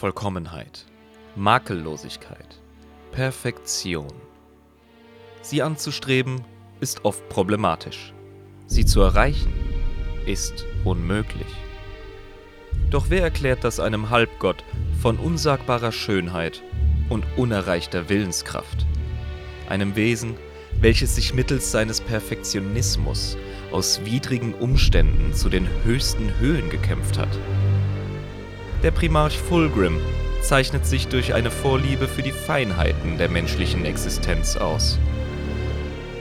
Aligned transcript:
Vollkommenheit, 0.00 0.86
Makellosigkeit, 1.36 2.58
Perfektion. 3.12 4.10
Sie 5.42 5.60
anzustreben 5.60 6.40
ist 6.80 7.04
oft 7.04 7.28
problematisch. 7.28 8.14
Sie 8.66 8.86
zu 8.86 9.02
erreichen 9.02 9.52
ist 10.24 10.64
unmöglich. 10.84 11.54
Doch 12.88 13.10
wer 13.10 13.20
erklärt 13.20 13.62
das 13.62 13.78
einem 13.78 14.08
Halbgott 14.08 14.64
von 15.02 15.18
unsagbarer 15.18 15.92
Schönheit 15.92 16.62
und 17.10 17.26
unerreichter 17.36 18.08
Willenskraft? 18.08 18.86
Einem 19.68 19.96
Wesen, 19.96 20.34
welches 20.80 21.14
sich 21.14 21.34
mittels 21.34 21.72
seines 21.72 22.00
Perfektionismus 22.00 23.36
aus 23.70 24.02
widrigen 24.06 24.54
Umständen 24.54 25.34
zu 25.34 25.50
den 25.50 25.68
höchsten 25.84 26.38
Höhen 26.38 26.70
gekämpft 26.70 27.18
hat. 27.18 27.38
Der 28.82 28.90
Primarch 28.92 29.38
Fulgrim 29.38 30.00
zeichnet 30.40 30.86
sich 30.86 31.08
durch 31.08 31.34
eine 31.34 31.50
Vorliebe 31.50 32.08
für 32.08 32.22
die 32.22 32.32
Feinheiten 32.32 33.18
der 33.18 33.28
menschlichen 33.28 33.84
Existenz 33.84 34.56
aus. 34.56 34.98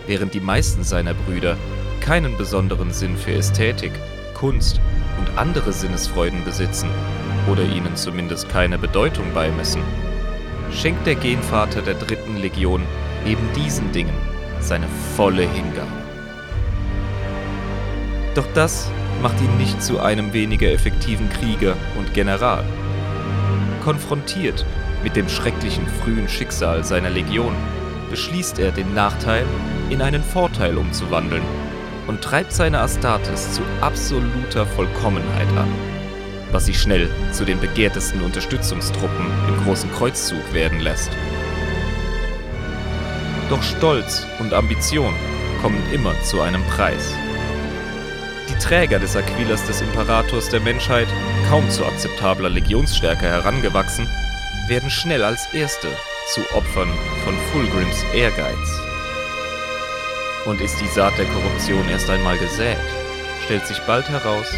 Während 0.07 0.33
die 0.33 0.41
meisten 0.41 0.83
seiner 0.83 1.13
Brüder 1.13 1.55
keinen 2.01 2.37
besonderen 2.37 2.91
Sinn 2.91 3.15
für 3.15 3.31
Ästhetik, 3.31 3.93
Kunst 4.33 4.81
und 5.17 5.37
andere 5.37 5.71
Sinnesfreuden 5.71 6.43
besitzen 6.43 6.89
oder 7.49 7.63
ihnen 7.63 7.95
zumindest 7.95 8.49
keine 8.49 8.77
Bedeutung 8.77 9.33
beimessen, 9.33 9.81
schenkt 10.69 11.07
der 11.07 11.15
Genvater 11.15 11.81
der 11.81 11.93
dritten 11.93 12.35
Legion 12.35 12.83
eben 13.25 13.47
diesen 13.55 13.91
Dingen 13.93 14.15
seine 14.59 14.87
volle 15.15 15.43
Hingabe. 15.43 15.87
Doch 18.35 18.47
das 18.53 18.91
macht 19.21 19.41
ihn 19.41 19.57
nicht 19.57 19.81
zu 19.83 19.99
einem 19.99 20.33
weniger 20.33 20.71
effektiven 20.71 21.29
Krieger 21.29 21.75
und 21.97 22.13
General. 22.13 22.63
Konfrontiert 23.83 24.65
mit 25.03 25.15
dem 25.15 25.29
schrecklichen 25.29 25.87
frühen 25.87 26.27
Schicksal 26.27 26.83
seiner 26.83 27.09
Legion, 27.09 27.55
beschließt 28.09 28.59
er, 28.59 28.71
den 28.71 28.93
Nachteil 28.93 29.45
in 29.89 30.01
einen 30.01 30.23
Vorteil 30.23 30.77
umzuwandeln 30.77 31.43
und 32.07 32.21
treibt 32.21 32.51
seine 32.51 32.79
Astartes 32.79 33.53
zu 33.53 33.61
absoluter 33.81 34.65
Vollkommenheit 34.65 35.47
an, 35.57 35.67
was 36.51 36.65
sie 36.65 36.73
schnell 36.73 37.09
zu 37.31 37.45
den 37.45 37.59
begehrtesten 37.59 38.21
Unterstützungstruppen 38.21 39.25
im 39.47 39.63
Großen 39.63 39.91
Kreuzzug 39.91 40.53
werden 40.53 40.79
lässt. 40.79 41.11
Doch 43.49 43.61
Stolz 43.63 44.25
und 44.39 44.53
Ambition 44.53 45.13
kommen 45.61 45.81
immer 45.93 46.13
zu 46.23 46.41
einem 46.41 46.63
Preis. 46.65 47.13
Träger 48.59 48.99
des 48.99 49.15
Aquilas 49.15 49.65
des 49.65 49.81
Imperators 49.81 50.49
der 50.49 50.59
Menschheit, 50.59 51.07
kaum 51.49 51.69
zu 51.69 51.85
akzeptabler 51.85 52.49
Legionsstärke 52.49 53.25
herangewachsen, 53.25 54.07
werden 54.67 54.89
schnell 54.89 55.23
als 55.23 55.51
Erste 55.53 55.87
zu 56.33 56.41
Opfern 56.53 56.89
von 57.23 57.35
Fulgrims 57.51 58.03
Ehrgeiz. 58.13 58.81
Und 60.45 60.61
ist 60.61 60.79
die 60.79 60.87
Saat 60.87 61.17
der 61.17 61.25
Korruption 61.25 61.89
erst 61.89 62.09
einmal 62.09 62.37
gesät, 62.37 62.77
stellt 63.45 63.65
sich 63.65 63.79
bald 63.79 64.07
heraus, 64.09 64.53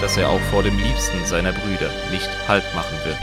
dass 0.00 0.16
er 0.16 0.30
auch 0.30 0.40
vor 0.50 0.62
dem 0.62 0.76
Liebsten 0.76 1.24
seiner 1.24 1.52
Brüder 1.52 1.90
nicht 2.10 2.30
Halt 2.48 2.64
machen 2.74 2.98
wird. 3.04 3.20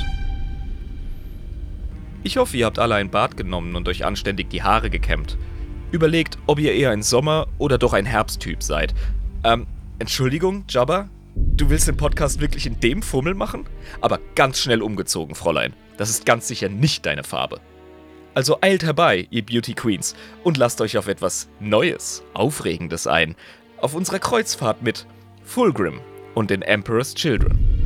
Ich 2.24 2.38
hoffe, 2.38 2.58
ihr 2.58 2.66
habt 2.66 2.80
alle 2.80 2.96
ein 2.96 3.10
Bad 3.10 3.38
genommen 3.38 3.76
und 3.76 3.88
euch 3.88 4.06
anständig 4.06 4.50
die 4.50 4.64
Haare 4.64 4.90
gekämmt. 4.90 5.38
Überlegt, 5.92 6.38
ob 6.48 6.60
ihr 6.60 6.74
eher 6.74 6.92
ein 6.92 7.04
Sommer- 7.04 7.48
oder 7.58 7.78
doch 7.78 7.94
ein 7.94 8.06
Herbsttyp 8.06 8.64
seid. 8.64 8.94
Ähm, 9.44 9.68
Entschuldigung, 9.98 10.66
Jabba? 10.68 11.10
Du 11.36 11.70
willst 11.70 11.88
den 11.88 11.96
Podcast 11.96 12.42
wirklich 12.42 12.68
in 12.68 12.78
dem 12.82 13.02
Fummel 13.02 13.34
machen? 13.34 13.66
Aber 14.02 14.20
ganz 14.36 14.60
schnell 14.60 14.82
umgezogen, 14.82 15.36
Fräulein. 15.36 15.74
Das 15.96 16.10
ist 16.10 16.26
ganz 16.26 16.50
sicher 16.50 16.68
nicht 16.68 17.06
deine 17.06 17.24
Farbe. 17.24 17.62
Also 18.34 18.58
eilt 18.60 18.84
herbei, 18.84 19.26
ihr 19.30 19.46
Beauty 19.46 19.74
Queens, 19.74 20.14
und 20.44 20.58
lasst 20.58 20.82
euch 20.82 20.98
auf 20.98 21.08
etwas 21.08 21.48
Neues, 21.62 22.24
Aufregendes 22.34 23.08
ein. 23.08 23.36
Auf 23.78 23.96
unserer 23.96 24.20
Kreuzfahrt 24.20 24.84
mit 24.84 25.06
Fulgrim 25.46 26.02
und 26.34 26.50
den 26.50 26.62
Emperor's 26.62 27.16
Children. 27.16 27.85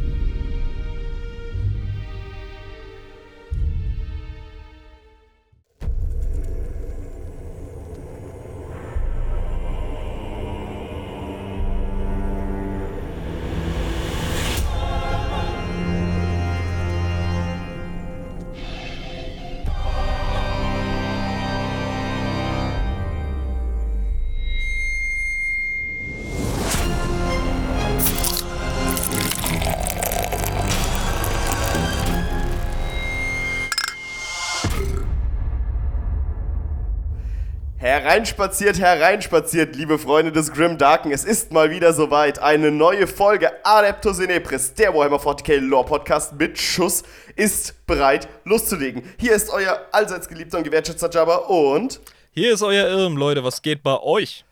Hereinspaziert, 38.09 38.80
hereinspaziert, 38.80 39.75
liebe 39.75 40.00
Freunde 40.00 40.31
des 40.31 40.52
Grim 40.52 40.80
Darken. 40.80 41.12
Es 41.12 41.24
ist 41.24 41.53
mal 41.53 41.70
wieder 41.70 41.94
soweit. 41.94 42.40
Eine 42.40 42.72
neue 42.72 43.06
Folge 43.06 43.52
Adeptus 43.64 44.18
Inepris, 44.18 44.74
der 44.74 44.96
Warhammer 44.96 45.18
40k 45.18 45.59
Lore 45.59 45.86
Podcast 45.86 46.34
mit 46.34 46.58
Schuss, 46.58 47.03
ist 47.36 47.86
bereit 47.86 48.28
loszulegen. 48.46 49.03
Hier 49.20 49.34
ist 49.34 49.52
euer 49.52 49.80
allseits 49.92 50.28
geliebter 50.28 50.58
und 50.58 50.64
gewertschätzter 50.64 51.12
Jabba 51.12 51.36
und. 51.36 52.00
Hier 52.31 52.52
ist 52.52 52.64
euer 52.64 52.88
Irm, 52.88 53.16
Leute. 53.16 53.44
Was 53.44 53.62
geht 53.62 53.84
bei 53.84 54.00
euch? 54.00 54.44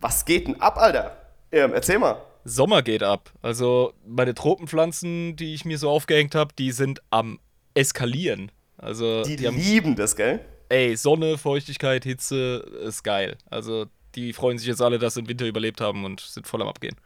Was 0.00 0.24
geht 0.24 0.48
denn 0.48 0.58
ab, 0.62 0.78
Alter? 0.78 1.14
Irm, 1.50 1.74
erzähl 1.74 1.98
mal. 1.98 2.16
Sommer 2.44 2.80
geht 2.80 3.02
ab. 3.02 3.30
Also 3.42 3.92
meine 4.06 4.32
Tropenpflanzen, 4.32 5.36
die 5.36 5.52
ich 5.52 5.66
mir 5.66 5.76
so 5.76 5.90
aufgehängt 5.90 6.34
habe, 6.34 6.54
die 6.58 6.72
sind 6.72 7.02
am 7.10 7.40
eskalieren. 7.74 8.50
Also 8.78 9.22
Die, 9.24 9.36
die 9.36 9.46
haben 9.46 9.58
lieben 9.58 9.96
das, 9.96 10.16
gell? 10.16 10.40
Ey, 10.72 10.96
Sonne, 10.96 11.36
Feuchtigkeit, 11.36 12.04
Hitze 12.04 12.64
ist 12.82 13.02
geil. 13.02 13.36
Also 13.50 13.86
die 14.14 14.32
freuen 14.32 14.58
sich 14.58 14.66
jetzt 14.66 14.80
alle, 14.80 14.98
dass 14.98 15.14
sie 15.14 15.22
den 15.22 15.28
Winter 15.28 15.46
überlebt 15.46 15.80
haben 15.80 16.04
und 16.04 16.20
sind 16.20 16.46
voll 16.46 16.62
am 16.62 16.68
Abgehen. 16.68 16.96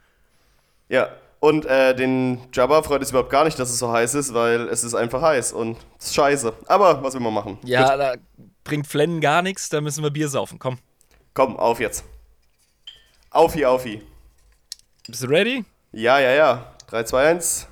Ja. 0.89 1.09
Und 1.39 1.65
äh, 1.65 1.93
den 1.93 2.39
Jabba 2.51 2.81
freut 2.81 3.01
es 3.03 3.11
überhaupt 3.11 3.29
gar 3.29 3.43
nicht, 3.43 3.59
dass 3.59 3.69
es 3.69 3.77
so 3.77 3.91
heiß 3.91 4.15
ist, 4.15 4.33
weil 4.33 4.61
es 4.69 4.83
ist 4.83 4.95
einfach 4.95 5.21
heiß 5.21 5.53
und 5.53 5.77
es 5.99 6.07
ist 6.07 6.15
scheiße. 6.15 6.51
Aber 6.65 7.03
was 7.03 7.13
will 7.13 7.21
man 7.21 7.33
machen? 7.33 7.59
Ja, 7.63 7.91
Gut, 7.91 7.99
da 7.99 8.13
bringt 8.63 8.87
Flennen 8.87 9.21
gar 9.21 9.43
nichts, 9.43 9.69
da 9.69 9.79
müssen 9.79 10.03
wir 10.03 10.09
Bier 10.09 10.29
saufen. 10.29 10.57
Komm. 10.57 10.79
komm, 11.35 11.55
auf 11.57 11.79
jetzt. 11.79 12.05
Aufi, 13.29 13.65
aufi. 13.65 14.01
Bist 15.07 15.23
du 15.23 15.27
ready? 15.27 15.63
Ja, 15.91 16.19
ja, 16.19 16.31
ja. 16.31 16.75
3, 16.87 17.03
2, 17.03 17.29
1. 17.29 17.67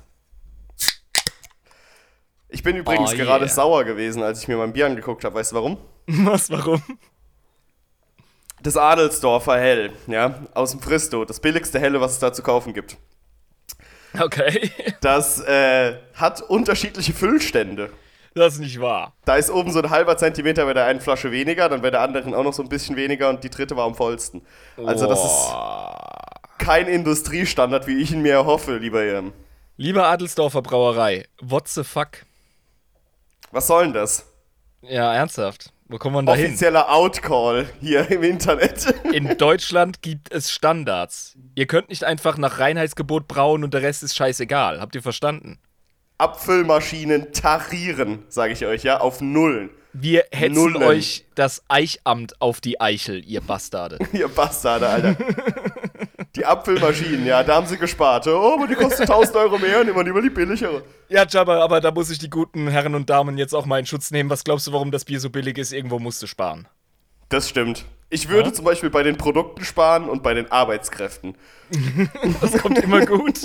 Ich 2.48 2.62
bin 2.62 2.76
übrigens 2.76 3.12
Oh, 3.12 3.16
gerade 3.16 3.44
yeah. 3.46 3.54
sauer 3.54 3.84
gewesen, 3.84 4.22
als 4.22 4.42
ich 4.42 4.48
mir 4.48 4.56
mein 4.56 4.72
Bier 4.72 4.86
angeguckt 4.86 5.24
habe. 5.24 5.34
Weißt 5.34 5.52
du 5.52 5.56
warum? 5.56 5.78
Was, 6.06 6.50
warum? 6.50 6.82
Das 8.62 8.76
Adelsdorfer 8.76 9.58
Hell, 9.58 9.92
ja, 10.06 10.46
aus 10.54 10.70
dem 10.72 10.80
Fristo. 10.80 11.24
Das 11.24 11.40
billigste 11.40 11.78
Helle, 11.78 12.00
was 12.00 12.12
es 12.12 12.18
da 12.18 12.32
zu 12.32 12.42
kaufen 12.42 12.72
gibt. 12.72 12.96
Okay. 14.18 14.70
Das 15.00 15.40
äh, 15.40 15.98
hat 16.14 16.40
unterschiedliche 16.42 17.12
Füllstände. 17.12 17.90
Das 18.34 18.54
ist 18.54 18.60
nicht 18.60 18.80
wahr. 18.80 19.12
Da 19.24 19.36
ist 19.36 19.50
oben 19.50 19.70
so 19.70 19.80
ein 19.80 19.90
halber 19.90 20.16
Zentimeter 20.16 20.64
bei 20.64 20.74
der 20.74 20.84
einen 20.86 21.00
Flasche 21.00 21.30
weniger, 21.30 21.68
dann 21.68 21.80
bei 21.80 21.90
der 21.90 22.00
anderen 22.00 22.34
auch 22.34 22.42
noch 22.42 22.52
so 22.52 22.62
ein 22.62 22.68
bisschen 22.68 22.96
weniger 22.96 23.28
und 23.30 23.44
die 23.44 23.50
dritte 23.50 23.76
war 23.76 23.86
am 23.86 23.94
vollsten. 23.94 24.42
Also 24.84 25.06
das 25.06 25.24
ist 25.24 25.54
kein 26.58 26.86
Industriestandard, 26.88 27.86
wie 27.86 27.98
ich 27.98 28.10
ihn 28.12 28.20
mir 28.22 28.32
erhoffe, 28.34 28.76
lieber 28.78 29.04
Jan. 29.04 29.32
Lieber 29.76 30.06
Adelsdorfer 30.08 30.62
Brauerei, 30.62 31.26
what 31.40 31.68
the 31.68 31.84
fuck? 31.84 32.08
Was 33.52 33.66
soll 33.66 33.84
denn 33.84 33.94
das? 33.94 34.26
Ja, 34.82 35.14
ernsthaft. 35.14 35.72
Wo 35.88 35.98
kommt 35.98 36.14
man 36.14 36.26
da 36.26 36.34
hin? 36.34 36.46
Offizieller 36.46 36.92
Outcall 36.92 37.66
hier 37.80 38.10
im 38.10 38.22
Internet. 38.24 38.92
In 39.12 39.38
Deutschland 39.38 40.02
gibt 40.02 40.32
es 40.32 40.50
Standards. 40.50 41.36
Ihr 41.54 41.66
könnt 41.66 41.90
nicht 41.90 42.02
einfach 42.04 42.38
nach 42.38 42.58
Reinheitsgebot 42.58 43.28
brauen 43.28 43.62
und 43.62 43.72
der 43.72 43.82
Rest 43.82 44.02
ist 44.02 44.16
scheißegal. 44.16 44.80
Habt 44.80 44.94
ihr 44.96 45.02
verstanden? 45.02 45.58
Abfüllmaschinen 46.18 47.32
tarieren, 47.32 48.24
sage 48.28 48.52
ich 48.52 48.64
euch, 48.66 48.82
ja, 48.82 49.00
auf 49.00 49.20
Nullen. 49.20 49.70
Wir 49.92 50.24
hetzen 50.32 50.54
Nullen. 50.54 50.82
euch 50.82 51.24
das 51.34 51.62
Eichamt 51.68 52.40
auf 52.40 52.60
die 52.60 52.80
Eichel, 52.80 53.24
ihr 53.24 53.40
Bastarde. 53.40 53.98
Ihr 54.12 54.28
Bastarde, 54.28 54.88
Alter. 54.88 55.16
Die 56.36 56.44
Abfüllmaschinen, 56.44 57.24
ja, 57.26 57.42
da 57.42 57.54
haben 57.56 57.66
sie 57.66 57.78
gespart. 57.78 58.26
Oh, 58.26 58.54
aber 58.54 58.66
die 58.66 58.74
kosten 58.74 59.02
1000 59.02 59.36
Euro 59.36 59.58
mehr, 59.58 59.82
nehmen 59.82 59.96
wir 59.96 60.04
lieber 60.04 60.20
die 60.20 60.28
billigere. 60.30 60.82
Ja, 61.08 61.24
Jabba, 61.26 61.62
aber 61.64 61.80
da 61.80 61.90
muss 61.90 62.10
ich 62.10 62.18
die 62.18 62.28
guten 62.28 62.68
Herren 62.68 62.94
und 62.94 63.08
Damen 63.08 63.38
jetzt 63.38 63.54
auch 63.54 63.64
mal 63.64 63.78
in 63.78 63.86
Schutz 63.86 64.10
nehmen. 64.10 64.28
Was 64.28 64.44
glaubst 64.44 64.66
du, 64.66 64.72
warum 64.72 64.90
das 64.90 65.04
Bier 65.06 65.18
so 65.18 65.30
billig 65.30 65.56
ist? 65.56 65.72
Irgendwo 65.72 65.98
musst 65.98 66.22
du 66.22 66.26
sparen. 66.26 66.68
Das 67.30 67.48
stimmt. 67.48 67.86
Ich 68.10 68.28
würde 68.28 68.50
Ja? 68.50 68.54
zum 68.54 68.64
Beispiel 68.66 68.90
bei 68.90 69.02
den 69.02 69.16
Produkten 69.16 69.64
sparen 69.64 70.08
und 70.08 70.22
bei 70.22 70.34
den 70.34 70.50
Arbeitskräften. 70.52 71.36
Das 72.40 72.52
kommt 72.62 72.78
immer 72.78 73.04
gut. 73.04 73.38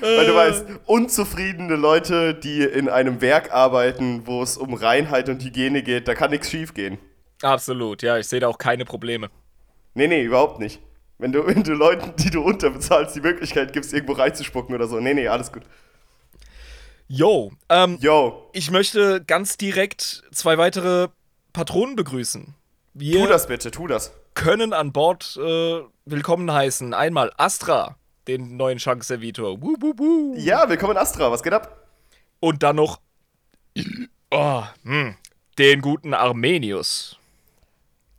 Weil 0.00 0.16
Weil 0.18 0.26
du 0.26 0.34
weißt, 0.34 0.64
unzufriedene 0.86 1.76
Leute, 1.76 2.34
die 2.34 2.62
in 2.62 2.88
einem 2.88 3.20
Werk 3.20 3.52
arbeiten, 3.52 4.26
wo 4.26 4.42
es 4.42 4.56
um 4.56 4.74
Reinheit 4.74 5.28
und 5.28 5.42
Hygiene 5.42 5.82
geht, 5.82 6.06
da 6.06 6.14
kann 6.14 6.30
nichts 6.30 6.50
schief 6.50 6.74
gehen. 6.74 6.98
Absolut, 7.42 8.02
ja, 8.02 8.18
ich 8.18 8.28
sehe 8.28 8.38
da 8.40 8.46
auch 8.48 8.58
keine 8.58 8.84
Probleme. 8.84 9.28
Nee, 9.94 10.08
nee, 10.08 10.22
überhaupt 10.22 10.58
nicht. 10.58 10.80
Wenn 11.18 11.32
du, 11.32 11.46
wenn 11.46 11.62
du 11.62 11.72
Leuten, 11.72 12.14
die 12.16 12.30
du 12.30 12.42
unterbezahlst, 12.42 13.14
die 13.16 13.20
Möglichkeit 13.20 13.72
gibst, 13.72 13.92
irgendwo 13.92 14.14
reinzuspucken 14.14 14.74
oder 14.74 14.86
so. 14.86 15.00
Nee, 15.00 15.14
nee, 15.14 15.28
alles 15.28 15.52
gut. 15.52 15.62
Yo, 17.08 17.52
ähm, 17.68 17.98
Yo, 18.00 18.48
ich 18.52 18.70
möchte 18.70 19.22
ganz 19.22 19.58
direkt 19.58 20.22
zwei 20.32 20.56
weitere 20.56 21.08
Patronen 21.52 21.94
begrüßen. 21.94 22.54
Wir 22.94 23.22
tu 23.22 23.28
das 23.28 23.46
bitte, 23.46 23.70
tu 23.70 23.86
das. 23.86 24.12
können 24.34 24.72
an 24.72 24.92
Bord 24.92 25.36
äh, 25.36 25.80
willkommen 26.06 26.50
heißen. 26.50 26.94
Einmal 26.94 27.32
Astra, 27.36 27.96
den 28.28 28.56
neuen 28.56 28.78
wuh, 29.78 29.92
wuh. 29.98 30.34
Ja, 30.38 30.68
willkommen 30.68 30.96
Astra, 30.96 31.30
was 31.30 31.42
geht 31.42 31.52
ab? 31.52 31.86
Und 32.40 32.62
dann 32.62 32.76
noch 32.76 33.00
oh, 34.30 34.62
hm, 34.84 35.14
den 35.58 35.80
guten 35.82 36.14
Armenius. 36.14 37.18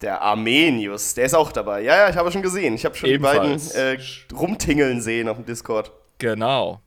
Der 0.03 0.21
Armenius, 0.21 1.13
der 1.13 1.25
ist 1.25 1.33
auch 1.33 1.53
dabei. 1.53 1.81
Ja, 1.81 1.95
ja, 1.95 2.09
ich 2.09 2.17
habe 2.17 2.29
schon 2.29 2.41
gesehen. 2.41 2.75
Ich 2.75 2.83
habe 2.83 2.93
schon 2.93 3.09
Ebenfalls. 3.09 3.69
die 3.69 3.73
beiden 3.73 3.99
äh, 3.99 4.35
rumtingeln 4.35 5.01
sehen 5.01 5.29
auf 5.29 5.37
dem 5.37 5.45
Discord. 5.45 5.93
Genau. 6.17 6.81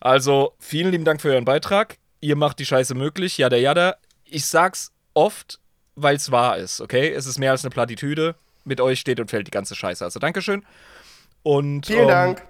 Also, 0.00 0.52
vielen 0.58 0.90
lieben 0.90 1.06
Dank 1.06 1.22
für 1.22 1.30
euren 1.30 1.46
Beitrag. 1.46 1.96
Ihr 2.20 2.36
macht 2.36 2.58
die 2.58 2.66
Scheiße 2.66 2.94
möglich. 2.94 3.38
Jada, 3.38 3.56
jada. 3.56 3.96
Ich 4.24 4.44
sag's 4.44 4.92
oft, 5.14 5.60
weil 5.94 6.16
es 6.16 6.30
wahr 6.30 6.58
ist, 6.58 6.82
okay? 6.82 7.10
Es 7.10 7.24
ist 7.24 7.38
mehr 7.38 7.52
als 7.52 7.64
eine 7.64 7.70
Plattitüde. 7.70 8.34
Mit 8.64 8.82
euch 8.82 9.00
steht 9.00 9.18
und 9.18 9.30
fällt 9.30 9.46
die 9.46 9.50
ganze 9.52 9.74
Scheiße. 9.74 10.04
Also, 10.04 10.20
Dankeschön. 10.20 10.62
Und 11.42 11.86
Vielen 11.86 12.00
ähm, 12.00 12.08
Dank. 12.08 12.42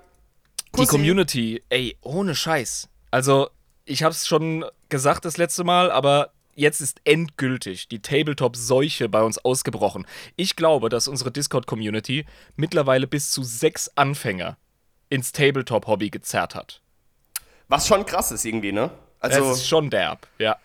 die 0.75 0.81
Kussi. 0.81 0.89
Community, 0.89 1.63
ey, 1.69 1.97
ohne 2.01 2.35
Scheiß. 2.35 2.89
Also, 3.13 3.51
ich 3.85 4.03
hab's 4.03 4.27
schon 4.27 4.65
gesagt 4.89 5.25
das 5.25 5.37
letzte 5.37 5.63
Mal, 5.63 5.93
aber 5.93 6.33
jetzt 6.57 6.81
ist 6.81 7.01
endgültig 7.05 7.89
die 7.89 8.03
Tabletop-Seuche 8.03 9.09
bei 9.09 9.23
uns 9.23 9.39
ausgebrochen. 9.39 10.07
Ich 10.35 10.57
glaube, 10.57 10.89
dass 10.89 11.07
unsere 11.07 11.31
Discord-Community 11.31 12.27
mittlerweile 12.57 13.07
bis 13.07 13.31
zu 13.31 13.45
sechs 13.45 13.91
Anfänger 13.95 14.57
ins 15.09 15.31
Tabletop-Hobby 15.33 16.11
gezerrt 16.11 16.55
hat. 16.55 16.83
Was 17.69 17.87
schon 17.87 18.05
krass 18.05 18.33
ist 18.33 18.45
irgendwie, 18.45 18.73
ne? 18.73 18.91
Also, 19.21 19.41
das 19.41 19.59
ist 19.59 19.69
schon 19.69 19.91
derb, 19.91 20.27
ja. 20.39 20.57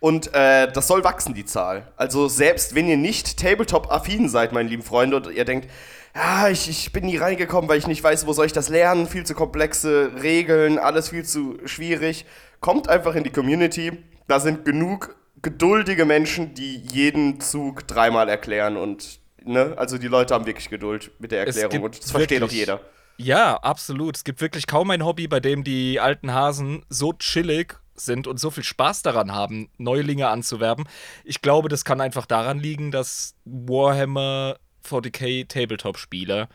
und 0.00 0.32
äh, 0.32 0.70
das 0.70 0.86
soll 0.86 1.02
wachsen, 1.04 1.34
die 1.34 1.44
Zahl. 1.44 1.90
Also, 1.96 2.28
selbst 2.28 2.74
wenn 2.74 2.88
ihr 2.88 2.96
nicht 2.96 3.38
Tabletop-affin 3.38 4.28
seid, 4.28 4.52
meine 4.52 4.68
lieben 4.68 4.82
Freunde, 4.82 5.16
und 5.16 5.30
ihr 5.30 5.44
denkt, 5.44 5.68
ja, 6.14 6.48
ich, 6.48 6.68
ich 6.68 6.92
bin 6.92 7.06
nie 7.06 7.16
reingekommen, 7.16 7.68
weil 7.68 7.78
ich 7.78 7.86
nicht 7.86 8.02
weiß, 8.02 8.26
wo 8.26 8.32
soll 8.32 8.46
ich 8.46 8.52
das 8.52 8.68
lernen, 8.68 9.06
viel 9.06 9.24
zu 9.24 9.34
komplexe 9.34 10.10
Regeln, 10.22 10.78
alles 10.78 11.10
viel 11.10 11.24
zu 11.24 11.58
schwierig. 11.64 12.24
Kommt 12.60 12.88
einfach 12.88 13.14
in 13.14 13.24
die 13.24 13.30
Community. 13.30 13.92
Da 14.26 14.40
sind 14.40 14.64
genug 14.64 15.16
geduldige 15.42 16.04
Menschen, 16.04 16.54
die 16.54 16.76
jeden 16.76 17.40
Zug 17.40 17.86
dreimal 17.86 18.28
erklären 18.28 18.76
und, 18.76 19.20
ne? 19.44 19.74
Also, 19.76 19.98
die 19.98 20.08
Leute 20.08 20.34
haben 20.34 20.46
wirklich 20.46 20.68
Geduld 20.70 21.10
mit 21.18 21.32
der 21.32 21.46
Erklärung 21.46 21.82
und 21.84 22.02
das 22.02 22.10
versteht 22.10 22.38
auch 22.38 22.46
wirklich- 22.46 22.60
jeder. 22.60 22.80
Ja, 23.20 23.56
absolut. 23.56 24.16
Es 24.16 24.22
gibt 24.22 24.40
wirklich 24.40 24.68
kaum 24.68 24.90
ein 24.90 25.04
Hobby, 25.04 25.26
bei 25.26 25.40
dem 25.40 25.64
die 25.64 25.98
alten 25.98 26.32
Hasen 26.32 26.84
so 26.88 27.12
chillig 27.14 27.74
sind 27.96 28.28
und 28.28 28.38
so 28.38 28.52
viel 28.52 28.62
Spaß 28.62 29.02
daran 29.02 29.32
haben, 29.32 29.70
Neulinge 29.76 30.28
anzuwerben. 30.28 30.84
Ich 31.24 31.42
glaube, 31.42 31.68
das 31.68 31.84
kann 31.84 32.00
einfach 32.00 32.26
daran 32.26 32.60
liegen, 32.60 32.92
dass 32.92 33.34
Warhammer 33.44 34.56
40k 34.88 35.48
Tabletop-Spieler 35.48 36.48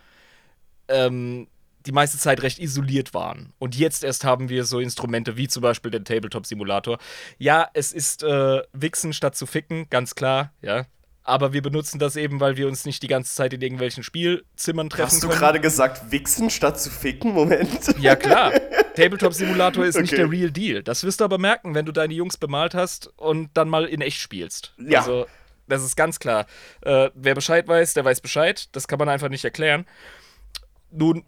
ähm, 0.88 1.48
die 1.86 1.92
meiste 1.92 2.18
Zeit 2.18 2.42
recht 2.44 2.60
isoliert 2.60 3.14
waren. 3.14 3.54
Und 3.60 3.76
jetzt 3.76 4.04
erst 4.04 4.24
haben 4.24 4.50
wir 4.50 4.66
so 4.66 4.80
Instrumente 4.80 5.38
wie 5.38 5.48
zum 5.48 5.62
Beispiel 5.62 5.92
den 5.92 6.06
Tabletop-Simulator. 6.06 6.98
Ja, 7.38 7.68
es 7.74 7.92
ist 7.92 8.24
äh, 8.24 8.62
Wichsen 8.74 9.14
statt 9.14 9.36
zu 9.36 9.46
ficken, 9.46 9.88
ganz 9.90 10.16
klar, 10.16 10.54
ja. 10.62 10.86
Aber 11.26 11.54
wir 11.54 11.62
benutzen 11.62 12.00
das 12.00 12.18
eben, 12.18 12.42
weil 12.42 12.58
wir 12.58 12.68
uns 12.68 12.84
nicht 12.84 13.02
die 13.02 13.08
ganze 13.08 13.34
Zeit 13.34 13.54
in 13.54 13.62
irgendwelchen 13.62 14.04
Spielzimmern 14.04 14.90
treffen 14.90 15.06
Hast 15.06 15.24
du 15.24 15.30
gerade 15.30 15.62
gesagt, 15.62 16.12
wichsen 16.12 16.50
statt 16.50 16.82
zu 16.82 16.90
ficken? 16.90 17.32
Moment. 17.34 17.98
Ja, 17.98 18.18
klar. 18.18 18.52
Tabletop-Simulator 18.98 19.86
ist 19.86 19.98
nicht 20.00 20.12
Okay. 20.12 20.22
der 20.22 20.30
Real 20.30 20.52
Deal. 20.52 20.84
Das 20.84 21.06
wirst 21.06 21.22
du 21.22 21.24
aber 21.24 21.38
merken, 21.38 21.76
wenn 21.76 21.86
du 21.86 21.94
deine 21.94 22.14
Jungs 22.14 22.36
bemalt 22.36 22.76
hast 22.76 23.08
und 23.18 23.52
dann 23.54 23.70
mal 23.70 23.86
in 23.86 24.02
echt 24.02 24.20
spielst. 24.20 24.74
Ja. 24.78 25.00
Also, 25.00 25.26
das 25.68 25.82
ist 25.84 25.96
ganz 25.96 26.20
klar. 26.20 26.46
Äh, 26.82 27.10
wer 27.16 27.36
Bescheid 27.36 27.70
weiß, 27.70 27.94
der 27.94 28.04
weiß 28.04 28.20
Bescheid. 28.20 28.68
Das 28.74 28.90
kann 28.90 29.00
man 29.00 29.08
einfach 29.08 29.30
nicht 29.30 29.46
erklären. 29.46 29.86
Nun, 30.92 31.24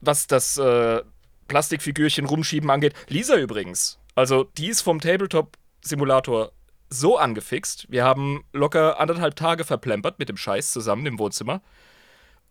was 0.00 0.26
das 0.26 0.56
äh, 0.56 1.02
Plastikfigürchen 1.48 2.26
rumschieben 2.26 2.70
angeht, 2.70 2.94
Lisa 3.08 3.36
übrigens. 3.36 3.98
Also, 4.14 4.44
die 4.44 4.68
ist 4.68 4.82
vom 4.82 5.00
Tabletop-Simulator 5.00 6.52
so 6.88 7.16
angefixt. 7.16 7.86
Wir 7.88 8.04
haben 8.04 8.44
locker 8.52 8.98
anderthalb 9.00 9.36
Tage 9.36 9.64
verplempert 9.64 10.18
mit 10.18 10.28
dem 10.28 10.36
Scheiß 10.36 10.72
zusammen 10.72 11.06
im 11.06 11.18
Wohnzimmer. 11.18 11.62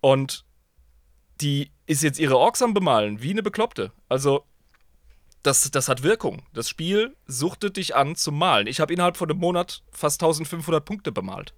Und 0.02 0.46
die 1.42 1.72
ist 1.86 2.04
jetzt 2.04 2.20
ihre 2.20 2.38
Orks 2.38 2.62
am 2.62 2.74
Bemalen, 2.74 3.22
wie 3.22 3.32
eine 3.32 3.44
Bekloppte. 3.44 3.92
Also, 4.08 4.46
das, 5.44 5.70
das 5.72 5.88
hat 5.88 6.04
Wirkung. 6.04 6.42
Das 6.54 6.70
Spiel 6.70 7.16
suchtet 7.26 7.78
dich 7.78 7.96
an 7.96 8.16
zum 8.16 8.38
Malen. 8.38 8.68
Ich 8.68 8.80
habe 8.80 8.94
innerhalb 8.94 9.18
von 9.18 9.30
einem 9.30 9.40
Monat 9.40 9.84
fast 9.92 10.22
1500 10.22 10.84
Punkte 10.84 11.12
bemalt. 11.12 11.54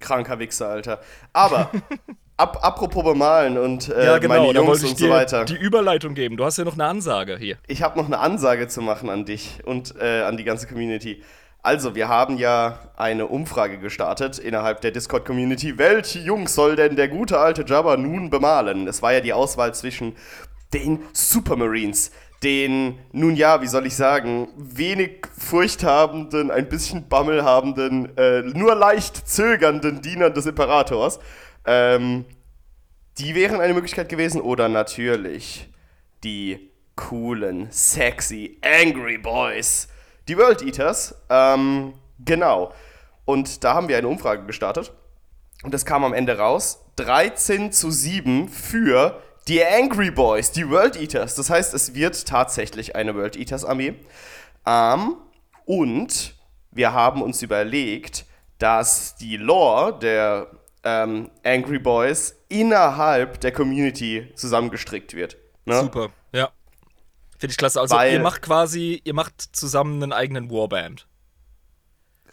Kranker 0.00 0.38
Wichser, 0.38 0.68
Alter. 0.68 1.00
Aber, 1.32 1.70
ab, 2.40 2.58
apropos 2.62 3.04
bemalen 3.04 3.58
und 3.58 3.88
äh, 3.88 4.18
meine 4.26 4.52
da 4.52 4.60
Jungs 4.60 4.68
wollte 4.68 4.86
ich 4.86 4.92
und 4.92 4.98
so 4.98 5.10
weiter. 5.10 5.44
die 5.44 5.56
Überleitung 5.56 6.14
geben. 6.14 6.36
Du 6.36 6.44
hast 6.44 6.56
ja 6.56 6.64
noch 6.64 6.74
eine 6.74 6.86
Ansage 6.86 7.36
hier. 7.38 7.56
Ich 7.66 7.82
habe 7.82 7.98
noch 7.98 8.06
eine 8.06 8.18
Ansage 8.18 8.66
zu 8.68 8.80
machen 8.80 9.10
an 9.10 9.24
dich 9.24 9.58
und 9.64 9.94
äh, 10.00 10.22
an 10.22 10.36
die 10.36 10.44
ganze 10.44 10.66
Community. 10.66 11.22
Also, 11.62 11.94
wir 11.94 12.08
haben 12.08 12.38
ja 12.38 12.78
eine 12.96 13.26
Umfrage 13.26 13.78
gestartet 13.78 14.38
innerhalb 14.38 14.80
der 14.80 14.92
Discord-Community. 14.92 15.76
Welche 15.76 16.18
Jungs 16.20 16.54
soll 16.54 16.74
denn 16.74 16.96
der 16.96 17.08
gute 17.08 17.38
alte 17.38 17.66
Jabba 17.66 17.98
nun 17.98 18.30
bemalen? 18.30 18.88
Es 18.88 19.02
war 19.02 19.12
ja 19.12 19.20
die 19.20 19.34
Auswahl 19.34 19.74
zwischen 19.74 20.16
den 20.72 21.00
Supermarines, 21.12 22.12
den, 22.42 22.98
nun 23.12 23.36
ja, 23.36 23.60
wie 23.60 23.66
soll 23.66 23.86
ich 23.86 23.94
sagen, 23.94 24.48
wenig 24.56 25.26
furchthabenden, 25.36 26.50
ein 26.50 26.70
bisschen 26.70 27.06
bammelhabenden, 27.08 28.16
äh, 28.16 28.40
nur 28.40 28.74
leicht 28.74 29.28
zögernden 29.28 30.00
Dienern 30.00 30.32
des 30.32 30.46
Imperators. 30.46 31.18
Ähm, 31.66 32.24
die 33.18 33.34
wären 33.34 33.60
eine 33.60 33.74
Möglichkeit 33.74 34.08
gewesen. 34.08 34.40
Oder 34.40 34.68
natürlich 34.68 35.68
die 36.24 36.70
coolen, 36.96 37.68
sexy, 37.70 38.58
angry 38.62 39.18
Boys. 39.18 39.88
Die 40.28 40.36
World 40.36 40.62
Eaters. 40.62 41.14
Ähm, 41.28 41.94
genau. 42.24 42.72
Und 43.24 43.64
da 43.64 43.74
haben 43.74 43.88
wir 43.88 43.98
eine 43.98 44.08
Umfrage 44.08 44.44
gestartet. 44.46 44.92
Und 45.62 45.74
es 45.74 45.84
kam 45.84 46.04
am 46.04 46.12
Ende 46.12 46.38
raus: 46.38 46.84
13 46.96 47.72
zu 47.72 47.90
7 47.90 48.48
für 48.48 49.20
die 49.48 49.64
Angry 49.64 50.10
Boys, 50.10 50.52
die 50.52 50.68
World 50.68 50.96
Eaters. 50.96 51.34
Das 51.34 51.50
heißt, 51.50 51.74
es 51.74 51.94
wird 51.94 52.26
tatsächlich 52.26 52.94
eine 52.96 53.14
World 53.14 53.36
Eaters 53.36 53.64
Armee. 53.64 53.94
Ähm, 54.66 55.16
und 55.64 56.34
wir 56.70 56.92
haben 56.92 57.22
uns 57.22 57.42
überlegt, 57.42 58.26
dass 58.58 59.16
die 59.16 59.36
Lore 59.36 59.98
der 59.98 60.48
ähm, 60.84 61.30
Angry 61.44 61.78
Boys 61.78 62.36
innerhalb 62.48 63.40
der 63.40 63.52
Community 63.52 64.32
zusammengestrickt 64.34 65.14
wird. 65.14 65.36
Ne? 65.64 65.80
Super, 65.80 66.10
ja. 66.32 66.50
Finde 67.38 67.52
ich 67.52 67.56
klasse. 67.58 67.80
Also, 67.80 67.94
Weil- 67.96 68.12
ihr 68.14 68.20
macht 68.20 68.42
quasi, 68.42 69.00
ihr 69.04 69.14
macht 69.14 69.40
zusammen 69.52 70.02
einen 70.02 70.12
eigenen 70.12 70.50
Warband. 70.50 71.06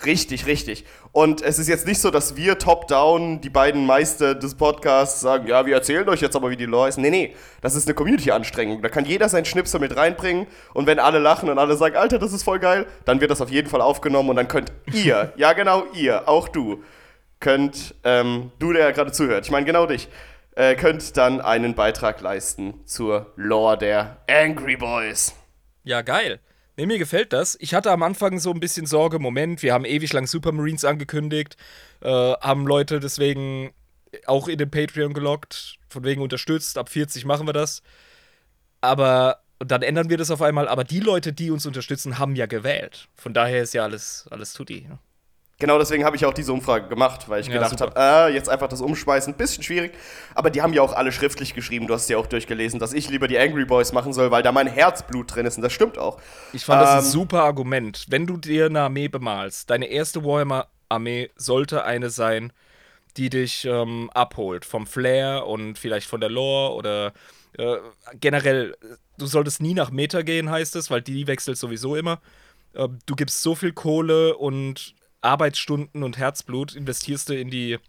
Richtig, 0.05 0.45
richtig. 0.45 0.85
Und 1.11 1.41
es 1.41 1.57
ist 1.57 1.67
jetzt 1.67 1.87
nicht 1.87 1.99
so, 1.99 2.11
dass 2.11 2.35
wir 2.35 2.59
top-down, 2.59 3.41
die 3.41 3.49
beiden 3.49 3.85
Meister 3.87 4.35
des 4.35 4.53
Podcasts, 4.53 5.21
sagen, 5.21 5.47
ja, 5.47 5.65
wir 5.65 5.73
erzählen 5.73 6.07
euch 6.07 6.21
jetzt 6.21 6.35
aber, 6.35 6.51
wie 6.51 6.57
die 6.57 6.65
Lore 6.65 6.89
ist. 6.89 6.97
Nee, 6.97 7.09
nee, 7.09 7.35
das 7.61 7.73
ist 7.73 7.87
eine 7.87 7.95
Community-Anstrengung. 7.95 8.81
Da 8.83 8.89
kann 8.89 9.05
jeder 9.05 9.27
seinen 9.27 9.45
Schnipsel 9.45 9.79
mit 9.79 9.95
reinbringen 9.95 10.45
und 10.75 10.85
wenn 10.85 10.99
alle 10.99 11.17
lachen 11.17 11.49
und 11.49 11.57
alle 11.57 11.75
sagen, 11.77 11.95
Alter, 11.95 12.19
das 12.19 12.31
ist 12.31 12.43
voll 12.43 12.59
geil, 12.59 12.85
dann 13.05 13.21
wird 13.21 13.31
das 13.31 13.41
auf 13.41 13.49
jeden 13.49 13.69
Fall 13.69 13.81
aufgenommen 13.81 14.29
und 14.29 14.35
dann 14.35 14.47
könnt 14.47 14.71
ihr, 14.93 15.33
ja 15.37 15.53
genau 15.53 15.85
ihr, 15.93 16.27
auch 16.29 16.47
du, 16.47 16.83
könnt, 17.39 17.95
ähm, 18.03 18.51
du, 18.59 18.73
der 18.73 18.91
gerade 18.93 19.11
zuhört, 19.11 19.45
ich 19.45 19.51
meine 19.51 19.65
genau 19.65 19.85
dich, 19.85 20.09
äh, 20.55 20.75
könnt 20.75 21.17
dann 21.17 21.41
einen 21.41 21.75
Beitrag 21.75 22.21
leisten 22.21 22.81
zur 22.85 23.31
Lore 23.35 23.77
der 23.77 24.17
Angry 24.27 24.75
Boys. 24.75 25.35
Ja, 25.83 26.01
geil. 26.01 26.39
Nee, 26.75 26.85
mir 26.85 26.99
gefällt 26.99 27.33
das. 27.33 27.57
Ich 27.59 27.73
hatte 27.73 27.91
am 27.91 28.03
Anfang 28.03 28.39
so 28.39 28.51
ein 28.51 28.59
bisschen 28.59 28.85
Sorge, 28.85 29.19
Moment, 29.19 29.63
wir 29.63 29.73
haben 29.73 29.85
ewig 29.85 30.13
lang 30.13 30.27
Supermarines 30.27 30.85
angekündigt, 30.85 31.57
äh, 32.01 32.09
haben 32.09 32.67
Leute 32.67 32.99
deswegen 32.99 33.71
auch 34.25 34.47
in 34.47 34.57
den 34.57 34.71
Patreon 34.71 35.13
gelockt, 35.13 35.77
von 35.89 36.03
wegen 36.03 36.21
unterstützt, 36.21 36.77
ab 36.77 36.89
40 36.89 37.25
machen 37.25 37.47
wir 37.47 37.53
das. 37.53 37.81
Aber 38.81 39.41
und 39.59 39.71
dann 39.71 39.81
ändern 39.81 40.09
wir 40.09 40.17
das 40.17 40.29
auf 40.29 40.41
einmal, 40.41 40.67
aber 40.67 40.83
die 40.83 40.99
Leute, 40.99 41.33
die 41.33 41.49
uns 41.49 41.65
unterstützen, 41.65 42.19
haben 42.19 42.35
ja 42.35 42.45
gewählt. 42.45 43.07
Von 43.15 43.33
daher 43.33 43.63
ist 43.63 43.73
ja 43.73 43.83
alles, 43.83 44.27
alles 44.29 44.53
tutti. 44.53 44.85
ne? 44.87 44.99
Genau 45.59 45.79
deswegen 45.79 46.05
habe 46.05 46.15
ich 46.15 46.23
auch 46.25 46.33
diese 46.35 46.53
Umfrage 46.53 46.87
gemacht, 46.87 47.29
weil 47.29 47.41
ich 47.41 47.47
Ja, 47.47 47.53
gedacht 47.53 47.81
habe, 47.81 47.93
äh, 47.97 48.33
jetzt 48.33 48.47
einfach 48.47 48.67
das 48.67 48.79
Umschmeißen, 48.79 49.33
ein 49.33 49.37
bisschen 49.37 49.63
schwierig. 49.63 49.97
Aber 50.35 50.51
die 50.51 50.61
haben 50.61 50.71
ja 50.73 50.83
auch 50.83 50.93
alle 50.93 51.11
schriftlich 51.11 51.55
geschrieben, 51.55 51.87
du 51.87 51.95
hast 51.95 52.07
ja 52.09 52.17
auch 52.17 52.27
durchgelesen, 52.27 52.79
dass 52.79 52.93
ich 52.93 53.09
lieber 53.09 53.27
die 53.27 53.39
Angry 53.39 53.65
Boys 53.65 53.91
machen 53.91 54.13
soll, 54.13 54.29
weil 54.29 54.43
da 54.43 54.51
mein 54.51 54.67
Herzblut 54.67 55.33
drin 55.33 55.47
ist 55.47 55.57
und 55.57 55.63
das 55.63 55.73
stimmt 55.73 55.97
auch. 55.97 56.21
Ich 56.51 56.65
fand 56.65 56.81
das 56.81 56.93
ein 56.93 56.99
Ähm, 56.99 57.01
super 57.01 57.43
Argument. 57.43 58.05
Wenn 58.09 58.25
du 58.27 58.37
dir 58.37 58.67
eine 58.67 58.81
Armee 58.81 59.07
bemalst, 59.07 59.69
deine 59.69 59.87
erste 59.87 60.23
Warhammer-Armee 60.23 61.31
sollte 61.35 61.83
eine 61.83 62.09
sein, 62.09 62.53
die 63.17 63.29
dich 63.29 63.65
ähm, 63.65 64.09
abholt. 64.13 64.65
Vom 64.65 64.87
Flair 64.87 65.45
und 65.47 65.77
vielleicht 65.77 66.07
von 66.07 66.21
der 66.21 66.29
Lore 66.29 66.75
oder 66.75 67.13
äh, 67.57 67.77
generell, 68.19 68.75
du 69.17 69.25
solltest 69.25 69.61
nie 69.61 69.73
nach 69.73 69.91
Meta 69.91 70.21
gehen, 70.21 70.49
heißt 70.51 70.75
es, 70.75 70.91
weil 70.91 71.01
die 71.01 71.27
wechselt 71.27 71.57
sowieso 71.57 71.95
immer. 71.95 72.21
Äh, 72.73 72.87
du 73.07 73.15
gibst 73.15 73.41
so 73.41 73.55
viel 73.55 73.73
Kohle 73.73 74.37
und 74.37 74.95
Arbeitsstunden 75.21 76.03
und 76.03 76.17
Herzblut, 76.17 76.75
investierst 76.75 77.29
du 77.29 77.39
in 77.39 77.49
die 77.49 77.79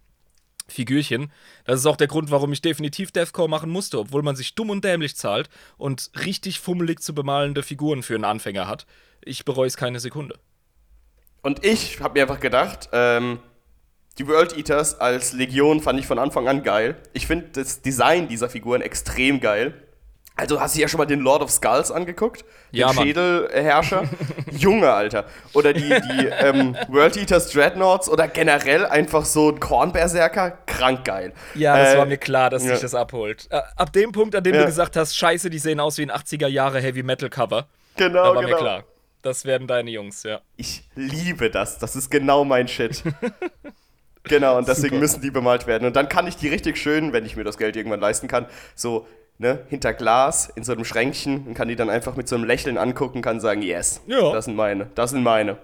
Figürchen. 0.69 1.33
Das 1.65 1.81
ist 1.81 1.87
auch 1.87 1.97
der 1.97 2.07
Grund, 2.07 2.31
warum 2.31 2.53
ich 2.53 2.61
definitiv 2.61 3.11
Deathcore 3.11 3.49
machen 3.49 3.71
musste, 3.71 3.99
obwohl 3.99 4.23
man 4.23 4.37
sich 4.37 4.55
dumm 4.55 4.71
und 4.71 4.85
dämlich 4.85 5.17
zahlt 5.17 5.49
und 5.79 6.11
richtig 6.25 6.61
fummelig 6.61 7.01
zu 7.01 7.15
bemalende 7.15 7.63
Figuren 7.63 8.03
für 8.03 8.15
einen 8.15 8.25
Anfänger 8.25 8.69
hat. 8.69 8.87
Ich 9.23 9.45
bereue 9.45 9.67
es 9.67 9.77
keine 9.77 10.01
Sekunde. 10.01 10.39
Und 11.43 11.65
ich 11.65 12.01
habe 12.01 12.15
mir 12.15 12.23
einfach 12.23 12.41
gedacht, 12.41 12.91
ähm, 12.93 13.41
die 14.19 14.27
World 14.27 14.57
Eaters 14.57 15.01
als 15.01 15.33
Legion 15.33 15.81
fand 15.81 15.99
ich 16.01 16.07
von 16.07 16.19
Anfang 16.19 16.49
an 16.49 16.63
geil. 16.63 16.97
Ich 17.13 17.27
finde 17.27 17.49
das 17.53 17.83
Design 17.83 18.29
dieser 18.29 18.51
Figuren 18.51 18.83
extrem 18.83 19.41
geil. 19.41 19.88
Also 20.39 20.61
hast 20.61 20.77
du 20.77 20.81
ja 20.81 20.87
schon 20.89 20.99
mal 20.99 21.05
den 21.05 21.19
Lord 21.21 21.43
of 21.43 21.51
Skulls 21.51 21.91
angeguckt? 21.91 22.43
Den 22.73 22.79
Ja. 22.81 22.93
Schädelherrscher? 22.95 24.05
Junge, 24.53 24.91
Alter. 24.93 25.25
Oder 25.53 25.73
die, 25.73 25.89
die 25.89 26.27
ähm, 26.27 26.77
World 26.89 27.17
Eaters 27.17 27.51
Dreadnoughts 27.51 28.09
oder 28.09 28.29
generell 28.29 28.87
einfach 28.87 29.25
so 29.25 29.51
ein 29.51 29.59
Kornberserker? 29.59 30.59
Krank 30.67 31.05
geil. 31.05 31.33
Ja, 31.57 31.77
das 31.77 31.95
Äh, 31.95 31.99
war 31.99 32.07
mir 32.07 32.19
klar, 32.19 32.51
dass 32.51 32.65
ja. 32.65 32.71
sich 32.73 32.81
das 32.83 32.95
abholt. 32.95 33.49
Äh, 33.51 33.61
ab 33.77 33.93
dem 33.93 34.13
Punkt, 34.13 34.37
an 34.37 34.45
dem 34.45 34.55
Ja. 34.55 34.61
du 34.61 34.67
gesagt 34.67 34.97
hast, 34.97 35.17
scheiße, 35.17 35.51
die 35.51 35.59
sehen 35.59 35.81
aus 35.81 35.99
wie 35.99 36.03
ein 36.03 36.13
80er 36.13 36.47
Jahre 36.47 36.81
Heavy 36.81 37.03
Metal 37.03 37.29
Cover, 37.29 37.67
Genau, 37.97 38.13
da 38.13 38.35
war 38.37 38.43
genau. 38.45 38.49
mir 38.49 38.57
klar. 38.57 38.85
Das 39.23 39.45
werden 39.45 39.67
deine 39.67 39.91
Jungs, 39.91 40.23
ja. 40.23 40.41
Ich 40.57 40.85
liebe 40.95 41.51
das. 41.51 41.79
Das 41.79 41.97
ist 41.97 42.09
genau 42.11 42.45
mein 42.45 42.69
Shit. 42.69 43.03
genau, 44.23 44.57
und 44.57 44.69
deswegen 44.69 44.91
Super. 44.91 45.01
müssen 45.01 45.21
die 45.23 45.31
bemalt 45.33 45.67
werden. 45.67 45.85
Und 45.87 45.97
dann 45.97 46.09
kann 46.09 46.27
ich 46.29 46.37
die 46.37 46.49
richtig 46.49 46.77
schön, 46.79 47.13
wenn 47.13 47.27
ich 47.27 47.35
mir 47.37 47.43
das 47.45 47.59
Geld 47.59 47.75
irgendwann 47.77 47.99
leisten 48.01 48.29
kann, 48.29 48.47
so 48.77 49.07
ne, 49.39 49.65
hinter 49.69 49.95
Glas 49.95 50.51
in 50.55 50.65
so 50.65 50.73
einem 50.73 50.85
Schränkchen 50.85 51.47
und 51.47 51.55
kann 51.55 51.69
die 51.69 51.77
dann 51.77 51.91
einfach 51.91 52.17
mit 52.17 52.29
so 52.29 52.37
einem 52.37 52.45
Lächeln 52.45 52.77
angucken, 52.79 53.23
kann 53.23 53.41
sagen, 53.41 53.63
yes, 53.63 54.01
Ja. 54.07 54.33
das 54.33 54.45
sind 54.47 54.57
meine, 54.57 54.91
das 54.95 55.11
sind 55.11 55.23
meine. 55.23 55.59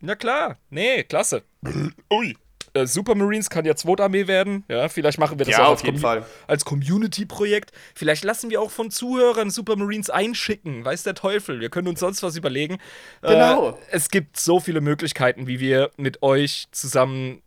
Na 0.00 0.14
klar, 0.14 0.56
nee, 0.70 1.04
klasse. 1.04 1.42
Ui. 2.12 2.36
Äh, 2.72 2.86
Supermarines 2.86 3.50
kann 3.50 3.64
ja 3.64 3.74
Zweitarmee 3.74 4.28
werden. 4.28 4.62
Ja, 4.68 4.88
vielleicht 4.88 5.18
machen 5.18 5.40
wir 5.40 5.44
das 5.44 5.56
Ja, 5.56 5.64
auch 5.66 5.72
auf 5.72 5.84
als, 5.84 6.00
Fall. 6.00 6.24
als 6.46 6.64
Community-Projekt. 6.64 7.72
Vielleicht 7.96 8.22
lassen 8.22 8.48
wir 8.48 8.60
auch 8.60 8.70
von 8.70 8.92
Zuhörern 8.92 9.50
Supermarines 9.50 10.08
einschicken. 10.08 10.84
Weiß 10.84 11.02
der 11.02 11.16
Teufel. 11.16 11.58
Wir 11.58 11.68
können 11.68 11.88
uns 11.88 11.98
sonst 11.98 12.22
was 12.22 12.36
überlegen. 12.36 12.78
Genau. 13.22 13.70
Äh, 13.70 13.74
es 13.90 14.08
gibt 14.08 14.38
so 14.38 14.60
viele 14.60 14.80
Möglichkeiten, 14.80 15.48
wie 15.48 15.58
wir 15.58 15.90
mit 15.96 16.22
euch 16.22 16.68
zusammen 16.70 17.42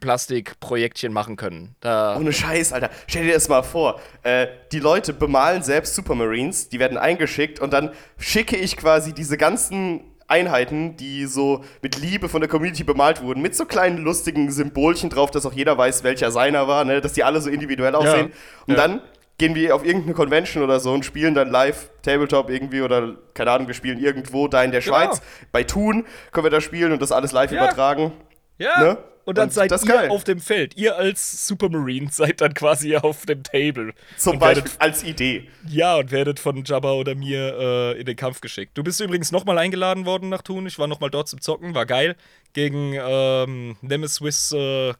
Plastikprojektchen 0.00 1.12
machen 1.12 1.36
können. 1.36 1.76
Da, 1.80 2.16
Ohne 2.16 2.32
Scheiß, 2.32 2.72
Alter. 2.72 2.90
Stell 3.06 3.24
dir 3.26 3.34
das 3.34 3.48
mal 3.48 3.62
vor. 3.62 4.00
Äh, 4.22 4.46
die 4.72 4.80
Leute 4.80 5.12
bemalen 5.12 5.62
selbst 5.62 5.94
Supermarines, 5.94 6.68
die 6.68 6.78
werden 6.78 6.98
eingeschickt 6.98 7.60
und 7.60 7.72
dann 7.72 7.90
schicke 8.18 8.56
ich 8.56 8.76
quasi 8.76 9.12
diese 9.12 9.36
ganzen 9.36 10.00
Einheiten, 10.26 10.96
die 10.96 11.26
so 11.26 11.62
mit 11.82 11.98
Liebe 12.00 12.28
von 12.30 12.40
der 12.40 12.48
Community 12.48 12.82
bemalt 12.82 13.22
wurden, 13.22 13.42
mit 13.42 13.54
so 13.54 13.66
kleinen 13.66 13.98
lustigen 13.98 14.50
Symbolchen 14.50 15.10
drauf, 15.10 15.30
dass 15.30 15.44
auch 15.44 15.52
jeder 15.52 15.76
weiß, 15.76 16.02
welcher 16.02 16.30
seiner 16.30 16.66
war, 16.66 16.84
ne? 16.84 17.00
dass 17.02 17.12
die 17.12 17.22
alle 17.24 17.40
so 17.42 17.50
individuell 17.50 17.94
aussehen. 17.94 18.32
Und 18.66 18.74
Ja. 18.74 18.80
dann 18.80 19.00
gehen 19.36 19.54
wir 19.54 19.74
auf 19.74 19.84
irgendeine 19.84 20.14
Convention 20.14 20.62
oder 20.62 20.80
so 20.80 20.92
und 20.92 21.04
spielen 21.04 21.34
dann 21.34 21.50
live 21.50 21.90
Tabletop 22.02 22.48
irgendwie 22.48 22.80
oder 22.82 23.16
keine 23.34 23.50
Ahnung, 23.50 23.66
wir 23.66 23.74
spielen 23.74 23.98
irgendwo 23.98 24.48
da 24.48 24.62
in 24.62 24.70
der 24.70 24.80
Genau. 24.80 24.94
Schweiz. 24.96 25.20
Bei 25.52 25.62
Thun 25.64 26.06
können 26.32 26.46
wir 26.46 26.50
da 26.50 26.60
spielen 26.60 26.92
und 26.92 27.02
das 27.02 27.12
alles 27.12 27.32
live 27.32 27.50
Ja. 27.52 27.58
übertragen. 27.64 28.12
Ja. 28.58 28.80
ne? 28.80 28.98
Und 29.24 29.38
dann 29.38 29.48
Und 29.48 29.54
seid 29.54 29.72
ihr 29.72 29.78
geil. 29.78 30.10
auf 30.10 30.24
dem 30.24 30.38
Feld. 30.38 30.76
Ihr 30.76 30.96
als 30.96 31.46
Supermarine 31.46 32.08
seid 32.12 32.42
dann 32.42 32.52
quasi 32.52 32.94
auf 32.96 33.24
dem 33.24 33.42
Table. 33.42 33.94
Zum 34.18 34.38
Beispiel 34.38 34.64
werdet 34.64 34.80
als 34.80 35.02
Idee. 35.02 35.48
Ja, 35.66 35.96
und 35.96 36.10
werdet 36.10 36.38
von 36.38 36.62
Jabba 36.62 36.92
oder 36.92 37.14
mir 37.14 37.56
äh, 37.58 37.98
in 38.00 38.04
den 38.04 38.16
Kampf 38.16 38.42
geschickt. 38.42 38.76
Du 38.76 38.82
bist 38.82 39.00
übrigens 39.00 39.32
nochmal 39.32 39.56
eingeladen 39.56 40.04
worden 40.04 40.28
nach 40.28 40.42
Thun. 40.42 40.66
Ich 40.66 40.78
war 40.78 40.88
nochmal 40.88 41.10
dort 41.10 41.28
zum 41.28 41.40
Zocken, 41.40 41.74
war 41.74 41.86
geil. 41.86 42.16
Gegen 42.52 42.94
ähm, 42.94 43.76
Nemesis 43.80 44.52
äh, 44.52 44.92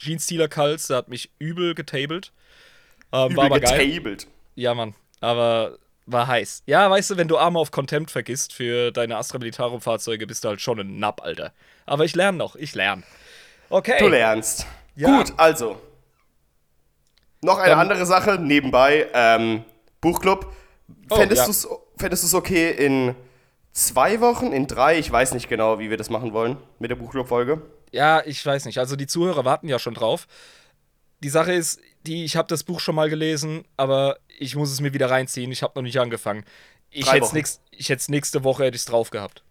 Jeans-Stealer 0.00 0.48
Kults, 0.48 0.88
der 0.88 0.96
hat 0.96 1.08
mich 1.08 1.30
übel 1.38 1.76
getabelt. 1.76 2.32
Ähm, 3.12 3.36
war 3.36 3.44
aber 3.44 3.58
Übel 3.58 3.68
geil. 3.68 3.86
getabled. 3.86 4.26
Ja, 4.56 4.74
Mann. 4.74 4.94
Aber 5.20 5.78
war 6.06 6.26
heiß. 6.26 6.64
Ja, 6.66 6.90
weißt 6.90 7.10
du, 7.12 7.16
wenn 7.16 7.28
du 7.28 7.38
Arme 7.38 7.60
auf 7.60 7.70
Contempt 7.70 8.10
vergisst 8.10 8.52
für 8.52 8.90
deine 8.90 9.16
Astra 9.16 9.38
Militarum-Fahrzeuge, 9.38 10.26
bist 10.26 10.42
du 10.42 10.48
halt 10.48 10.60
schon 10.60 10.80
ein 10.80 10.98
Napp, 10.98 11.22
Alter. 11.22 11.52
Aber 11.86 12.04
ich 12.04 12.14
lerne 12.14 12.38
noch, 12.38 12.56
ich 12.56 12.74
lerne. 12.74 13.02
Okay. 13.70 13.96
Du 13.98 14.08
lernst. 14.08 14.66
Ja. 14.96 15.18
Gut, 15.18 15.32
also. 15.36 15.80
Noch 17.40 17.58
eine 17.58 17.70
Dann- 17.70 17.78
andere 17.80 18.06
Sache 18.06 18.38
nebenbei. 18.40 19.08
Ähm, 19.14 19.64
Buchclub. 20.00 20.52
Oh, 21.10 21.16
Fändest 21.16 21.64
ja. 21.64 21.76
fändest 21.96 22.22
du's 22.24 22.34
okay 22.34 22.70
in 22.70 23.14
zwei 23.72 24.20
Wochen, 24.20 24.52
in 24.52 24.66
drei? 24.66 24.98
Ich 24.98 25.10
weiß 25.10 25.32
nicht 25.34 25.48
genau, 25.48 25.78
wie 25.78 25.90
wir 25.90 25.96
das 25.96 26.10
machen 26.10 26.32
wollen 26.32 26.56
mit 26.78 26.90
der 26.90 26.96
Buchclub-Folge. 26.96 27.62
Ja, 27.90 28.22
ich 28.24 28.44
weiß 28.44 28.64
nicht. 28.66 28.78
Also 28.78 28.96
die 28.96 29.06
Zuhörer 29.06 29.44
warten 29.44 29.68
ja 29.68 29.78
schon 29.78 29.94
drauf. 29.94 30.26
Die 31.20 31.28
Sache 31.28 31.52
ist, 31.52 31.80
die, 32.06 32.24
ich 32.24 32.36
habe 32.36 32.48
das 32.48 32.64
Buch 32.64 32.80
schon 32.80 32.94
mal 32.94 33.08
gelesen, 33.08 33.64
aber 33.76 34.18
ich 34.38 34.56
muss 34.56 34.72
es 34.72 34.80
mir 34.80 34.92
wieder 34.92 35.10
reinziehen. 35.10 35.52
Ich 35.52 35.62
habe 35.62 35.72
noch 35.76 35.82
nicht 35.82 35.98
angefangen. 36.00 36.44
Ich 36.90 37.10
hätte 37.10 37.32
nächst, 37.34 37.62
ich 37.70 37.88
nächste 38.08 38.44
Woche 38.44 38.64
hätte 38.64 38.76
ich's 38.76 38.84
drauf 38.84 39.10
gehabt. 39.10 39.42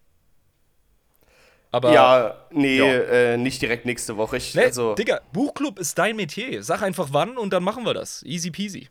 Aber 1.72 1.92
ja, 1.92 2.34
nee, 2.50 2.76
ja. 2.76 2.84
Äh, 2.86 3.36
nicht 3.38 3.62
direkt 3.62 3.86
nächste 3.86 4.18
Woche. 4.18 4.36
Ich, 4.36 4.54
ne, 4.54 4.64
also, 4.64 4.94
Digga, 4.94 5.20
Buchclub 5.32 5.78
ist 5.78 5.98
dein 5.98 6.16
Metier. 6.16 6.62
Sag 6.62 6.82
einfach 6.82 7.08
wann 7.12 7.38
und 7.38 7.50
dann 7.50 7.64
machen 7.64 7.84
wir 7.84 7.94
das. 7.94 8.22
Easy 8.24 8.50
peasy. 8.50 8.88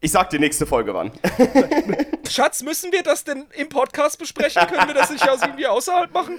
ich 0.00 0.12
sag 0.12 0.30
dir 0.30 0.38
nächste 0.38 0.66
Folge 0.66 0.94
wann. 0.94 1.10
Schatz, 2.30 2.62
müssen 2.62 2.92
wir 2.92 3.02
das 3.02 3.24
denn 3.24 3.44
im 3.56 3.68
Podcast 3.68 4.20
besprechen? 4.20 4.64
Können 4.68 4.86
wir 4.86 4.94
das 4.94 5.10
nicht 5.10 5.28
aus 5.28 5.42
irgendwie 5.42 5.66
außerhalb 5.66 6.14
machen? 6.14 6.38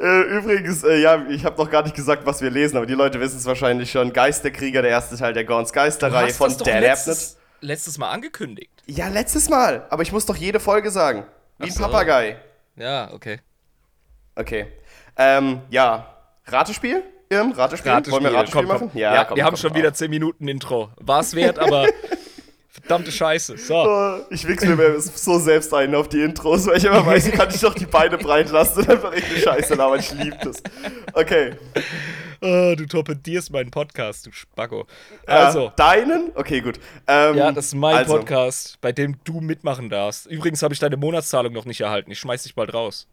äh, 0.00 0.22
übrigens, 0.36 0.82
äh, 0.82 1.00
ja, 1.00 1.24
ich 1.28 1.44
habe 1.44 1.56
noch 1.62 1.70
gar 1.70 1.84
nicht 1.84 1.94
gesagt, 1.94 2.26
was 2.26 2.42
wir 2.42 2.50
lesen, 2.50 2.76
aber 2.76 2.86
die 2.86 2.94
Leute 2.94 3.20
wissen 3.20 3.38
es 3.38 3.46
wahrscheinlich 3.46 3.92
schon. 3.92 4.12
Geisterkrieger, 4.12 4.82
der 4.82 4.90
erste 4.90 5.16
Teil 5.16 5.32
der 5.32 5.44
Gorns 5.44 5.72
Geisterreihe 5.72 6.34
von 6.34 6.56
Dan 6.58 6.82
letztes, 6.82 7.36
letztes 7.60 7.98
Mal 7.98 8.10
angekündigt. 8.10 8.82
Ja, 8.86 9.06
letztes 9.08 9.48
Mal. 9.48 9.86
Aber 9.90 10.02
ich 10.02 10.10
muss 10.10 10.26
doch 10.26 10.36
jede 10.36 10.58
Folge 10.58 10.90
sagen. 10.90 11.24
Wie 11.58 11.66
ein 11.66 11.70
so. 11.70 11.84
Papagei. 11.84 12.36
Ja, 12.74 13.12
okay. 13.12 13.38
Okay. 14.34 14.66
Ähm, 15.18 15.60
ja. 15.70 16.06
Ratespiel? 16.46 17.02
Irm, 17.28 17.52
Ratespiel? 17.52 17.92
Wollen 18.10 18.24
wir 18.24 18.32
Ratespiel 18.32 18.62
komm, 18.62 18.78
komm. 18.78 18.86
machen? 18.86 18.98
Ja, 18.98 19.24
komm, 19.24 19.36
wir 19.36 19.44
haben 19.44 19.56
schon 19.56 19.74
wieder 19.74 19.92
10 19.92 20.08
Minuten 20.08 20.48
Intro. 20.48 20.90
War 20.96 21.20
es 21.20 21.34
wert, 21.34 21.58
aber 21.58 21.86
verdammte 22.68 23.12
Scheiße. 23.12 23.58
So. 23.58 23.74
Oh, 23.74 24.20
Ich 24.30 24.46
wichs 24.46 24.64
mir 24.64 25.00
so 25.00 25.38
selbst 25.38 25.74
ein 25.74 25.94
auf 25.94 26.08
die 26.08 26.22
Intros, 26.22 26.66
weil 26.66 26.78
ich 26.78 26.84
immer 26.84 27.04
weiß, 27.04 27.30
kann 27.32 27.50
ich 27.50 27.60
doch 27.60 27.74
die 27.74 27.84
Beine 27.84 28.16
breit 28.16 28.50
lassen 28.50 28.78
und 28.80 28.90
einfach 28.90 29.12
irgendeine 29.12 29.40
Scheiße 29.40 29.74
labern. 29.74 30.00
Ich 30.00 30.12
lieb 30.12 30.38
das. 30.40 30.62
Okay. 31.12 31.52
Oh, 32.40 32.74
du 32.76 32.86
torpedierst 32.86 33.50
meinen 33.50 33.70
Podcast, 33.70 34.26
du 34.26 34.32
Spacko. 34.32 34.86
Also. 35.26 35.46
Also, 35.58 35.72
deinen? 35.76 36.30
Okay, 36.34 36.60
gut. 36.60 36.78
Ähm, 37.08 37.36
ja, 37.36 37.52
das 37.52 37.66
ist 37.66 37.74
mein 37.74 37.96
also, 37.96 38.16
Podcast, 38.16 38.80
bei 38.80 38.92
dem 38.92 39.16
du 39.24 39.40
mitmachen 39.40 39.90
darfst. 39.90 40.26
Übrigens 40.26 40.62
habe 40.62 40.72
ich 40.72 40.80
deine 40.80 40.96
Monatszahlung 40.96 41.52
noch 41.52 41.64
nicht 41.64 41.80
erhalten. 41.80 42.10
Ich 42.12 42.20
schmeiß 42.20 42.44
dich 42.44 42.54
bald 42.54 42.72
raus. 42.72 43.08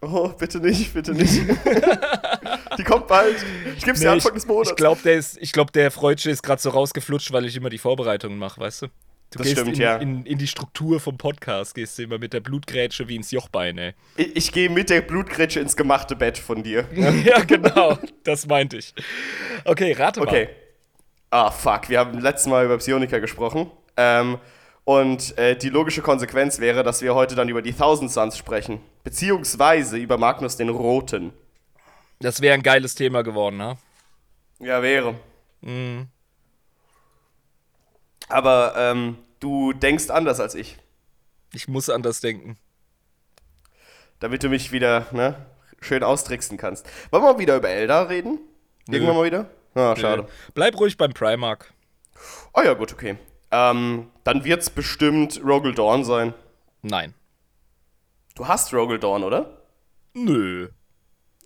Oh, 0.00 0.28
bitte 0.28 0.60
nicht, 0.60 0.94
bitte 0.94 1.12
nicht. 1.12 1.40
die 2.78 2.84
kommt 2.84 3.08
bald. 3.08 3.36
Ich 3.76 3.84
geb's 3.84 4.00
dir 4.00 4.06
Nee, 4.06 4.12
Anfang 4.14 4.32
ich 4.32 4.42
des 4.42 4.46
Monats. 4.46 4.70
ich 4.70 4.76
glaube, 4.76 5.00
der, 5.02 5.14
ist- 5.14 5.38
ich 5.40 5.52
glaub, 5.52 5.72
der 5.72 5.90
Freudsche 5.90 6.30
ist 6.30 6.42
gerade 6.42 6.60
so 6.62 6.70
rausgeflutscht, 6.70 7.32
weil 7.32 7.44
ich 7.46 7.56
immer 7.56 7.68
die 7.70 7.78
Vorbereitungen 7.78 8.38
mache, 8.38 8.60
weißt 8.60 8.82
du? 8.82 8.86
Du 9.30 9.38
Das 9.38 9.42
gehst 9.48 9.58
stimmt, 9.60 9.76
in, 9.76 9.82
ja. 9.82 9.96
in, 9.96 10.24
in 10.24 10.38
die 10.38 10.46
Struktur 10.46 11.00
vom 11.00 11.18
Podcast, 11.18 11.74
gehst 11.74 11.98
du 11.98 12.02
immer 12.04 12.18
mit 12.18 12.32
der 12.32 12.40
Blutgrätsche 12.40 13.08
wie 13.08 13.16
ins 13.16 13.30
Jochbein, 13.30 13.76
ey. 13.76 13.94
ich 14.16 14.36
ich 14.36 14.52
gehe 14.52 14.70
mit 14.70 14.88
der 14.88 15.02
Blutgrätsche 15.02 15.60
ins 15.60 15.76
gemachte 15.76 16.16
Bett 16.16 16.38
von 16.38 16.62
dir. 16.62 16.86
ja, 17.24 17.40
genau. 17.44 17.98
Das 18.24 18.46
meinte 18.46 18.78
ich. 18.78 18.94
Okay, 19.66 19.92
rate 19.92 20.20
mal. 20.20 20.28
Okay. 20.28 20.48
Ah, 21.30 21.50
fuck. 21.50 21.90
Wir 21.90 21.98
haben 21.98 22.18
letztes 22.20 22.46
Mal 22.46 22.64
über 22.64 22.78
Psionika 22.78 23.18
gesprochen. 23.18 23.70
Ähm, 23.98 24.38
und 24.88 25.36
äh, 25.36 25.54
die 25.54 25.68
logische 25.68 26.00
Konsequenz 26.00 26.60
wäre, 26.60 26.82
dass 26.82 27.02
wir 27.02 27.14
heute 27.14 27.34
dann 27.34 27.50
über 27.50 27.60
die 27.60 27.74
Thousand 27.74 28.10
Suns 28.10 28.38
sprechen. 28.38 28.80
Beziehungsweise 29.04 29.98
über 29.98 30.16
Magnus 30.16 30.56
den 30.56 30.70
Roten. 30.70 31.34
Das 32.20 32.40
wäre 32.40 32.54
ein 32.54 32.62
geiles 32.62 32.94
Thema 32.94 33.20
geworden, 33.20 33.58
ne? 33.58 33.76
Ja, 34.60 34.80
wäre. 34.80 35.14
Mhm. 35.60 36.08
Aber 38.30 38.72
ähm, 38.78 39.18
du 39.40 39.74
denkst 39.74 40.08
anders 40.08 40.40
als 40.40 40.54
ich. 40.54 40.78
Ich 41.52 41.68
muss 41.68 41.90
anders 41.90 42.22
denken. 42.22 42.56
Damit 44.20 44.42
du 44.42 44.48
mich 44.48 44.72
wieder, 44.72 45.06
ne? 45.12 45.34
schön 45.82 46.02
austricksen 46.02 46.56
kannst. 46.56 46.86
Wollen 47.10 47.24
wir 47.24 47.34
mal 47.34 47.38
wieder 47.38 47.58
über 47.58 47.68
Eldar 47.68 48.08
reden? 48.08 48.38
Irgendwann 48.88 49.16
mal 49.16 49.26
wieder? 49.26 49.50
Ah, 49.74 49.94
schade. 49.96 50.26
Bleib 50.54 50.80
ruhig 50.80 50.96
beim 50.96 51.12
Primark. 51.12 51.74
Oh 52.54 52.62
ja, 52.62 52.72
gut, 52.72 52.94
okay. 52.94 53.18
Ähm, 53.50 54.10
dann 54.28 54.44
wird's 54.44 54.68
bestimmt 54.68 55.40
Rogel 55.42 55.74
Dawn 55.74 56.04
sein. 56.04 56.34
Nein. 56.82 57.14
Du 58.34 58.46
hast 58.46 58.74
Rogel 58.74 58.98
Dawn, 58.98 59.24
oder? 59.24 59.62
Nö. 60.12 60.68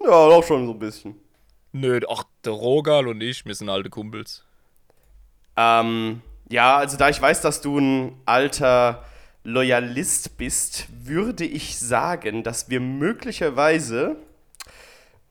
Ja, 0.00 0.10
auch 0.10 0.42
schon 0.42 0.66
so 0.66 0.72
ein 0.72 0.80
bisschen. 0.80 1.14
Nö, 1.70 2.00
ach, 2.10 2.24
der 2.44 2.54
Rogal 2.54 3.06
und 3.06 3.20
ich, 3.20 3.46
wir 3.46 3.54
sind 3.54 3.68
alte 3.68 3.88
Kumpels. 3.88 4.42
Ähm, 5.56 6.22
ja, 6.48 6.76
also 6.76 6.96
da 6.96 7.08
ich 7.08 7.22
weiß, 7.22 7.40
dass 7.40 7.60
du 7.60 7.78
ein 7.78 8.20
alter 8.24 9.04
Loyalist 9.44 10.36
bist, 10.36 10.88
würde 11.04 11.44
ich 11.44 11.78
sagen, 11.78 12.42
dass 12.42 12.68
wir 12.68 12.80
möglicherweise 12.80 14.16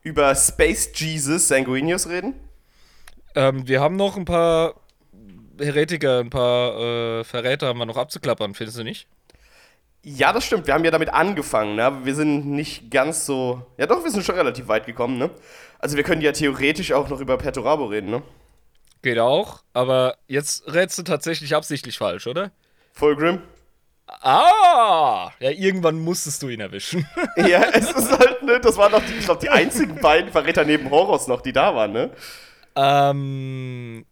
über 0.03 0.33
Space 0.35 0.89
Jesus 0.95 1.49
Sanguinius 1.49 2.07
reden. 2.07 2.33
Ähm, 3.35 3.67
wir 3.67 3.81
haben 3.81 3.97
noch 3.97 4.15
ein 4.15 4.23
paar 4.23 4.80
Heretiker, 5.61 6.19
ein 6.19 6.29
paar 6.29 6.79
äh, 6.79 7.23
Verräter 7.23 7.67
haben 7.67 7.79
wir 7.79 7.85
noch 7.85 7.97
abzuklappern, 7.97 8.53
findest 8.53 8.79
du 8.79 8.83
nicht? 8.83 9.07
Ja, 10.03 10.33
das 10.33 10.45
stimmt. 10.45 10.65
Wir 10.65 10.73
haben 10.73 10.83
ja 10.83 10.91
damit 10.91 11.13
angefangen, 11.13 11.75
ne? 11.75 11.83
aber 11.85 12.05
wir 12.05 12.15
sind 12.15 12.47
nicht 12.47 12.89
ganz 12.89 13.25
so. 13.25 13.65
Ja, 13.77 13.85
doch, 13.85 14.03
wir 14.03 14.09
sind 14.09 14.25
schon 14.25 14.35
relativ 14.35 14.67
weit 14.67 14.85
gekommen, 14.85 15.17
ne? 15.17 15.29
Also, 15.77 15.95
wir 15.95 16.03
können 16.03 16.21
ja 16.21 16.31
theoretisch 16.31 16.91
auch 16.91 17.09
noch 17.09 17.19
über 17.19 17.37
Perturabo 17.37 17.85
reden, 17.85 18.09
ne? 18.09 18.23
Geht 19.03 19.19
auch, 19.19 19.61
aber 19.73 20.17
jetzt 20.27 20.71
rätst 20.71 20.97
du 20.97 21.03
tatsächlich 21.03 21.55
absichtlich 21.55 21.97
falsch, 21.97 22.27
oder? 22.27 22.51
Fulgrim? 22.93 23.41
Ah! 24.07 25.31
Ja, 25.39 25.51
irgendwann 25.51 25.99
musstest 25.99 26.43
du 26.43 26.49
ihn 26.49 26.59
erwischen. 26.59 27.07
ja, 27.37 27.63
es 27.73 27.91
ist 27.91 28.11
halt, 28.11 28.43
ne? 28.43 28.59
Das 28.59 28.77
waren 28.77 28.91
doch, 28.91 29.03
die, 29.03 29.13
ich 29.13 29.25
glaube, 29.25 29.41
die 29.41 29.49
einzigen 29.49 29.95
beiden 29.95 30.31
Verräter 30.31 30.65
neben 30.65 30.89
Horus 30.89 31.27
noch, 31.27 31.41
die 31.41 31.53
da 31.53 31.75
waren, 31.75 31.93
ne? 31.93 32.11
ähm. 32.75 34.05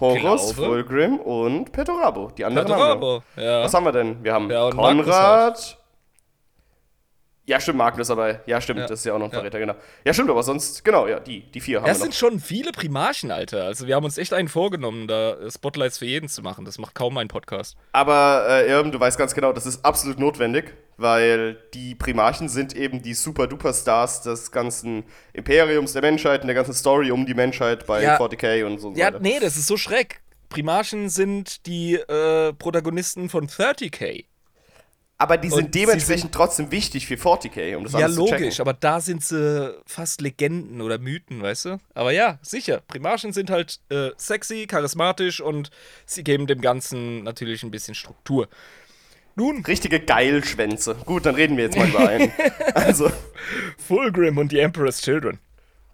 Horus, 0.00 0.52
Fulgrim 0.52 1.18
und 1.18 1.72
Perturabo. 1.72 2.30
Die 2.36 2.44
anderen 2.44 2.68
haben 2.68 2.76
Perturabo, 2.78 3.22
wir. 3.34 3.44
ja. 3.44 3.62
Was 3.64 3.74
haben 3.74 3.84
wir 3.84 3.92
denn? 3.92 4.22
Wir 4.24 4.32
haben 4.34 4.50
Ja, 4.50 4.70
Konrad. 4.70 5.78
Ja, 7.46 7.60
stimmt, 7.60 7.76
Magnus 7.76 8.10
aber. 8.10 8.40
Ja, 8.48 8.58
stimmt, 8.60 8.80
Ja. 8.80 8.86
das 8.86 9.00
ist 9.00 9.04
ja 9.04 9.12
auch 9.12 9.18
noch 9.18 9.26
ein 9.26 9.32
Ja. 9.32 9.38
Verräter, 9.40 9.58
genau. 9.58 9.74
Ja, 10.04 10.14
stimmt, 10.14 10.30
aber 10.30 10.42
sonst, 10.42 10.82
genau, 10.82 11.06
ja, 11.06 11.20
die, 11.20 11.40
die 11.50 11.60
vier 11.60 11.80
haben 11.80 11.86
Das 11.86 11.98
wir 11.98 12.04
sind 12.04 12.12
noch. 12.12 12.18
schon 12.30 12.40
viele 12.40 12.72
Primarchen, 12.72 13.30
Alter. 13.30 13.64
Also 13.64 13.86
wir 13.86 13.96
haben 13.96 14.04
uns 14.04 14.16
echt 14.16 14.32
einen 14.32 14.48
vorgenommen, 14.48 15.06
da 15.08 15.36
Spotlights 15.50 15.98
für 15.98 16.06
jeden 16.06 16.28
zu 16.30 16.40
machen. 16.40 16.64
Das 16.64 16.78
macht 16.78 16.94
kaum 16.94 17.18
ein 17.18 17.28
Podcast. 17.28 17.76
Aber, 17.92 18.46
äh, 18.48 18.70
Irm, 18.70 18.92
du 18.92 18.98
weißt 18.98 19.18
ganz 19.18 19.34
genau, 19.34 19.52
das 19.52 19.66
ist 19.66 19.84
absolut 19.84 20.18
notwendig, 20.18 20.72
weil 20.96 21.58
die 21.74 21.94
Primarchen 21.94 22.48
sind 22.48 22.74
eben 22.74 23.02
die 23.02 23.12
Super-Duper-Stars 23.14 24.22
des 24.22 24.50
ganzen 24.50 25.04
Imperiums 25.34 25.92
der 25.92 26.00
Menschheit 26.02 26.40
und 26.40 26.46
der 26.46 26.54
ganzen 26.54 26.72
Story 26.72 27.10
um 27.10 27.26
die 27.26 27.34
Menschheit 27.34 27.86
bei 27.86 28.02
Ja. 28.02 28.16
40k 28.16 28.64
und 28.64 28.78
so 28.80 28.92
Ja, 28.94 29.08
weiter. 29.08 29.20
nee, 29.20 29.38
das 29.40 29.56
ist 29.56 29.66
so 29.66 29.76
schreck. 29.76 30.20
Primarchen 30.48 31.08
sind 31.08 31.66
die 31.66 31.94
äh, 31.96 32.52
Protagonisten 32.54 33.28
von 33.28 33.48
30k. 33.48 34.24
Aber 35.16 35.36
die 35.36 35.48
Und 35.48 35.54
sind 35.56 35.74
sie 35.74 35.80
dementsprechend 35.80 36.32
trotzdem 36.34 36.70
wichtig 36.72 37.06
für 37.06 37.14
40k, 37.14 37.76
um 37.76 37.84
das 37.84 37.92
Ja, 37.92 38.00
alles 38.00 38.16
zu 38.16 38.24
checken. 38.24 38.40
logisch, 38.42 38.60
aber 38.60 38.72
da 38.72 39.00
sind 39.00 39.24
sie 39.24 39.72
fast 39.86 40.20
Legenden 40.20 40.80
oder 40.80 40.98
Mythen, 40.98 41.40
weißt 41.40 41.64
du? 41.66 41.78
Aber 41.94 42.10
ja, 42.10 42.38
sicher. 42.42 42.82
Primarchen 42.88 43.32
sind 43.32 43.48
halt 43.48 43.78
äh, 43.90 44.10
sexy, 44.16 44.66
charismatisch 44.66 45.40
und 45.40 45.70
sie 46.04 46.24
geben 46.24 46.46
dem 46.48 46.60
Ganzen 46.60 47.22
natürlich 47.22 47.62
ein 47.62 47.70
bisschen 47.70 47.94
Struktur. 47.94 48.48
Nun, 49.36 49.64
Richtige 49.64 50.00
Geilschwänze. 50.00 50.96
Gut, 51.06 51.26
dann 51.26 51.34
reden 51.36 51.56
wir 51.56 51.64
jetzt 51.64 51.76
mal 51.76 51.88
über 51.88 52.08
einen. 52.08 52.32
Also, 52.74 53.10
Fulgrim 53.78 54.38
und 54.38 54.50
die 54.52 54.58
Emperor's 54.58 55.00
Children. 55.00 55.38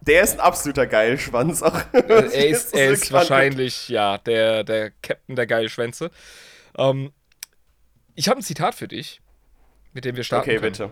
der 0.01 0.23
ist 0.23 0.35
ein 0.35 0.40
absoluter 0.40 0.87
Geilschwanz 0.87 1.62
auch. 1.62 1.79
er 1.92 2.49
ist, 2.49 2.75
er 2.75 2.90
ist 2.90 3.12
wahrscheinlich, 3.12 3.88
ja, 3.90 4.16
der, 4.18 4.64
der 4.64 4.90
Captain 5.03 5.37
der 5.37 5.47
Geilschwänze. 5.47 6.11
Ähm, 6.77 7.12
ich 8.20 8.28
habe 8.28 8.40
ein 8.40 8.42
Zitat 8.42 8.74
für 8.74 8.87
dich, 8.87 9.22
mit 9.94 10.04
dem 10.04 10.14
wir 10.14 10.24
starten 10.24 10.50
Okay, 10.50 10.59
können. 10.59 10.72
bitte. 10.72 10.90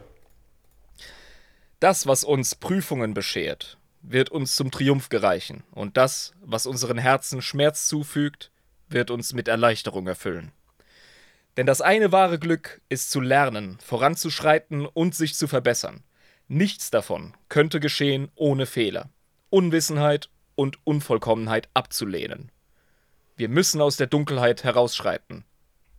Das, 1.78 2.06
was 2.06 2.24
uns 2.24 2.54
Prüfungen 2.54 3.12
beschert, 3.12 3.76
wird 4.00 4.30
uns 4.30 4.56
zum 4.56 4.70
Triumph 4.70 5.10
gereichen. 5.10 5.62
Und 5.72 5.98
das, 5.98 6.32
was 6.40 6.64
unseren 6.64 6.96
Herzen 6.96 7.42
Schmerz 7.42 7.86
zufügt, 7.86 8.50
wird 8.88 9.10
uns 9.10 9.34
mit 9.34 9.46
Erleichterung 9.46 10.06
erfüllen. 10.06 10.52
Denn 11.58 11.66
das 11.66 11.82
eine 11.82 12.12
wahre 12.12 12.38
Glück 12.38 12.80
ist 12.88 13.10
zu 13.10 13.20
lernen, 13.20 13.78
voranzuschreiten 13.84 14.86
und 14.86 15.14
sich 15.14 15.34
zu 15.34 15.48
verbessern. 15.48 16.04
Nichts 16.46 16.90
davon 16.90 17.36
könnte 17.50 17.78
geschehen 17.78 18.30
ohne 18.36 18.64
Fehler, 18.64 19.10
Unwissenheit 19.50 20.30
und 20.54 20.78
Unvollkommenheit 20.84 21.68
abzulehnen. 21.74 22.50
Wir 23.36 23.50
müssen 23.50 23.82
aus 23.82 23.98
der 23.98 24.06
Dunkelheit 24.06 24.64
herausschreiten, 24.64 25.44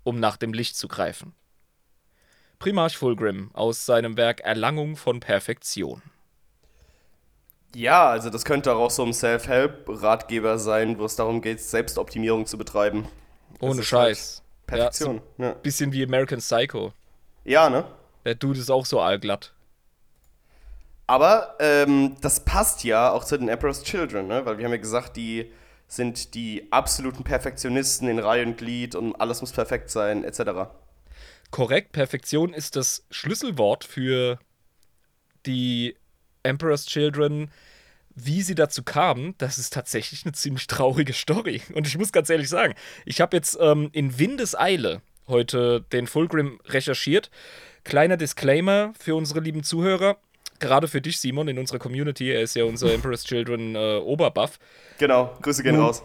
um 0.09 0.19
nach 0.19 0.37
dem 0.37 0.53
Licht 0.53 0.75
zu 0.75 0.87
greifen. 0.87 1.33
Primarch 2.57 2.97
Fulgrim 2.97 3.51
aus 3.53 3.85
seinem 3.85 4.17
Werk 4.17 4.41
Erlangung 4.41 4.97
von 4.97 5.19
Perfektion. 5.21 6.01
Ja, 7.75 8.09
also 8.09 8.29
das 8.29 8.43
könnte 8.43 8.73
auch 8.75 8.89
so 8.89 9.05
ein 9.05 9.13
Self-Help-Ratgeber 9.13 10.57
sein, 10.57 10.97
wo 10.97 11.05
es 11.05 11.15
darum 11.15 11.41
geht, 11.41 11.61
Selbstoptimierung 11.61 12.47
zu 12.47 12.57
betreiben. 12.57 13.07
Ohne 13.59 13.81
ist 13.81 13.87
Scheiß. 13.87 14.43
Perfektion. 14.65 15.21
Ja, 15.37 15.45
Ja, 15.45 15.53
so 15.53 15.59
bisschen 15.59 15.93
wie 15.93 16.03
American 16.03 16.39
Psycho. 16.39 16.93
ja 17.45 17.69
ne? 17.69 17.85
Der 18.25 18.35
Dude 18.35 18.59
ist 18.59 18.69
auch 18.69 18.85
so 18.85 18.99
allglatt. 18.99 19.53
Aber 21.07 21.55
ähm, 21.59 22.17
das 22.21 22.43
passt 22.43 22.83
ja 22.83 23.11
auch 23.11 23.23
zu 23.23 23.37
den 23.37 23.47
Emperor's 23.49 23.83
Children, 23.83 24.27
ne? 24.27 24.45
Weil 24.45 24.57
wir 24.57 24.65
haben 24.65 24.71
ja 24.73 24.77
gesagt, 24.77 25.15
die 25.17 25.51
sind 25.89 26.35
die 26.35 26.71
absoluten 26.71 27.23
Perfektionisten 27.23 28.07
in 28.07 28.19
Reihe 28.19 28.45
und 28.45 28.57
Glied 28.57 28.95
und 28.95 29.15
alles 29.15 29.41
muss 29.41 29.51
perfekt 29.51 29.89
sein, 29.89 30.23
etc. 30.23 30.69
Korrekt, 31.51 31.91
Perfektion 31.91 32.53
ist 32.53 32.75
das 32.75 33.05
Schlüsselwort 33.09 33.83
für 33.83 34.39
die 35.45 35.95
Emperor's 36.43 36.85
Children. 36.85 37.51
Wie 38.15 38.41
sie 38.41 38.55
dazu 38.55 38.83
kamen, 38.83 39.33
das 39.37 39.57
ist 39.57 39.73
tatsächlich 39.73 40.25
eine 40.25 40.33
ziemlich 40.33 40.67
traurige 40.67 41.13
Story. 41.13 41.61
Und 41.73 41.87
ich 41.87 41.97
muss 41.97 42.11
ganz 42.11 42.29
ehrlich 42.29 42.49
sagen, 42.49 42.75
ich 43.05 43.19
habe 43.19 43.35
jetzt 43.35 43.57
ähm, 43.59 43.89
in 43.91 44.19
Windeseile 44.19 45.01
heute 45.27 45.85
den 45.91 46.05
Fulgrim 46.05 46.59
recherchiert. 46.65 47.31
Kleiner 47.83 48.17
Disclaimer 48.17 48.93
für 48.99 49.15
unsere 49.15 49.39
lieben 49.39 49.63
Zuhörer. 49.63 50.17
Gerade 50.59 50.87
für 50.87 51.01
dich, 51.01 51.19
Simon, 51.19 51.47
in 51.47 51.57
unserer 51.57 51.79
Community. 51.79 52.31
Er 52.31 52.41
ist 52.41 52.55
ja 52.55 52.63
unser 52.65 52.93
Emperor's 52.93 53.23
Children 53.23 53.75
äh, 53.75 53.97
Oberbuff. 53.97 54.59
Genau, 54.97 55.35
Grüße 55.41 55.63
gehen 55.63 55.75
Nun- 55.75 55.85
raus. 55.85 56.03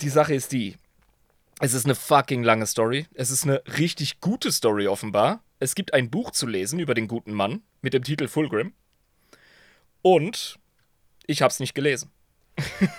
die 0.00 0.08
Sache 0.08 0.34
ist 0.34 0.52
die. 0.52 0.76
Es 1.60 1.72
ist 1.74 1.84
eine 1.84 1.94
fucking 1.94 2.42
lange 2.42 2.66
Story. 2.66 3.06
Es 3.14 3.30
ist 3.30 3.44
eine 3.44 3.62
richtig 3.78 4.20
gute 4.20 4.50
Story 4.50 4.88
offenbar. 4.88 5.42
Es 5.60 5.74
gibt 5.74 5.94
ein 5.94 6.10
Buch 6.10 6.32
zu 6.32 6.46
lesen 6.46 6.80
über 6.80 6.94
den 6.94 7.06
guten 7.08 7.32
Mann 7.32 7.62
mit 7.80 7.94
dem 7.94 8.02
Titel 8.02 8.26
Fulgrim. 8.26 8.72
Und 10.02 10.58
ich 11.26 11.42
hab's 11.42 11.60
nicht 11.60 11.74
gelesen. 11.74 12.10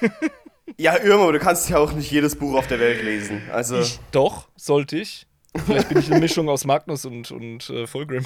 Ja, 0.78 0.98
Irma, 1.02 1.32
du 1.32 1.40
kannst 1.40 1.70
ja 1.70 1.78
auch 1.78 1.94
nicht 1.94 2.12
jedes 2.12 2.36
Buch 2.36 2.56
auf 2.58 2.68
der 2.68 2.80
Welt 2.80 3.02
lesen. 3.02 3.42
Also, 3.52 3.80
Ich 3.80 4.00
doch, 4.12 4.50
sollte 4.58 4.98
ich. 4.98 5.26
Vielleicht 5.66 5.88
bin 5.90 6.00
ich 6.00 6.12
eine 6.12 6.20
Mischung 6.20 6.50
aus 6.50 6.66
Magnus 6.66 7.06
und, 7.06 7.32
und 7.32 7.70
äh, 7.70 7.88
Fulgrim. 7.88 8.26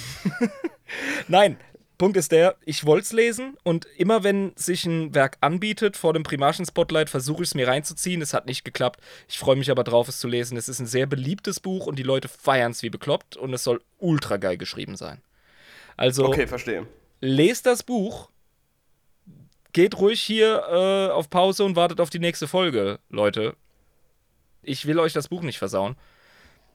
Nein, 1.27 1.57
Punkt 1.99 2.15
ist 2.15 2.31
der, 2.31 2.55
ich 2.63 2.85
wollte 2.85 3.03
es 3.03 3.11
lesen 3.11 3.57
und 3.63 3.85
immer 3.97 4.23
wenn 4.23 4.53
sich 4.55 4.85
ein 4.85 5.13
Werk 5.13 5.37
anbietet 5.41 5.97
vor 5.97 6.13
dem 6.13 6.23
Primarchen-Spotlight, 6.23 7.09
versuche 7.09 7.43
ich 7.43 7.49
es 7.49 7.55
mir 7.55 7.67
reinzuziehen. 7.67 8.21
Es 8.21 8.33
hat 8.33 8.45
nicht 8.45 8.63
geklappt. 8.63 9.01
Ich 9.27 9.37
freue 9.37 9.57
mich 9.57 9.69
aber 9.69 9.83
drauf, 9.83 10.07
es 10.07 10.17
zu 10.17 10.29
lesen. 10.29 10.57
Es 10.57 10.69
ist 10.69 10.79
ein 10.79 10.87
sehr 10.87 11.07
beliebtes 11.07 11.59
Buch 11.59 11.87
und 11.87 11.99
die 11.99 12.03
Leute 12.03 12.29
feiern 12.29 12.71
es 12.71 12.83
wie 12.83 12.89
bekloppt 12.89 13.35
und 13.35 13.53
es 13.53 13.65
soll 13.65 13.81
ultra 13.97 14.37
geil 14.37 14.57
geschrieben 14.57 14.95
sein. 14.95 15.21
Also 15.97 16.25
okay, 16.25 16.47
verstehe. 16.47 16.87
lest 17.19 17.65
das 17.65 17.83
Buch, 17.83 18.29
geht 19.73 19.99
ruhig 19.99 20.21
hier 20.21 20.63
äh, 20.71 21.11
auf 21.11 21.29
Pause 21.29 21.65
und 21.65 21.75
wartet 21.75 21.99
auf 21.99 22.09
die 22.09 22.19
nächste 22.19 22.47
Folge, 22.47 22.99
Leute. 23.09 23.57
Ich 24.63 24.85
will 24.85 24.99
euch 24.99 25.11
das 25.11 25.27
Buch 25.27 25.41
nicht 25.41 25.59
versauen. 25.59 25.97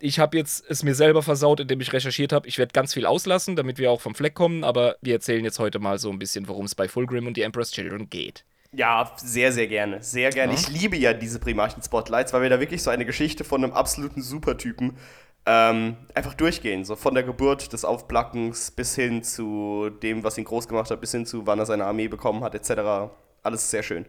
Ich 0.05 0.19
habe 0.19 0.37
jetzt 0.37 0.63
es 0.69 0.83
mir 0.83 0.95
selber 0.95 1.23
versaut, 1.23 1.61
indem 1.61 1.81
ich 1.81 1.91
recherchiert 1.95 2.35
habe. 2.35 2.47
Ich 2.47 2.59
werde 2.59 2.73
ganz 2.75 2.93
viel 2.93 3.07
auslassen, 3.07 3.57
damit 3.57 3.79
wir 3.79 3.91
auch 3.91 4.03
vom 4.03 4.15
Fleck 4.15 4.35
kommen, 4.35 4.63
aber 4.63 4.97
wir 5.01 5.15
erzählen 5.15 5.43
jetzt 5.43 5.59
heute 5.59 5.79
mal 5.79 5.97
so 5.99 6.11
ein 6.11 6.19
bisschen, 6.19 6.47
worum 6.47 6.67
es 6.67 6.75
bei 6.75 6.89
Fulgrim 6.89 7.27
und 7.27 7.39
die 7.39 7.41
Emperor's 7.41 7.71
Children 7.71 8.11
geht. 8.11 8.45
Ja, 8.73 9.11
sehr, 9.17 9.51
sehr 9.51 9.67
gerne. 9.67 10.03
Sehr 10.03 10.29
gerne. 10.29 10.53
Ich 10.53 10.69
liebe 10.69 10.95
ja 10.99 11.15
diese 11.15 11.39
Primarchen-Spotlights, 11.39 12.35
weil 12.35 12.43
wir 12.43 12.51
da 12.51 12.61
wirklich 12.61 12.83
so 12.83 12.91
eine 12.91 13.07
Geschichte 13.07 13.45
von 13.45 13.65
einem 13.65 13.73
absoluten 13.73 14.21
Supertypen 14.21 14.99
ähm, 15.47 15.97
einfach 16.13 16.35
durchgehen. 16.35 16.85
So 16.85 16.97
von 16.97 17.15
der 17.15 17.23
Geburt 17.23 17.73
des 17.73 17.87
Aufplackens 17.87 18.73
bis 18.73 18.95
hin 18.95 19.23
zu 19.23 19.89
dem, 20.03 20.23
was 20.23 20.37
ihn 20.37 20.45
groß 20.45 20.69
gemacht 20.69 20.91
hat, 20.91 21.01
bis 21.01 21.13
hin 21.13 21.25
zu 21.25 21.47
wann 21.47 21.59
er 21.59 21.65
seine 21.65 21.87
Armee 21.87 22.09
bekommen 22.09 22.45
hat, 22.45 22.55
etc. 22.55 23.11
Alles 23.43 23.71
sehr 23.71 23.83
schön. 23.83 24.05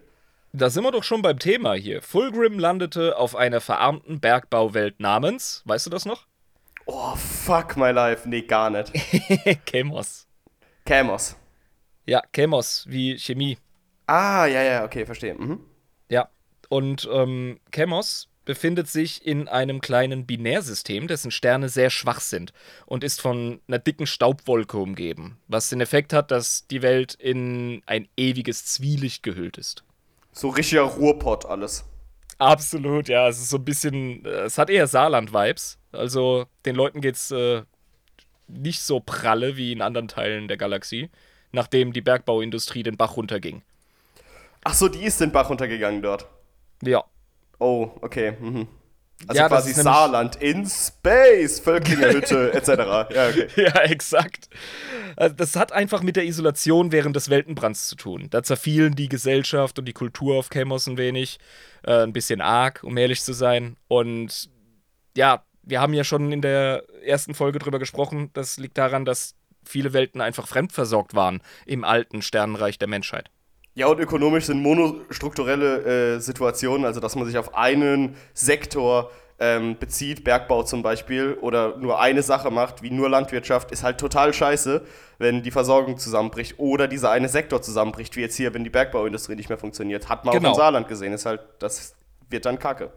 Da 0.58 0.70
sind 0.70 0.86
wir 0.86 0.92
doch 0.94 1.04
schon 1.04 1.22
beim 1.22 1.38
Thema 1.38 1.74
hier. 1.74 2.02
Fulgrim 2.02 2.58
landete 2.58 3.18
auf 3.18 3.36
einer 3.36 3.60
verarmten 3.60 4.22
Bergbauwelt 4.22 5.02
namens, 5.02 5.62
weißt 5.66 5.86
du 5.86 5.90
das 5.90 6.06
noch? 6.06 6.28
Oh, 6.86 7.14
fuck 7.16 7.76
my 7.76 7.92
life. 7.92 8.30
Nee, 8.30 8.44
gar 8.44 8.70
nicht. 8.70 8.94
Kemos. 9.66 10.28
Kamos. 10.86 11.36
Ja, 12.06 12.22
Chemos, 12.34 12.86
wie 12.88 13.18
Chemie. 13.20 13.58
Ah, 14.08 14.46
ja, 14.46 14.64
ja, 14.64 14.86
okay, 14.86 15.06
verstehe. 15.06 15.36
Mhm. 15.36 15.60
Ja, 16.10 16.30
und 16.70 17.10
ähm, 17.12 17.60
Chemos 17.74 18.30
befindet 18.46 18.88
sich 18.88 19.26
in 19.26 19.50
einem 19.50 19.82
kleinen 19.82 20.26
Binärsystem, 20.26 21.08
dessen 21.08 21.32
Sterne 21.32 21.68
sehr 21.68 21.90
schwach 21.90 22.22
sind 22.22 22.54
und 22.86 23.04
ist 23.04 23.20
von 23.20 23.60
einer 23.68 23.80
dicken 23.80 24.08
Staubwolke 24.08 24.78
umgeben, 24.78 25.38
was 25.48 25.68
den 25.68 25.82
Effekt 25.82 26.14
hat, 26.14 26.32
dass 26.32 26.66
die 26.68 26.82
Welt 26.82 27.14
in 27.16 27.82
ein 27.88 28.08
ewiges 28.16 28.66
Zwielicht 28.66 29.22
gehüllt 29.22 29.58
ist. 29.58 29.85
So 30.36 30.50
richtiger 30.50 30.84
Ruhrpott 30.84 31.46
alles. 31.46 31.86
Absolut, 32.38 33.08
ja. 33.08 33.28
Es 33.30 33.40
ist 33.40 33.50
so 33.50 33.58
ein 33.58 33.66
bisschen, 33.66 34.26
äh, 34.26 34.42
es 34.42 34.58
hat 34.58 34.70
eher 34.70 34.88
Saarland-Vibes. 34.88 35.78
Also 35.94 36.46
den 36.66 36.76
Leuten 36.76 37.00
geht's 37.00 37.32
äh, 37.32 37.64
nicht 38.48 38.82
so 38.82 39.00
pralle 39.00 39.56
wie 39.56 39.72
in 39.72 39.82
anderen 39.82 40.10
Teilen 40.10 40.50
der 40.50 40.58
Galaxie, 40.58 41.10
nachdem 41.54 41.94
die 41.94 42.02
Bergbauindustrie 42.02 42.84
den 42.84 42.98
Bach 42.98 43.16
runterging. 43.16 43.64
Ach 44.66 44.74
so, 44.74 44.90
die 44.90 45.04
ist 45.04 45.22
den 45.22 45.32
Bach 45.32 45.50
runtergegangen 45.50 46.02
dort. 46.02 46.28
Ja. 46.82 47.06
Oh, 47.60 47.92
okay. 48.02 48.34
Mhm. 48.40 48.68
Also 49.28 49.42
Ja, 49.42 49.48
quasi 49.48 49.74
Saarland 49.74 50.36
in 50.36 50.68
Space, 50.68 51.60
Völklingerhütte 51.60 52.54
etc. 52.54 52.68
Ja, 52.68 53.30
okay. 53.30 53.48
Ja, 53.56 53.82
exakt. 53.82 54.50
Also 55.16 55.36
das 55.36 55.56
hat 55.56 55.72
einfach 55.72 56.04
mit 56.04 56.16
der 56.16 56.26
Isolation 56.26 56.92
während 56.92 57.16
des 57.16 57.30
Weltenbrands 57.30 57.88
zu 57.88 57.96
tun. 57.96 58.28
Da 58.30 58.44
zerfielen 58.44 58.96
die 58.96 59.10
Gesellschaft 59.10 59.80
und 59.80 59.86
die 59.86 59.94
Kultur 59.94 60.38
auf 60.38 60.50
Chemos 60.50 60.88
ein 60.88 60.98
wenig. 60.98 61.40
Äh, 61.86 62.04
ein 62.04 62.14
bisschen 62.14 62.42
arg, 62.42 62.84
um 62.84 62.98
ehrlich 62.98 63.22
zu 63.22 63.34
sein. 63.34 63.78
Und 63.88 64.50
ja, 65.16 65.44
wir 65.62 65.82
haben 65.82 65.94
ja 65.94 66.04
schon 66.04 66.32
in 66.32 66.42
der 66.42 66.84
ersten 67.04 67.36
Folge 67.36 67.60
drüber 67.60 67.80
gesprochen. 67.80 68.32
Das 68.34 68.58
liegt 68.58 68.78
daran, 68.78 69.06
dass 69.06 69.36
viele 69.64 69.94
Welten 69.94 70.22
einfach 70.22 70.48
fremdversorgt 70.48 71.14
waren 71.14 71.42
im 71.66 71.84
alten 71.84 72.22
Sternenreich 72.22 72.80
der 72.80 72.88
Menschheit. 72.88 73.30
Ja, 73.76 73.88
und 73.88 74.00
ökonomisch 74.00 74.46
sind 74.46 74.62
monostrukturelle 74.62 76.16
äh, 76.16 76.20
Situationen, 76.20 76.86
also 76.86 77.00
dass 77.02 77.16
man 77.16 77.26
sich 77.28 77.38
auf 77.38 77.56
einen 77.56 78.16
Sektor 78.34 79.12
ähm, 79.38 79.76
bezieht, 79.78 80.24
Bergbau 80.24 80.64
zum 80.64 80.82
Beispiel, 80.82 81.34
oder 81.42 81.76
nur 81.76 82.00
eine 82.00 82.24
Sache 82.24 82.50
macht, 82.52 82.82
wie 82.84 82.90
nur 82.90 83.10
Landwirtschaft, 83.10 83.72
ist 83.72 83.84
halt 83.84 83.98
total 83.98 84.34
scheiße, 84.34 84.82
wenn 85.18 85.44
die 85.44 85.52
Versorgung 85.52 85.98
zusammenbricht 85.98 86.58
oder 86.58 86.88
dieser 86.88 87.12
eine 87.12 87.28
Sektor 87.28 87.62
zusammenbricht, 87.62 88.16
wie 88.16 88.22
jetzt 88.22 88.36
hier, 88.36 88.54
wenn 88.54 88.64
die 88.64 88.70
Bergbauindustrie 88.70 89.36
nicht 89.36 89.50
mehr 89.50 89.58
funktioniert. 89.58 90.08
Hat 90.08 90.24
man 90.24 90.34
Genau. 90.34 90.50
auch 90.50 90.54
im 90.54 90.58
Saarland 90.58 90.88
gesehen, 90.88 91.12
ist 91.12 91.26
halt, 91.26 91.42
das 91.60 91.96
wird 92.30 92.46
dann 92.46 92.58
kacke. 92.60 92.92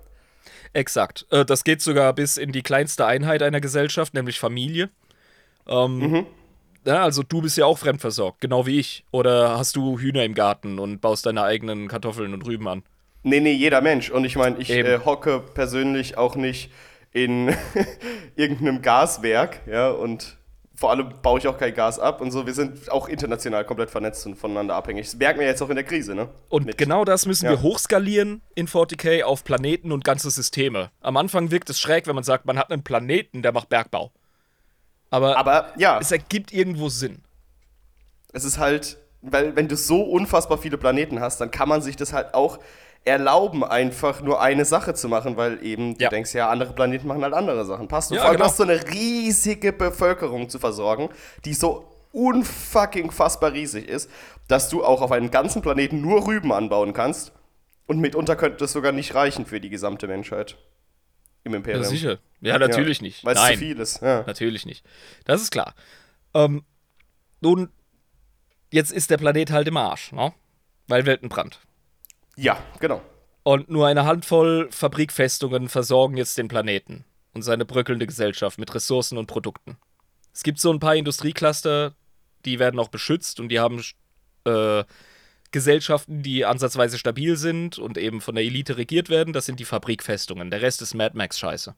Exakt. 0.72 1.26
Äh, 1.30 1.44
das 1.44 1.64
geht 1.64 1.82
sogar 1.82 2.12
bis 2.12 2.36
in 2.36 2.52
die 2.52 2.62
kleinste 2.62 3.04
Einheit 3.04 3.42
einer 3.42 3.60
Gesellschaft, 3.60 4.14
nämlich 4.14 4.38
Familie. 4.38 4.90
Ähm, 5.66 6.24
ja, 6.88 7.02
also 7.04 7.22
du 7.22 7.42
bist 7.42 7.56
ja 7.58 7.66
auch 7.66 7.78
fremdversorgt, 7.78 8.40
genau 8.40 8.66
wie 8.66 8.78
ich. 8.80 9.04
Oder 9.10 9.58
hast 9.58 9.76
du 9.76 9.98
Hühner 9.98 10.24
im 10.24 10.34
Garten 10.34 10.78
und 10.78 11.00
baust 11.00 11.26
deine 11.26 11.42
eigenen 11.42 11.88
Kartoffeln 11.88 12.32
und 12.34 12.46
Rüben 12.46 12.66
an? 12.68 12.82
Nee, 13.22 13.40
nee, 13.40 13.52
jeder 13.52 13.80
Mensch. 13.80 14.10
Und 14.10 14.24
ich 14.24 14.36
meine, 14.36 14.56
ich 14.58 14.70
äh, 14.70 15.00
hocke 15.04 15.40
persönlich 15.54 16.16
auch 16.16 16.36
nicht 16.36 16.70
in 17.12 17.54
irgendeinem 18.36 18.82
Gaswerk, 18.82 19.60
ja, 19.66 19.90
und 19.90 20.36
vor 20.74 20.90
allem 20.90 21.08
baue 21.22 21.40
ich 21.40 21.48
auch 21.48 21.58
kein 21.58 21.74
Gas 21.74 21.98
ab 21.98 22.20
und 22.20 22.30
so. 22.30 22.46
Wir 22.46 22.54
sind 22.54 22.88
auch 22.92 23.08
international 23.08 23.64
komplett 23.64 23.90
vernetzt 23.90 24.24
und 24.26 24.36
voneinander 24.36 24.76
abhängig. 24.76 25.06
Das 25.06 25.16
merken 25.16 25.40
wir 25.40 25.46
jetzt 25.48 25.60
auch 25.60 25.70
in 25.70 25.74
der 25.74 25.82
Krise, 25.84 26.14
ne? 26.14 26.28
Und 26.48 26.66
Mit- 26.66 26.78
genau 26.78 27.04
das 27.04 27.26
müssen 27.26 27.46
Ja. 27.46 27.50
wir 27.50 27.62
hochskalieren 27.62 28.42
in 28.54 28.68
40k 28.68 29.24
auf 29.24 29.42
Planeten 29.42 29.90
und 29.90 30.04
ganze 30.04 30.30
Systeme. 30.30 30.90
Am 31.00 31.16
Anfang 31.16 31.50
wirkt 31.50 31.68
es 31.68 31.80
schräg, 31.80 32.06
wenn 32.06 32.14
man 32.14 32.22
sagt, 32.22 32.46
man 32.46 32.56
hat 32.58 32.70
einen 32.70 32.84
Planeten, 32.84 33.42
der 33.42 33.50
macht 33.52 33.68
Bergbau. 33.68 34.12
Aber, 35.10 35.36
Aber 35.36 35.72
ja, 35.76 35.98
es 36.00 36.12
ergibt 36.12 36.52
irgendwo 36.52 36.88
Sinn. 36.88 37.22
es 38.32 38.44
ist 38.44 38.58
halt, 38.58 38.98
weil 39.22 39.56
wenn 39.56 39.68
du 39.68 39.76
so 39.76 40.02
unfassbar 40.02 40.58
viele 40.58 40.76
Planeten 40.78 41.20
hast, 41.20 41.40
dann 41.40 41.50
kann 41.50 41.68
man 41.68 41.80
sich 41.82 41.96
das 41.96 42.12
halt 42.12 42.34
auch 42.34 42.58
erlauben, 43.04 43.64
einfach 43.64 44.20
nur 44.20 44.40
eine 44.42 44.64
Sache 44.66 44.92
zu 44.92 45.08
machen, 45.08 45.36
weil 45.36 45.64
eben 45.64 45.96
du 45.96 46.04
Ja. 46.04 46.10
denkst, 46.10 46.34
ja, 46.34 46.50
andere 46.50 46.74
Planeten 46.74 47.06
machen 47.06 47.22
halt 47.22 47.32
andere 47.32 47.64
Sachen. 47.64 47.88
Passt. 47.88 48.10
Und 48.10 48.16
Ja, 48.16 48.22
vor 48.22 48.30
allem 48.30 48.36
genau. 48.38 48.48
hast 48.50 48.58
du 48.58 48.64
eine 48.64 48.80
riesige 48.92 49.72
Bevölkerung 49.72 50.48
zu 50.50 50.58
versorgen, 50.58 51.08
die 51.44 51.54
so 51.54 51.86
unfucking 52.12 53.10
fassbar 53.10 53.52
riesig 53.52 53.88
ist, 53.88 54.10
dass 54.46 54.68
du 54.68 54.84
auch 54.84 55.00
auf 55.00 55.12
einem 55.12 55.30
ganzen 55.30 55.62
Planeten 55.62 56.00
nur 56.02 56.26
Rüben 56.26 56.52
anbauen 56.52 56.92
kannst. 56.92 57.32
Und 57.86 58.00
mitunter 58.00 58.36
könnte 58.36 58.58
das 58.58 58.72
sogar 58.72 58.92
nicht 58.92 59.14
reichen 59.14 59.46
für 59.46 59.60
die 59.60 59.70
gesamte 59.70 60.06
Menschheit. 60.06 60.56
Im 61.48 61.54
Imperium. 61.54 61.82
Ja, 61.82 61.88
sicher. 61.88 62.18
Ja, 62.40 62.58
natürlich 62.58 62.98
Ja, 62.98 63.02
nicht. 63.02 63.24
Weil 63.24 63.34
es 63.36 63.46
zu 63.46 63.56
viel 63.58 63.80
ist. 63.80 64.00
Ja. 64.02 64.22
Natürlich 64.26 64.66
nicht. 64.66 64.84
Das 65.24 65.42
ist 65.42 65.50
klar. 65.50 65.74
Ähm, 66.34 66.62
nun, 67.40 67.70
jetzt 68.72 68.92
ist 68.92 69.10
der 69.10 69.16
Planet 69.16 69.50
halt 69.50 69.66
im 69.68 69.76
Arsch, 69.76 70.12
ne? 70.12 70.32
Weil 70.86 71.04
Weltenbrand. 71.06 71.58
ja, 72.36 72.58
genau. 72.80 73.02
Und 73.44 73.70
nur 73.70 73.86
eine 73.86 74.04
Handvoll 74.04 74.68
Fabrikfestungen 74.70 75.68
versorgen 75.70 76.18
jetzt 76.18 76.36
den 76.36 76.48
Planeten 76.48 77.04
und 77.32 77.40
seine 77.42 77.64
bröckelnde 77.64 78.06
Gesellschaft 78.06 78.58
mit 78.58 78.74
Ressourcen 78.74 79.16
und 79.16 79.26
Produkten. 79.26 79.78
Es 80.34 80.42
gibt 80.42 80.60
so 80.60 80.70
ein 80.70 80.80
paar 80.80 80.96
Industriecluster, 80.96 81.94
die 82.44 82.58
werden 82.58 82.78
auch 82.78 82.88
beschützt 82.88 83.40
und 83.40 83.48
die 83.48 83.58
haben 83.58 83.82
äh, 84.44 84.84
Gesellschaften, 85.50 86.22
die 86.22 86.44
ansatzweise 86.44 86.98
stabil 86.98 87.36
sind 87.36 87.78
und 87.78 87.98
eben 87.98 88.20
von 88.20 88.34
der 88.34 88.44
Elite 88.44 88.76
regiert 88.76 89.08
werden. 89.08 89.32
Das 89.32 89.46
sind 89.46 89.60
die 89.60 89.64
Fabrikfestungen. 89.64 90.50
Der 90.50 90.62
Rest 90.62 90.82
ist 90.82 90.94
Mad 90.94 91.16
Max-Scheiße. 91.16 91.74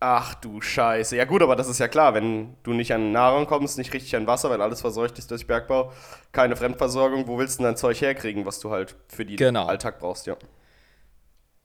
Ach 0.00 0.34
du 0.36 0.60
Scheiße. 0.60 1.16
Ja 1.16 1.24
gut, 1.24 1.42
aber 1.42 1.56
das 1.56 1.68
ist 1.68 1.80
ja 1.80 1.88
klar, 1.88 2.14
wenn 2.14 2.54
du 2.62 2.72
nicht 2.72 2.92
an 2.92 3.10
Nahrung 3.10 3.46
kommst, 3.46 3.78
nicht 3.78 3.92
richtig 3.92 4.14
an 4.14 4.28
Wasser, 4.28 4.48
weil 4.48 4.62
alles 4.62 4.80
verseucht 4.80 5.18
ist 5.18 5.30
durch 5.32 5.46
Bergbau, 5.48 5.92
keine 6.30 6.54
Fremdversorgung, 6.54 7.26
wo 7.26 7.36
willst 7.38 7.58
du 7.58 7.62
denn 7.64 7.72
dein 7.72 7.76
Zeug 7.76 8.00
herkriegen, 8.00 8.46
was 8.46 8.60
du 8.60 8.70
halt 8.70 8.94
für 9.08 9.26
den 9.26 9.36
Genau. 9.36 9.66
Alltag 9.66 9.98
brauchst, 9.98 10.26
ja. 10.26 10.36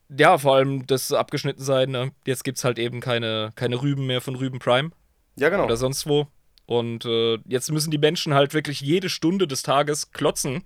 Ja, 0.10 0.38
vor 0.38 0.56
allem 0.56 0.86
das 0.88 1.12
Abgeschnittensein. 1.12 1.90
Ne? 1.92 2.12
Jetzt 2.26 2.44
gibt 2.44 2.58
es 2.58 2.64
halt 2.64 2.78
eben 2.80 3.00
keine, 3.02 3.52
keine 3.56 3.82
Rüben 3.82 4.06
mehr 4.06 4.22
von 4.22 4.36
Rüben 4.36 4.60
Prime 4.60 4.92
Ja, 5.36 5.50
genau. 5.50 5.66
oder 5.66 5.78
sonst 5.78 6.08
wo. 6.08 6.28
Und 6.66 7.06
äh, 7.06 7.38
jetzt 7.46 7.72
müssen 7.72 7.92
die 7.92 7.98
Menschen 7.98 8.34
halt 8.34 8.54
wirklich 8.54 8.82
jede 8.82 9.10
Stunde 9.10 9.48
des 9.48 9.64
Tages 9.64 10.12
klotzen, 10.12 10.64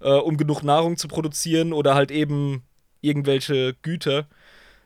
äh, 0.00 0.10
um 0.10 0.36
genug 0.36 0.62
Nahrung 0.62 0.96
zu 0.96 1.08
produzieren 1.08 1.72
oder 1.72 1.94
halt 1.94 2.10
eben 2.10 2.62
irgendwelche 3.00 3.74
Güter, 3.82 4.26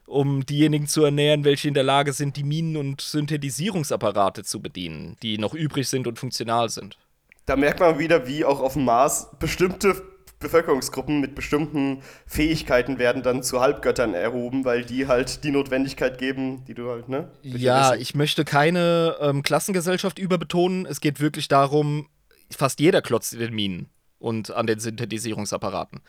um 0.07 0.44
diejenigen 0.44 0.87
zu 0.87 1.05
ernähren, 1.05 1.44
welche 1.44 1.68
in 1.68 1.75
der 1.75 1.85
Lage 1.85 2.12
sind, 2.12 2.37
die 2.37 2.44
Minen- 2.44 2.77
und 2.77 3.01
Synthetisierungsapparate 3.01 4.44
zu 4.44 4.61
bedienen, 4.61 5.16
die 5.22 5.38
noch 5.38 5.55
übrig 5.55 5.88
sind 5.88 6.07
und 6.07 6.18
funktional 6.18 6.68
sind. 6.68 6.98
Da 7.46 7.57
merkt 7.57 7.81
man 7.81 7.98
wieder, 7.98 8.27
wie 8.27 8.44
auch 8.44 8.61
auf 8.61 8.75
dem 8.75 8.85
Mars 8.85 9.29
bestimmte 9.38 10.03
Bevölkerungsgruppen 10.38 11.20
mit 11.20 11.35
bestimmten 11.35 12.03
Fähigkeiten 12.27 12.98
werden 12.98 13.22
dann 13.22 13.42
zu 13.42 13.61
Halbgöttern 13.61 14.12
erhoben, 14.12 14.64
weil 14.64 14.85
die 14.85 15.07
halt 15.07 15.44
die 15.44 15.53
Notwendigkeit 15.53 16.18
geben, 16.18 16.64
die 16.66 16.75
du 16.75 16.90
halt, 16.90 17.09
ne? 17.09 17.31
Ja, 17.42 17.94
ich 17.94 18.14
möchte 18.14 18.44
keine 18.44 19.16
ähm, 19.20 19.42
Klassengesellschaft 19.42 20.18
überbetonen. 20.18 20.85
Es 20.85 21.01
geht 21.01 21.20
wirklich 21.20 21.46
darum, 21.46 22.09
fast 22.51 22.81
jeder 22.81 23.03
klotzt 23.03 23.33
in 23.33 23.38
den 23.38 23.55
Minen 23.55 23.88
und 24.23 24.51
an 24.51 24.67
den 24.67 24.79
Synthetisierungsapparaten. 24.79 26.01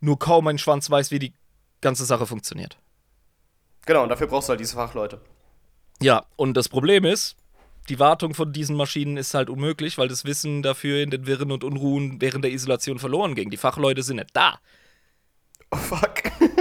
Nur 0.00 0.18
kaum 0.18 0.46
ein 0.46 0.58
Schwanz 0.58 0.88
weiß, 0.88 1.10
wie 1.10 1.18
die 1.18 1.32
ganze 1.80 2.04
Sache 2.04 2.26
funktioniert. 2.26 2.78
Genau, 3.86 4.02
und 4.02 4.08
dafür 4.08 4.26
brauchst 4.26 4.48
du 4.48 4.50
halt 4.50 4.60
diese 4.60 4.74
Fachleute. 4.74 5.20
Ja, 6.00 6.24
und 6.36 6.56
das 6.56 6.68
Problem 6.68 7.04
ist, 7.04 7.36
die 7.88 7.98
Wartung 7.98 8.34
von 8.34 8.52
diesen 8.52 8.76
Maschinen 8.76 9.16
ist 9.16 9.34
halt 9.34 9.50
unmöglich, 9.50 9.98
weil 9.98 10.08
das 10.08 10.24
Wissen 10.24 10.62
dafür 10.62 11.02
in 11.02 11.10
den 11.10 11.26
Wirren 11.26 11.50
und 11.50 11.64
Unruhen 11.64 12.20
während 12.20 12.44
der 12.44 12.52
Isolation 12.52 12.98
verloren 12.98 13.34
ging. 13.34 13.50
Die 13.50 13.56
Fachleute 13.56 14.02
sind 14.02 14.16
nicht 14.16 14.30
da. 14.34 14.58
Oh 15.70 15.76
fuck. 15.76 16.22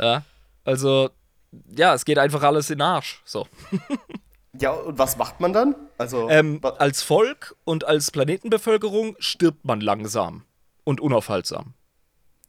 Ja, 0.00 0.22
also, 0.64 1.10
ja, 1.76 1.92
es 1.92 2.04
geht 2.04 2.18
einfach 2.18 2.44
alles 2.44 2.70
in 2.70 2.78
den 2.78 2.82
Arsch. 2.82 3.20
So. 3.24 3.48
Ja, 4.60 4.70
und 4.72 4.98
was 4.98 5.16
macht 5.16 5.40
man 5.40 5.52
dann? 5.52 5.74
Also, 5.98 6.28
Ähm, 6.30 6.60
als 6.78 7.02
Volk 7.02 7.54
und 7.64 7.84
als 7.86 8.10
Planetenbevölkerung 8.10 9.16
stirbt 9.18 9.64
man 9.64 9.80
langsam 9.80 10.44
und 10.84 11.00
unaufhaltsam. 11.00 11.74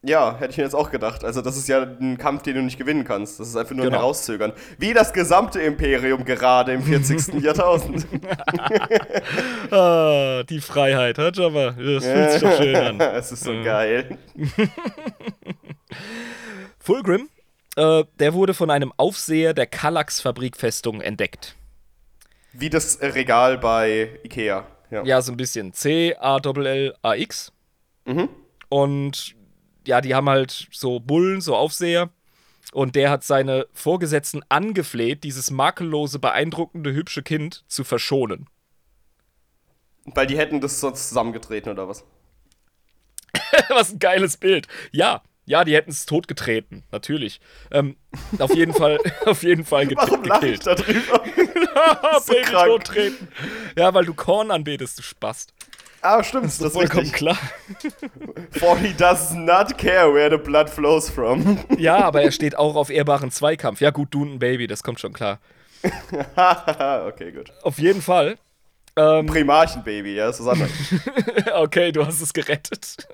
Ja, 0.01 0.37
hätte 0.39 0.51
ich 0.51 0.57
mir 0.57 0.63
jetzt 0.63 0.75
auch 0.75 0.91
gedacht. 0.91 1.25
Also, 1.25 1.41
das 1.41 1.57
ist 1.57 1.67
ja 1.67 1.81
ein 1.83 2.17
Kampf, 2.17 2.43
den 2.43 2.55
du 2.55 2.61
nicht 2.61 2.77
gewinnen 2.77 3.03
kannst. 3.03 3.37
Das 3.41 3.49
ist 3.49 3.57
einfach 3.57 3.75
nur 3.75 3.83
ein 3.83 3.89
Genau. 3.89 3.99
Herauszögern. 4.01 4.53
Wie 4.77 4.93
das 4.93 5.11
gesamte 5.11 5.59
Imperium 5.59 6.23
gerade 6.23 6.71
im 6.71 6.83
40. 6.83 7.33
Jahrtausend. 7.43 8.07
Ah, 9.71 10.43
die 10.49 10.61
Freiheit, 10.61 11.17
hat 11.17 11.37
aber. 11.39 11.71
Das 11.73 12.05
fühlt 12.05 12.31
sich 12.31 12.41
doch 12.41 12.57
schön 12.57 12.75
an. 12.75 12.99
Es 13.15 13.31
ist 13.31 13.43
so 13.43 13.51
geil. 13.61 14.17
Fulgrim, 16.79 17.29
äh, 17.75 18.03
der 18.19 18.33
wurde 18.33 18.53
von 18.53 18.71
einem 18.71 18.93
Aufseher 18.97 19.53
der 19.53 19.67
Kallax-Fabrikfestung 19.67 21.01
entdeckt. 21.01 21.55
Wie 22.59 22.69
das 22.69 22.97
äh, 22.97 23.07
Regal 23.07 23.57
bei 23.57 24.19
Ikea. 24.23 24.67
Ja. 24.91 25.03
Ja, 25.03 25.21
so 25.21 25.31
ein 25.31 25.37
bisschen 25.37 25.73
C-A-L-L-A-X. 25.73 27.51
Und 28.69 29.35
ja, 29.85 30.01
die 30.01 30.15
haben 30.15 30.29
halt 30.29 30.67
so 30.71 30.99
Bullen, 30.99 31.41
so 31.41 31.55
Aufseher. 31.55 32.09
Und 32.71 32.95
der 32.95 33.09
hat 33.09 33.23
seine 33.23 33.67
Vorgesetzten 33.73 34.41
angefleht, 34.49 35.23
dieses 35.23 35.49
makellose, 35.49 36.19
beeindruckende, 36.19 36.93
hübsche 36.93 37.23
Kind 37.23 37.63
zu 37.67 37.83
verschonen. 37.83 38.47
Weil 40.05 40.27
die 40.27 40.37
hätten 40.37 40.61
das 40.61 40.79
sonst 40.79 41.09
zusammengetreten 41.09 41.71
oder 41.71 41.87
was? 41.87 42.05
Was 43.69 43.93
ein 43.93 43.99
geiles 43.99 44.37
Bild. 44.37 44.67
Ja, 44.91 45.21
ja, 45.49 45.63
die 45.63 45.73
hätten 45.73 45.89
es 45.89 46.05
totgetreten, 46.05 46.83
natürlich. 46.91 47.41
Ähm, 47.71 47.95
auf 48.37 48.53
jeden 48.53 48.71
Fall, 48.71 48.99
auf 49.25 49.41
jeden 49.41 49.65
Fall 49.65 49.87
get 49.87 49.97
Warum 49.97 50.23
lache 50.23 50.47
ich 50.47 50.59
gekillt. 50.59 50.67
da 50.67 50.75
drüber? 50.75 52.19
so 52.21 52.33
Baby 52.33 52.45
krank. 52.45 52.67
tottreten. 52.67 53.27
Ja, 53.75 53.91
weil 53.91 54.05
du 54.05 54.13
Korn 54.13 54.51
anbetest, 54.51 54.99
du 54.99 55.01
Spast. 55.01 55.51
Ah, 56.01 56.23
stimmt, 56.23 56.45
das 56.45 56.59
ist 56.59 56.73
Vollkommen 56.73 57.11
klar. 57.11 57.37
For 58.51 58.77
he 58.77 58.93
does 58.93 59.31
not 59.33 59.75
care 59.79 60.13
where 60.13 60.29
the 60.29 60.37
blood 60.37 60.69
flows 60.69 61.09
from. 61.09 61.57
Ja, 61.79 61.97
aber 62.05 62.21
er 62.21 62.31
steht 62.31 62.55
auch 62.55 62.75
auf 62.75 62.91
ehrbaren 62.91 63.31
Zweikampf. 63.31 63.81
Ja, 63.81 63.89
gut, 63.89 64.09
du 64.13 64.21
und 64.21 64.33
ein 64.35 64.39
Baby, 64.39 64.67
das 64.67 64.83
kommt 64.83 64.99
schon 64.99 65.13
klar. 65.13 65.39
okay, 67.07 67.31
gut. 67.31 67.51
Auf 67.63 67.79
jeden 67.79 68.03
Fall. 68.03 68.37
Ähm, 68.95 69.25
Primarchenbaby, 69.25 70.13
ja, 70.13 70.29
ist 70.29 70.45
was 70.45 70.47
anderes. 70.47 70.71
okay, 71.55 71.91
du 71.91 72.05
hast 72.05 72.21
es 72.21 72.33
gerettet. 72.33 73.07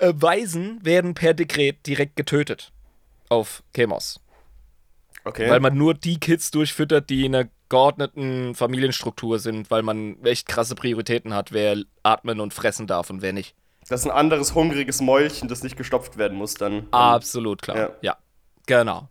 Äh, 0.00 0.14
Waisen 0.16 0.84
werden 0.84 1.14
per 1.14 1.34
Dekret 1.34 1.86
direkt 1.86 2.16
getötet. 2.16 2.72
Auf 3.28 3.62
Chemos. 3.74 4.20
Okay. 5.24 5.48
Weil 5.50 5.60
man 5.60 5.76
nur 5.76 5.94
die 5.94 6.18
Kids 6.18 6.50
durchfüttert, 6.50 7.10
die 7.10 7.26
in 7.26 7.34
einer 7.34 7.48
geordneten 7.68 8.54
Familienstruktur 8.54 9.38
sind, 9.38 9.70
weil 9.70 9.82
man 9.82 10.16
echt 10.24 10.48
krasse 10.48 10.74
Prioritäten 10.74 11.34
hat, 11.34 11.52
wer 11.52 11.76
atmen 12.02 12.40
und 12.40 12.54
fressen 12.54 12.86
darf 12.86 13.10
und 13.10 13.22
wer 13.22 13.32
nicht. 13.32 13.54
das 13.88 14.00
ist 14.00 14.06
ein 14.06 14.16
anderes 14.16 14.54
hungriges 14.54 15.00
Mäulchen, 15.00 15.48
das 15.48 15.62
nicht 15.62 15.76
gestopft 15.76 16.16
werden 16.16 16.36
muss 16.36 16.54
dann. 16.54 16.88
Absolut 16.90 17.62
klar. 17.62 17.76
Ja. 17.76 17.90
Ja, 18.00 18.16
genau. 18.66 19.08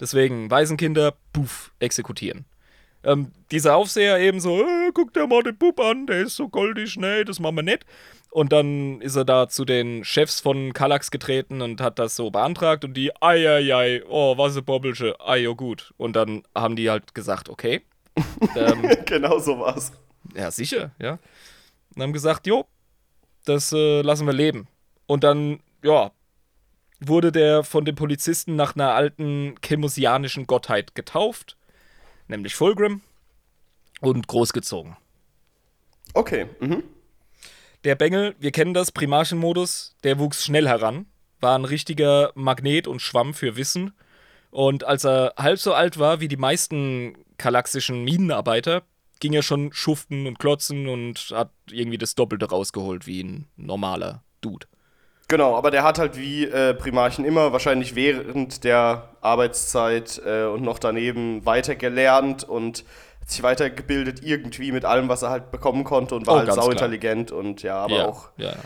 Deswegen 0.00 0.50
Waisenkinder, 0.50 1.14
puff, 1.32 1.72
exekutieren. 1.78 2.44
Ähm, 3.06 3.30
dieser 3.52 3.76
Aufseher 3.76 4.18
eben 4.18 4.40
so, 4.40 4.60
äh, 4.60 4.90
guck 4.92 5.14
dir 5.14 5.28
mal 5.28 5.42
den 5.42 5.56
Bub 5.56 5.78
an, 5.78 6.06
der 6.08 6.22
ist 6.22 6.34
so 6.34 6.48
goldig, 6.48 6.96
nee, 6.96 7.22
das 7.22 7.38
machen 7.38 7.54
wir 7.56 7.62
nicht. 7.62 7.86
Und 8.30 8.52
dann 8.52 9.00
ist 9.00 9.14
er 9.14 9.24
da 9.24 9.48
zu 9.48 9.64
den 9.64 10.04
Chefs 10.04 10.40
von 10.40 10.72
Kallax 10.72 11.12
getreten 11.12 11.62
und 11.62 11.80
hat 11.80 12.00
das 12.00 12.16
so 12.16 12.30
beantragt 12.30 12.84
und 12.84 12.94
die, 12.94 13.12
ei, 13.22 13.48
ei, 13.48 13.74
ei, 13.74 14.02
oh, 14.08 14.36
was 14.36 14.56
ein 14.56 14.64
Bobbelsche, 14.64 15.14
ei, 15.24 15.48
oh 15.48 15.54
gut. 15.54 15.94
Und 15.96 16.16
dann 16.16 16.42
haben 16.54 16.74
die 16.74 16.90
halt 16.90 17.14
gesagt, 17.14 17.48
okay. 17.48 17.82
ähm, 18.56 18.82
genau 19.06 19.38
so 19.38 19.58
war's. 19.60 19.92
ja, 20.34 20.50
sicher, 20.50 20.90
ja. 20.98 21.18
Und 21.94 22.02
haben 22.02 22.12
gesagt, 22.12 22.48
jo, 22.48 22.66
das 23.44 23.72
äh, 23.72 24.02
lassen 24.02 24.26
wir 24.26 24.34
leben. 24.34 24.66
Und 25.06 25.22
dann, 25.22 25.60
ja, 25.84 26.10
wurde 26.98 27.30
der 27.30 27.62
von 27.62 27.84
den 27.84 27.94
Polizisten 27.94 28.56
nach 28.56 28.74
einer 28.74 28.92
alten 28.94 29.54
chemosianischen 29.64 30.46
Gottheit 30.46 30.94
getauft, 30.96 31.55
nämlich 32.28 32.54
Fulgrim, 32.54 33.00
und 34.00 34.26
großgezogen. 34.26 34.96
Okay, 36.14 36.46
mhm. 36.60 36.82
Der 37.84 37.94
Bengel, 37.94 38.34
wir 38.38 38.50
kennen 38.50 38.74
das, 38.74 38.92
Primarchenmodus, 38.92 39.96
der 40.02 40.18
wuchs 40.18 40.44
schnell 40.44 40.66
heran, 40.66 41.06
war 41.40 41.58
ein 41.58 41.64
richtiger 41.64 42.32
Magnet 42.34 42.86
und 42.86 43.00
Schwamm 43.00 43.34
für 43.34 43.56
Wissen. 43.56 43.92
Und 44.50 44.84
als 44.84 45.04
er 45.04 45.34
halb 45.36 45.58
so 45.58 45.74
alt 45.74 45.98
war 45.98 46.20
wie 46.20 46.28
die 46.28 46.36
meisten 46.36 47.16
galaxischen 47.38 48.04
Minenarbeiter, 48.04 48.82
ging 49.20 49.32
er 49.34 49.42
schon 49.42 49.72
schuften 49.72 50.26
und 50.26 50.38
klotzen 50.38 50.88
und 50.88 51.30
hat 51.32 51.50
irgendwie 51.70 51.98
das 51.98 52.14
Doppelte 52.14 52.48
rausgeholt 52.48 53.06
wie 53.06 53.22
ein 53.22 53.46
normaler 53.56 54.22
Dude. 54.40 54.66
Genau, 55.28 55.56
aber 55.56 55.72
der 55.72 55.82
hat 55.82 55.98
halt 55.98 56.16
wie 56.16 56.44
äh, 56.44 56.72
Primarchen 56.74 57.24
immer 57.24 57.52
wahrscheinlich 57.52 57.96
während 57.96 58.62
der 58.62 59.08
Arbeitszeit 59.20 60.22
äh, 60.24 60.44
und 60.44 60.62
noch 60.62 60.78
daneben 60.78 61.44
weitergelernt 61.44 62.44
und 62.44 62.84
hat 63.20 63.30
sich 63.30 63.42
weitergebildet 63.42 64.22
irgendwie 64.22 64.70
mit 64.70 64.84
allem, 64.84 65.08
was 65.08 65.22
er 65.22 65.30
halt 65.30 65.50
bekommen 65.50 65.82
konnte 65.82 66.14
und 66.14 66.28
war 66.28 66.34
Oh, 66.34 66.38
halt 66.38 66.52
sauintelligent 66.52 67.32
und 67.32 67.62
ja, 67.64 67.76
aber 67.76 67.96
ja, 67.96 68.04
auch. 68.06 68.28
Ja, 68.36 68.50
ja. 68.50 68.56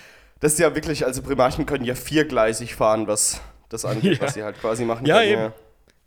Das 0.41 0.53
ist 0.53 0.59
ja 0.59 0.75
wirklich, 0.75 1.07
also 1.07 1.23
Primarchen 1.23 1.65
können 1.65 1.85
ja 1.85 1.95
viergleisig 1.95 2.75
fahren, 2.75 3.07
was 3.07 3.41
das 3.71 3.87
angeht, 3.87 4.19
Ja. 4.21 4.27
was 4.27 4.35
sie 4.35 4.43
halt 4.43 4.61
quasi 4.61 4.85
machen 4.85 5.07
Ja, 5.07 5.17
können. 5.21 5.29
eben. 5.31 5.53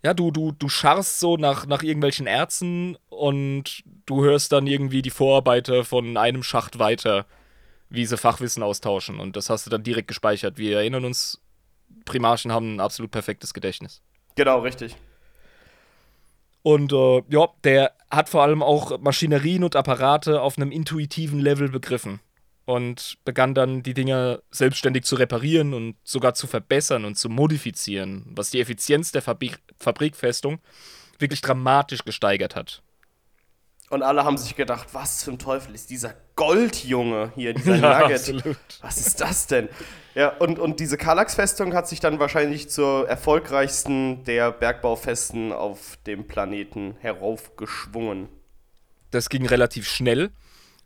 Ja, 0.04 0.14
du, 0.14 0.30
du, 0.30 0.52
du 0.52 0.68
scharrst 0.68 1.18
so 1.18 1.36
nach, 1.36 1.66
nach 1.66 1.82
irgendwelchen 1.82 2.26
Ärzten 2.26 2.96
und 3.08 3.82
du 4.06 4.22
hörst 4.22 4.52
dann 4.52 4.66
irgendwie 4.66 5.02
die 5.02 5.10
Vorarbeiter 5.10 5.84
von 5.84 6.16
einem 6.16 6.42
Schacht 6.42 6.78
weiter, 6.78 7.24
wie 7.94 8.06
sie 8.06 8.16
Fachwissen 8.16 8.62
austauschen. 8.62 9.20
Und 9.20 9.36
das 9.36 9.50
hast 9.50 9.66
du 9.66 9.70
dann 9.70 9.82
direkt 9.82 10.08
gespeichert. 10.08 10.58
Wir 10.58 10.78
erinnern 10.78 11.04
uns, 11.04 11.40
Primarchen 12.04 12.52
haben 12.52 12.76
ein 12.76 12.80
absolut 12.80 13.10
perfektes 13.10 13.54
Gedächtnis. 13.54 14.02
Genau, 14.36 14.60
richtig. 14.60 14.96
Und 16.62 16.92
äh, 16.92 17.22
ja, 17.28 17.48
der 17.62 17.92
hat 18.10 18.28
vor 18.28 18.42
allem 18.42 18.62
auch 18.62 18.98
Maschinerien 18.98 19.64
und 19.64 19.76
Apparate 19.76 20.40
auf 20.40 20.56
einem 20.56 20.72
intuitiven 20.72 21.38
Level 21.38 21.68
begriffen. 21.68 22.20
Und 22.66 23.18
begann 23.26 23.54
dann 23.54 23.82
die 23.82 23.92
Dinger 23.92 24.40
selbstständig 24.50 25.04
zu 25.04 25.16
reparieren 25.16 25.74
und 25.74 25.96
sogar 26.02 26.32
zu 26.32 26.46
verbessern 26.46 27.04
und 27.04 27.16
zu 27.16 27.28
modifizieren, 27.28 28.24
was 28.30 28.48
die 28.48 28.60
Effizienz 28.60 29.12
der 29.12 29.20
Fabrik 29.20 29.58
Fabrikfestung 29.78 30.60
wirklich 31.18 31.42
dramatisch 31.42 32.06
gesteigert 32.06 32.56
hat. 32.56 32.82
Und 33.90 34.02
alle 34.02 34.24
haben 34.24 34.38
sich 34.38 34.56
gedacht, 34.56 34.88
was 34.92 35.18
zum 35.18 35.38
Teufel 35.38 35.74
ist 35.74 35.90
dieser 35.90 36.14
Goldjunge 36.36 37.32
hier, 37.36 37.54
dieser 37.54 37.76
Ja, 37.76 38.00
Nugget? 38.00 38.16
absolut. 38.18 38.56
Was 38.80 38.96
ist 38.96 39.20
das 39.20 39.46
denn? 39.46 39.68
Ja, 40.14 40.28
und, 40.38 40.58
und 40.58 40.80
diese 40.80 40.96
Kallax-Festung 40.96 41.74
hat 41.74 41.86
sich 41.88 42.00
dann 42.00 42.18
wahrscheinlich 42.18 42.70
zur 42.70 43.08
erfolgreichsten 43.08 44.24
der 44.24 44.52
Bergbaufesten 44.52 45.52
auf 45.52 45.98
dem 46.06 46.26
Planeten 46.26 46.96
heraufgeschwungen. 47.00 48.28
Das 49.10 49.28
ging 49.28 49.46
relativ 49.46 49.88
schnell. 49.88 50.30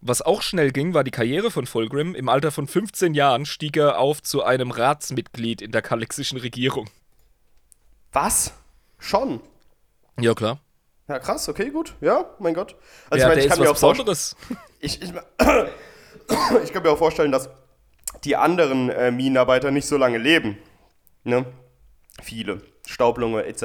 Was 0.01 0.23
auch 0.23 0.43
schnell 0.43 0.71
ging, 0.71 0.95
war 0.95 1.03
die 1.03 1.11
Karriere 1.11 1.51
von 1.51 1.67
Fulgrim. 1.67 2.15
Im 2.15 2.29
Alter 2.29 2.53
von 2.53 2.69
15 2.69 3.15
Jahren 3.15 3.47
stieg 3.47 3.77
er 3.77 3.99
auf 3.99 4.23
zu 4.23 4.45
einem 4.45 4.71
Ratsmitglied 4.71 5.63
in 5.63 5.73
der 5.73 5.83
galaxischen 5.83 6.39
Regierung. 6.39 6.89
Was? 8.13 8.53
Schon? 8.99 9.41
Ja, 10.19 10.35
klar. 10.35 10.61
Ja, 11.09 11.19
krass, 11.19 11.49
okay, 11.49 11.71
gut. 11.71 11.95
Ja, 12.01 12.27
mein 12.39 12.55
Gott. 12.55 12.77
Also 13.11 13.23
ja, 13.23 13.25
ich 13.25 13.29
meine, 13.29 13.35
der 13.37 13.45
ich 13.45 13.51
kann 13.51 13.61
mir 13.61 13.71
auch 13.71 13.77
vorstellen, 13.77 14.07
Besonderes. 14.07 14.37
ich, 14.81 15.01
ich, 15.03 15.11
ich 16.65 16.73
kann 16.73 16.83
mir 16.83 16.91
auch 16.91 16.99
vorstellen, 16.99 17.33
dass 17.33 17.49
die 18.25 18.37
anderen 18.37 18.91
äh, 18.91 19.11
Minenarbeiter 19.11 19.71
nicht 19.71 19.87
so 19.87 19.97
lange 19.97 20.19
leben. 20.19 20.59
Ne? 21.25 21.47
Viele. 22.23 22.63
Staublunge 22.87 23.45
etc. 23.45 23.65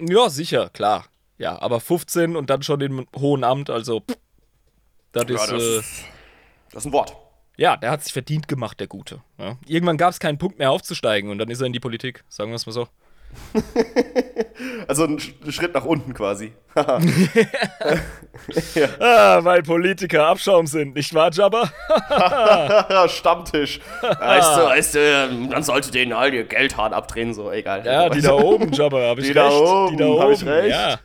Ja, 0.00 0.28
sicher, 0.30 0.70
klar. 0.70 1.06
Ja, 1.38 1.60
aber 1.60 1.80
15 1.80 2.36
und 2.36 2.50
dann 2.50 2.62
schon 2.62 2.80
im 2.80 3.06
hohen 3.16 3.44
Amt, 3.44 3.70
also 3.70 4.00
pff, 4.00 4.16
das 5.12 5.24
Ja, 5.28 5.34
ist, 5.34 5.52
das, 5.52 5.62
äh, 5.62 5.78
ist, 5.78 6.04
das 6.72 6.82
ist 6.82 6.86
ein 6.86 6.92
Wort. 6.92 7.16
ja, 7.56 7.76
der 7.76 7.90
hat 7.90 8.02
sich 8.04 8.12
verdient 8.12 8.48
gemacht, 8.48 8.80
der 8.80 8.86
Gute. 8.88 9.22
Ja. 9.38 9.56
Irgendwann 9.66 9.96
gab 9.98 10.10
es 10.10 10.18
keinen 10.18 10.38
Punkt 10.38 10.58
mehr 10.58 10.70
aufzusteigen 10.70 11.30
und 11.30 11.38
dann 11.38 11.48
ist 11.50 11.60
er 11.60 11.66
in 11.66 11.72
die 11.72 11.80
Politik, 11.80 12.24
sagen 12.28 12.50
wir 12.50 12.56
es 12.56 12.66
mal 12.66 12.72
so. 12.72 12.88
Also 14.88 15.04
ein 15.04 15.18
Sch- 15.18 15.52
Schritt 15.52 15.74
nach 15.74 15.84
unten 15.84 16.14
quasi. 16.14 16.52
Ah, 19.00 19.38
weil 19.44 19.62
Politiker 19.62 20.26
Abschaum 20.26 20.66
sind, 20.66 20.94
nicht 20.94 21.12
wahr, 21.14 21.30
Jabba? 21.32 21.70
Stammtisch. 23.08 23.80
Weißt 24.00 24.56
du, 24.56 24.60
weißt 24.64 24.94
du, 24.94 25.48
dann 25.50 25.62
sollte 25.62 25.90
denen 25.90 26.12
all 26.12 26.32
ihr 26.32 26.44
Geldhahn 26.44 26.92
abdrehen, 26.92 27.34
so 27.34 27.50
egal. 27.52 27.84
Ja, 27.84 28.08
die 28.08 28.20
da 28.20 28.32
oben, 28.32 28.72
Jabba, 28.72 29.08
hab 29.08 29.18
ich 29.18 29.26
Die 29.26 29.32
recht. 29.32 29.36
da 29.38 29.50
oben, 29.50 29.96
die 29.96 30.02
da 30.02 30.08
oben, 30.08 30.32
ich 30.32 30.44
recht. 30.46 30.70
ja. 30.70 30.98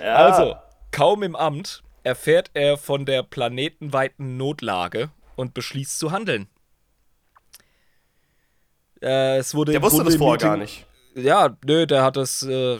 Ja. 0.00 0.14
Also, 0.16 0.56
kaum 0.90 1.22
im 1.22 1.36
Amt 1.36 1.82
erfährt 2.02 2.50
er 2.54 2.76
von 2.76 3.06
der 3.06 3.22
planetenweiten 3.22 4.36
Notlage 4.36 5.10
und 5.36 5.54
beschließt 5.54 5.98
zu 5.98 6.10
handeln. 6.12 6.48
Äh, 9.02 9.38
es 9.38 9.54
wurde 9.54 9.72
Der 9.72 9.82
wusste 9.82 10.04
das 10.04 10.16
vorher 10.16 10.38
gar 10.38 10.56
nicht. 10.56 10.84
Ja, 11.14 11.56
nö, 11.64 11.86
der 11.86 12.02
hat 12.02 12.16
das, 12.16 12.42
äh, 12.42 12.78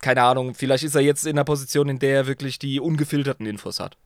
keine 0.00 0.22
Ahnung, 0.22 0.54
vielleicht 0.54 0.84
ist 0.84 0.94
er 0.94 1.00
jetzt 1.02 1.24
in 1.26 1.32
einer 1.36 1.44
Position, 1.44 1.88
in 1.88 1.98
der 1.98 2.14
er 2.16 2.26
wirklich 2.26 2.58
die 2.58 2.80
ungefilterten 2.80 3.46
Infos 3.46 3.80
hat. 3.80 3.96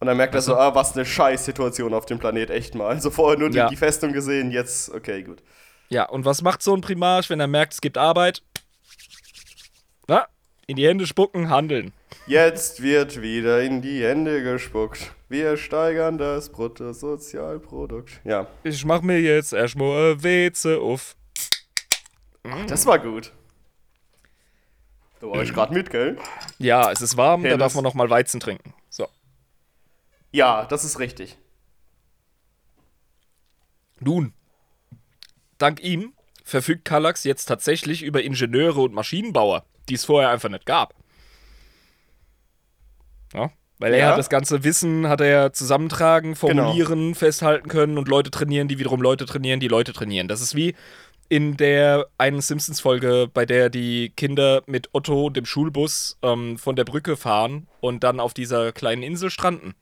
Und 0.00 0.08
dann 0.08 0.16
merkt 0.16 0.34
er 0.34 0.42
so, 0.42 0.56
ah, 0.56 0.74
was 0.74 0.94
eine 0.96 1.04
Scheißsituation 1.04 1.94
auf 1.94 2.06
dem 2.06 2.18
Planet, 2.18 2.50
echt 2.50 2.74
mal. 2.74 2.88
Also 2.88 3.10
vorher 3.10 3.38
nur 3.38 3.50
die, 3.50 3.56
Ja. 3.58 3.68
die 3.68 3.76
Festung 3.76 4.12
gesehen, 4.12 4.50
jetzt, 4.50 4.90
okay, 4.90 5.22
gut. 5.22 5.42
Ja, 5.90 6.08
und 6.08 6.24
was 6.24 6.42
macht 6.42 6.60
so 6.62 6.74
ein 6.74 6.80
Primarch, 6.80 7.30
wenn 7.30 7.38
er 7.38 7.46
merkt, 7.46 7.74
es 7.74 7.80
gibt 7.80 7.96
Arbeit? 7.98 8.42
Na, 10.08 10.26
in 10.66 10.76
die 10.76 10.88
Hände 10.88 11.06
spucken, 11.06 11.50
handeln. 11.50 11.92
Jetzt 12.26 12.82
wird 12.82 13.22
wieder 13.22 13.62
in 13.62 13.80
die 13.80 14.02
Hände 14.02 14.42
gespuckt. 14.42 15.12
Wir 15.28 15.56
steigern 15.56 16.18
das 16.18 16.50
Bruttosozialprodukt. 16.50 18.20
Ja, 18.24 18.46
Ich 18.64 18.84
mach 18.84 19.02
mir 19.02 19.20
jetzt 19.20 19.52
erstmal 19.52 20.22
Weze 20.22 20.78
auf. 20.80 21.14
Das 22.66 22.86
war 22.86 22.98
gut. 22.98 23.32
Da 25.20 25.28
war 25.28 25.42
ich 25.42 25.52
gerade 25.54 25.72
mit, 25.72 25.90
gell? 25.90 26.18
Ja, 26.58 26.90
es 26.90 27.00
ist 27.00 27.16
warm, 27.16 27.42
da 27.42 27.50
Helles. 27.50 27.60
darf 27.60 27.74
man 27.74 27.84
noch 27.84 27.94
mal 27.94 28.10
Weizen 28.10 28.40
trinken. 28.40 28.74
So. 28.90 29.06
Ja, 30.32 30.64
das 30.64 30.84
ist 30.84 30.98
richtig. 30.98 31.38
Nun, 34.00 34.32
dank 35.58 35.80
ihm 35.80 36.12
verfügt 36.44 36.84
Kallax 36.84 37.22
jetzt 37.22 37.44
tatsächlich 37.46 38.02
über 38.02 38.22
Ingenieure 38.22 38.80
und 38.80 38.92
Maschinenbauer, 38.92 39.64
die 39.88 39.94
es 39.94 40.04
vorher 40.04 40.30
einfach 40.30 40.48
nicht 40.48 40.66
gab. 40.66 40.94
Ja, 43.32 43.50
Weil 43.78 43.94
er 43.94 44.00
Ja. 44.00 44.06
hat 44.10 44.18
das 44.18 44.28
ganze 44.28 44.62
Wissen, 44.64 45.08
hat 45.08 45.20
er 45.20 45.52
zusammentragen, 45.52 46.34
Genau. 46.34 46.38
formulieren, 46.38 47.14
festhalten 47.16 47.68
können 47.68 47.98
und 47.98 48.06
Leute 48.08 48.30
trainieren, 48.30 48.68
die 48.68 48.78
wiederum 48.78 49.00
Leute 49.02 49.24
trainieren, 49.26 49.58
die 49.60 49.66
Leute 49.68 49.92
trainieren. 49.92 50.28
Das 50.28 50.40
ist 50.40 50.54
wie 50.54 50.74
in 51.32 51.56
der 51.56 52.06
einen 52.18 52.42
Simpsons-Folge, 52.42 53.26
bei 53.32 53.46
der 53.46 53.70
die 53.70 54.10
Kinder 54.10 54.62
mit 54.66 54.90
Otto, 54.92 55.30
dem 55.30 55.46
Schulbus, 55.46 56.18
ähm, 56.22 56.58
von 56.58 56.76
der 56.76 56.84
Brücke 56.84 57.16
fahren 57.16 57.66
und 57.80 58.04
dann 58.04 58.20
auf 58.20 58.34
dieser 58.34 58.70
kleinen 58.72 59.02
Insel 59.02 59.30
stranden. 59.30 59.72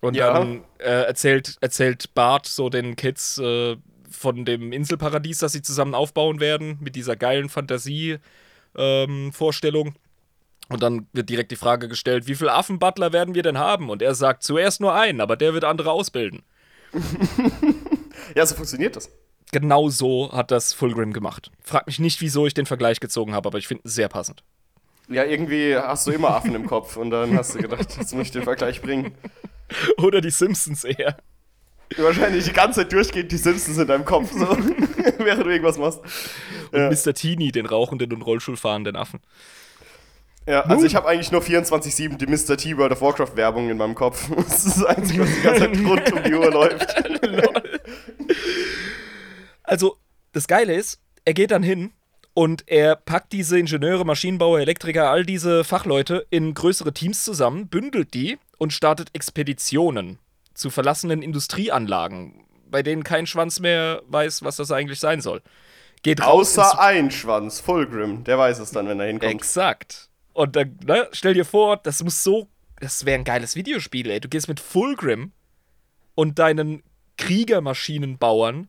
Und 0.00 0.14
Ja. 0.14 0.32
dann 0.32 0.62
äh, 0.78 1.02
erzählt, 1.06 1.56
erzählt 1.60 2.14
Bart 2.14 2.46
so 2.46 2.68
den 2.68 2.94
Kids 2.94 3.38
äh, 3.38 3.76
von 4.10 4.44
dem 4.44 4.72
Inselparadies, 4.72 5.38
das 5.38 5.50
sie 5.52 5.62
zusammen 5.62 5.96
aufbauen 5.96 6.38
werden, 6.38 6.78
mit 6.80 6.94
dieser 6.94 7.16
geilen 7.16 7.48
Fantasie-Vorstellung. 7.48 9.94
und 10.68 10.82
dann 10.82 11.08
wird 11.12 11.28
direkt 11.30 11.50
die 11.50 11.56
Frage 11.56 11.88
gestellt, 11.88 12.28
wie 12.28 12.36
viele 12.36 12.52
Affenbutler 12.52 13.12
werden 13.12 13.34
wir 13.34 13.42
denn 13.42 13.58
haben? 13.58 13.90
Und 13.90 14.02
er 14.02 14.14
sagt, 14.14 14.44
zuerst 14.44 14.80
nur 14.80 14.94
einen, 14.94 15.20
aber 15.20 15.34
der 15.36 15.52
wird 15.54 15.64
andere 15.64 15.90
ausbilden. 15.90 16.42
Ja, 18.36 18.46
so 18.46 18.54
funktioniert 18.54 18.94
das. 18.96 19.10
Genau 19.52 19.90
so 19.90 20.32
hat 20.32 20.50
das 20.50 20.72
Fulgrim 20.72 21.12
gemacht. 21.12 21.50
Frag 21.62 21.86
mich 21.86 21.98
nicht, 21.98 22.20
wieso 22.22 22.46
ich 22.46 22.54
den 22.54 22.66
Vergleich 22.66 23.00
gezogen 23.00 23.34
habe, 23.34 23.48
aber 23.48 23.58
ich 23.58 23.68
finde 23.68 23.82
ihn 23.84 23.90
sehr 23.90 24.08
passend. 24.08 24.42
Ja, 25.08 25.24
irgendwie 25.24 25.76
hast 25.76 26.06
du 26.06 26.10
immer 26.10 26.30
Affen 26.30 26.54
im 26.54 26.66
Kopf 26.66 26.96
und 26.96 27.10
dann 27.10 27.36
hast 27.36 27.54
du 27.54 27.58
gedacht, 27.58 27.96
jetzt 27.98 28.14
muss 28.14 28.26
ich 28.26 28.30
den 28.30 28.44
Vergleich 28.44 28.80
bringen. 28.80 29.14
Oder 29.98 30.20
die 30.20 30.30
Simpsons 30.30 30.84
eher. 30.84 31.16
Wahrscheinlich 31.98 32.44
die 32.46 32.52
ganze 32.52 32.80
Zeit 32.80 32.92
durchgehend 32.92 33.30
die 33.30 33.36
Simpsons 33.36 33.76
in 33.76 33.86
deinem 33.86 34.06
Kopf, 34.06 34.32
so, 34.32 34.48
während 35.18 35.44
du 35.44 35.50
irgendwas 35.50 35.76
machst. 35.76 36.00
Und 36.72 36.78
Ja. 36.78 36.88
Mr. 36.90 37.12
Teeny, 37.12 37.52
den 37.52 37.66
rauchenden 37.66 38.10
und 38.14 38.22
Rollstuhlfahrenden 38.22 38.96
Affen. 38.96 39.20
Ja, 40.46 40.62
also 40.62 40.86
ich 40.86 40.96
habe 40.96 41.06
eigentlich 41.08 41.30
nur 41.30 41.42
24-7 41.42 42.16
die 42.16 42.26
Mr. 42.26 42.56
T 42.56 42.76
World 42.76 42.92
of 42.92 43.00
Warcraft 43.02 43.36
Werbung 43.36 43.68
in 43.68 43.76
meinem 43.76 43.94
Kopf. 43.94 44.28
Das 44.36 44.64
ist 44.64 44.78
das 44.78 44.84
Einzige, 44.86 45.22
was 45.22 45.34
die 45.34 45.42
ganze 45.42 45.60
Zeit 45.60 45.76
rund 45.86 46.12
um 46.12 46.22
die 46.22 46.34
Uhr 46.34 46.50
läuft. 46.50 46.94
Also, 49.62 49.96
das 50.32 50.48
Geile 50.48 50.74
ist, 50.74 51.00
er 51.24 51.34
geht 51.34 51.50
dann 51.50 51.62
hin 51.62 51.92
und 52.34 52.64
er 52.66 52.96
packt 52.96 53.32
diese 53.32 53.58
Ingenieure, 53.58 54.04
Maschinenbauer, 54.04 54.60
Elektriker, 54.60 55.10
all 55.10 55.24
diese 55.24 55.64
Fachleute 55.64 56.26
in 56.30 56.54
größere 56.54 56.92
Teams 56.92 57.24
zusammen, 57.24 57.68
bündelt 57.68 58.14
die 58.14 58.38
und 58.58 58.72
startet 58.72 59.10
Expeditionen 59.12 60.18
zu 60.54 60.70
verlassenen 60.70 61.22
Industrieanlagen, 61.22 62.44
bei 62.70 62.82
denen 62.82 63.04
kein 63.04 63.26
Schwanz 63.26 63.60
mehr 63.60 64.02
weiß, 64.08 64.42
was 64.42 64.56
das 64.56 64.70
eigentlich 64.70 65.00
sein 65.00 65.20
soll. 65.20 65.42
Geht 66.02 66.22
Außer 66.22 66.80
ein 66.80 67.10
Schwanz, 67.10 67.60
Fulgrim, 67.60 68.24
der 68.24 68.38
weiß 68.38 68.58
es 68.58 68.72
dann, 68.72 68.88
wenn 68.88 68.98
er 68.98 69.06
hinkommt. 69.06 69.32
Exakt. 69.32 70.08
Und 70.32 70.56
dann, 70.56 70.78
ne, 70.84 71.08
stell 71.12 71.34
dir 71.34 71.44
vor, 71.44 71.76
das 71.76 72.02
muss 72.02 72.24
so, 72.24 72.48
das 72.80 73.04
wäre 73.04 73.18
ein 73.18 73.24
geiles 73.24 73.54
Videospiel, 73.54 74.10
ey. 74.10 74.20
Du 74.20 74.28
gehst 74.28 74.48
mit 74.48 74.58
Fulgrim 74.58 75.32
und 76.14 76.38
deinen 76.38 76.82
Kriegermaschinenbauern 77.18 78.68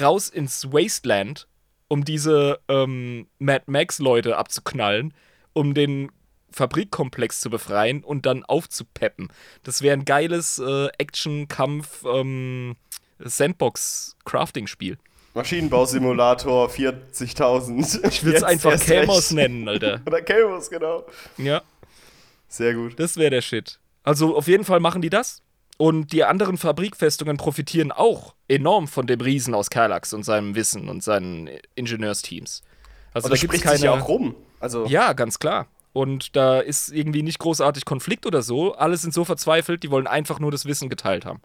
raus 0.00 0.28
ins 0.28 0.72
Wasteland, 0.72 1.48
um 1.88 2.04
diese 2.04 2.60
ähm, 2.68 3.28
Mad 3.38 3.64
Max-Leute 3.66 4.36
abzuknallen, 4.36 5.14
um 5.52 5.74
den 5.74 6.10
Fabrikkomplex 6.50 7.40
zu 7.40 7.50
befreien 7.50 8.02
und 8.02 8.26
dann 8.26 8.44
aufzupeppen. 8.44 9.28
Das 9.62 9.82
wäre 9.82 9.96
ein 9.96 10.04
geiles 10.04 10.58
äh, 10.58 10.88
Action-Kampf 10.98 12.04
ähm, 12.04 12.76
Sandbox-Crafting-Spiel. 13.18 14.98
Maschinenbausimulator 15.34 16.70
40.000. 16.70 18.00
Ich 18.08 18.24
würde 18.24 18.38
es 18.38 18.42
einfach 18.42 18.80
Camos 18.80 19.32
nennen, 19.32 19.68
Alter. 19.68 20.00
Oder 20.06 20.22
Camos, 20.22 20.70
genau. 20.70 21.04
Ja. 21.36 21.62
Sehr 22.48 22.74
gut. 22.74 22.98
Das 22.98 23.16
wäre 23.18 23.30
der 23.30 23.42
Shit. 23.42 23.78
Also 24.02 24.34
auf 24.34 24.48
jeden 24.48 24.64
Fall 24.64 24.80
machen 24.80 25.02
die 25.02 25.10
das. 25.10 25.42
Und 25.78 26.12
die 26.12 26.24
anderen 26.24 26.56
Fabrikfestungen 26.56 27.36
profitieren 27.36 27.92
auch 27.92 28.34
enorm 28.48 28.88
von 28.88 29.06
dem 29.06 29.20
Riesen 29.20 29.54
aus 29.54 29.68
Kallax 29.68 30.14
und 30.14 30.22
seinem 30.22 30.54
Wissen 30.54 30.88
und 30.88 31.02
seinen 31.02 31.50
Ingenieursteams. 31.74 32.62
Also 33.12 33.26
Und 33.26 33.30
da 33.30 33.34
das 33.34 33.40
gibt 33.40 33.54
es 33.54 33.60
keine. 33.60 33.78
ja 33.84 33.92
auch 33.92 34.08
rum. 34.08 34.34
Also, 34.60 34.86
Ja, 34.86 35.12
ganz 35.12 35.38
klar. 35.38 35.66
Und 35.92 36.36
da 36.36 36.60
ist 36.60 36.90
irgendwie 36.92 37.22
nicht 37.22 37.38
großartig 37.38 37.84
Konflikt 37.84 38.26
oder 38.26 38.42
so. 38.42 38.74
Alle 38.74 38.96
sind 38.96 39.14
so 39.14 39.24
verzweifelt, 39.24 39.82
die 39.82 39.90
wollen 39.90 40.06
einfach 40.06 40.38
nur 40.38 40.50
das 40.50 40.66
Wissen 40.66 40.88
geteilt 40.88 41.24
haben. 41.24 41.40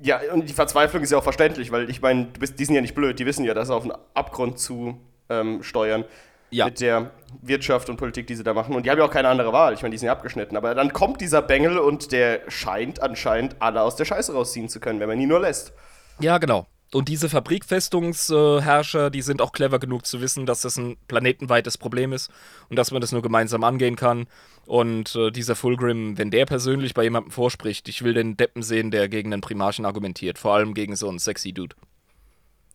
ja, 0.00 0.20
und 0.32 0.48
die 0.48 0.52
Verzweiflung 0.52 1.02
ist 1.02 1.10
ja 1.10 1.18
auch 1.18 1.24
verständlich, 1.24 1.70
weil 1.70 1.88
ich 1.90 2.00
meine, 2.00 2.26
die 2.26 2.64
sind 2.64 2.74
ja 2.74 2.80
nicht 2.80 2.94
blöd, 2.94 3.18
die 3.18 3.26
wissen 3.26 3.44
ja, 3.44 3.54
dass 3.54 3.68
sie 3.68 3.74
auf 3.74 3.82
einen 3.84 3.92
Abgrund 4.14 4.58
zu 4.58 5.00
ähm, 5.28 5.62
steuern. 5.62 6.04
Ja. 6.54 6.66
Mit 6.66 6.80
der 6.80 7.10
Wirtschaft 7.42 7.90
und 7.90 7.96
Politik, 7.96 8.28
die 8.28 8.36
sie 8.36 8.44
da 8.44 8.54
machen. 8.54 8.76
Und 8.76 8.86
die 8.86 8.90
haben 8.90 8.98
ja 8.98 9.04
auch 9.04 9.10
keine 9.10 9.28
andere 9.28 9.52
Wahl. 9.52 9.74
Ich 9.74 9.82
meine, 9.82 9.92
die 9.92 9.98
sind 9.98 10.06
ja 10.06 10.12
abgeschnitten. 10.12 10.56
Aber 10.56 10.72
dann 10.76 10.92
kommt 10.92 11.20
dieser 11.20 11.42
Bengel 11.42 11.78
und 11.78 12.12
der 12.12 12.42
scheint 12.46 13.02
anscheinend 13.02 13.56
alle 13.58 13.82
aus 13.82 13.96
der 13.96 14.04
Scheiße 14.04 14.32
rausziehen 14.32 14.68
zu 14.68 14.78
können, 14.78 15.00
wenn 15.00 15.08
man 15.08 15.20
ihn 15.20 15.28
nur 15.28 15.40
lässt. 15.40 15.72
Ja, 16.20 16.38
genau. 16.38 16.68
Und 16.92 17.08
diese 17.08 17.28
Fabrikfestungsherrscher, 17.28 19.10
die 19.10 19.22
sind 19.22 19.42
auch 19.42 19.50
clever 19.50 19.80
genug 19.80 20.06
zu 20.06 20.20
wissen, 20.20 20.46
dass 20.46 20.60
das 20.60 20.76
ein 20.76 20.96
planetenweites 21.08 21.76
Problem 21.76 22.12
ist 22.12 22.30
und 22.68 22.76
dass 22.76 22.92
man 22.92 23.00
das 23.00 23.10
nur 23.10 23.20
gemeinsam 23.20 23.64
angehen 23.64 23.96
kann. 23.96 24.28
Und 24.64 25.16
äh, 25.16 25.32
dieser 25.32 25.56
Fulgrim, 25.56 26.16
wenn 26.18 26.30
der 26.30 26.46
persönlich 26.46 26.94
bei 26.94 27.02
jemandem 27.02 27.32
vorspricht, 27.32 27.88
ich 27.88 28.04
will 28.04 28.14
den 28.14 28.36
Deppen 28.36 28.62
sehen, 28.62 28.92
der 28.92 29.08
gegen 29.08 29.32
einen 29.32 29.42
Primarchen 29.42 29.86
argumentiert, 29.86 30.38
vor 30.38 30.54
allem 30.54 30.72
gegen 30.72 30.94
so 30.94 31.08
einen 31.08 31.18
sexy 31.18 31.52
Dude. 31.52 31.74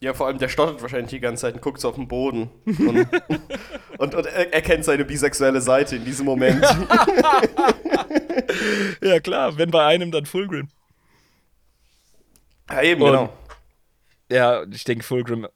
Ja, 0.01 0.13
vor 0.13 0.27
allem 0.27 0.37
der 0.37 0.47
stottert 0.47 0.81
wahrscheinlich 0.81 1.09
die 1.09 1.19
ganze 1.19 1.41
Zeit 1.41 1.55
und 1.55 1.61
guckt 1.61 1.81
so 1.81 1.89
auf 1.89 1.95
den 1.95 2.07
Boden. 2.07 2.49
Und, 2.65 2.79
und, 3.97 4.15
und 4.15 4.25
er 4.25 4.53
erkennt 4.53 4.85
seine 4.85 5.03
bisexuelle 5.03 5.59
Seite 5.61 5.97
in 5.97 6.05
diesem 6.05 6.25
Moment. 6.25 6.65
Ja, 9.01 9.19
klar, 9.19 9.57
wenn 9.57 9.71
bei 9.71 9.85
einem, 9.85 10.11
dann 10.11 10.25
Fulgrim. 10.25 10.69
ja, 12.69 12.81
eben, 12.81 13.01
Und- 13.01 13.11
genau. 13.11 13.33
Ja, 14.31 14.63
ich 14.71 14.83
denke, 14.83 15.03
Fulgrim, 15.03 15.47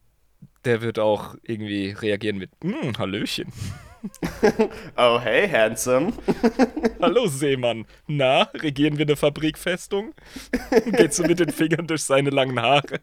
der 0.65 0.81
wird 0.81 0.97
auch 0.99 1.35
irgendwie 1.43 1.91
reagieren 1.91 2.37
mit, 2.37 2.51
hm, 2.63 2.97
Hallöchen. 2.97 3.51
Oh, 4.97 5.17
hey, 5.21 5.47
handsome. 5.47 6.11
Hallo 7.01 7.25
Seemann. 7.27 7.85
Na, 8.05 8.41
regieren 8.53 8.97
wir 8.97 9.05
eine 9.05 9.15
Fabrikfestung? 9.15 10.13
Geht 10.91 11.13
so 11.13 11.23
mit 11.23 11.39
den 11.39 11.51
Fingern 11.51 11.87
durch 11.87 12.03
seine 12.03 12.29
langen 12.29 12.59
Haare. 12.61 12.99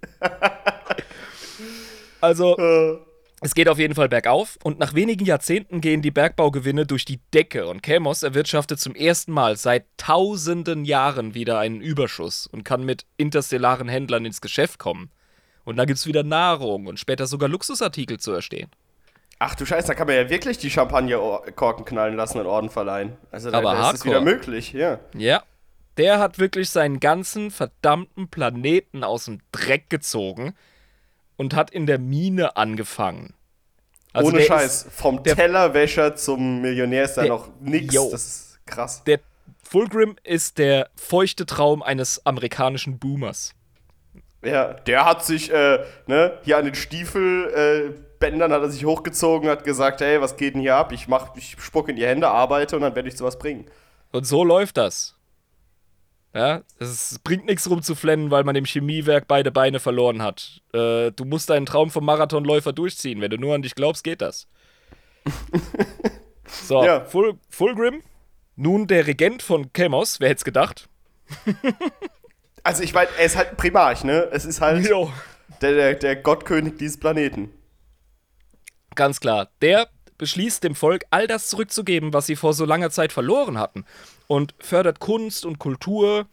Also, 2.20 2.56
Äh, 2.58 2.98
es 3.42 3.54
geht 3.54 3.70
auf 3.70 3.78
jeden 3.78 3.94
Fall 3.94 4.10
bergauf 4.10 4.58
und 4.62 4.78
nach 4.78 4.94
wenigen 4.94 5.24
Jahrzehnten 5.24 5.80
gehen 5.80 6.02
die 6.02 6.10
Bergbaugewinne 6.10 6.84
durch 6.84 7.06
die 7.06 7.20
Decke 7.32 7.66
und 7.68 7.82
Kamos 7.82 8.22
erwirtschaftet 8.22 8.78
zum 8.78 8.94
ersten 8.94 9.32
Mal 9.32 9.56
seit 9.56 9.86
tausenden 9.96 10.84
Jahren 10.84 11.34
wieder 11.34 11.58
einen 11.58 11.80
Überschuss 11.80 12.46
und 12.46 12.64
kann 12.64 12.84
mit 12.84 13.06
interstellaren 13.16 13.88
Händlern 13.88 14.26
ins 14.26 14.42
Geschäft 14.42 14.78
kommen. 14.78 15.10
Und 15.64 15.76
dann 15.76 15.86
gibt's 15.86 16.06
wieder 16.06 16.22
Nahrung 16.22 16.86
und 16.86 16.98
später 16.98 17.26
sogar 17.26 17.48
Luxusartikel 17.48 18.20
zu 18.20 18.32
erstehen. 18.32 18.70
Ach 19.38 19.54
du 19.54 19.64
Scheiße, 19.64 19.88
da 19.88 19.94
kann 19.94 20.06
man 20.06 20.16
ja 20.16 20.28
wirklich 20.28 20.58
die 20.58 20.70
Champagnerkorken 20.70 21.86
knallen 21.86 22.16
lassen 22.16 22.40
und 22.40 22.46
Orden 22.46 22.68
verleihen. 22.68 23.16
Also 23.30 23.50
da, 23.50 23.58
Aber 23.58 23.72
da 23.72 23.90
ist 23.90 24.00
es 24.00 24.04
wieder 24.04 24.20
möglich, 24.20 24.74
ja. 24.74 25.00
Ja. 25.16 25.42
Der 25.96 26.18
hat 26.18 26.38
wirklich 26.38 26.68
seinen 26.68 27.00
ganzen 27.00 27.50
verdammten 27.50 28.28
Planeten 28.28 29.02
aus 29.02 29.24
dem 29.24 29.40
Dreck 29.50 29.88
gezogen 29.88 30.54
und 31.40 31.54
hat 31.54 31.70
in 31.70 31.86
der 31.86 31.98
Mine 31.98 32.58
angefangen. 32.58 33.32
Also 34.12 34.28
Ohne 34.30 34.42
Scheiß. 34.42 34.88
Vom 34.90 35.22
der- 35.22 35.34
Tellerwäscher 35.36 36.14
zum 36.14 36.60
Millionär 36.60 37.04
ist 37.04 37.14
da 37.14 37.22
Der- 37.22 37.30
noch 37.30 37.48
nix. 37.60 37.94
Yo. 37.94 38.10
Das 38.12 38.26
ist 38.26 38.58
krass. 38.66 39.02
der 39.04 39.20
Fulgrim 39.62 40.16
ist 40.22 40.58
der 40.58 40.90
feuchte 40.96 41.46
Traum 41.46 41.82
eines 41.82 42.26
amerikanischen 42.26 42.98
Boomers. 42.98 43.54
Ja, 44.44 44.74
der 44.74 45.06
hat 45.06 45.24
sich, 45.24 45.50
äh, 45.50 45.82
ne, 46.06 46.38
hier 46.42 46.58
an 46.58 46.66
den 46.66 46.74
Stiefelbändern 46.74 48.50
äh, 48.50 48.54
hat 48.54 48.62
er 48.62 48.68
sich 48.70 48.84
hochgezogen, 48.84 49.48
hat 49.48 49.64
gesagt, 49.64 50.02
hey, 50.02 50.20
was 50.20 50.36
geht 50.36 50.54
denn 50.54 50.60
hier 50.60 50.76
ab? 50.76 50.92
Ich 50.92 51.08
mach, 51.08 51.34
ich 51.36 51.56
spuck 51.58 51.88
in 51.88 51.96
die 51.96 52.04
Hände, 52.06 52.28
arbeite 52.28 52.76
und 52.76 52.82
dann 52.82 52.94
werde 52.94 53.08
ich 53.08 53.16
sowas 53.16 53.38
bringen. 53.38 53.64
Und 54.12 54.26
so 54.26 54.44
läuft 54.44 54.76
das. 54.76 55.16
Ja, 56.32 56.62
es 56.78 57.18
bringt 57.24 57.46
nichts 57.46 57.68
rumzuflennen, 57.68 58.30
weil 58.30 58.44
man 58.44 58.54
im 58.54 58.64
Chemiewerk 58.64 59.26
beide 59.26 59.50
Beine 59.50 59.80
verloren 59.80 60.22
hat. 60.22 60.60
Äh, 60.72 61.10
du 61.10 61.24
musst 61.24 61.50
deinen 61.50 61.66
Traum 61.66 61.90
vom 61.90 62.04
Marathonläufer 62.04 62.72
durchziehen. 62.72 63.20
Wenn 63.20 63.30
du 63.32 63.36
nur 63.38 63.54
an 63.54 63.62
dich 63.62 63.74
glaubst, 63.74 64.04
geht 64.04 64.20
das. 64.22 64.46
So, 66.46 66.84
Ja. 66.84 67.04
Ful 67.04 67.38
Fulgrim, 67.48 68.02
nun 68.56 68.88
der 68.88 69.06
Regent 69.06 69.40
von 69.42 69.72
Kemos, 69.72 70.18
wer 70.18 70.30
hätte 70.30 70.38
es 70.38 70.44
gedacht? 70.44 70.88
Also 72.62 72.82
ich 72.82 72.92
meine, 72.92 73.08
er 73.18 73.24
ist 73.24 73.36
halt 73.36 73.50
ein 73.50 73.56
Primarch, 73.56 74.04
ne? 74.04 74.28
Es 74.32 74.44
ist 74.44 74.60
halt 74.60 74.86
Jo. 74.86 75.10
der, 75.62 75.72
der, 75.72 75.94
der 75.94 76.16
Gottkönig 76.16 76.76
dieses 76.76 77.00
Planeten. 77.00 77.50
Ganz 78.94 79.18
klar. 79.18 79.48
Der 79.62 79.88
beschließt 80.20 80.62
dem 80.62 80.74
Volk, 80.74 81.04
all 81.10 81.26
das 81.26 81.48
zurückzugeben, 81.48 82.12
was 82.12 82.26
sie 82.26 82.36
vor 82.36 82.52
so 82.54 82.64
langer 82.64 82.90
Zeit 82.90 83.10
verloren 83.10 83.58
hatten. 83.58 83.84
Und 84.28 84.54
fördert 84.60 85.00
Kunst 85.00 85.44
und 85.44 85.58
Kultur, 85.58 86.26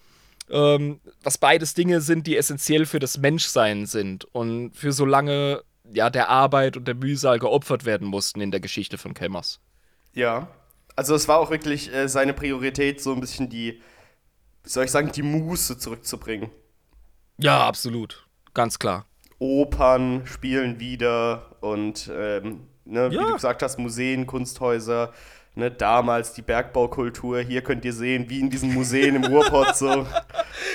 ähm, 0.50 1.00
was 1.24 1.38
beides 1.38 1.74
Dinge 1.74 2.02
sind, 2.02 2.28
die 2.28 2.38
essentiell 2.38 2.86
für 2.86 3.00
das 3.00 3.18
Menschsein 3.18 3.86
sind 3.86 4.26
und 4.26 4.76
für 4.76 4.92
so 4.92 5.06
lange 5.06 5.64
ja, 5.92 6.10
der 6.10 6.30
Arbeit 6.30 6.76
und 6.76 6.86
der 6.86 6.96
Mühsal 6.96 7.40
geopfert 7.40 7.86
werden 7.86 8.08
mussten 8.08 8.42
in 8.42 8.52
der 8.52 8.60
Geschichte 8.60 8.98
von 8.98 9.14
Kemos. 9.14 9.60
Ja. 10.14 10.50
Also 10.98 11.16
es 11.16 11.28
war 11.28 11.40
auch 11.40 11.50
wirklich 11.50 11.94
äh, 11.94 12.10
seine 12.10 12.34
Priorität, 12.34 13.02
so 13.02 13.14
ein 13.14 13.22
bisschen 13.22 13.50
die, 13.50 13.82
wie 14.64 14.70
soll 14.70 14.84
ich 14.86 14.92
sagen, 14.92 15.12
die 15.12 15.22
Muße 15.22 15.78
zurückzubringen. 15.78 16.50
Ja, 17.38 17.66
absolut. 17.66 18.28
Ganz 18.54 18.80
klar. 18.80 19.06
Opern 19.40 20.26
spielen 20.26 20.80
wieder 20.80 21.56
und 21.62 22.10
ähm, 22.12 22.68
ne, 22.88 23.02
Ja. 23.04 23.12
wie 23.12 23.18
du 23.18 23.34
gesagt 23.34 23.62
hast, 23.64 23.78
Museen, 23.80 24.26
Kunsthäuser, 24.26 25.14
ne, 25.56 25.70
damals 25.72 26.34
die 26.34 26.42
Bergbaukultur. 26.42 27.40
Hier 27.42 27.62
könnt 27.62 27.84
ihr 27.86 27.94
sehen, 27.94 28.30
wie 28.30 28.40
in 28.40 28.50
diesen 28.50 28.74
Museen 28.74 29.16
im 29.16 29.26
Ruhrpott 29.26 29.76
so. 29.78 30.08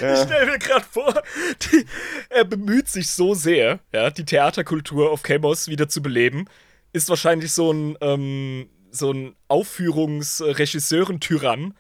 Ich 0.01 0.19
stell 0.21 0.47
mir 0.47 0.59
gerade 0.59 0.85
vor, 0.91 1.13
die, 1.61 1.85
er 2.31 2.45
bemüht 2.45 2.89
sich 2.89 3.11
so 3.11 3.35
sehr, 3.35 3.79
ja, 3.93 4.11
die 4.11 4.25
Theaterkultur 4.25 5.11
auf 5.11 5.23
Chemos 5.23 5.69
wieder 5.69 5.89
zu 5.89 6.03
beleben. 6.03 6.47
Ist 6.93 7.09
wahrscheinlich 7.09 7.53
so 7.53 7.73
ein, 7.73 7.97
ähm, 8.01 8.69
so 8.91 9.13
ein 9.13 9.35
Aufführungsregisseuren-Tyrann, 9.49 11.75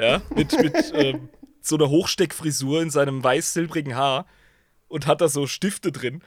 ja, 0.00 0.22
mit, 0.34 0.58
mit 0.60 0.74
ähm, 0.94 1.28
so 1.60 1.76
einer 1.76 1.88
Hochsteckfrisur 1.88 2.82
in 2.82 2.90
seinem 2.90 3.22
weiß-silbrigen 3.22 3.94
Haar 3.96 4.26
und 4.88 5.06
hat 5.06 5.20
da 5.20 5.28
so 5.28 5.46
Stifte 5.46 5.92
drin 5.92 6.22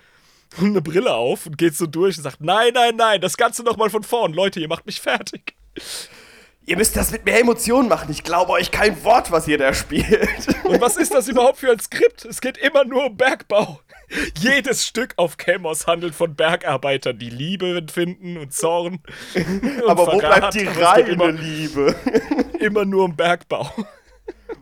eine 0.60 0.82
Brille 0.82 1.14
auf 1.14 1.46
und 1.46 1.58
geht 1.58 1.76
so 1.76 1.86
durch 1.86 2.18
und 2.18 2.24
sagt: 2.24 2.42
Nein, 2.42 2.72
nein, 2.74 2.96
nein, 2.96 3.22
das 3.22 3.38
Ganze 3.38 3.64
nochmal 3.64 3.90
von 3.90 4.04
vorn. 4.04 4.34
Leute, 4.34 4.60
ihr 4.60 4.68
macht 4.68 4.86
mich 4.86 5.02
fertig. 5.02 5.56
Ihr 6.66 6.78
müsst 6.78 6.96
das 6.96 7.12
mit 7.12 7.26
mehr 7.26 7.40
Emotionen 7.40 7.90
machen. 7.90 8.12
Ich 8.12 8.24
glaube 8.24 8.52
euch 8.52 8.70
kein 8.70 9.04
Wort, 9.04 9.32
was 9.32 9.48
ihr 9.48 9.58
da 9.58 9.74
spielt. 9.74 10.30
Und 10.66 10.80
was 10.80 10.98
ist 10.98 11.12
das 11.12 11.28
überhaupt 11.30 11.58
für 11.58 11.72
ein 11.72 11.80
Skript? 11.80 12.26
Es 12.26 12.42
geht 12.42 12.58
immer 12.58 12.86
nur 12.86 13.08
um 13.08 13.18
Bergbau. 13.18 13.80
Jedes 14.38 14.86
Stück 14.86 15.14
auf 15.18 15.38
Chemos 15.38 15.88
handelt 15.88 16.14
von 16.14 16.36
Bergarbeitern, 16.36 17.18
die 17.18 17.32
Liebe 17.32 17.84
finden 17.92 18.38
und 18.38 18.54
Zorn. 18.54 19.00
Und 19.34 19.90
Aber 19.90 20.06
wo 20.06 20.20
Verrat, 20.20 20.52
bleibt 20.52 20.54
die 20.54 20.68
reine 20.68 21.10
immer, 21.10 21.32
Liebe? 21.32 21.96
immer 22.60 22.86
nur 22.86 23.06
um 23.06 23.16
Bergbau. 23.16 23.72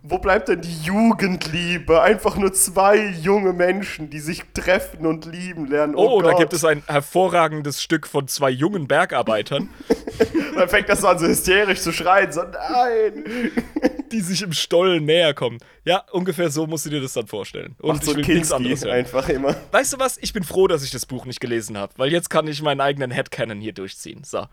Wo 0.09 0.19
bleibt 0.19 0.47
denn 0.47 0.61
die 0.61 0.81
Jugendliebe? 0.83 2.01
Einfach 2.01 2.37
nur 2.37 2.53
zwei 2.53 3.07
junge 3.21 3.51
Menschen, 3.51 4.09
die 4.09 4.19
sich 4.19 4.43
treffen 4.53 5.05
und 5.05 5.25
lieben 5.25 5.67
lernen. 5.67 5.95
Oh, 5.95 6.21
da 6.21 6.31
Gott. 6.31 6.39
gibt 6.39 6.53
es 6.53 6.63
ein 6.63 6.81
hervorragendes 6.87 7.81
Stück 7.81 8.07
von 8.07 8.27
zwei 8.27 8.49
jungen 8.49 8.87
Bergarbeitern, 8.87 9.69
Dann 10.55 10.69
fängt 10.69 10.89
das 10.89 11.01
so 11.01 11.07
an, 11.07 11.19
so 11.19 11.27
hysterisch 11.27 11.81
zu 11.81 11.91
schreien. 11.91 12.31
So, 12.31 12.41
nein. 12.41 13.51
die 14.11 14.21
sich 14.21 14.41
im 14.41 14.53
Stollen 14.53 15.05
näher 15.05 15.33
kommen. 15.33 15.59
Ja, 15.85 16.03
ungefähr 16.11 16.49
so 16.49 16.65
musst 16.65 16.85
du 16.85 16.89
dir 16.89 17.01
das 17.01 17.13
dann 17.13 17.27
vorstellen. 17.27 17.75
Und 17.79 17.95
Macht 17.97 18.05
so 18.05 18.11
ich 18.11 18.17
ein 18.17 18.27
will 18.27 18.35
nichts 18.35 18.51
anderes 18.51 18.83
hören. 18.83 18.93
einfach 18.95 19.29
immer. 19.29 19.55
Weißt 19.71 19.93
du 19.93 19.99
was? 19.99 20.17
Ich 20.17 20.33
bin 20.33 20.43
froh, 20.43 20.67
dass 20.67 20.83
ich 20.83 20.91
das 20.91 21.05
Buch 21.05 21.25
nicht 21.25 21.39
gelesen 21.39 21.77
habe, 21.77 21.93
weil 21.97 22.11
jetzt 22.11 22.29
kann 22.29 22.47
ich 22.47 22.61
meinen 22.61 22.81
eigenen 22.81 23.11
Headcanon 23.11 23.59
hier 23.59 23.73
durchziehen. 23.73 24.23
So. 24.23 24.45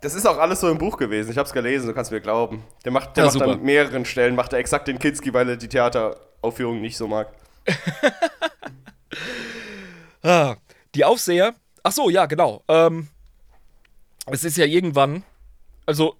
Das 0.00 0.14
ist 0.14 0.26
auch 0.26 0.38
alles 0.38 0.60
so 0.60 0.68
im 0.70 0.78
Buch 0.78 0.96
gewesen. 0.96 1.30
Ich 1.32 1.38
hab's 1.38 1.52
gelesen, 1.52 1.88
du 1.88 1.94
kannst 1.94 2.12
mir 2.12 2.20
glauben. 2.20 2.62
Der 2.84 2.92
macht, 2.92 3.16
der 3.16 3.24
Ja, 3.24 3.30
macht 3.30 3.38
super. 3.40 3.52
an 3.52 3.62
mehreren 3.62 4.04
Stellen, 4.04 4.36
macht 4.36 4.52
er 4.52 4.60
exakt 4.60 4.86
den 4.86 4.98
Kinski, 4.98 5.32
weil 5.34 5.48
er 5.48 5.56
die 5.56 5.68
Theateraufführung 5.68 6.80
nicht 6.80 6.96
so 6.96 7.08
mag. 7.08 7.28
Ah, 10.22 10.56
die 10.94 11.04
Aufseher. 11.04 11.54
Ach 11.82 11.92
so, 11.92 12.10
ja, 12.10 12.26
genau. 12.26 12.62
Ähm, 12.68 13.08
es 14.26 14.44
ist 14.44 14.56
ja 14.56 14.64
irgendwann. 14.66 15.22
Also, 15.86 16.16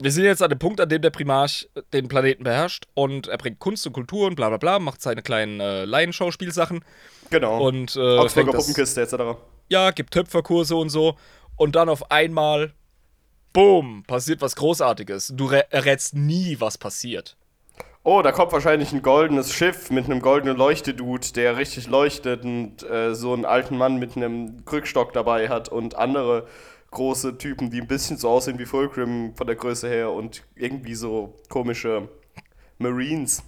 wir 0.00 0.10
sind 0.10 0.24
jetzt 0.24 0.42
an 0.42 0.50
dem 0.50 0.58
Punkt, 0.58 0.80
an 0.80 0.88
dem 0.88 1.00
der 1.00 1.10
Primarch 1.10 1.68
den 1.92 2.08
Planeten 2.08 2.42
beherrscht 2.44 2.86
und 2.94 3.28
er 3.28 3.38
bringt 3.38 3.58
Kunst 3.60 3.86
und 3.86 3.92
Kultur 3.92 4.26
und 4.26 4.34
bla 4.34 4.48
bla 4.48 4.58
bla, 4.58 4.78
macht 4.80 5.00
seine 5.00 5.22
kleinen 5.22 5.60
äh, 5.60 5.84
Laienschauspielsachen 5.84 6.84
Genau. 7.30 7.64
und 7.66 7.94
äh, 7.96 8.18
Augsburger 8.18 8.52
Puppenkiste 8.52 9.02
etc. 9.02 9.38
ja, 9.68 9.90
gibt 9.92 10.12
Töpferkurse 10.12 10.74
und 10.74 10.88
so. 10.88 11.16
Und 11.60 11.76
dann 11.76 11.90
auf 11.90 12.10
einmal, 12.10 12.72
boom, 13.52 14.02
passiert 14.06 14.40
was 14.40 14.56
Großartiges. 14.56 15.34
Du 15.36 15.48
rä- 15.48 15.66
errätst 15.68 16.14
nie, 16.14 16.58
was 16.58 16.78
passiert. 16.78 17.36
Oh, 18.02 18.22
da 18.22 18.32
kommt 18.32 18.52
wahrscheinlich 18.52 18.94
ein 18.94 19.02
goldenes 19.02 19.52
Schiff 19.52 19.90
mit 19.90 20.06
einem 20.06 20.22
goldenen 20.22 20.56
Leuchtedude, 20.56 21.34
der 21.34 21.58
richtig 21.58 21.86
leuchtet 21.86 22.44
und 22.44 22.82
äh, 22.84 23.14
so 23.14 23.34
einen 23.34 23.44
alten 23.44 23.76
Mann 23.76 23.98
mit 23.98 24.16
einem 24.16 24.64
Krückstock 24.64 25.12
dabei 25.12 25.50
hat 25.50 25.68
und 25.68 25.96
andere 25.96 26.46
große 26.92 27.36
Typen, 27.36 27.68
die 27.68 27.82
ein 27.82 27.86
bisschen 27.86 28.16
so 28.16 28.30
aussehen 28.30 28.58
wie 28.58 28.64
Fulcrum 28.64 29.34
von 29.36 29.46
der 29.46 29.56
Größe 29.56 29.86
her 29.86 30.12
und 30.12 30.44
irgendwie 30.54 30.94
so 30.94 31.34
komische 31.50 32.08
Marines. 32.78 33.42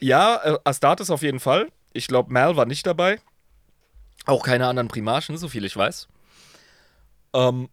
Ja, 0.00 0.40
äh, 0.42 0.58
Astartes 0.64 1.10
auf 1.10 1.22
jeden 1.22 1.38
Fall. 1.38 1.70
Ich 1.92 2.08
glaube, 2.08 2.32
Mal 2.32 2.56
war 2.56 2.66
nicht 2.66 2.88
dabei. 2.88 3.20
Auch 4.26 4.42
keine 4.42 4.66
anderen 4.66 4.88
Primarchen, 4.88 5.36
so 5.36 5.46
viel 5.46 5.64
ich 5.64 5.76
weiß. 5.76 6.08
Ähm, 7.34 7.68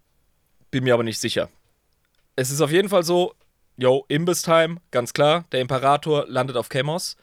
bin 0.71 0.83
mir 0.83 0.93
aber 0.93 1.03
nicht 1.03 1.19
sicher. 1.19 1.49
Es 2.35 2.51
ist 2.51 2.61
auf 2.61 2.71
jeden 2.71 2.89
Fall 2.89 3.03
so, 3.03 3.33
yo, 3.77 4.05
Imbiss-Time, 4.07 4.77
ganz 4.91 5.13
klar. 5.13 5.45
Der 5.51 5.61
Imperator 5.61 6.25
landet 6.27 6.57
auf 6.57 6.69
Chemos. 6.69 7.17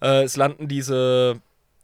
Äh, 0.00 0.24
es 0.24 0.36
landen 0.36 0.68
diese 0.68 1.40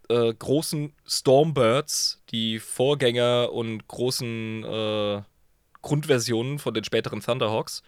äh, 0.09 0.33
großen 0.33 0.93
Stormbirds, 1.07 2.23
die 2.31 2.59
Vorgänger 2.59 3.53
und 3.53 3.89
großen 3.89 4.65
äh, 4.65 5.23
Grundversionen 5.83 6.59
von 6.59 6.75
den 6.75 6.85
späteren 6.85 7.21
Thunderhawks, 7.21 7.83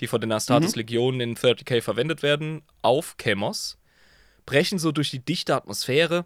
die 0.00 0.06
von 0.06 0.20
den 0.20 0.32
Astartes-Legionen 0.32 1.20
in 1.20 1.36
30k 1.36 1.82
verwendet 1.82 2.22
werden, 2.22 2.62
auf 2.82 3.16
Chemos 3.18 3.76
brechen 4.50 4.80
so 4.80 4.90
durch 4.90 5.10
die 5.10 5.24
dichte 5.24 5.54
Atmosphäre 5.54 6.24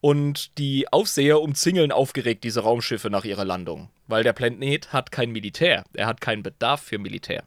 und 0.00 0.56
die 0.58 0.86
Aufseher 0.92 1.40
umzingeln 1.40 1.92
aufgeregt 1.92 2.44
diese 2.44 2.60
Raumschiffe 2.60 3.10
nach 3.10 3.24
ihrer 3.24 3.44
Landung, 3.44 3.90
weil 4.06 4.22
der 4.22 4.32
Planet 4.32 4.92
hat 4.92 5.10
kein 5.10 5.30
Militär, 5.30 5.84
er 5.94 6.06
hat 6.06 6.20
keinen 6.20 6.42
Bedarf 6.42 6.82
für 6.82 6.98
Militär. 6.98 7.42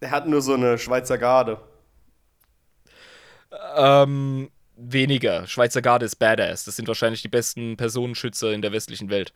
Er 0.00 0.10
hat 0.10 0.26
nur 0.28 0.42
so 0.42 0.54
eine 0.54 0.78
Schweizer 0.78 1.16
Garde. 1.18 1.60
Ähm, 3.76 4.50
weniger. 4.76 5.46
Schweizer 5.46 5.82
Garde 5.82 6.06
ist 6.06 6.16
badass. 6.16 6.64
Das 6.64 6.76
sind 6.76 6.88
wahrscheinlich 6.88 7.22
die 7.22 7.28
besten 7.28 7.76
Personenschützer 7.76 8.52
in 8.52 8.62
der 8.62 8.72
westlichen 8.72 9.08
Welt, 9.10 9.32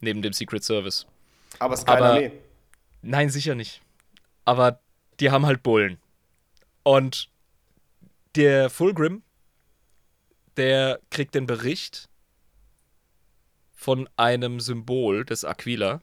neben 0.00 0.22
dem 0.22 0.32
Secret 0.32 0.64
Service. 0.64 1.06
Aber 1.58 1.74
es 1.74 1.80
ist 1.80 1.86
keine 1.86 1.98
Aber- 1.98 2.14
Armee. 2.14 2.32
Nein, 3.02 3.30
sicher 3.30 3.54
nicht. 3.54 3.80
Aber 4.44 4.80
die 5.20 5.30
haben 5.30 5.46
halt 5.46 5.62
Bullen. 5.62 5.98
Und 6.82 7.30
der 8.34 8.68
Fulgrim, 8.68 9.22
der 10.60 11.00
kriegt 11.08 11.34
den 11.34 11.46
Bericht 11.46 12.10
von 13.72 14.10
einem 14.16 14.60
Symbol 14.60 15.24
des 15.24 15.42
Aquila 15.42 16.02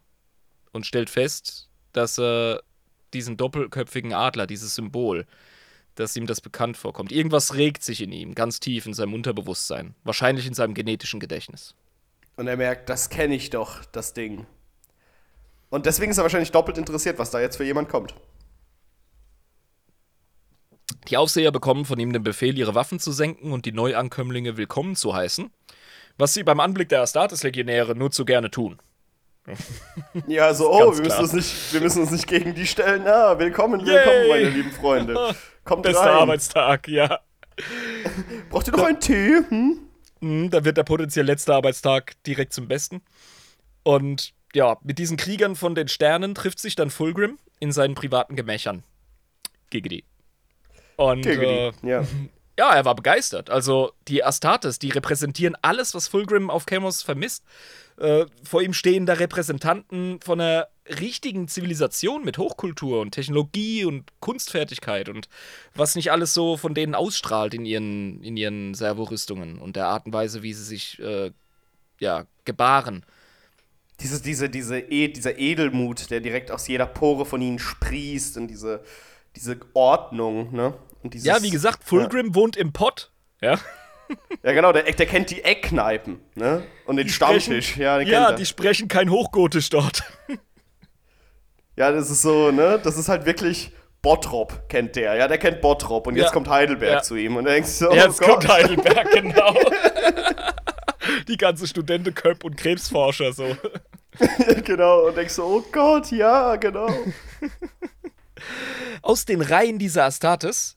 und 0.71 0.87
stellt 0.87 1.11
fest, 1.11 1.69
dass 1.93 2.17
er 2.17 2.63
diesen 3.13 3.37
doppelköpfigen 3.37 4.13
Adler, 4.13 4.47
dieses 4.47 4.73
Symbol, 4.73 5.27
dass 5.93 6.15
ihm 6.15 6.25
das 6.25 6.41
bekannt 6.41 6.75
vorkommt. 6.75 7.11
Irgendwas 7.11 7.53
regt 7.53 7.83
sich 7.83 8.01
in 8.01 8.11
ihm, 8.11 8.33
ganz 8.33 8.59
tief 8.59 8.87
in 8.87 8.95
seinem 8.95 9.13
Unterbewusstsein. 9.13 9.93
Wahrscheinlich 10.03 10.47
in 10.47 10.55
seinem 10.55 10.73
genetischen 10.73 11.19
Gedächtnis. 11.19 11.75
Und 12.35 12.47
er 12.47 12.57
merkt, 12.57 12.89
das 12.89 13.11
kenne 13.11 13.35
ich 13.35 13.51
doch, 13.51 13.85
das 13.85 14.15
Ding. 14.15 14.47
Und 15.69 15.85
deswegen 15.85 16.09
ist 16.09 16.17
er 16.17 16.23
wahrscheinlich 16.23 16.51
doppelt 16.51 16.79
interessiert, 16.79 17.19
was 17.19 17.29
da 17.29 17.39
jetzt 17.39 17.57
für 17.57 17.63
jemand 17.63 17.89
kommt. 17.89 18.15
Die 21.07 21.15
Aufseher 21.15 21.51
bekommen 21.51 21.85
von 21.85 21.99
ihm 21.99 22.11
den 22.11 22.23
Befehl, 22.23 22.57
ihre 22.57 22.75
Waffen 22.75 22.99
zu 22.99 23.13
senken 23.13 23.53
und 23.53 23.65
die 23.65 23.71
Neuankömmlinge 23.71 24.57
willkommen 24.57 24.95
zu 24.97 25.15
heißen, 25.15 25.49
was 26.17 26.33
sie 26.33 26.43
beim 26.43 26.59
Anblick 26.59 26.89
der 26.89 27.01
Astartes-Legionäre 27.01 27.95
nur 27.95 28.11
zu 28.11 28.25
gerne 28.25 28.51
tun. 28.51 28.77
Ja, 30.27 30.53
so, 30.53 30.69
oh, 30.69 30.93
wir 30.93 31.03
müssen, 31.03 31.21
uns 31.21 31.31
nicht, 31.31 31.73
wir 31.73 31.79
müssen 31.79 32.01
uns 32.01 32.11
nicht 32.11 32.27
gegen 32.27 32.53
die 32.53 32.67
stellen. 32.67 33.07
Ah, 33.07 33.39
willkommen, 33.39 33.85
willkommen, 33.85 34.23
Yay. 34.23 34.29
meine 34.29 34.49
lieben 34.49 34.71
Freunde. 34.71 35.35
Kommt 35.63 35.83
Bester 35.83 36.01
rein. 36.01 36.15
Arbeitstag, 36.15 36.87
ja. 36.89 37.21
Braucht 38.49 38.67
ihr 38.67 38.73
noch 38.73 38.83
einen 38.83 38.99
Tee? 38.99 39.37
Hm? 39.47 39.79
Mhm, 40.19 40.49
da 40.49 40.65
wird 40.65 40.75
der 40.75 40.83
potenziell 40.83 41.25
letzte 41.25 41.55
Arbeitstag 41.55 42.21
direkt 42.23 42.51
zum 42.51 42.67
Besten. 42.67 43.01
Und 43.83 44.33
ja, 44.53 44.77
mit 44.83 44.99
diesen 44.99 45.15
Kriegern 45.15 45.55
von 45.55 45.75
den 45.75 45.87
Sternen 45.87 46.35
trifft 46.35 46.59
sich 46.59 46.75
dann 46.75 46.89
Fulgrim 46.89 47.37
in 47.59 47.71
seinen 47.71 47.95
privaten 47.95 48.35
Gemächern. 48.35 48.83
Giggity. 49.69 50.03
Und 50.97 51.25
äh. 51.25 51.71
Ja. 51.83 52.05
ja, 52.59 52.73
er 52.73 52.85
war 52.85 52.95
begeistert. 52.95 53.49
Also 53.49 53.93
die 54.07 54.23
Astartes, 54.23 54.79
die 54.79 54.89
repräsentieren 54.89 55.55
alles, 55.61 55.93
was 55.93 56.07
Fulgrim 56.07 56.49
auf 56.49 56.65
Chemos 56.65 57.03
vermisst. 57.03 57.43
Äh, 57.97 58.25
vor 58.43 58.61
ihm 58.61 58.73
stehen 58.73 59.05
da 59.05 59.13
Repräsentanten 59.13 60.19
von 60.21 60.39
einer 60.39 60.67
richtigen 60.99 61.47
Zivilisation 61.47 62.23
mit 62.23 62.37
Hochkultur 62.37 63.01
und 63.01 63.11
Technologie 63.11 63.85
und 63.85 64.05
Kunstfertigkeit 64.19 65.09
und 65.09 65.27
was 65.75 65.95
nicht 65.95 66.11
alles 66.11 66.33
so 66.33 66.57
von 66.57 66.73
denen 66.73 66.95
ausstrahlt 66.95 67.53
in 67.53 67.65
ihren, 67.65 68.21
in 68.23 68.37
ihren 68.37 68.73
Servorüstungen 68.73 69.59
und 69.59 69.75
der 69.75 69.87
Art 69.87 70.05
und 70.05 70.13
Weise, 70.13 70.43
wie 70.43 70.53
sie 70.53 70.63
sich 70.63 70.99
äh, 70.99 71.31
ja, 71.99 72.25
gebaren. 72.45 73.03
Diese, 73.99 74.21
diese, 74.21 74.49
diese, 74.49 74.79
e 74.79 75.07
dieser 75.07 75.39
Edelmut, 75.39 76.11
der 76.11 76.21
direkt 76.21 76.51
aus 76.51 76.67
jeder 76.67 76.85
Pore 76.85 77.25
von 77.25 77.41
ihnen 77.41 77.57
sprießt 77.57 78.37
und 78.37 78.47
diese, 78.47 78.83
diese 79.35 79.57
Ordnung, 79.73 80.53
ne? 80.53 80.75
Dieses, 81.09 81.27
Ja, 81.27 81.41
wie 81.41 81.49
gesagt, 81.49 81.83
Fulgrim 81.83 82.35
wohnt 82.35 82.55
im 82.57 82.73
Pott. 82.73 83.11
Ja, 83.41 83.59
Ja, 84.43 84.53
genau, 84.53 84.71
der, 84.71 84.83
der 84.83 85.05
kennt 85.05 85.29
die 85.31 85.43
Eckkneipen, 85.43 86.21
ne? 86.35 86.63
Und 86.85 86.95
den 86.95 87.09
Stammtisch, 87.09 87.75
ja, 87.75 87.97
den 87.99 88.07
ja 88.07 88.31
die 88.31 88.45
sprechen 88.45 88.87
kein 88.87 89.09
Hochgotisch 89.11 89.69
dort. 89.69 90.03
Ja, 91.75 91.91
das 91.91 92.09
ist 92.09 92.21
so, 92.21 92.51
ne? 92.51 92.79
Das 92.81 92.97
ist 92.97 93.09
halt 93.09 93.25
wirklich 93.25 93.71
Bottrop 94.01 94.69
kennt 94.69 94.95
der. 94.95 95.15
Ja, 95.15 95.27
der 95.27 95.37
kennt 95.37 95.59
Bottrop 95.59 96.07
und 96.07 96.15
jetzt 96.15 96.27
Ja. 96.27 96.31
kommt 96.31 96.47
Heidelberg 96.47 96.91
Ja. 96.93 97.01
zu 97.01 97.15
ihm 97.17 97.35
und 97.35 97.43
denkst 97.45 97.69
so, 97.69 97.89
oh 97.89 97.93
Jetzt 97.93 98.19
Gott. 98.21 98.29
kommt 98.29 98.47
Heidelberg, 98.47 99.11
genau. 99.11 99.53
Die 101.27 101.35
ganze 101.37 101.67
Studentenköp 101.67 102.43
und 102.45 102.55
Krebsforscher 102.55 103.33
so. 103.33 103.57
genau, 104.63 105.07
und 105.07 105.17
denkst 105.17 105.33
so, 105.33 105.43
oh 105.43 105.63
Gott, 105.71 106.11
ja, 106.11 106.55
genau. 106.55 106.87
Aus 109.01 109.25
den 109.25 109.41
Reihen 109.41 109.79
dieser 109.79 110.05
Astartes 110.05 110.76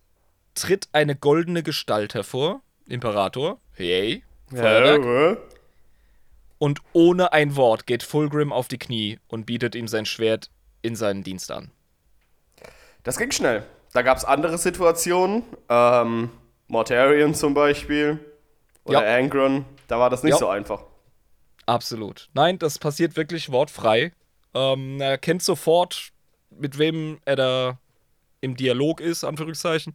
tritt 0.61 0.89
eine 0.93 1.17
goldene 1.17 1.63
Gestalt 1.63 2.15
hervor. 2.15 2.61
Imperator. 2.89 3.59
Hey. 3.75 4.23
Feuerwerk. 4.49 5.05
Ja, 5.05 5.43
Und 6.59 6.81
ohne 6.93 7.33
ein 7.33 7.57
Wort 7.57 7.87
geht 7.87 8.03
Fulgrim 8.03 8.53
auf 8.53 8.69
die 8.69 8.79
Knie 8.79 9.19
und 9.29 9.47
bietet 9.47 9.75
ihm 9.75 9.89
sein 9.89 10.07
Schwert 10.07 10.51
in 10.83 10.97
seinen 10.97 11.23
Dienst 11.23 11.51
an. 11.51 11.71
Das 13.05 13.17
ging 13.19 13.31
schnell. 13.31 13.65
Da 13.93 14.03
gab 14.03 14.19
es 14.19 14.25
andere 14.25 14.59
Situationen. 14.59 15.43
Ähm, 15.69 16.31
Mortarion 16.69 17.35
zum 17.35 17.55
Beispiel. 17.55 18.19
Oder 18.85 19.05
Ja. 19.09 19.17
Angron. 19.17 19.65
Da 19.89 19.99
war 19.99 20.11
das 20.11 20.23
nicht 20.23 20.33
Ja. 20.33 20.39
so 20.39 20.49
einfach. 20.49 20.83
Absolut. 21.67 22.29
Nein, 22.35 22.59
das 22.59 22.79
passiert 22.79 23.17
wirklich 23.17 23.51
wortfrei. 23.53 24.13
Ähm, 24.55 25.01
er 25.01 25.19
kennt 25.19 25.43
sofort, 25.43 26.11
mit 26.51 26.79
wem 26.79 27.19
er 27.25 27.37
da 27.37 27.79
im 28.41 28.57
Dialog 28.57 29.01
ist, 29.01 29.23
Anführungszeichen. 29.25 29.95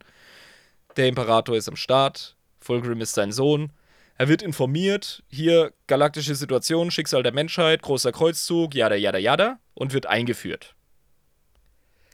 Der 0.98 1.08
Imperator 1.08 1.56
ist 1.56 1.68
am 1.68 1.76
Start, 1.76 2.36
Fulgrim 2.60 3.02
ist 3.02 3.14
sein 3.14 3.32
Sohn. 3.32 3.72
Er 4.18 4.30
wird 4.30 4.42
informiert, 4.42 5.24
hier 5.28 5.74
galaktische 5.88 6.36
Situation, 6.36 6.90
Schicksal 6.90 7.22
der 7.22 7.34
Menschheit, 7.34 7.82
großer 7.82 8.14
Kreuzzug, 8.14 8.74
jada, 8.74 8.96
jada, 8.96 9.18
jada, 9.18 9.60
und 9.74 9.94
wird 9.94 10.06
eingeführt. 10.06 10.74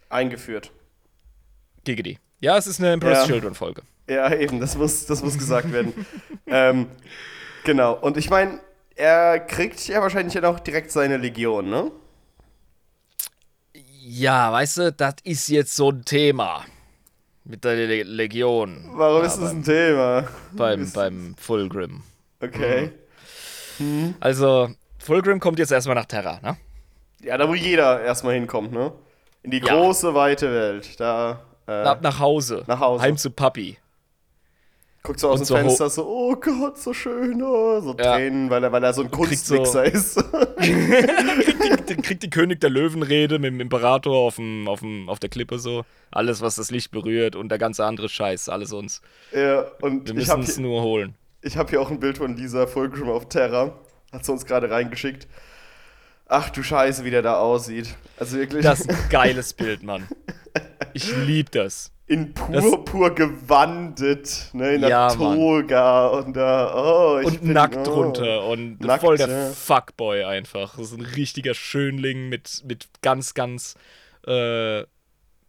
Eingeführt. 0.10 0.72
GGD. 1.84 2.18
Ja, 2.40 2.58
es 2.58 2.66
ist 2.66 2.80
eine 2.80 2.92
Emperor's 2.94 3.20
Ja. 3.20 3.26
Children 3.28 3.54
Folge. 3.54 3.84
Ja, 4.10 4.34
eben, 4.34 4.60
das 4.60 4.76
muss, 4.76 5.06
das 5.06 5.24
muss 5.24 5.38
gesagt 5.38 5.72
werden. 5.72 5.94
ähm, 6.48 6.88
genau, 7.64 7.94
und 7.94 8.18
ich 8.18 8.32
meine, 8.32 8.60
er 8.96 9.40
kriegt 9.40 9.88
ja 9.88 10.02
wahrscheinlich 10.02 10.34
dann 10.34 10.46
auch 10.46 10.60
direkt 10.60 10.92
seine 10.92 11.18
Legion, 11.18 11.70
ne? 11.70 11.92
Ja, 14.04 14.52
weißt 14.52 14.78
du, 14.78 14.92
das 14.92 15.16
ist 15.24 15.48
jetzt 15.50 15.76
so 15.76 15.92
ein 15.92 16.04
Thema. 16.04 16.66
Mit 17.44 17.64
der 17.64 17.76
Le 17.76 18.04
Legion. 18.04 18.86
Warum 18.94 19.22
Ja, 19.22 19.28
ist 19.28 19.38
das 19.38 19.50
beim- 19.50 19.58
ein 19.60 19.64
Thema? 19.64 20.28
beim, 20.52 20.92
beim 20.92 21.36
Fulgrim. 21.38 22.04
Okay. 22.39 22.92
Also, 24.20 24.70
Fulgrim 25.00 25.39
kommt 25.39 25.58
jetzt 25.60 25.72
erstmal 25.72 25.96
nach 25.96 26.06
Terra, 26.06 26.39
ne? 26.44 26.58
Ja, 27.24 27.38
da 27.38 27.48
wo 27.48 27.56
jeder 27.56 28.02
erstmal 28.02 28.36
hinkommt, 28.36 28.72
ne? 28.72 28.92
In 29.44 29.52
die 29.52 29.58
Ja. 29.60 29.76
große, 29.76 30.14
weite 30.14 30.52
Welt. 30.52 31.00
Da 31.00 31.42
äh, 31.68 31.72
Ab 31.72 32.02
nach 32.04 32.20
Hause. 32.20 32.64
Nach 32.68 32.80
Hause. 32.80 33.04
Heim 33.04 33.18
zu 33.18 33.32
Papi. 33.32 33.78
Guckt 35.04 35.20
so 35.20 35.30
aus 35.30 35.39
und 35.39 35.41
dem 35.41 35.45
so 35.47 35.56
Fenster 35.56 35.89
so, 35.89 36.06
oh 36.08 36.36
Gott, 36.36 36.78
so 36.78 36.93
schön, 36.93 37.41
oh, 37.41 37.80
so 37.82 37.95
Ja. 37.97 38.16
Tränen, 38.16 38.49
weil 38.49 38.64
er, 38.64 38.72
weil 38.72 38.84
er 38.84 38.93
so 38.93 39.02
ein 39.02 39.10
kriegt 39.12 39.39
so- 39.45 39.56
Kunstmixer 39.56 39.86
ist. 39.86 40.16
kriegt, 40.58 41.89
die, 41.89 41.95
kriegt 41.97 42.24
die 42.24 42.30
König 42.30 42.60
der 42.62 42.70
Löwenrede 42.70 43.39
mit 43.39 43.52
dem 43.52 43.60
Imperator 43.62 44.16
auf, 44.16 44.36
dem, 44.36 44.68
auf, 44.68 44.80
dem, 44.82 45.10
auf 45.10 45.20
der 45.20 45.30
Klippe 45.30 45.60
so. 45.60 45.84
Alles, 46.12 46.41
was 46.41 46.56
das 46.56 46.72
Licht 46.72 46.91
berührt 46.91 47.36
und 47.36 47.49
der 47.49 47.58
ganze 47.58 47.86
andere 47.86 48.10
Scheiß, 48.10 48.49
alles 48.49 48.74
uns. 48.74 49.02
ja, 49.34 49.66
und 49.82 50.08
Wir 50.08 50.14
müssen 50.16 50.30
habe 50.32 50.41
es 50.43 50.58
nur 50.58 50.82
holen. 50.84 51.16
ich 51.41 51.58
hab 51.58 51.70
hier 51.70 51.82
auch 51.82 51.89
ein 51.91 51.99
Bild 51.99 52.18
von 52.18 52.36
Lisa 52.36 52.68
Fulgrim 52.68 53.10
auf 53.10 53.30
Terra. 53.30 53.74
Hat 54.12 54.26
sie 54.26 54.32
uns 54.32 54.45
gerade 54.45 54.70
reingeschickt. 54.70 55.28
Ach 56.34 56.50
du 56.50 56.64
Scheiße, 56.64 57.04
wie 57.04 57.12
der 57.12 57.22
da 57.22 57.40
aussieht. 57.40 57.94
Also 58.18 58.38
wirklich 58.38 58.64
Das 58.64 58.80
ist 58.80 58.90
ein 58.90 58.98
geiles 59.10 59.52
Bild, 59.54 59.84
Mann. 59.84 60.08
Ich 60.94 61.14
lieb 61.14 61.52
das. 61.52 61.92
in 62.08 62.34
Purpur 62.34 63.14
gewandet, 63.14 64.50
ne, 64.54 64.76
in 64.76 64.82
der 64.82 64.90
Ja, 64.90 65.16
Mann. 65.16 65.38
Toga 65.38 66.08
und 66.08 66.38
da, 66.38 66.74
oh, 66.74 67.20
ich 67.20 67.28
Und 67.28 67.42
bin, 67.42 67.52
nackt 67.52 67.86
oh. 67.86 67.94
runter 67.96 68.46
und 68.46 68.80
Nackt, 68.80 69.02
voll 69.02 69.18
der 69.18 69.28
ja. 69.28 69.50
Fuckboy 69.50 70.24
einfach. 70.24 70.78
Das 70.78 70.94
ist 70.94 70.98
ein 70.98 71.06
richtiger 71.06 71.54
Schönling 71.54 72.30
mit, 72.30 72.64
mit 72.66 72.88
ganz, 73.02 73.34
ganz, 73.34 73.76
äh, 74.26 74.84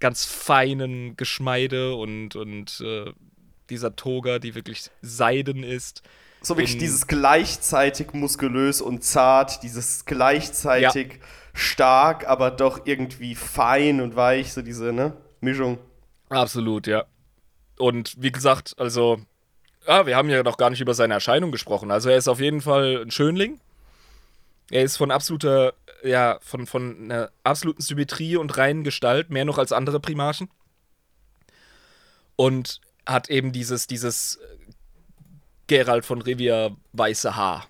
ganz 0.01 0.25
feinen 0.25 1.17
Geschmeide 1.17 1.95
und, 1.95 2.35
und 2.35 2.83
äh, 2.85 3.13
dieser 3.71 3.95
Toga, 3.95 4.41
die 4.41 4.57
wirklich 4.57 4.91
Seiden 5.01 5.63
ist. 5.63 6.03
So 6.43 6.57
wirklich 6.57 6.79
dieses 6.79 7.07
gleichzeitig 7.07 8.13
muskulös 8.13 8.81
und 8.81 9.05
zart, 9.05 9.63
dieses 9.63 10.05
gleichzeitig 10.05 11.21
stark, 11.55 12.27
aber 12.27 12.51
doch 12.51 12.87
irgendwie 12.87 13.35
fein 13.35 14.01
und 14.01 14.17
weich, 14.17 14.53
so 14.53 14.63
diese, 14.63 14.93
ne, 14.93 15.17
Mischung. 15.41 15.79
Absolut, 16.29 16.87
ja. 16.87 17.05
Und 17.79 18.15
wie 18.19 18.33
gesagt, 18.33 18.75
also, 18.79 19.21
ja, 19.87 20.07
wir 20.07 20.17
haben 20.17 20.31
ja 20.31 20.43
noch 20.43 20.57
gar 20.57 20.71
nicht 20.71 20.81
über 20.81 20.95
seine 20.95 21.15
Erscheinung 21.15 21.53
gesprochen. 21.53 21.91
Also 21.91 22.09
er 22.09 22.17
ist 22.17 22.29
auf 22.29 22.41
jeden 22.41 22.61
Fall 22.61 23.03
ein 23.03 23.11
Schönling. 23.11 23.61
Er 24.71 24.83
ist 24.83 24.97
von 24.97 25.11
absoluter, 25.11 25.75
ja, 26.03 26.39
von, 26.41 26.67
von 26.67 27.05
einer 27.05 27.31
absoluten 27.45 27.83
Symmetrie 27.83 28.37
und 28.37 28.57
reinen 28.57 28.85
Gestalt, 28.85 29.31
mehr 29.31 29.45
noch 29.45 29.59
als 29.59 29.73
andere 29.73 30.01
Primarchen. 30.01 30.49
Und 32.37 32.81
hat 33.05 33.29
eben 33.29 33.53
dieses, 33.53 33.87
dieses 33.87 34.39
Gerald 35.67 36.05
von 36.05 36.21
Rivia 36.23 36.71
weiße 36.93 37.37
Haar. 37.37 37.67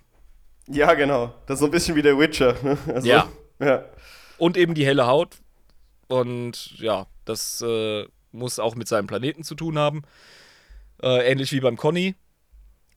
Ja, 0.67 0.93
genau. 0.93 1.33
Das 1.45 1.55
ist 1.55 1.59
so 1.59 1.65
ein 1.65 1.71
bisschen 1.71 1.95
wie 1.95 2.01
der 2.01 2.17
Witcher, 2.17 2.55
ne? 2.63 2.77
Also, 2.87 3.07
Ja. 3.07 3.27
ja. 3.59 3.83
Und 4.37 4.57
eben 4.57 4.73
die 4.73 4.85
helle 4.85 5.07
Haut. 5.07 5.37
Und 6.07 6.79
ja, 6.79 7.05
das 7.25 7.61
äh, 7.61 8.05
muss 8.31 8.59
auch 8.59 8.75
mit 8.75 8.87
seinem 8.87 9.07
Planeten 9.07 9.43
zu 9.43 9.55
tun 9.55 9.77
haben. 9.77 10.03
Äh, 11.01 11.31
ähnlich 11.31 11.51
wie 11.51 11.59
beim 11.59 11.77
Conny. 11.77 12.15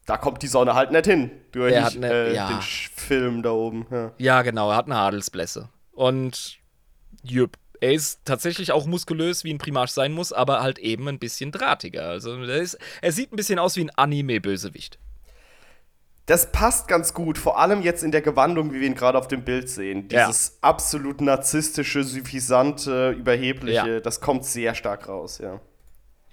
Da 0.06 0.16
kommt 0.16 0.42
die 0.42 0.46
Sonne 0.46 0.74
halt 0.74 0.92
nicht 0.92 1.06
hin. 1.06 1.30
Durch 1.52 1.72
Er 1.72 1.84
hat 1.84 1.96
ne- 1.96 2.12
äh, 2.12 2.34
ja. 2.34 2.48
den 2.48 2.60
Film 2.62 3.42
da 3.42 3.50
oben. 3.50 3.86
Ja. 3.90 4.12
Ja, 4.18 4.42
genau, 4.42 4.70
er 4.70 4.76
hat 4.76 4.86
eine 4.86 4.96
Adelsblässe. 4.96 5.68
Und 5.92 6.58
jüpp, 7.22 7.56
er 7.86 7.92
ist 7.92 8.20
tatsächlich 8.24 8.72
auch 8.72 8.84
muskulös, 8.84 9.44
wie 9.44 9.54
ein 9.54 9.58
Primarch 9.58 9.92
sein 9.92 10.12
muss, 10.12 10.32
aber 10.32 10.60
halt 10.60 10.80
eben 10.80 11.06
ein 11.08 11.20
bisschen 11.20 11.52
drahtiger. 11.52 12.08
Also 12.08 12.34
er, 12.34 12.56
ist, 12.56 12.76
er 13.00 13.12
sieht 13.12 13.32
ein 13.32 13.36
bisschen 13.36 13.60
aus 13.60 13.76
wie 13.76 13.82
ein 13.82 13.90
Anime-Bösewicht. 13.90 14.98
Das 16.26 16.50
passt 16.50 16.88
ganz 16.88 17.14
gut, 17.14 17.38
vor 17.38 17.60
allem 17.60 17.82
jetzt 17.82 18.02
in 18.02 18.10
der 18.10 18.22
Gewandung, 18.22 18.72
wie 18.74 18.80
wir 18.80 18.88
ihn 18.88 18.96
gerade 18.96 19.16
auf 19.16 19.28
dem 19.28 19.44
Bild 19.44 19.68
sehen. 19.68 20.08
Ja. 20.10 20.26
Dieses 20.26 20.58
absolut 20.62 21.20
narzisstische, 21.20 22.02
suffisante, 22.02 23.10
überhebliche, 23.10 23.88
Ja. 23.88 24.00
das 24.00 24.20
kommt 24.20 24.44
sehr 24.44 24.74
stark 24.74 25.06
raus, 25.08 25.38
ja. 25.38 25.60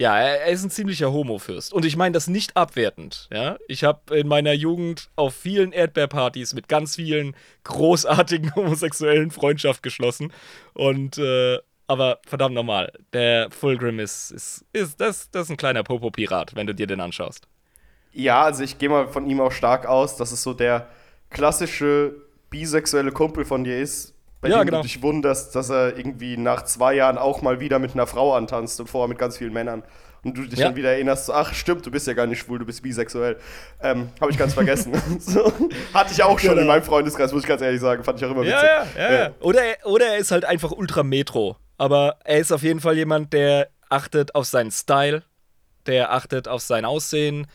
Ja, 0.04 0.20
er, 0.20 0.48
ist 0.48 0.66
ein 0.66 0.70
ziemlicher 0.70 1.14
Homo-Fürst. 1.14 1.72
Und 1.72 1.86
ich 1.86 1.96
meine 1.96 2.12
das 2.12 2.28
nicht 2.28 2.58
abwertend. 2.58 3.30
Ja? 3.32 3.58
Ich 3.70 3.86
habe 3.86 4.18
in 4.18 4.28
meiner 4.28 4.52
Jugend 4.52 5.10
auf 5.16 5.34
vielen 5.34 5.72
Erdbeerpartys 5.72 6.54
mit 6.54 6.68
ganz 6.68 6.98
vielen 6.98 7.38
großartigen 7.64 8.54
homosexuellen 8.58 9.32
Freundschaft 9.32 9.82
geschlossen. 9.82 10.34
Und, 10.74 11.18
äh, 11.20 11.58
aber 11.88 12.20
verdammt 12.28 12.54
nochmal, 12.54 12.92
der 13.14 13.50
Fulgrim 13.52 14.02
ist, 14.02 14.32
ist, 14.32 14.66
ist 14.74 15.00
das, 15.00 15.32
das 15.32 15.44
ist 15.44 15.52
ein 15.52 15.58
kleiner 15.58 15.84
Popo-Pirat, 15.84 16.54
wenn 16.54 16.68
du 16.68 16.76
dir 16.76 16.88
den 16.88 17.00
anschaust. 17.00 17.48
Ja, 18.12 18.44
also 18.44 18.62
ich 18.62 18.78
gehe 18.80 18.90
mal 18.90 19.08
von 19.08 19.26
ihm 19.30 19.40
auch 19.40 19.54
stark 19.54 19.86
aus, 19.86 20.18
dass 20.18 20.34
es 20.34 20.44
so 20.44 20.54
der 20.54 20.90
klassische 21.30 22.14
bisexuelle 22.50 23.14
Kumpel 23.14 23.46
von 23.46 23.64
dir 23.64 23.80
ist, 23.80 24.13
bei 24.44 24.50
Ja, 24.50 24.60
dem 24.60 24.66
genau. 24.68 24.78
du 24.78 24.84
dich 24.84 25.02
wunderst, 25.02 25.56
dass 25.56 25.70
er 25.70 25.98
irgendwie 25.98 26.38
nach 26.38 26.64
zwei 26.64 26.94
Jahren 26.94 27.18
auch 27.18 27.42
mal 27.42 27.60
wieder 27.60 27.80
mit 27.80 27.94
einer 27.96 28.06
Frau 28.06 28.36
antanzt 28.36 28.80
und 28.80 28.88
vorher 28.90 29.08
mit 29.08 29.18
ganz 29.18 29.38
vielen 29.38 29.54
Männern. 29.54 29.82
Und 30.24 30.38
du 30.38 30.44
dich 30.44 30.60
Ja. 30.60 30.68
dann 30.68 30.76
wieder 30.78 30.92
erinnerst, 30.92 31.26
so, 31.26 31.34
ach 31.34 31.54
stimmt, 31.54 31.86
du 31.86 31.92
bist 31.92 32.08
ja 32.08 32.14
gar 32.14 32.28
nicht 32.28 32.40
schwul, 32.40 32.58
du 32.60 32.66
bist 32.66 32.82
bisexuell. 32.82 33.38
Ähm, 33.82 34.10
Habe 34.22 34.32
ich 34.32 34.38
ganz 34.38 34.54
vergessen. 34.54 34.94
so, 35.20 35.52
hatte 35.94 36.14
ich 36.14 36.24
auch 36.24 36.38
schon 36.40 36.52
Genau. 36.52 36.62
in 36.62 36.68
meinem 36.68 36.84
Freundeskreis, 36.84 37.34
muss 37.34 37.42
ich 37.44 37.48
ganz 37.48 37.62
ehrlich 37.62 37.82
sagen, 37.82 38.04
fand 38.04 38.20
ich 38.20 38.26
auch 38.26 38.32
immer 38.32 38.42
witzig. 38.44 38.54
Ja, 38.62 38.86
ja, 38.98 39.14
ja. 39.14 39.30
Oder, 39.42 39.64
er- 39.64 39.86
oder 39.86 40.06
er 40.06 40.18
ist 40.20 40.32
halt 40.32 40.46
einfach 40.46 40.72
ultra 40.72 41.04
Metro. 41.04 41.58
Aber 41.78 42.18
er 42.24 42.38
ist 42.38 42.52
auf 42.54 42.62
jeden 42.64 42.80
Fall 42.80 42.96
jemand, 42.96 43.34
der 43.34 43.68
achtet 43.90 44.36
auf 44.36 44.46
seinen 44.46 44.72
Style, 44.72 45.24
der 45.88 46.14
achtet 46.14 46.48
auf 46.48 46.62
sein 46.62 46.86
Aussehen. 46.86 47.48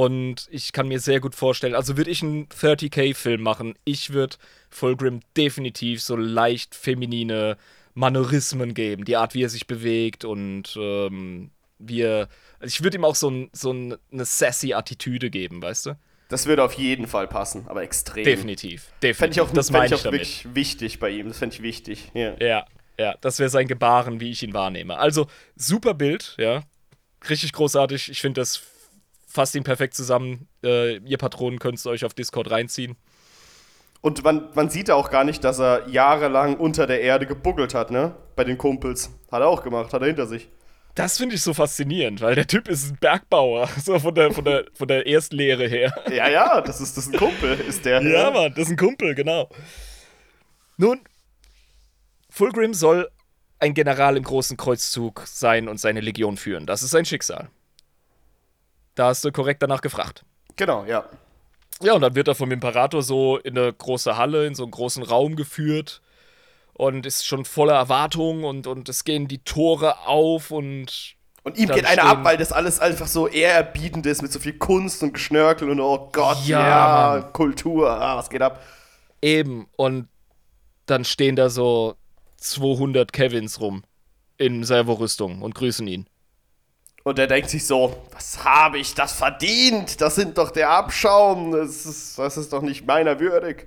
Und 0.00 0.48
ich 0.50 0.72
kann 0.72 0.88
mir 0.88 0.98
sehr 0.98 1.20
gut 1.20 1.34
vorstellen, 1.34 1.74
also 1.74 1.98
würde 1.98 2.10
ich 2.10 2.22
einen 2.22 2.48
30k-Film 2.48 3.42
machen, 3.42 3.74
ich 3.84 4.14
würde 4.14 4.36
Fulgrim 4.70 5.20
definitiv 5.36 6.00
so 6.00 6.16
leicht 6.16 6.74
feminine 6.74 7.58
Manorismen 7.92 8.72
geben. 8.72 9.04
Die 9.04 9.16
Art, 9.16 9.34
wie 9.34 9.42
er 9.42 9.50
sich 9.50 9.66
bewegt 9.66 10.24
und 10.24 10.74
ähm, 10.80 11.50
wie 11.78 12.00
er. 12.00 12.28
Ich 12.62 12.82
würde 12.82 12.96
ihm 12.96 13.04
auch 13.04 13.14
so, 13.14 13.28
ein, 13.28 13.50
so 13.52 13.74
ein, 13.74 13.98
eine 14.10 14.24
sassy 14.24 14.72
Attitüde 14.72 15.28
geben, 15.28 15.60
weißt 15.60 15.84
du? 15.84 15.98
Das 16.30 16.46
würde 16.46 16.64
auf 16.64 16.72
jeden 16.72 17.06
Fall 17.06 17.28
passen, 17.28 17.66
aber 17.68 17.82
extrem. 17.82 18.24
Definitiv. 18.24 18.86
Definitiv. 19.02 19.18
Fände 19.18 19.32
ich 19.34 19.40
auch, 19.42 19.50
das 19.52 19.68
fänd 19.68 19.84
ich 19.84 19.94
auch 19.96 20.02
damit. 20.02 20.20
wirklich 20.20 20.46
wichtig 20.54 20.98
bei 20.98 21.10
ihm. 21.10 21.28
Das 21.28 21.40
fände 21.40 21.56
ich 21.56 21.60
wichtig. 21.60 22.10
Ja. 22.14 22.36
Ja, 22.40 22.64
ja, 22.98 23.16
das 23.20 23.38
wäre 23.38 23.50
sein 23.50 23.68
Gebaren, 23.68 24.18
wie 24.18 24.30
ich 24.30 24.42
ihn 24.42 24.54
wahrnehme. 24.54 24.96
Also, 24.96 25.26
super 25.56 25.92
Bild, 25.92 26.36
ja. 26.38 26.62
Richtig 27.28 27.52
großartig. 27.52 28.10
Ich 28.10 28.22
finde, 28.22 28.40
das 28.40 28.62
fasst 29.30 29.54
ihn 29.54 29.64
perfekt 29.64 29.94
zusammen. 29.94 30.48
Äh, 30.64 30.96
ihr 30.98 31.18
Patronen 31.18 31.58
könnt 31.58 31.78
es 31.78 31.86
euch 31.86 32.04
auf 32.04 32.14
Discord 32.14 32.50
reinziehen. 32.50 32.96
Und 34.02 34.24
man, 34.24 34.48
man 34.54 34.70
sieht 34.70 34.90
auch 34.90 35.10
gar 35.10 35.24
nicht, 35.24 35.44
dass 35.44 35.60
er 35.60 35.88
jahrelang 35.88 36.56
unter 36.56 36.86
der 36.86 37.02
Erde 37.02 37.26
gebuggelt 37.26 37.74
hat, 37.74 37.90
ne? 37.90 38.14
Bei 38.34 38.44
den 38.44 38.56
Kumpels. 38.56 39.10
Hat 39.30 39.42
er 39.42 39.48
auch 39.48 39.62
gemacht, 39.62 39.92
hat 39.92 40.00
er 40.00 40.08
hinter 40.08 40.26
sich. 40.26 40.48
Das 40.94 41.18
finde 41.18 41.36
ich 41.36 41.42
so 41.42 41.54
faszinierend, 41.54 42.20
weil 42.20 42.34
der 42.34 42.46
Typ 42.46 42.66
ist 42.66 42.90
ein 42.90 42.98
Bergbauer, 42.98 43.68
so 43.84 43.98
von 43.98 44.14
der, 44.14 44.32
von 44.32 44.44
der, 44.44 44.64
von 44.72 44.88
der 44.88 45.06
Erstlehre 45.06 45.68
her. 45.68 45.94
Ja, 46.10 46.28
ja, 46.28 46.60
das 46.60 46.80
ist, 46.80 46.96
das 46.96 47.06
ist 47.06 47.14
ein 47.14 47.18
Kumpel, 47.18 47.60
ist 47.60 47.84
der. 47.84 48.02
Ja, 48.02 48.30
Mann, 48.30 48.52
das 48.54 48.64
ist 48.64 48.70
ein 48.70 48.76
Kumpel, 48.76 49.14
genau. 49.14 49.48
Nun, 50.76 51.00
Fulgrim 52.30 52.74
soll 52.74 53.08
ein 53.58 53.74
General 53.74 54.16
im 54.16 54.24
großen 54.24 54.56
Kreuzzug 54.56 55.22
sein 55.26 55.68
und 55.68 55.78
seine 55.78 56.00
Legion 56.00 56.38
führen. 56.38 56.66
Das 56.66 56.82
ist 56.82 56.90
sein 56.90 57.04
Schicksal. 57.04 57.50
Da 59.00 59.06
hast 59.06 59.24
du 59.24 59.32
korrekt 59.32 59.62
danach 59.62 59.80
gefragt. 59.80 60.26
Genau, 60.56 60.84
ja. 60.84 61.06
Ja, 61.80 61.94
und 61.94 62.02
dann 62.02 62.14
wird 62.14 62.28
er 62.28 62.34
vom 62.34 62.52
Imperator 62.52 63.02
so 63.02 63.38
in 63.38 63.56
eine 63.56 63.72
große 63.72 64.18
Halle, 64.18 64.46
in 64.46 64.54
so 64.54 64.64
einen 64.64 64.72
großen 64.72 65.02
Raum 65.02 65.36
geführt 65.36 66.02
und 66.74 67.06
ist 67.06 67.26
schon 67.26 67.46
voller 67.46 67.72
Erwartung 67.72 68.44
und, 68.44 68.66
und 68.66 68.90
es 68.90 69.04
gehen 69.04 69.26
die 69.26 69.42
Tore 69.42 70.06
auf 70.06 70.50
und. 70.50 71.14
Und 71.44 71.56
ihm 71.56 71.70
geht 71.70 71.86
einer 71.86 72.04
ab, 72.04 72.24
weil 72.24 72.36
das 72.36 72.52
alles 72.52 72.78
einfach 72.78 73.06
so 73.06 73.26
ehrerbietend 73.26 74.04
ist 74.04 74.20
mit 74.20 74.32
so 74.32 74.38
viel 74.38 74.58
Kunst 74.58 75.02
und 75.02 75.14
Geschnörkel 75.14 75.70
und 75.70 75.80
oh 75.80 76.10
Gott, 76.12 76.44
ja, 76.44 77.16
ja 77.16 77.22
Kultur, 77.22 77.88
ah, 77.88 78.18
was 78.18 78.28
geht 78.28 78.42
ab? 78.42 78.62
Eben, 79.22 79.66
und 79.76 80.08
dann 80.84 81.06
stehen 81.06 81.36
da 81.36 81.48
so 81.48 81.94
200 82.36 83.14
Kevins 83.14 83.62
rum 83.62 83.82
in 84.36 84.62
Servorüstung 84.62 85.40
und 85.40 85.54
grüßen 85.54 85.86
ihn. 85.86 86.06
Und 87.10 87.18
er 87.18 87.26
denkt 87.26 87.50
sich 87.50 87.66
so, 87.66 87.96
was 88.12 88.44
habe 88.44 88.78
ich 88.78 88.94
das 88.94 89.12
verdient? 89.12 90.00
Das 90.00 90.14
sind 90.14 90.38
doch 90.38 90.52
der 90.52 90.70
Abschaum, 90.70 91.50
das 91.50 91.84
ist, 91.84 92.16
das 92.16 92.36
ist 92.36 92.52
doch 92.52 92.62
nicht 92.62 92.86
meiner 92.86 93.18
würdig. 93.18 93.66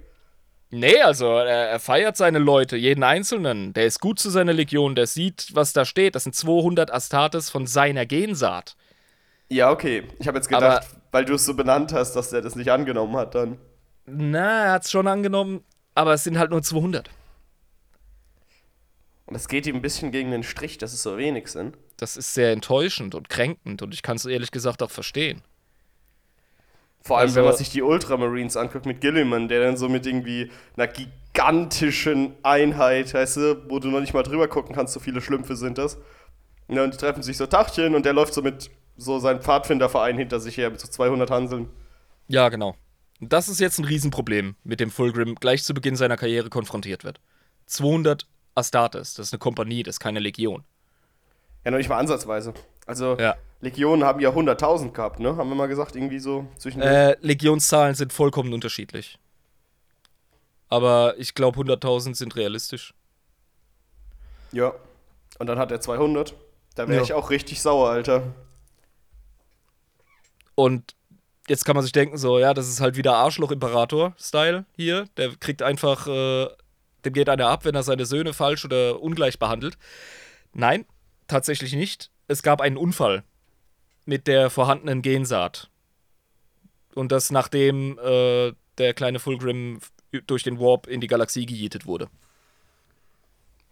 Nee, 0.69 1.01
also 1.01 1.25
er, 1.25 1.71
er, 1.71 1.79
feiert 1.81 2.15
seine 2.15 2.39
Leute, 2.39 2.77
jeden 2.77 3.03
Einzelnen. 3.03 3.73
Der 3.73 3.85
ist 3.85 3.99
gut 3.99 4.17
zu 4.17 4.29
seiner 4.29 4.53
Legion, 4.53 4.95
der 4.95 5.07
sieht, 5.07 5.49
was 5.51 5.73
da 5.73 5.83
steht. 5.83 6.15
Das 6.15 6.23
sind 6.23 6.35
200 6.35 6.93
Astartes 6.93 7.49
von 7.49 7.67
seiner 7.67 8.05
Gensaat. 8.05 8.77
Ja, 9.49 9.71
okay. 9.71 10.03
Ich 10.19 10.27
habe 10.29 10.37
jetzt 10.37 10.47
gedacht, 10.47 10.63
aber, 10.63 11.01
weil 11.11 11.25
du 11.25 11.33
es 11.33 11.43
so 11.43 11.53
benannt 11.53 11.91
hast, 11.91 12.13
dass 12.13 12.31
er 12.31 12.41
das 12.41 12.55
nicht 12.55 12.71
angenommen 12.71 13.17
hat 13.17 13.35
dann. 13.35 13.57
Na, 14.05 14.67
er 14.67 14.71
hat 14.71 14.85
es 14.85 14.91
schon 14.91 15.07
angenommen, 15.07 15.65
aber 15.95 16.13
es 16.13 16.23
sind 16.23 16.39
halt 16.39 16.49
nur 16.49 16.63
200. 16.63 17.09
Und 19.25 19.35
es 19.35 19.47
geht 19.47 19.65
ihm 19.65 19.75
ein 19.75 19.81
bisschen 19.81 20.11
gegen 20.11 20.31
den 20.31 20.43
Strich, 20.43 20.77
dass 20.77 20.93
es 20.93 21.01
so 21.01 21.17
wenig 21.17 21.47
sind. 21.47 21.77
Das 21.97 22.17
ist 22.17 22.33
sehr 22.33 22.51
enttäuschend 22.51 23.15
und 23.15 23.29
kränkend 23.29 23.81
und 23.81 23.93
ich 23.93 24.01
kann 24.01 24.17
es 24.17 24.25
ehrlich 24.25 24.51
gesagt 24.51 24.83
auch 24.83 24.91
verstehen. 24.91 25.41
Vor 27.01 27.17
allem, 27.17 27.27
also, 27.27 27.35
wenn 27.35 27.45
man 27.45 27.55
sich 27.55 27.69
die 27.69 27.81
Ultramarines 27.81 28.55
anguckt 28.55 28.85
mit 28.85 29.01
Gilliman, 29.01 29.49
der 29.49 29.61
dann 29.61 29.77
so 29.77 29.89
mit 29.89 30.05
irgendwie 30.05 30.51
einer 30.77 30.87
gigantischen 30.87 32.33
Einheit, 32.43 33.13
weißt 33.13 33.37
du, 33.37 33.69
wo 33.69 33.79
du 33.79 33.89
noch 33.89 33.99
nicht 33.99 34.13
mal 34.13 34.23
drüber 34.23 34.47
gucken 34.47 34.73
kannst, 34.73 34.93
so 34.93 34.99
viele 34.99 35.19
Schlümpfe 35.19 35.55
sind 35.55 35.77
das. 35.77 35.97
Und 36.67 36.77
die 36.93 36.97
treffen 36.97 37.21
sich 37.21 37.35
so 37.35 37.45
Tachchen 37.45 37.93
und 37.93 38.05
der 38.05 38.13
läuft 38.13 38.33
so 38.33 38.41
mit 38.41 38.71
so 38.95 39.19
seinem 39.19 39.41
Pfadfinderverein 39.41 40.17
hinter 40.17 40.39
sich 40.39 40.57
her 40.57 40.69
mit 40.69 40.79
so 40.79 40.87
200 40.87 41.29
Hanseln. 41.29 41.69
Ja, 42.27 42.47
genau. 42.47 42.75
Das 43.19 43.49
ist 43.49 43.59
jetzt 43.59 43.79
ein 43.79 43.85
Riesenproblem, 43.85 44.55
mit 44.63 44.79
dem 44.79 44.89
Fulgrim 44.89 45.35
gleich 45.35 45.63
zu 45.63 45.73
Beginn 45.73 45.95
seiner 45.95 46.17
Karriere 46.17 46.49
konfrontiert 46.49 47.03
wird. 47.03 47.19
200 47.65 48.27
Astartes, 48.55 49.15
das 49.15 49.27
ist 49.27 49.33
eine 49.33 49.39
Kompanie, 49.39 49.83
das 49.83 49.95
ist 49.95 49.99
keine 49.99 50.19
Legion. 50.19 50.63
Ja, 51.65 51.71
noch 51.71 51.77
nicht 51.77 51.89
mal 51.89 51.97
ansatzweise. 51.97 52.53
Also, 52.85 53.17
ja. 53.17 53.35
Legionen 53.61 54.03
haben 54.03 54.19
ja 54.19 54.29
100.000 54.29 54.91
gehabt, 54.91 55.19
ne? 55.19 55.37
Haben 55.37 55.49
wir 55.49 55.55
mal 55.55 55.67
gesagt, 55.67 55.95
irgendwie 55.95 56.19
so 56.19 56.45
zwischen. 56.57 56.81
Äh, 56.81 57.15
Legionszahlen 57.21 57.95
sind 57.95 58.11
vollkommen 58.11 58.53
unterschiedlich. 58.53 59.17
Aber 60.67 61.15
ich 61.17 61.33
glaube, 61.33 61.59
100.000 61.61 62.15
sind 62.15 62.35
realistisch. 62.35 62.93
Ja. 64.51 64.73
Und 65.39 65.47
dann 65.47 65.57
hat 65.57 65.71
er 65.71 65.79
200. 65.79 66.35
Da 66.75 66.87
wäre 66.87 66.97
ja. 66.97 67.03
ich 67.03 67.13
auch 67.13 67.29
richtig 67.29 67.61
sauer, 67.61 67.89
Alter. 67.89 68.23
Und 70.55 70.95
jetzt 71.47 71.65
kann 71.65 71.75
man 71.75 71.83
sich 71.83 71.91
denken, 71.91 72.17
so, 72.17 72.39
ja, 72.39 72.53
das 72.53 72.67
ist 72.67 72.81
halt 72.81 72.97
wieder 72.97 73.15
Arschloch-Imperator-Style 73.15 74.65
hier. 74.75 75.05
Der 75.17 75.35
kriegt 75.35 75.61
einfach, 75.61 76.07
äh, 76.07 76.47
dem 77.05 77.13
geht 77.13 77.29
einer 77.29 77.47
ab, 77.47 77.65
wenn 77.65 77.75
er 77.75 77.83
seine 77.83 78.05
Söhne 78.05 78.33
falsch 78.33 78.65
oder 78.65 79.01
ungleich 79.01 79.39
behandelt. 79.39 79.77
Nein, 80.53 80.85
tatsächlich 81.27 81.73
nicht. 81.73 82.11
Es 82.27 82.43
gab 82.43 82.61
einen 82.61 82.77
Unfall 82.77 83.23
mit 84.05 84.27
der 84.27 84.49
vorhandenen 84.49 85.01
Gensaat. 85.01 85.69
Und 86.95 87.11
das 87.11 87.31
nachdem 87.31 87.97
äh, 87.99 88.53
der 88.77 88.93
kleine 88.93 89.19
Fulgrim 89.19 89.79
durch 90.27 90.43
den 90.43 90.59
Warp 90.59 90.87
in 90.87 91.01
die 91.01 91.07
Galaxie 91.07 91.45
gejietet 91.45 91.85
wurde. 91.85 92.07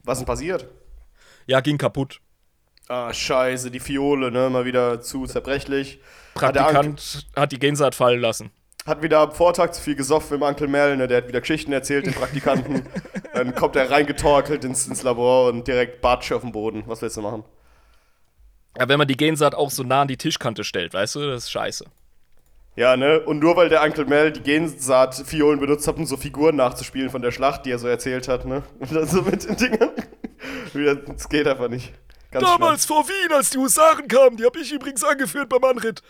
Was 0.04 0.20
ist 0.20 0.26
passiert? 0.26 0.68
Ja, 1.46 1.62
ging 1.62 1.78
kaputt. 1.78 2.20
Ah, 2.88 3.14
scheiße, 3.14 3.72
die 3.72 3.80
Fiole, 3.80 4.32
ne? 4.32 4.50
Mal 4.50 4.66
wieder 4.66 5.02
zu 5.02 5.26
zerbrechlich. 5.26 6.00
Praktikant 6.34 7.00
hat, 7.36 7.42
hat 7.42 7.52
die 7.52 7.60
Gensaat 7.60 7.96
fallen 7.96 8.20
lassen. 8.20 8.52
Hat 8.86 9.04
wieder 9.04 9.20
am 9.20 9.32
Vortag 9.32 9.72
zu 9.72 9.82
viel 9.82 9.96
gesoffen 9.96 10.40
mit 10.40 10.48
Onkel 10.48 10.68
Mel, 10.68 10.98
ne? 10.98 11.08
Der 11.08 11.18
hat 11.18 11.28
wieder 11.28 11.42
Geschichten 11.42 11.72
erzählt, 11.72 12.08
den 12.08 12.14
Praktikanten. 12.14 12.84
Dann 13.34 13.54
kommt 13.54 13.76
er 13.76 13.92
reingetorkelt 13.92 14.64
ins, 14.66 14.88
ins 14.88 15.04
Labor 15.04 15.50
und 15.50 15.68
direkt 15.68 16.02
Batsch 16.02 16.32
auf 16.32 16.42
dem 16.42 16.52
Boden. 16.52 16.84
Was 16.88 17.02
willst 17.02 17.18
du 17.18 17.22
machen? 17.22 17.44
Ja, 18.78 18.88
wenn 18.90 18.98
man 18.98 19.08
die 19.08 19.18
Gensaat 19.18 19.54
auch 19.54 19.70
so 19.70 19.84
nah 19.84 20.02
an 20.02 20.08
die 20.08 20.18
Tischkante 20.18 20.64
stellt, 20.64 20.94
weißt 20.94 21.16
du, 21.16 21.28
das 21.28 21.44
ist 21.44 21.52
scheiße. 21.52 21.86
Ja, 22.76 22.96
ne? 22.96 23.20
Und 23.20 23.40
nur 23.40 23.58
weil 23.58 23.70
der 23.70 23.84
Uncle 23.84 24.06
Mel 24.06 24.32
die 24.32 24.42
Gensaat-Fiolen 24.42 25.60
benutzt 25.60 25.88
hat, 25.88 25.98
um 25.98 26.06
so 26.06 26.16
Figuren 26.16 26.56
nachzuspielen 26.56 27.10
von 27.10 27.22
der 27.22 27.32
Schlacht, 27.32 27.66
die 27.66 27.72
er 27.72 27.80
so 27.80 27.88
erzählt 27.88 28.28
hat, 28.28 28.46
ne? 28.46 28.64
Und 28.80 28.96
dann 28.96 29.08
so 29.08 29.22
mit 29.22 29.44
den 29.44 29.58
Dingern. 29.58 29.92
das 31.08 31.30
geht 31.30 31.48
einfach 31.48 31.68
nicht. 31.68 31.94
Ganz 32.32 32.46
Damals 32.46 32.86
schlimm. 32.86 32.96
vor 32.96 33.08
Wien, 33.10 33.34
als 33.34 33.50
die 33.50 33.58
Husaren 33.58 34.08
kamen, 34.08 34.38
die 34.38 34.46
habe 34.46 34.58
ich 34.60 34.72
übrigens 34.72 35.04
angeführt 35.04 35.50
beim 35.50 35.64
Anritt. 35.66 36.02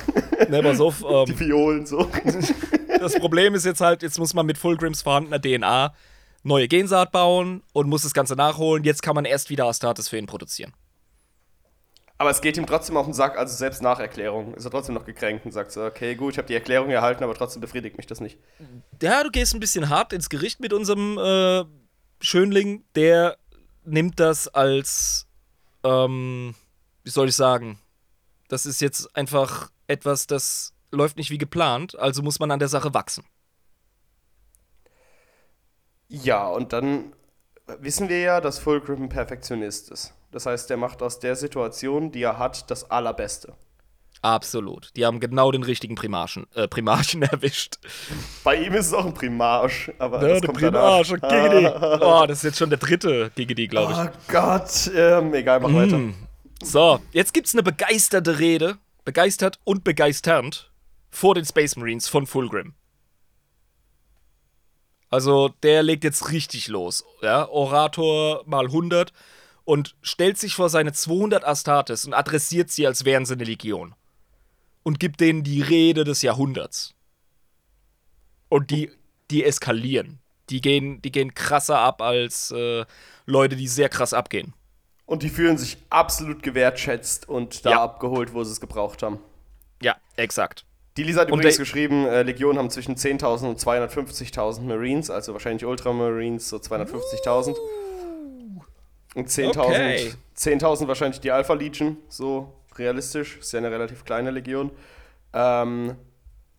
ne, 0.48 0.62
pass 0.62 0.80
auf. 0.80 1.02
Ähm, 1.02 1.24
die 1.26 1.34
Fiolen 1.34 1.86
so. 1.86 2.10
das 3.00 3.14
Problem 3.18 3.54
ist 3.54 3.64
jetzt 3.64 3.80
halt, 3.80 4.02
jetzt 4.02 4.18
muss 4.18 4.34
man 4.34 4.44
mit 4.44 4.58
Fulgrims 4.58 5.02
vorhandener 5.02 5.40
DNA 5.40 5.94
neue 6.42 6.68
Gensaat 6.68 7.12
bauen 7.12 7.62
und 7.72 7.88
muss 7.88 8.02
das 8.02 8.14
Ganze 8.14 8.34
nachholen. 8.34 8.84
Jetzt 8.84 9.02
kann 9.02 9.14
man 9.14 9.24
erst 9.24 9.50
wieder 9.50 9.66
Astartes 9.66 10.08
für 10.08 10.18
ihn 10.18 10.26
produzieren. 10.26 10.72
Aber 12.18 12.28
es 12.28 12.42
geht 12.42 12.58
ihm 12.58 12.66
trotzdem 12.66 12.98
auf 12.98 13.06
den 13.06 13.14
Sack, 13.14 13.38
also 13.38 13.56
selbst 13.56 13.80
nach 13.80 13.98
Erklärung 13.98 14.52
ist 14.52 14.66
er 14.66 14.70
trotzdem 14.70 14.94
noch 14.94 15.06
gekränkt 15.06 15.46
und 15.46 15.52
sagt 15.52 15.72
so, 15.72 15.82
okay, 15.82 16.14
gut, 16.14 16.34
ich 16.34 16.38
habe 16.38 16.48
die 16.48 16.54
Erklärung 16.54 16.90
erhalten, 16.90 17.24
aber 17.24 17.34
trotzdem 17.34 17.62
befriedigt 17.62 17.96
mich 17.96 18.06
das 18.06 18.20
nicht. 18.20 18.38
Ja, 19.00 19.24
du 19.24 19.30
gehst 19.30 19.54
ein 19.54 19.60
bisschen 19.60 19.88
hart 19.88 20.12
ins 20.12 20.28
Gericht 20.28 20.60
mit 20.60 20.74
unserem 20.74 21.16
äh, 21.16 21.64
Schönling. 22.20 22.84
Der 22.94 23.38
nimmt 23.86 24.20
das 24.20 24.48
als, 24.48 25.28
ähm, 25.84 26.54
wie 27.04 27.10
soll 27.10 27.28
ich 27.28 27.36
sagen, 27.36 27.78
das 28.48 28.66
ist 28.66 28.80
jetzt 28.80 29.16
einfach 29.16 29.70
etwas, 29.86 30.26
das 30.26 30.74
läuft 30.90 31.16
nicht 31.16 31.30
wie 31.30 31.38
geplant, 31.38 31.98
also 31.98 32.22
muss 32.22 32.40
man 32.40 32.50
an 32.50 32.58
der 32.58 32.68
Sache 32.68 32.94
wachsen. 32.94 33.24
Ja, 36.08 36.48
und 36.48 36.72
dann 36.72 37.12
wissen 37.78 38.08
wir 38.08 38.20
ja, 38.20 38.40
dass 38.40 38.58
Fulcrum 38.58 39.04
ein 39.04 39.08
Perfektionist 39.08 39.90
ist. 39.90 40.12
Das 40.32 40.46
heißt, 40.46 40.68
der 40.70 40.76
macht 40.76 41.02
aus 41.02 41.20
der 41.20 41.36
Situation, 41.36 42.10
die 42.10 42.22
er 42.22 42.38
hat, 42.38 42.70
das 42.70 42.90
Allerbeste. 42.90 43.54
Absolut. 44.22 44.90
Die 44.96 45.06
haben 45.06 45.18
genau 45.18 45.50
den 45.50 45.62
richtigen 45.62 45.94
Primarchen, 45.94 46.46
äh, 46.54 46.68
Primarchen 46.68 47.22
erwischt. 47.22 47.78
Bei 48.44 48.56
ihm 48.56 48.74
ist 48.74 48.88
es 48.88 48.92
auch 48.92 49.06
ein 49.06 49.14
Primarch, 49.14 49.92
aber 49.98 50.22
ja, 50.22 50.34
das 50.34 50.42
kommt 50.42 50.58
Primarch, 50.58 51.08
Giggity. 51.08 51.66
Oh, 52.00 52.24
das 52.26 52.38
ist 52.38 52.44
jetzt 52.44 52.58
schon 52.58 52.70
der 52.70 52.78
dritte 52.78 53.30
Giggity, 53.34 53.66
glaube 53.66 53.92
ich. 53.92 53.98
Oh 53.98 54.08
Gott, 54.28 54.90
ähm, 54.94 55.32
egal, 55.32 55.60
mach 55.60 55.70
mm. 55.70 55.74
weiter. 55.74 56.00
So, 56.62 57.00
jetzt 57.12 57.32
gibt's 57.32 57.54
eine 57.54 57.62
begeisterte 57.62 58.38
Rede, 58.38 58.76
begeistert 59.04 59.58
und 59.64 59.84
begeisternd, 59.84 60.70
vor 61.10 61.34
den 61.34 61.44
Space 61.44 61.76
Marines 61.76 62.08
von 62.08 62.26
Fulgrim. 62.26 62.74
Also, 65.08 65.48
der 65.62 65.82
legt 65.82 66.04
jetzt 66.04 66.30
richtig 66.30 66.68
los. 66.68 67.04
Ja? 67.20 67.48
Orator 67.48 68.44
mal 68.46 68.66
100 68.66 69.12
und 69.64 69.96
stellt 70.02 70.38
sich 70.38 70.54
vor 70.54 70.68
seine 70.68 70.92
200 70.92 71.44
Astartes 71.44 72.04
und 72.04 72.14
adressiert 72.14 72.70
sie, 72.70 72.86
als 72.86 73.04
wären 73.04 73.24
sie 73.24 73.34
eine 73.34 73.44
Legion. 73.44 73.94
Und 74.82 74.98
gibt 75.00 75.20
denen 75.20 75.42
die 75.42 75.62
Rede 75.62 76.04
des 76.04 76.22
Jahrhunderts. 76.22 76.94
Und 78.48 78.70
die, 78.70 78.90
die 79.30 79.44
eskalieren. 79.44 80.18
Die 80.48 80.60
gehen, 80.60 81.00
die 81.02 81.12
gehen 81.12 81.34
krasser 81.34 81.78
ab 81.78 82.02
als 82.02 82.50
äh, 82.50 82.84
Leute, 83.26 83.56
die 83.56 83.68
sehr 83.68 83.88
krass 83.88 84.12
abgehen. 84.12 84.54
Und 85.06 85.22
die 85.22 85.28
fühlen 85.28 85.58
sich 85.58 85.76
absolut 85.90 86.42
gewertschätzt 86.42 87.28
und 87.28 87.64
da 87.64 87.70
ja. 87.70 87.82
abgeholt, 87.82 88.32
wo 88.32 88.42
sie 88.44 88.52
es 88.52 88.60
gebraucht 88.60 89.02
haben. 89.02 89.18
Ja, 89.82 89.96
exakt. 90.16 90.64
Die 90.96 91.04
Lisa 91.04 91.22
hat 91.22 91.28
übrigens 91.28 91.56
geschrieben, 91.56 92.06
äh, 92.06 92.22
Legionen 92.22 92.58
haben 92.58 92.70
zwischen 92.70 92.96
10.000 92.96 93.48
und 93.48 93.58
250.000 93.58 94.62
Marines, 94.62 95.10
also 95.10 95.32
wahrscheinlich 95.32 95.64
Ultramarines, 95.64 96.48
so 96.48 96.56
250.000. 96.58 97.56
Und 99.14 99.28
10.000 99.28 99.58
okay. 99.58 100.12
10 100.34 100.60
wahrscheinlich 100.60 101.20
die 101.20 101.30
Alpha 101.30 101.54
Legion, 101.54 101.96
so 102.08 102.52
realistisch. 102.78 103.38
Ist 103.38 103.52
ja 103.52 103.58
eine 103.58 103.70
relativ 103.70 104.04
kleine 104.04 104.30
Legion. 104.30 104.70
Ähm, 105.32 105.96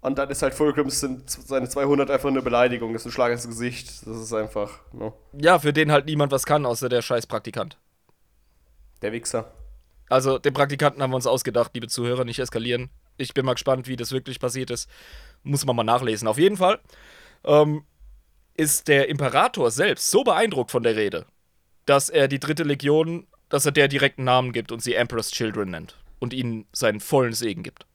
Und 0.01 0.17
dann 0.17 0.29
ist 0.31 0.41
halt 0.41 0.53
Fulgrims 0.55 0.99
sind 1.01 1.29
seine 1.29 1.69
200 1.69 2.09
einfach 2.11 2.29
eine 2.29 2.41
Beleidigung, 2.41 2.93
das 2.93 3.03
ist 3.03 3.07
ein 3.07 3.11
Schlag 3.11 3.31
ins 3.31 3.47
Gesicht. 3.47 4.05
Das 4.07 4.17
ist 4.17 4.33
einfach, 4.33 4.79
ne? 4.93 5.13
Ja, 5.33 5.59
für 5.59 5.73
den 5.73 5.91
halt 5.91 6.05
niemand 6.07 6.31
was 6.31 6.45
kann, 6.45 6.65
außer 6.65 6.89
der 6.89 7.01
scheiß 7.03 7.27
Praktikant. 7.27 7.77
Der 9.01 9.11
Wichser. 9.11 9.51
Also, 10.09 10.37
den 10.39 10.53
Praktikanten 10.53 11.01
haben 11.01 11.11
wir 11.11 11.15
uns 11.15 11.27
ausgedacht, 11.27 11.71
liebe 11.73 11.87
Zuhörer, 11.87 12.25
nicht 12.25 12.39
eskalieren. 12.39 12.89
Ich 13.17 13.33
bin 13.33 13.45
mal 13.45 13.53
gespannt, 13.53 13.87
wie 13.87 13.95
das 13.95 14.11
wirklich 14.11 14.39
passiert 14.39 14.71
ist. 14.71 14.89
Muss 15.43 15.65
man 15.65 15.75
mal 15.75 15.83
nachlesen. 15.83 16.27
Auf 16.27 16.37
jeden 16.37 16.57
Fall 16.57 16.79
ähm, 17.45 17.85
ist 18.55 18.87
der 18.87 19.07
Imperator 19.09 19.71
selbst 19.71 20.11
so 20.11 20.23
beeindruckt 20.23 20.71
von 20.71 20.83
der 20.83 20.95
Rede, 20.95 21.25
dass 21.85 22.09
er 22.09 22.27
die 22.27 22.39
dritte 22.39 22.63
Legion, 22.63 23.27
dass 23.49 23.65
er 23.65 23.71
der 23.71 23.87
direkten 23.87 24.23
Namen 24.23 24.51
gibt 24.51 24.71
und 24.71 24.81
sie 24.83 24.95
Emperor's 24.95 25.31
Children 25.31 25.71
nennt 25.71 25.97
und 26.21 26.33
ihnen 26.33 26.65
seinen 26.71 27.01
vollen 27.01 27.33
Segen 27.33 27.63
gibt. 27.63 27.85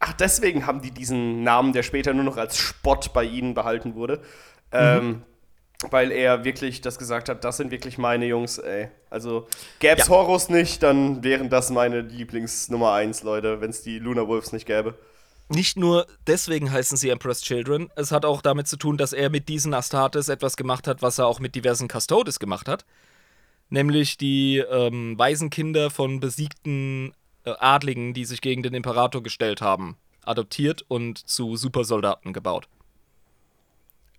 Ach, 0.00 0.14
deswegen 0.14 0.66
haben 0.66 0.80
die 0.80 0.90
diesen 0.90 1.44
Namen, 1.44 1.72
der 1.72 1.82
später 1.82 2.14
nur 2.14 2.24
noch 2.24 2.38
als 2.38 2.56
Spott 2.56 3.12
bei 3.12 3.22
ihnen 3.22 3.54
behalten 3.54 3.94
wurde. 3.94 4.20
Ähm, 4.72 5.22
weil 5.88 6.12
er 6.12 6.44
wirklich 6.44 6.80
das 6.80 6.98
gesagt 6.98 7.28
hat, 7.28 7.44
das 7.44 7.56
sind 7.56 7.70
wirklich 7.70 7.96
meine 7.96 8.26
Jungs, 8.26 8.58
ey. 8.58 8.88
Also 9.08 9.46
gäb's 9.78 10.06
Ja. 10.06 10.14
Horus 10.14 10.48
nicht, 10.48 10.82
dann 10.82 11.24
wären 11.24 11.48
das 11.48 11.70
meine 11.70 12.02
Lieblings-Nummer 12.02 12.92
1, 12.92 13.22
Leute, 13.22 13.60
wenn 13.60 13.70
es 13.70 13.82
die 13.82 13.98
Luna 13.98 14.26
Wolves 14.28 14.52
nicht 14.52 14.66
gäbe. 14.66 14.94
Nicht 15.48 15.76
nur 15.76 16.06
deswegen 16.26 16.70
heißen 16.70 16.96
sie 16.96 17.08
Emperor's 17.08 17.40
Children, 17.40 17.90
es 17.96 18.12
hat 18.12 18.24
auch 18.24 18.42
damit 18.42 18.68
zu 18.68 18.76
tun, 18.76 18.98
dass 18.98 19.12
er 19.12 19.30
mit 19.30 19.48
diesen 19.48 19.74
Astartes 19.74 20.28
etwas 20.28 20.56
gemacht 20.56 20.86
hat, 20.86 21.02
was 21.02 21.18
er 21.18 21.26
auch 21.26 21.40
mit 21.40 21.54
diversen 21.54 21.88
Custodes 21.88 22.38
gemacht 22.38 22.68
hat. 22.68 22.84
Nämlich 23.70 24.18
die 24.18 24.58
ähm, 24.58 25.18
Waisenkinder 25.18 25.90
von 25.90 26.20
besiegten 26.20 27.14
äh, 27.44 27.52
Adligen, 27.58 28.12
die 28.14 28.24
sich 28.24 28.40
gegen 28.40 28.62
den 28.62 28.74
Imperator 28.74 29.22
gestellt 29.22 29.62
haben, 29.62 29.96
adoptiert 30.24 30.84
und 30.88 31.18
zu 31.18 31.56
Supersoldaten 31.56 32.32
gebaut. 32.32 32.68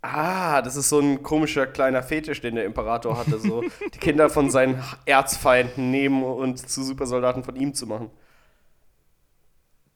Ah, 0.02 0.64
das 0.64 0.76
ist 0.76 0.90
so 0.90 1.00
ein 1.00 1.22
komischer 1.22 1.68
kleiner 1.68 2.02
Fetisch, 2.02 2.42
den 2.42 2.56
der 2.56 2.66
Imperator 2.66 3.18
hatte, 3.18 3.40
so 3.40 3.64
die 3.94 4.00
Kinder 4.00 4.32
von 4.32 4.50
seinen 4.50 4.82
Erzfeinden 5.06 5.92
nehmen 5.92 6.24
und 6.24 6.58
zu 6.58 6.84
Supersoldaten 6.84 7.44
von 7.44 7.56
ihm 7.56 7.76
zu 7.76 7.86
machen. 7.86 8.10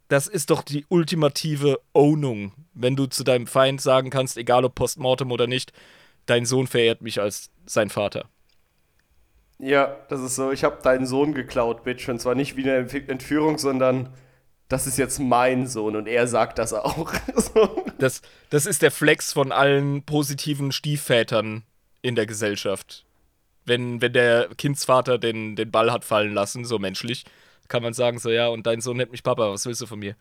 Das 0.07 0.27
ist 0.27 0.51
doch 0.51 0.61
die 0.61 0.85
ultimative 0.89 1.79
Ownung, 1.93 2.51
wenn 2.75 2.95
du 2.95 3.07
zu 3.07 3.23
deinem 3.23 3.47
Feind 3.47 3.81
sagen 3.81 4.11
kannst, 4.11 4.37
egal 4.37 4.63
ob 4.63 4.75
postmortem 4.75 5.31
oder 5.31 5.47
nicht, 5.47 5.73
dein 6.27 6.45
Sohn 6.45 6.67
verehrt 6.67 7.01
mich 7.01 7.19
als 7.19 7.49
sein 7.65 7.89
Vater. 7.89 8.29
Ja, 9.59 9.95
das 10.09 10.21
ist 10.21 10.35
so, 10.35 10.51
ich 10.51 10.63
habe 10.63 10.81
deinen 10.81 11.05
Sohn 11.05 11.33
geklaut, 11.33 11.83
Bitch. 11.83 12.09
Und 12.09 12.19
zwar 12.19 12.35
nicht 12.35 12.57
wie 12.57 12.69
eine 12.69 12.87
Entf- 12.87 13.09
Entführung, 13.09 13.57
sondern 13.57 14.09
das 14.67 14.87
ist 14.87 14.97
jetzt 14.97 15.19
mein 15.19 15.67
Sohn 15.67 15.95
und 15.95 16.07
er 16.07 16.27
sagt 16.27 16.57
das 16.57 16.73
auch. 16.73 17.13
so. 17.35 17.85
Das, 17.99 18.21
das 18.49 18.65
ist 18.65 18.81
der 18.81 18.91
Flex 18.91 19.31
von 19.31 19.51
allen 19.51 20.03
positiven 20.03 20.71
Stiefvätern 20.71 21.63
in 22.01 22.15
der 22.15 22.25
Gesellschaft. 22.25 23.05
Wenn, 23.65 24.01
wenn 24.01 24.13
der 24.13 24.49
Kindsvater 24.57 25.17
den, 25.17 25.55
den 25.55 25.71
Ball 25.71 25.91
hat 25.91 26.05
fallen 26.05 26.33
lassen, 26.33 26.65
so 26.65 26.77
menschlich, 26.77 27.25
kann 27.67 27.81
man 27.83 27.93
sagen, 27.93 28.19
so 28.19 28.29
ja, 28.29 28.47
und 28.47 28.65
dein 28.67 28.81
Sohn 28.81 28.97
nennt 28.97 29.11
mich 29.11 29.23
Papa, 29.23 29.51
was 29.51 29.65
willst 29.65 29.81
du 29.81 29.85
von 29.85 29.99
mir? 29.99 30.15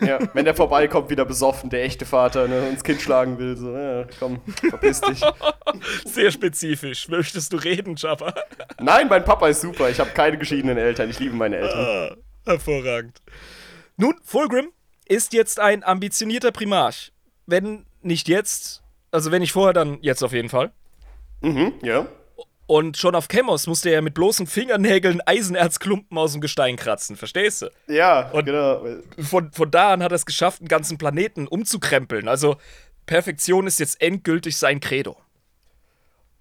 Ja, 0.00 0.18
wenn 0.34 0.44
der 0.44 0.54
vorbeikommt, 0.54 1.10
wieder 1.10 1.24
besoffen, 1.24 1.70
der 1.70 1.84
echte 1.84 2.04
Vater, 2.04 2.48
ne, 2.48 2.68
und 2.68 2.76
das 2.76 2.84
Kind 2.84 3.00
schlagen 3.00 3.38
will, 3.38 3.56
so, 3.56 3.76
ja, 3.76 4.06
komm, 4.18 4.40
verpiss 4.68 5.00
dich. 5.00 5.20
Sehr 6.04 6.30
spezifisch. 6.30 7.08
Möchtest 7.08 7.52
du 7.52 7.56
reden, 7.56 7.94
Jabba? 7.96 8.34
Nein, 8.80 9.08
mein 9.08 9.24
Papa 9.24 9.48
ist 9.48 9.60
super, 9.60 9.88
ich 9.88 10.00
habe 10.00 10.10
keine 10.10 10.38
geschiedenen 10.38 10.78
Eltern, 10.78 11.10
ich 11.10 11.18
liebe 11.18 11.34
meine 11.34 11.56
Eltern. 11.56 12.16
Ah, 12.46 12.50
hervorragend. 12.50 13.20
Nun, 13.96 14.14
Fulgrim 14.24 14.70
ist 15.06 15.32
jetzt 15.32 15.58
ein 15.60 15.82
ambitionierter 15.84 16.52
Primarch. 16.52 17.12
Wenn 17.46 17.86
nicht 18.02 18.28
jetzt, 18.28 18.82
also 19.10 19.30
wenn 19.30 19.40
nicht 19.40 19.52
vorher, 19.52 19.72
dann 19.72 19.98
jetzt 20.02 20.22
auf 20.22 20.32
jeden 20.32 20.48
Fall. 20.48 20.72
Mhm, 21.40 21.74
ja. 21.82 22.06
Und 22.68 22.98
schon 22.98 23.14
auf 23.14 23.28
Chemos 23.28 23.66
musste 23.66 23.88
er 23.88 24.02
mit 24.02 24.12
bloßen 24.12 24.46
Fingernägeln 24.46 25.22
Eisenerzklumpen 25.24 26.18
aus 26.18 26.32
dem 26.32 26.42
Gestein 26.42 26.76
kratzen, 26.76 27.16
verstehst 27.16 27.62
du? 27.62 27.70
Ja, 27.86 28.28
Und- 28.30 28.44
genau. 28.44 28.84
Von, 29.18 29.50
von 29.52 29.70
da 29.70 29.94
an 29.94 30.02
hat 30.02 30.12
er 30.12 30.16
es 30.16 30.26
geschafft, 30.26 30.60
einen 30.60 30.68
ganzen 30.68 30.98
Planeten 30.98 31.48
umzukrempeln. 31.48 32.28
Also 32.28 32.56
Perfektion 33.06 33.66
ist 33.66 33.80
jetzt 33.80 34.02
endgültig 34.02 34.58
sein 34.58 34.80
Credo. 34.80 35.16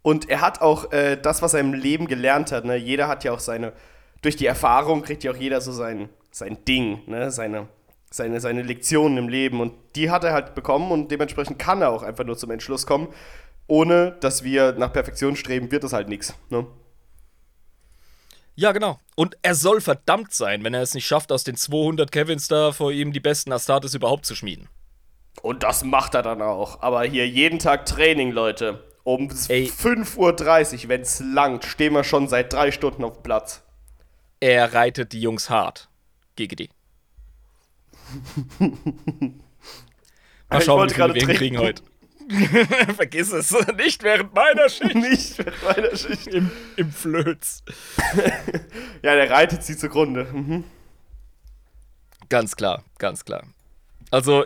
Und 0.01 0.29
er 0.29 0.41
hat 0.41 0.59
auch 0.59 0.91
äh, 0.91 1.15
das, 1.15 1.41
was 1.41 1.53
er 1.53 1.61
im 1.61 1.73
Leben 1.73 2.07
gelernt 2.07 2.51
hat. 2.51 2.65
Ne? 2.65 2.75
Jeder 2.75 3.07
hat 3.07 3.23
ja 3.23 3.31
auch 3.31 3.39
seine, 3.39 3.71
durch 4.21 4.35
die 4.35 4.47
Erfahrung 4.47 5.03
kriegt 5.03 5.23
ja 5.23 5.31
auch 5.31 5.37
jeder 5.37 5.61
so 5.61 5.71
sein, 5.71 6.09
sein 6.31 6.57
Ding, 6.65 7.03
ne? 7.07 7.31
seine, 7.31 7.67
seine, 8.11 8.41
seine 8.41 8.63
Lektionen 8.63 9.17
im 9.17 9.29
Leben. 9.29 9.61
Und 9.61 9.73
die 9.95 10.09
hat 10.09 10.25
er 10.25 10.33
halt 10.33 10.55
bekommen 10.55 10.91
und 10.91 11.09
dementsprechend 11.09 11.57
kann 11.57 11.81
er 11.81 11.89
auch 11.91 12.03
einfach 12.03 12.25
nur 12.25 12.37
zum 12.37 12.51
Entschluss 12.51 12.85
kommen. 12.85 13.07
Ohne 13.67 14.13
dass 14.21 14.43
wir 14.43 14.73
nach 14.73 14.93
Perfektion 14.93 15.35
streben, 15.35 15.71
wird 15.71 15.83
es 15.83 15.93
halt 15.93 16.07
nichts. 16.07 16.33
Ne? 16.49 16.65
Ja, 18.55 18.71
genau. 18.71 18.99
Und 19.15 19.37
er 19.43 19.53
soll 19.53 19.81
verdammt 19.81 20.33
sein, 20.33 20.63
wenn 20.63 20.73
er 20.73 20.81
es 20.81 20.93
nicht 20.93 21.05
schafft, 21.05 21.31
aus 21.31 21.43
den 21.43 21.55
200 21.55 22.11
Kevins 22.11 22.47
da 22.47 22.71
vor 22.71 22.91
ihm 22.91 23.13
die 23.13 23.19
besten 23.19 23.51
Astartes 23.51 23.93
überhaupt 23.93 24.25
zu 24.25 24.35
schmieden. 24.35 24.67
Und 25.43 25.63
das 25.63 25.83
macht 25.83 26.15
er 26.15 26.23
dann 26.23 26.41
auch. 26.41 26.81
Aber 26.81 27.03
hier 27.03 27.27
jeden 27.27 27.59
Tag 27.59 27.85
Training, 27.85 28.31
Leute. 28.31 28.83
Um 29.03 29.29
Ey. 29.47 29.67
5.30 29.67 30.83
Uhr, 30.83 30.89
wenn 30.89 31.01
es 31.01 31.19
langt, 31.19 31.65
stehen 31.65 31.93
wir 31.93 32.03
schon 32.03 32.27
seit 32.27 32.51
drei 32.51 32.71
Stunden 32.71 33.03
auf 33.03 33.13
dem 33.13 33.23
Platz. 33.23 33.61
Er 34.39 34.73
reitet 34.73 35.13
die 35.13 35.21
Jungs 35.21 35.49
hart. 35.49 35.89
GGD. 36.35 36.69
Mal 40.49 40.59
Ich 40.59 40.65
schauen, 40.65 40.79
wollte 40.79 40.91
wie 40.91 40.95
viele 40.95 41.07
gerade 41.07 41.13
wir 41.13 41.27
hinkriegen 41.27 41.59
heute. 41.59 41.83
Vergiss 42.95 43.31
es. 43.31 43.55
Nicht 43.77 44.03
während 44.03 44.33
meiner 44.33 44.69
Schicht. 44.69 44.95
Nicht 44.95 45.37
mit 45.37 45.63
meiner 45.63 45.95
Schicht. 45.95 46.27
Im, 46.27 46.51
Im 46.75 46.91
Flöz. 46.91 47.63
Ja, 49.03 49.15
der 49.15 49.29
reitet 49.29 49.63
sie 49.63 49.77
zugrunde. 49.77 50.25
Mhm. 50.25 50.63
Ganz 52.29 52.55
klar, 52.55 52.83
ganz 52.97 53.23
klar. 53.23 53.43
Also, 54.09 54.45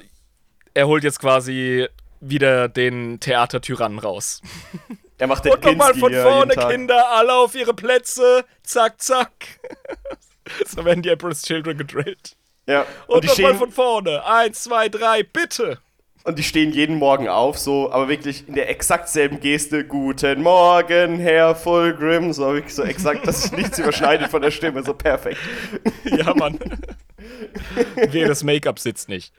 er 0.73 0.87
holt 0.87 1.03
jetzt 1.03 1.19
quasi 1.19 1.87
wieder 2.19 2.67
den 2.67 3.19
Theatertyrannen 3.19 3.97
raus. 3.97 4.41
Er 5.17 5.27
macht 5.27 5.45
den 5.45 5.53
Und 5.53 5.63
nochmal 5.63 5.93
von 5.95 6.13
vorne. 6.13 6.53
Kinder, 6.53 7.11
alle 7.11 7.33
auf 7.33 7.55
ihre 7.55 7.73
Plätze. 7.73 8.43
Zack, 8.63 9.01
zack. 9.01 9.31
so 10.65 10.83
werden 10.83 11.01
die 11.01 11.09
Emperor's 11.09 11.43
Children 11.43 11.77
gedrillt. 11.77 12.35
Ja. 12.67 12.85
Und, 13.07 13.17
Und, 13.17 13.25
nochmal 13.25 13.55
von 13.55 13.71
vorne. 13.71 14.25
Eins, 14.25 14.63
zwei, 14.63 14.89
drei, 14.89 15.23
bitte. 15.23 15.79
Und 16.23 16.37
die 16.37 16.43
stehen 16.43 16.71
jeden 16.71 16.97
Morgen 16.97 17.27
auf, 17.27 17.57
so, 17.57 17.91
aber 17.91 18.07
wirklich 18.09 18.47
in 18.47 18.53
der 18.55 18.69
exakt 18.69 19.09
selben 19.09 19.39
Geste. 19.39 19.85
Guten 19.85 20.41
Morgen, 20.43 21.19
Herr 21.19 21.55
Fulgrim. 21.55 22.31
So, 22.33 22.53
wirklich 22.53 22.75
so 22.75 22.83
exakt, 22.83 23.25
dass 23.27 23.43
sich 23.43 23.51
nichts 23.53 23.79
überschneidet 23.79 24.29
von 24.29 24.41
der 24.41 24.51
Stimme. 24.51 24.83
So 24.83 24.93
perfekt. 24.93 25.39
Ja, 26.05 26.33
Mann. 26.33 26.59
Wehe, 27.95 28.27
das 28.27 28.43
Make-up 28.43 28.79
sitzt 28.79 29.07
nicht. 29.09 29.33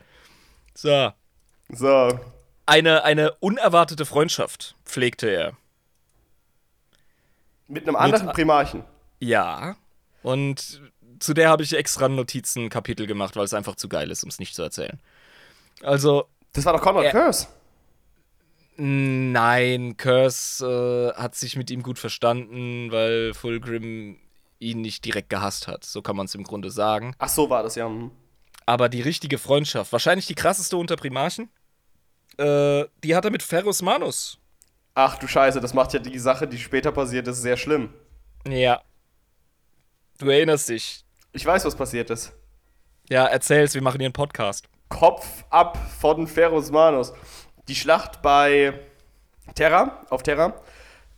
So. 0.74 1.10
So. 1.68 2.18
Eine, 2.66 3.04
eine 3.04 3.32
unerwartete 3.40 4.06
Freundschaft 4.06 4.76
pflegte 4.84 5.28
er. 5.28 5.52
Mit 7.68 7.86
einem 7.86 7.96
anderen 7.96 8.26
Mit- 8.26 8.34
Primarchen. 8.34 8.84
Ja. 9.20 9.76
Und 10.22 10.80
zu 11.18 11.34
der 11.34 11.48
habe 11.50 11.62
ich 11.62 11.76
extra 11.76 12.06
ein 12.06 12.14
Notizenkapitel 12.16 13.06
gemacht, 13.06 13.36
weil 13.36 13.44
es 13.44 13.54
einfach 13.54 13.76
zu 13.76 13.88
geil 13.88 14.10
ist, 14.10 14.22
um 14.24 14.28
es 14.30 14.38
nicht 14.38 14.54
zu 14.54 14.62
erzählen. 14.62 14.98
Also, 15.82 16.26
Das 16.52 16.64
war 16.64 16.74
doch 16.74 16.82
Conrad. 16.82 17.10
Curse. 17.10 17.46
nein, 18.76 19.96
Curse 19.96 21.14
äh, 21.16 21.20
hat 21.20 21.34
sich 21.34 21.56
mit 21.56 21.70
ihm 21.70 21.82
gut 21.82 21.98
verstanden, 21.98 22.90
weil 22.90 23.32
Fulgrim 23.34 24.18
ihn 24.58 24.80
nicht 24.80 25.04
direkt 25.04 25.30
gehasst 25.30 25.66
hat. 25.66 25.84
So 25.84 26.02
kann 26.02 26.16
man 26.16 26.26
es 26.26 26.34
im 26.34 26.44
Grunde 26.44 26.70
sagen. 26.70 27.14
Ach 27.18 27.28
so 27.28 27.50
war 27.50 27.62
das, 27.62 27.74
ja. 27.74 27.88
mhm. 27.88 28.10
Aber 28.64 28.88
die 28.88 29.00
richtige 29.00 29.38
Freundschaft, 29.38 29.92
wahrscheinlich 29.92 30.26
die 30.26 30.34
krasseste 30.34 30.76
unter 30.76 30.96
Primarchen, 30.96 31.50
äh, 32.38 32.84
die 33.02 33.16
hat 33.16 33.24
er 33.24 33.30
mit 33.30 33.42
Ferrus 33.42 33.82
Manus. 33.82 34.38
Ach 34.94 35.18
du 35.18 35.26
Scheiße, 35.26 35.60
das 35.60 35.74
macht 35.74 35.94
ja 35.94 35.98
die 35.98 36.18
Sache, 36.18 36.46
die 36.46 36.58
später 36.58 36.92
passiert 36.92 37.26
ist, 37.26 37.42
sehr 37.42 37.56
schlimm. 37.56 37.92
Ja. 38.46 38.82
Du 40.18 40.28
erinnerst 40.28 40.68
dich. 40.68 41.04
Ich 41.32 41.44
weiß, 41.44 41.64
was 41.64 41.74
passiert 41.74 42.10
ist. 42.10 42.32
Ja, 43.08 43.26
erzähl's, 43.26 43.74
wir 43.74 43.82
machen 43.82 43.98
hier 43.98 44.06
einen 44.06 44.12
Podcast. 44.12 44.68
Kopf 44.92 45.44
ab 45.48 45.78
von 46.00 46.26
Ferus 46.26 46.70
Manus. 46.70 47.14
Die 47.66 47.74
Schlacht 47.74 48.20
bei 48.20 48.74
Terra, 49.54 50.04
auf 50.10 50.22
Terra, 50.22 50.52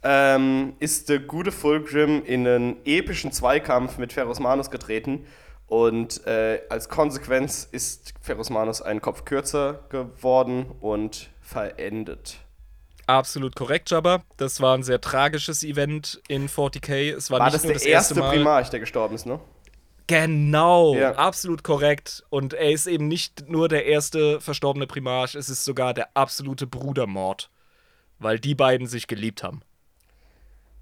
ähm, 0.04 0.74
ist 0.78 1.08
der 1.08 1.18
gute 1.18 1.50
Fulgrim 1.50 2.22
in 2.24 2.46
einen 2.46 2.76
epischen 2.84 3.32
Zweikampf 3.32 3.98
mit 3.98 4.12
Ferus 4.12 4.38
Manus 4.38 4.70
getreten. 4.70 5.26
Und 5.66 6.24
äh, 6.24 6.60
als 6.68 6.88
Konsequenz 6.88 7.68
ist 7.70 8.14
Ferus 8.20 8.48
Manus 8.48 8.80
einen 8.80 9.00
Kopf 9.00 9.24
kürzer 9.24 9.80
geworden 9.88 10.66
und 10.80 11.30
verendet. 11.40 12.36
Absolut 13.06 13.56
korrekt, 13.56 13.90
Jabba. 13.90 14.22
Das 14.36 14.60
war 14.60 14.76
ein 14.76 14.84
sehr 14.84 15.00
tragisches 15.00 15.64
Event 15.64 16.22
in 16.28 16.48
40k. 16.48 17.12
Es 17.12 17.30
war, 17.30 17.40
War 17.40 17.46
nicht 17.46 17.56
das 17.56 17.64
nur 17.64 17.72
der 17.72 17.80
das 17.80 17.84
erste 17.84 18.14
erste 18.14 18.20
Mal. 18.20 18.30
Primarch, 18.30 18.70
der 18.70 18.80
gestorben 18.80 19.16
ist, 19.16 19.26
ne? 19.26 19.40
Genau, 20.06 20.94
Ja. 20.94 21.12
absolut 21.12 21.64
korrekt. 21.64 22.24
Und 22.28 22.52
er 22.52 22.70
ist 22.70 22.86
eben 22.86 23.08
nicht 23.08 23.48
nur 23.48 23.68
der 23.68 23.86
erste 23.86 24.40
verstorbene 24.40 24.86
Primarch, 24.86 25.34
es 25.34 25.48
ist 25.48 25.64
sogar 25.64 25.94
der 25.94 26.08
absolute 26.14 26.66
Brudermord. 26.66 27.50
Weil 28.18 28.38
die 28.38 28.54
beiden 28.54 28.86
sich 28.86 29.06
geliebt 29.06 29.42
haben. 29.42 29.62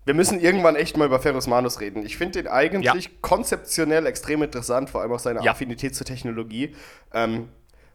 Wir 0.05 0.15
müssen 0.15 0.41
irgendwann 0.41 0.75
echt 0.77 0.97
mal 0.97 1.07
über 1.07 1.21
Ferrus 1.21 1.47
Manus 1.47 1.81
reden. 1.81 2.05
Ich 2.05 2.17
finde 2.17 2.43
den 2.43 2.49
eigentlich 2.51 3.23
konzeptionell 3.23 4.05
extrem 4.07 4.43
interessant, 4.43 4.91
vor 4.91 5.01
allem 5.01 5.13
auch 5.13 5.19
seine 5.21 5.43
Ja. 5.45 5.53
Affinität 5.53 5.95
zur 5.95 6.05
Technologie. 6.07 6.75
Ähm, 7.15 7.49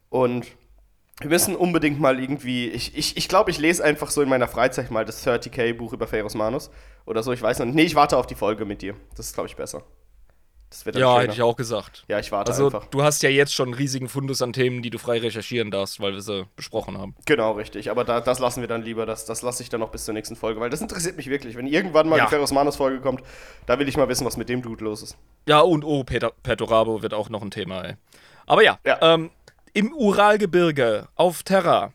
und 0.10 0.48
wir 1.20 1.30
müssen 1.30 1.56
unbedingt 1.56 2.00
mal 2.00 2.20
irgendwie. 2.20 2.70
Ich 2.70 2.86
glaube, 2.92 3.00
ich, 3.00 3.18
ich, 3.18 3.28
glaub, 3.30 3.50
ich 3.50 3.58
lese 3.58 3.84
einfach 3.84 4.10
so 4.10 4.22
in 4.22 4.30
meiner 4.30 4.48
Freizeit 4.48 4.90
mal 4.90 5.04
das 5.04 5.26
30k-Buch 5.26 5.92
über 5.92 6.08
Ferrus 6.08 6.34
Manus 6.36 6.70
oder 7.06 7.24
so. 7.24 7.34
Ich 7.34 7.42
weiß 7.42 7.60
noch 7.60 7.66
nicht. 7.66 7.76
Nee, 7.76 7.84
ich 7.84 7.96
warte 7.96 8.16
auf 8.18 8.28
die 8.28 8.36
Folge 8.36 8.64
mit 8.66 8.82
dir. 8.82 8.96
Das 9.16 9.26
ist, 9.28 9.34
glaube 9.34 9.50
ich, 9.50 9.56
besser. 9.58 9.84
Das 10.70 10.86
wird 10.86 10.96
dann 10.96 11.02
Ja, 11.02 11.10
schöner. 11.12 11.22
hätte 11.24 11.34
ich 11.34 11.42
auch 11.42 11.56
gesagt. 11.56 12.04
Ja, 12.10 12.20
ich 12.20 12.30
warte 12.32 12.52
Also, 12.52 12.66
einfach. 12.66 12.86
du 12.88 13.02
hast 13.02 13.24
ja 13.24 13.30
jetzt 13.30 13.54
schon 13.54 13.68
einen 13.70 13.76
riesigen 13.76 14.10
Fundus 14.10 14.42
an 14.42 14.52
Themen, 14.52 14.82
die 14.82 14.90
du 14.90 14.98
frei 15.00 15.20
recherchieren 15.20 15.72
darfst, 15.72 16.02
weil 16.02 16.12
wir 16.14 16.22
sie 16.22 16.46
besprochen 16.58 16.98
haben. 16.98 17.16
Genau, 17.26 17.54
richtig. 17.54 17.90
Aber 17.90 18.04
da, 18.04 18.20
das 18.20 18.40
lassen 18.40 18.60
wir 18.60 18.68
dann 18.68 18.82
lieber. 18.84 19.06
Das, 19.06 19.24
das 19.26 19.42
lasse 19.44 19.64
ich 19.64 19.70
dann 19.70 19.80
noch 19.80 19.92
bis 19.92 20.04
zur 20.04 20.14
nächsten 20.14 20.36
Folge, 20.36 20.60
weil 20.60 20.70
das 20.70 20.82
interessiert 20.82 21.16
mich 21.16 21.30
wirklich. 21.30 21.56
Wenn 21.56 21.68
irgendwann 21.68 22.10
mal 22.10 22.18
Ja. 22.18 22.26
die 22.26 22.30
Ferrus 22.32 22.52
Manus-Folge 22.52 23.00
kommt, 23.00 23.22
da 23.66 23.80
will 23.80 23.88
ich 23.88 23.96
mal 23.96 24.10
wissen, 24.10 24.26
was 24.26 24.36
mit 24.36 24.50
dem 24.50 24.62
Dude 24.62 24.84
los 24.84 25.04
ist. 25.04 25.18
Ja, 25.48 25.62
und 25.62 25.86
oh, 25.86 26.04
Peter, 26.04 26.34
Perturabo 26.44 27.02
wird 27.02 27.14
auch 27.14 27.30
noch 27.30 27.42
ein 27.42 27.52
Thema, 27.52 27.84
ey. 27.86 27.96
Aber 28.46 28.62
ja, 28.62 28.78
Ja. 28.86 28.98
Ähm, 29.02 29.32
im 29.74 29.94
Uralgebirge 29.94 31.08
auf 31.16 31.44
Terra, 31.44 31.94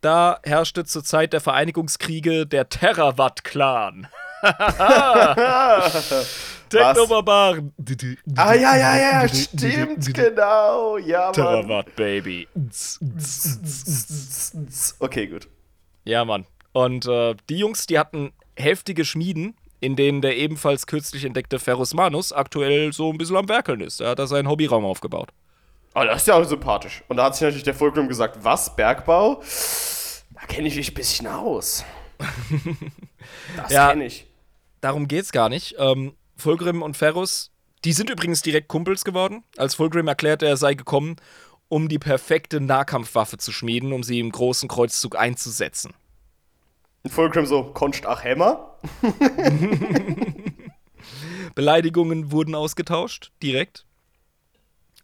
da 0.00 0.38
herrschte 0.44 0.84
zur 0.84 1.04
Zeit 1.04 1.34
der 1.34 1.40
Vereinigungskriege 1.42 2.46
der 2.46 2.70
Terrawatt-Clan. 2.70 4.06
Technobarbaren. 6.78 7.72
Ah, 8.36 8.54
ja, 8.54 8.76
ja, 8.76 8.96
ja, 9.22 9.28
stimmt, 9.28 10.12
genau. 10.14 10.96
Ja, 10.98 11.24
Mann. 11.26 11.32
Terrawatt, 11.34 11.94
Baby. 11.96 12.48
Okay, 15.00 15.26
gut. 15.26 15.48
Ja, 16.04 16.24
Mann. 16.24 16.46
Und 16.72 17.06
äh, 17.06 17.34
die 17.48 17.58
Jungs, 17.58 17.86
die 17.86 17.98
hatten 17.98 18.32
heftige 18.56 19.04
Schmieden, 19.04 19.54
in 19.80 19.96
denen 19.96 20.22
der 20.22 20.36
ebenfalls 20.36 20.86
kürzlich 20.86 21.24
entdeckte 21.24 21.58
Ferrus 21.58 21.94
Manus 21.94 22.32
aktuell 22.32 22.92
so 22.92 23.10
ein 23.10 23.18
bisschen 23.18 23.36
am 23.36 23.48
Werkeln 23.48 23.80
ist. 23.80 24.00
Er 24.00 24.10
hat 24.10 24.18
da 24.18 24.26
seinen 24.26 24.48
Hobbyraum 24.48 24.84
aufgebaut. 24.84 25.30
Aber 25.94 26.06
das 26.06 26.22
ist 26.22 26.28
ja 26.28 26.34
auch 26.34 26.44
sympathisch. 26.44 27.02
Und 27.08 27.18
da 27.18 27.24
hat 27.24 27.34
sich 27.34 27.42
natürlich 27.42 27.64
der 27.64 27.74
Fulcrum 27.74 28.08
gesagt, 28.08 28.38
was, 28.42 28.74
Bergbau? 28.76 29.42
Da 30.34 30.46
kenne 30.46 30.68
ich 30.68 30.76
mich 30.76 30.90
ein 30.90 30.94
bisschen 30.94 31.26
aus. 31.26 31.84
Das 33.56 33.70
Ja. 33.70 33.90
kenne 33.90 34.06
ich. 34.06 34.26
Darum 34.80 35.06
geht's 35.06 35.30
gar 35.30 35.48
nicht. 35.48 35.76
Ähm, 35.78 36.14
Fulgrim 36.42 36.82
und 36.82 36.96
Ferrus, 36.96 37.50
die 37.84 37.92
sind 37.92 38.10
übrigens 38.10 38.42
direkt 38.42 38.68
Kumpels 38.68 39.04
geworden. 39.04 39.42
Als 39.56 39.74
Fulgrim 39.74 40.08
erklärte, 40.08 40.46
er 40.46 40.56
sei 40.56 40.74
gekommen, 40.74 41.16
um 41.68 41.88
die 41.88 41.98
perfekte 41.98 42.60
Nahkampfwaffe 42.60 43.38
zu 43.38 43.52
schmieden, 43.52 43.92
um 43.92 44.02
sie 44.02 44.20
im 44.20 44.30
großen 44.30 44.68
Kreuzzug 44.68 45.16
einzusetzen. 45.16 45.94
Und 47.02 47.10
Fulcrum 47.10 47.46
so, 47.46 47.64
konst 47.72 48.06
ach 48.06 48.22
Hämmer? 48.22 48.76
Beleidigungen 51.54 52.30
wurden 52.30 52.54
ausgetauscht, 52.54 53.32
direkt. 53.42 53.86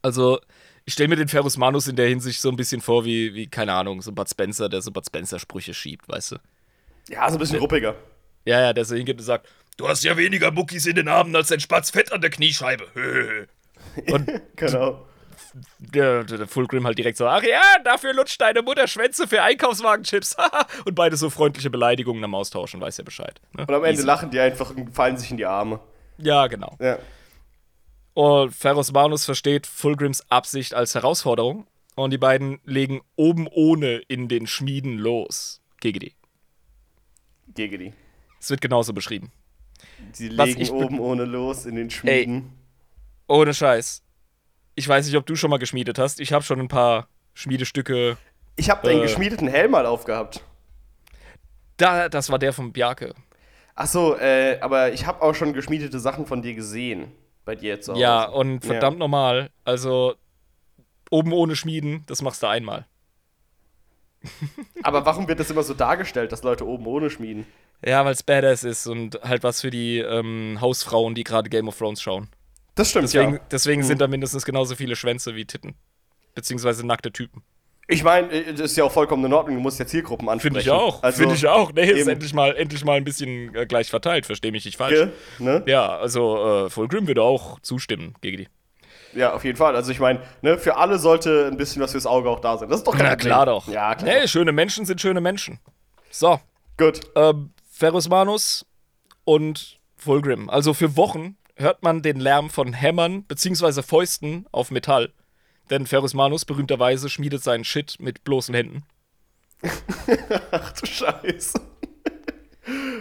Also, 0.02 0.40
ich 0.84 0.94
stelle 0.94 1.08
mir 1.08 1.16
den 1.16 1.28
Ferrus 1.28 1.56
Manus 1.56 1.88
in 1.88 1.96
der 1.96 2.08
Hinsicht 2.08 2.40
so 2.40 2.48
ein 2.48 2.56
bisschen 2.56 2.80
vor 2.80 3.04
wie, 3.04 3.34
wie, 3.34 3.46
keine 3.46 3.72
Ahnung, 3.72 4.02
so 4.02 4.12
Bud 4.12 4.28
Spencer, 4.28 4.68
der 4.68 4.80
so 4.80 4.90
Bud 4.90 5.06
Spencer-Sprüche 5.06 5.74
schiebt, 5.74 6.08
weißt 6.08 6.32
du? 6.32 6.36
Ja, 7.08 7.28
so 7.28 7.36
ein 7.36 7.40
bisschen 7.40 7.58
ruppiger. 7.58 7.96
Ja, 8.44 8.60
ja, 8.60 8.72
der 8.72 8.84
so 8.84 8.94
hingeht 8.94 9.18
und 9.18 9.24
sagt, 9.24 9.48
du 9.78 9.88
hast 9.88 10.04
ja 10.04 10.16
weniger 10.18 10.50
Muckis 10.50 10.84
in 10.84 10.96
den 10.96 11.08
Armen 11.08 11.34
als 11.34 11.50
ein 11.50 11.60
Spatz 11.60 11.90
Fett 11.90 12.12
an 12.12 12.20
der 12.20 12.28
Kniescheibe. 12.30 12.86
Und 14.12 14.30
Genau. 14.56 15.06
der, 15.78 16.24
der 16.24 16.46
Fulgrim 16.46 16.84
halt 16.86 16.98
direkt 16.98 17.16
so, 17.16 17.26
ach 17.26 17.42
ja, 17.42 17.62
dafür 17.84 18.12
lutscht 18.12 18.40
deine 18.40 18.60
Mutter 18.62 18.86
Schwänze 18.86 19.26
für 19.26 19.42
Einkaufswagenchips. 19.42 20.36
und 20.84 20.94
beide 20.94 21.16
so 21.16 21.30
freundliche 21.30 21.70
Beleidigungen 21.70 22.22
am 22.22 22.34
Austauschen, 22.34 22.80
weiß 22.80 22.98
ja 22.98 23.04
Bescheid. 23.04 23.40
Ne? 23.56 23.62
Und 23.62 23.74
am 23.74 23.84
Ende 23.84 23.94
Easy. 23.98 24.06
lachen 24.06 24.30
die 24.30 24.38
einfach 24.40 24.70
und 24.70 24.94
fallen 24.94 25.16
sich 25.16 25.30
in 25.30 25.36
die 25.38 25.46
Arme. 25.46 25.80
Ja, 26.18 26.46
genau. 26.48 26.76
Ja. 26.80 26.98
Und 28.14 28.52
Ferros 28.54 28.92
Manus 28.92 29.24
versteht 29.24 29.66
Fulgrims 29.66 30.28
Absicht 30.30 30.74
als 30.74 30.94
Herausforderung 30.94 31.66
und 31.94 32.10
die 32.10 32.18
beiden 32.18 32.60
legen 32.64 33.00
oben 33.16 33.46
ohne 33.48 33.96
in 34.08 34.28
den 34.28 34.46
Schmieden 34.46 34.98
los. 34.98 35.60
GGD. 35.80 36.12
Gegen 37.54 37.78
die. 37.78 37.92
Es 38.40 38.50
wird 38.50 38.60
genauso 38.60 38.92
beschrieben. 38.92 39.32
Was 40.36 40.48
legen 40.48 40.70
oben 40.70 41.00
ohne 41.00 41.24
los 41.24 41.66
in 41.66 41.74
den 41.76 41.90
Schmieden. 41.90 42.52
Ohne 43.26 43.52
Scheiß. 43.54 44.02
Ich 44.74 44.88
weiß 44.88 45.06
nicht, 45.06 45.16
ob 45.16 45.26
du 45.26 45.36
schon 45.36 45.50
mal 45.50 45.58
geschmiedet 45.58 45.98
hast. 45.98 46.20
Ich 46.20 46.32
habe 46.32 46.44
schon 46.44 46.60
ein 46.60 46.68
paar 46.68 47.08
Schmiedestücke. 47.34 48.16
Ich 48.56 48.70
habe 48.70 48.88
den 48.88 48.98
Äh. 48.98 49.02
geschmiedeten 49.02 49.48
Helm 49.48 49.72
mal 49.72 49.86
aufgehabt. 49.86 50.42
Da, 51.76 52.08
das 52.08 52.30
war 52.30 52.38
der 52.38 52.52
von 52.52 52.72
Bjarke. 52.72 53.14
Ach 53.74 53.86
so, 53.86 54.16
äh, 54.16 54.58
aber 54.60 54.92
ich 54.92 55.06
habe 55.06 55.22
auch 55.22 55.34
schon 55.34 55.52
geschmiedete 55.52 56.00
Sachen 56.00 56.26
von 56.26 56.42
dir 56.42 56.54
gesehen. 56.54 57.12
Bei 57.44 57.54
dir 57.54 57.80
zu 57.80 57.92
Hause. 57.92 58.02
Ja, 58.02 58.24
und 58.24 58.64
verdammt 58.64 58.98
normal. 58.98 59.50
Also 59.64 60.14
oben 61.10 61.32
ohne 61.32 61.56
Schmieden, 61.56 62.02
das 62.06 62.20
machst 62.22 62.42
du 62.42 62.46
einmal. 62.48 62.86
Aber 64.82 65.06
warum 65.06 65.28
wird 65.28 65.40
das 65.40 65.50
immer 65.50 65.62
so 65.62 65.74
dargestellt, 65.74 66.32
dass 66.32 66.42
Leute 66.42 66.66
oben 66.66 66.86
ohne 66.86 67.08
schmieden? 67.08 67.46
Ja, 67.84 68.04
weil 68.04 68.12
es 68.12 68.22
badass 68.22 68.64
ist 68.64 68.86
und 68.86 69.20
halt 69.22 69.42
was 69.44 69.60
für 69.60 69.70
die 69.70 69.98
ähm, 69.98 70.58
Hausfrauen, 70.60 71.14
die 71.14 71.24
gerade 71.24 71.48
Game 71.48 71.68
of 71.68 71.78
Thrones 71.78 72.02
schauen. 72.02 72.28
Das 72.74 72.90
stimmt, 72.90 73.04
Deswegen, 73.04 73.34
ja. 73.34 73.40
deswegen 73.50 73.82
sind 73.82 74.00
da 74.00 74.06
mindestens 74.08 74.44
genauso 74.44 74.74
viele 74.76 74.96
Schwänze 74.96 75.34
wie 75.34 75.44
Titten. 75.44 75.74
Beziehungsweise 76.34 76.86
nackte 76.86 77.12
Typen. 77.12 77.42
Ich 77.90 78.04
meine, 78.04 78.30
äh, 78.30 78.52
das 78.52 78.72
ist 78.72 78.76
ja 78.76 78.84
auch 78.84 78.92
vollkommen 78.92 79.24
in 79.24 79.32
Ordnung, 79.32 79.56
du 79.56 79.62
musst 79.62 79.78
ja 79.80 79.86
Zielgruppen 79.86 80.28
ansprechen. 80.28 80.54
Finde 80.54 80.60
ich 80.60 80.70
auch. 80.70 81.02
Also, 81.02 81.18
Finde 81.20 81.34
ich 81.34 81.46
auch. 81.48 81.72
Nee, 81.72 81.90
ist 81.90 82.06
endlich 82.06 82.34
mal, 82.34 82.54
endlich 82.54 82.84
mal 82.84 82.96
ein 82.96 83.04
bisschen 83.04 83.54
äh, 83.54 83.66
gleich 83.66 83.88
verteilt. 83.90 84.26
Verstehe 84.26 84.52
mich 84.52 84.64
nicht 84.64 84.76
falsch. 84.76 84.94
Gell? 84.94 85.12
Ne? 85.38 85.62
Ja, 85.66 85.96
also 85.98 86.66
äh, 86.66 86.70
Fulgrim 86.70 87.06
würde 87.06 87.22
auch 87.22 87.58
zustimmen 87.60 88.14
gegen 88.20 88.36
die. 88.36 88.48
Ja, 89.14 89.32
auf 89.32 89.42
jeden 89.44 89.56
Fall. 89.56 89.74
Also 89.74 89.90
ich 89.90 90.00
meine, 90.00 90.20
ne, 90.42 90.58
für 90.58 90.76
alle 90.76 90.98
sollte 90.98 91.46
ein 91.50 91.56
bisschen 91.56 91.80
was 91.80 91.92
fürs 91.92 92.06
Auge 92.06 92.28
auch 92.28 92.40
da 92.40 92.58
sein. 92.58 92.68
Das 92.68 92.80
ist 92.80 92.86
doch 92.86 92.92
kein 92.92 93.04
Na 93.04 93.10
Problem. 93.10 93.26
klar 93.26 93.46
doch. 93.46 93.66
Ja, 93.68 93.94
klar. 93.94 94.20
Nee, 94.20 94.28
schöne 94.28 94.52
Menschen 94.52 94.84
sind 94.84 95.00
schöne 95.00 95.20
Menschen. 95.22 95.58
So, 96.10 96.38
Gut. 96.76 97.00
ähm, 97.16 97.50
Ferrus 97.78 98.08
Manus 98.08 98.66
und 99.22 99.78
Fulgrim. 99.96 100.50
Also 100.50 100.74
für 100.74 100.96
Wochen 100.96 101.36
hört 101.54 101.84
man 101.84 102.02
den 102.02 102.18
Lärm 102.18 102.50
von 102.50 102.72
Hämmern 102.72 103.22
bzw. 103.22 103.82
Fäusten 103.82 104.46
auf 104.50 104.72
Metall. 104.72 105.12
Denn 105.70 105.86
Ferrus 105.86 106.12
Manus 106.12 106.44
berühmterweise 106.44 107.08
schmiedet 107.08 107.44
seinen 107.44 107.62
Shit 107.62 107.94
mit 108.00 108.24
bloßen 108.24 108.52
Händen. 108.52 108.82
Ach 110.50 110.72
du 110.72 110.86
Scheiße. 110.86 111.60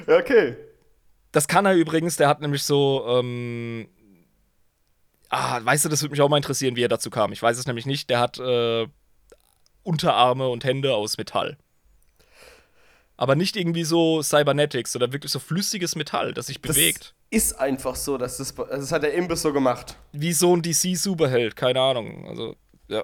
ja, 0.06 0.16
okay. 0.16 0.56
Das 1.32 1.48
kann 1.48 1.66
er 1.66 1.74
übrigens, 1.74 2.18
der 2.18 2.28
hat 2.28 2.42
nämlich 2.42 2.62
so, 2.62 3.04
ähm, 3.08 3.90
ah, 5.30 5.60
weißt 5.60 5.86
du, 5.86 5.90
das 5.90 6.04
würde 6.04 6.12
mich 6.12 6.22
auch 6.22 6.30
mal 6.30 6.38
interessieren, 6.38 6.76
wie 6.76 6.84
er 6.84 6.88
dazu 6.88 7.10
kam. 7.10 7.34
Ich 7.34 7.42
weiß 7.42 7.58
es 7.58 7.66
nämlich 7.66 7.88
nicht. 7.88 8.12
Der 8.12 8.20
hat 8.20 8.38
äh, 8.38 8.86
Unterarme 9.82 10.50
und 10.50 10.64
Hände 10.64 10.94
aus 10.94 11.18
Metall. 11.18 11.58
Aber 13.18 13.36
nicht 13.36 13.56
irgendwie 13.58 13.84
so 13.84 14.22
Cybernetics, 14.22 14.92
sondern 14.92 15.12
wirklich 15.12 15.32
so 15.32 15.40
flüssiges 15.40 15.96
Metall, 15.96 16.34
das 16.34 16.48
sich 16.48 16.62
Das 16.62 16.76
bewegt. 16.76 17.16
ist 17.32 17.60
einfach 17.60 17.96
so, 17.96 18.18
dass 18.18 18.38
das, 18.38 18.54
das 18.56 18.92
hat 18.92 19.02
der 19.04 19.14
Imbiss 19.14 19.42
so 19.42 19.52
gemacht. 19.52 19.98
Wie 20.12 20.34
so 20.34 20.56
ein 20.56 20.62
DC-Superheld, 20.62 21.56
keine 21.56 21.82
Ahnung. 21.82 22.28
Also, 22.30 22.56
ja. 22.88 23.04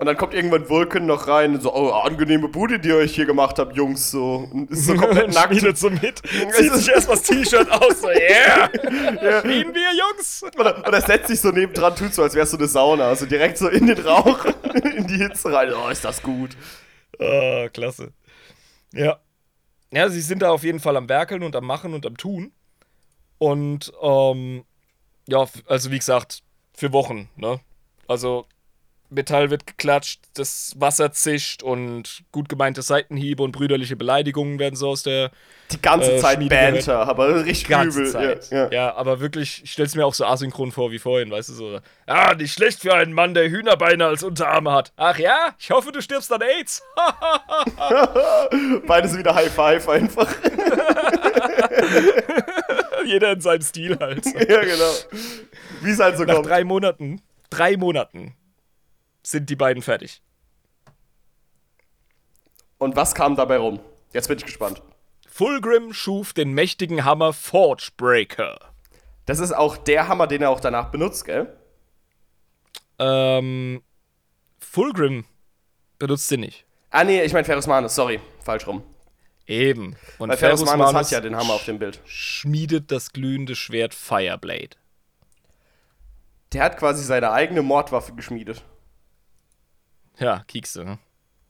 Und 0.00 0.06
dann 0.06 0.16
kommt 0.16 0.32
irgendwann 0.34 0.68
Vulcan 0.68 1.06
noch 1.06 1.26
rein 1.26 1.54
und 1.54 1.62
so, 1.62 1.74
oh, 1.74 1.90
angenehme 1.90 2.48
Bude, 2.48 2.78
die 2.78 2.88
ihr 2.90 2.96
euch 2.96 3.14
hier 3.16 3.24
gemacht 3.26 3.58
habt, 3.58 3.74
Jungs, 3.74 4.10
so. 4.12 4.48
Und 4.52 4.70
ist 4.70 4.84
so 4.84 4.94
komplett 4.94 5.32
nackt. 5.34 5.76
So 5.78 5.88
mit, 5.90 6.18
zieht 6.52 6.72
sich 6.74 6.88
erst 6.90 7.08
das 7.08 7.22
T-Shirt 7.22 7.68
aus, 7.68 8.02
so, 8.02 8.08
yeah, 8.10 8.70
schmieden 9.40 9.74
wir, 9.74 9.90
Jungs. 9.98 10.44
Oder, 10.58 10.86
oder 10.86 11.00
setzt 11.00 11.28
sich 11.28 11.40
so 11.40 11.50
nebendran, 11.50 11.96
tut 11.96 12.12
so, 12.14 12.22
als 12.22 12.34
wär's 12.34 12.50
so 12.50 12.58
eine 12.58 12.68
Sauna. 12.68 13.08
Also 13.08 13.24
direkt 13.26 13.56
so 13.58 13.66
in 13.68 13.86
den 13.86 13.98
Rauch, 13.98 14.44
in 14.94 15.06
die 15.06 15.16
Hitze 15.16 15.52
rein. 15.52 15.72
Oh, 15.72 15.88
ist 15.88 16.04
das 16.04 16.22
gut. 16.22 16.50
Ah, 17.18 17.68
klasse. 17.72 18.12
Ja. 18.92 19.18
Ja, 19.92 20.08
sie 20.08 20.20
sind 20.20 20.42
da 20.42 20.50
auf 20.50 20.64
jeden 20.64 20.80
Fall 20.80 20.96
am 20.96 21.08
Werkeln 21.08 21.42
und 21.42 21.56
am 21.56 21.64
Machen 21.66 21.94
und 21.94 22.04
am 22.06 22.16
Tun. 22.16 22.52
Und, 23.38 23.92
ähm, 24.02 24.64
ja, 25.28 25.46
also 25.66 25.90
wie 25.92 25.98
gesagt, 25.98 26.42
für 26.74 26.92
Wochen, 26.92 27.30
ne? 27.36 27.60
Also, 28.08 28.46
Metall 29.10 29.50
wird 29.50 29.66
geklatscht, 29.66 30.20
das 30.34 30.74
Wasser 30.78 31.12
zischt 31.12 31.62
und 31.62 32.22
gut 32.32 32.48
gemeinte 32.48 32.82
Seitenhiebe 32.82 33.42
und 33.42 33.52
brüderliche 33.52 33.96
Beleidigungen 33.96 34.58
werden 34.58 34.76
so 34.76 34.88
aus 34.90 35.02
der 35.02 35.30
Die 35.72 35.80
ganze 35.80 36.12
Äh, 36.16 36.18
Zeit 36.18 36.46
Banter, 36.48 37.08
aber 37.08 37.44
richtig 37.44 37.68
ganzen 37.68 38.00
übel. 38.02 38.12
Zeit. 38.12 38.50
Ja, 38.50 38.64
Ja, 38.64 38.70
ja. 38.70 38.94
aber 38.96 39.20
wirklich, 39.20 39.62
ich 39.64 39.72
stell's 39.72 39.94
mir 39.94 40.04
auch 40.06 40.14
so 40.14 40.24
asynchron 40.26 40.72
vor 40.72 40.90
wie 40.90 40.98
vorhin, 40.98 41.30
weißt 41.30 41.48
du, 41.50 41.52
so. 41.54 41.80
Ah, 42.06 42.34
nicht 42.34 42.52
schlecht 42.52 42.80
für 42.82 42.94
einen 42.94 43.12
Mann, 43.12 43.34
der 43.34 43.48
Hühnerbeine 43.50 44.06
als 44.06 44.22
Unterarme 44.22 44.72
hat. 44.72 44.92
Ach 44.96 45.18
ja? 45.18 45.54
Ich 45.58 45.70
hoffe, 45.70 45.90
du 45.92 46.00
stirbst 46.02 46.32
an 46.32 46.42
AIDS. 46.42 46.82
Beides 48.86 49.16
wieder 49.16 49.34
High 49.34 49.52
Five 49.52 49.88
einfach. 49.88 50.28
Jeder 53.06 53.32
in 53.32 53.40
seinem 53.40 53.62
Stil 53.62 53.96
halt. 54.00 54.24
ja, 54.26 54.60
genau. 54.60 54.90
Wie 55.82 55.90
es 55.90 55.98
halt 55.98 56.16
so 56.18 56.24
Nach 56.24 56.34
kommt. 56.34 56.46
drei 56.46 56.64
Monaten, 56.64 57.22
drei 57.50 57.76
Monaten 57.76 58.34
sind 59.30 59.50
die 59.50 59.56
beiden 59.56 59.82
fertig. 59.82 60.22
Und 62.78 62.96
was 62.96 63.14
kam 63.14 63.36
dabei 63.36 63.58
rum? 63.58 63.80
Jetzt 64.12 64.28
bin 64.28 64.38
ich 64.38 64.44
gespannt. 64.44 64.82
Fulgrim 65.28 65.92
schuf 65.92 66.32
den 66.32 66.52
mächtigen 66.52 67.04
Hammer 67.04 67.32
Forgebreaker. 67.32 68.58
Das 69.26 69.40
ist 69.40 69.52
auch 69.52 69.76
der 69.76 70.08
Hammer, 70.08 70.26
den 70.26 70.42
er 70.42 70.50
auch 70.50 70.60
danach 70.60 70.90
benutzt, 70.90 71.24
gell? 71.24 71.54
Ähm, 72.98 73.82
Fulgrim 74.58 75.24
benutzt 75.98 76.30
den 76.30 76.40
nicht. 76.40 76.64
Ah, 76.90 77.04
nee, 77.04 77.22
ich 77.22 77.32
meine 77.32 77.44
Ferus 77.44 77.66
Manus, 77.66 77.94
sorry. 77.94 78.20
Falsch 78.42 78.66
rum. 78.66 78.82
Eben. 79.46 79.96
Und 80.18 80.30
Weil 80.30 80.36
Ferus 80.36 80.60
Ferus 80.60 80.76
Manus 80.76 80.92
Manus 80.92 81.06
hat 81.06 81.12
ja 81.12 81.20
den 81.20 81.36
Hammer 81.36 81.54
auf 81.54 81.64
dem 81.64 81.78
Bild. 81.78 82.00
schmiedet 82.06 82.90
das 82.90 83.12
glühende 83.12 83.54
Schwert 83.54 83.94
Fireblade. 83.94 84.76
Der 86.52 86.62
hat 86.64 86.78
quasi 86.78 87.04
seine 87.04 87.30
eigene 87.32 87.62
Mordwaffe 87.62 88.14
geschmiedet. 88.14 88.64
Ja, 90.18 90.44
Kiekste. 90.46 90.84
ne? 90.84 90.98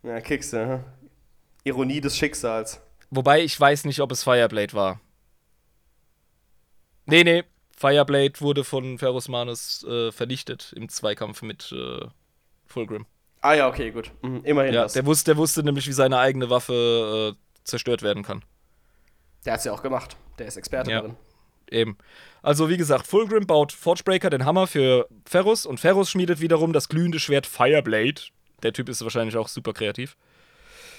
Ja, 0.02 0.20
Kickste, 0.20 0.66
hm? 0.68 0.84
Ironie 1.64 2.00
des 2.00 2.16
Schicksals. 2.16 2.80
Wobei 3.10 3.42
ich 3.42 3.58
weiß 3.58 3.84
nicht, 3.84 4.00
ob 4.00 4.12
es 4.12 4.22
Fireblade 4.22 4.74
war. 4.74 5.00
Nee, 7.06 7.24
nee. 7.24 7.44
Fireblade 7.76 8.40
wurde 8.40 8.64
von 8.64 8.98
Ferus 8.98 9.28
Manus 9.28 9.84
äh, 9.84 10.10
vernichtet 10.12 10.72
im 10.76 10.88
Zweikampf 10.88 11.42
mit 11.42 11.72
äh, 11.72 12.06
Fulgrim. 12.66 13.06
Ah 13.40 13.54
ja, 13.54 13.68
okay, 13.68 13.90
gut. 13.92 14.10
Mhm, 14.22 14.42
immerhin 14.44 14.74
Ja, 14.74 14.82
das. 14.82 14.94
der 14.94 15.06
wusste, 15.06 15.30
der 15.32 15.36
wusste 15.36 15.62
nämlich, 15.62 15.86
wie 15.86 15.92
seine 15.92 16.18
eigene 16.18 16.50
Waffe 16.50 17.36
äh, 17.36 17.60
zerstört 17.64 18.02
werden 18.02 18.24
kann. 18.24 18.44
Der 19.44 19.52
hat's 19.54 19.64
ja 19.64 19.72
auch 19.72 19.82
gemacht. 19.82 20.16
Der 20.38 20.46
ist 20.48 20.56
Experte 20.56 20.90
Ja. 20.90 21.00
darin. 21.02 21.16
Eben. 21.70 21.98
Also, 22.42 22.68
wie 22.68 22.76
gesagt, 22.76 23.06
Fulgrim 23.06 23.46
baut 23.46 23.72
Forgebreaker, 23.72 24.30
den 24.30 24.44
Hammer 24.44 24.66
für 24.66 25.06
Ferus, 25.26 25.66
und 25.66 25.78
Ferus 25.78 26.10
schmiedet 26.10 26.40
wiederum 26.40 26.72
das 26.72 26.88
glühende 26.88 27.20
Schwert 27.20 27.46
Fireblade. 27.46 28.22
Der 28.62 28.72
Typ 28.72 28.88
ist 28.88 29.02
wahrscheinlich 29.02 29.36
auch 29.36 29.48
super 29.48 29.72
kreativ. 29.72 30.16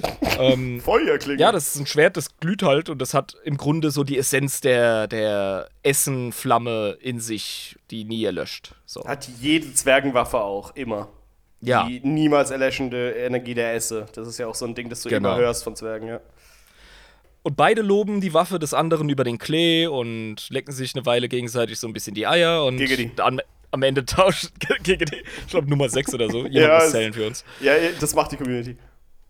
ähm, 0.40 0.80
Feuerklinge. 0.80 1.42
ja, 1.42 1.52
das 1.52 1.76
ist 1.76 1.82
ein 1.82 1.86
Schwert, 1.86 2.16
das 2.16 2.38
glüht 2.38 2.64
halt 2.64 2.90
und 2.90 3.00
das 3.00 3.14
hat 3.14 3.36
im 3.44 3.58
Grunde 3.58 3.92
so 3.92 4.06
die 4.06 4.18
Essenz 4.18 4.62
der, 4.62 5.08
der 5.08 5.68
Essenflamme 5.84 6.98
in 7.02 7.20
sich, 7.20 7.76
die 7.92 8.06
nie 8.06 8.24
erlöscht. 8.24 8.76
So. 8.86 9.06
Hat 9.06 9.28
jede 9.42 9.74
Zwergenwaffe 9.74 10.40
auch, 10.40 10.74
immer. 10.76 11.10
Ja, 11.62 11.86
Die 11.86 12.00
niemals 12.00 12.52
erlöschende 12.52 13.12
Energie 13.12 13.54
der 13.54 13.74
Esse. 13.74 14.06
Das 14.16 14.26
ist 14.30 14.38
ja 14.38 14.48
auch 14.48 14.56
so 14.56 14.66
ein 14.66 14.74
Ding, 14.76 14.90
das 14.90 15.02
du 15.02 15.10
Genau. 15.10 15.34
immer 15.34 15.42
hörst 15.42 15.66
von 15.66 15.76
Zwergen, 15.76 16.08
ja. 16.08 16.22
und 17.44 17.58
beide 17.58 17.82
loben 17.82 18.22
die 18.22 18.34
Waffe 18.34 18.60
des 18.60 18.74
anderen 18.74 19.10
über 19.10 19.26
den 19.26 19.38
Klee 19.38 19.86
und 19.86 20.50
lecken 20.50 20.72
sich 20.72 20.96
eine 20.96 21.06
Weile 21.06 21.28
gegenseitig 21.28 21.78
so 21.78 21.88
ein 21.88 21.94
bisschen 21.94 22.16
die 22.16 22.26
Eier 22.26 22.64
und. 22.64 22.78
Am, 23.72 23.84
Ende 23.84 24.06
tauscht 24.06 24.52
Giggity, 24.84 25.24
ich 25.46 25.48
glaube 25.48 25.70
Nummer 25.70 25.90
6 25.90 26.14
oder 26.14 26.30
so. 26.30 26.40
Jemand 26.40 26.54
Ja, 26.54 26.80
muss 26.80 26.92
zählen 26.92 27.14
für 27.14 27.28
uns. 27.28 27.44
Ja, 27.60 27.74
das 28.00 28.14
macht 28.16 28.32
die 28.32 28.38
Community. 28.38 28.78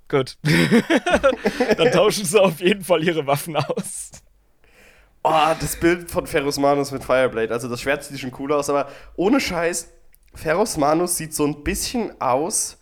Gut. 0.08 0.38
Dann 1.78 1.92
tauschen 1.92 2.26
sie 2.26 2.42
auf 2.42 2.60
jeden 2.60 2.84
Fall 2.84 3.04
ihre 3.04 3.26
Waffen 3.28 3.56
aus. 3.56 4.12
Oh, 5.24 5.54
das 5.60 5.80
Bild 5.80 6.10
von 6.10 6.26
Ferus 6.26 6.58
Manus 6.58 6.92
mit 6.92 7.04
Fireblade. 7.04 7.54
Also 7.54 7.68
das 7.68 7.82
Schwert 7.82 8.04
sieht 8.04 8.20
schon 8.20 8.34
cool 8.40 8.54
aus, 8.54 8.70
aber 8.70 8.90
ohne 9.16 9.40
Scheiß, 9.40 9.92
Ferus 10.34 10.78
Manus 10.78 11.18
sieht 11.18 11.34
so 11.34 11.46
ein 11.46 11.64
bisschen 11.64 12.20
aus 12.22 12.78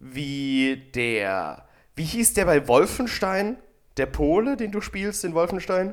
wie 0.00 0.90
der. 0.94 1.66
Wie 1.94 2.04
hieß 2.04 2.34
der 2.34 2.46
bei 2.46 2.66
Wolfenstein? 2.66 3.58
Der 3.96 4.06
Pole, 4.06 4.56
den 4.56 4.72
du 4.72 4.80
spielst 4.80 5.24
in 5.24 5.34
Wolfenstein? 5.34 5.92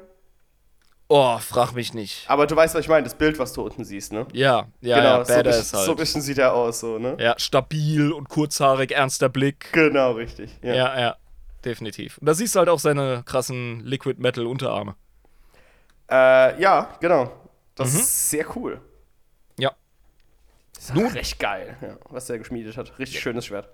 Oh, 1.07 1.37
frag 1.37 1.73
mich 1.73 1.93
nicht. 1.93 2.27
Aber 2.29 2.47
du 2.47 2.55
weißt, 2.55 2.73
was 2.73 2.81
ich 2.81 2.87
meine, 2.87 3.03
das 3.03 3.15
Bild, 3.15 3.37
was 3.37 3.53
du 3.53 3.61
unten 3.61 3.83
siehst, 3.85 4.11
ne? 4.11 4.25
Ja, 4.33 4.67
ja, 4.81 4.97
genau, 4.97 5.17
ja, 5.19 5.25
so, 5.25 5.43
bisschen, 5.43 5.77
halt. 5.77 5.85
so 5.85 5.91
ein 5.91 5.97
bisschen 5.97 6.21
sieht 6.23 6.37
er 6.39 6.53
aus, 6.53 6.79
so, 6.79 6.97
ne? 6.97 7.15
ja, 7.19 7.35
stabil 7.37 8.11
und 8.11 8.27
kurzhaarig, 8.27 8.91
ernster 8.91 9.29
Blick. 9.29 9.71
Genau, 9.71 10.13
richtig. 10.13 10.49
Ja. 10.63 10.73
Ja, 10.73 10.99
ja, 10.99 11.15
definitiv. 11.63 12.17
Und 12.17 12.25
da 12.27 12.33
siehst 12.33 12.55
du 12.55 12.59
halt 12.59 12.69
auch 12.69 12.79
seine 12.79 13.21
krassen 13.23 13.81
Liquid 13.81 14.19
Metal 14.19 14.47
Unterarme. 14.47 14.95
Äh, 16.09 16.59
ja, 16.59 16.95
genau. 16.99 17.31
Das 17.75 17.93
Mhm. 17.93 17.99
ist 17.99 18.29
sehr 18.31 18.57
cool. 18.57 18.81
Ja. 19.59 19.71
Das 20.73 20.85
ist 20.85 20.95
Nun. 20.95 21.07
recht 21.07 21.37
geil, 21.39 21.77
ja, 21.81 21.97
was 22.09 22.25
der 22.25 22.39
geschmiedet 22.39 22.77
hat. 22.77 22.97
Richtig 22.97 23.19
schönes 23.19 23.45
Schwert. 23.45 23.69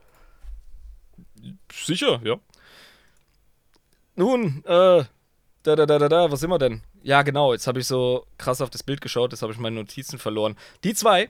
Sicher, 1.71 2.19
ja. 2.25 2.35
Nun, 4.15 4.63
äh, 4.65 5.03
da, 5.63 5.75
da, 5.75 5.85
da, 5.85 5.99
da, 5.99 6.09
da, 6.09 6.31
was 6.31 6.39
sind 6.39 6.49
wir 6.49 6.59
denn? 6.59 6.81
Ja, 7.03 7.21
genau, 7.21 7.53
jetzt 7.53 7.67
habe 7.67 7.79
ich 7.79 7.87
so 7.87 8.25
krass 8.37 8.61
auf 8.61 8.69
das 8.69 8.83
Bild 8.83 9.01
geschaut, 9.01 9.31
jetzt 9.31 9.41
habe 9.41 9.53
ich 9.53 9.59
meine 9.59 9.75
Notizen 9.77 10.19
verloren. 10.19 10.55
Die 10.83 10.93
zwei, 10.93 11.29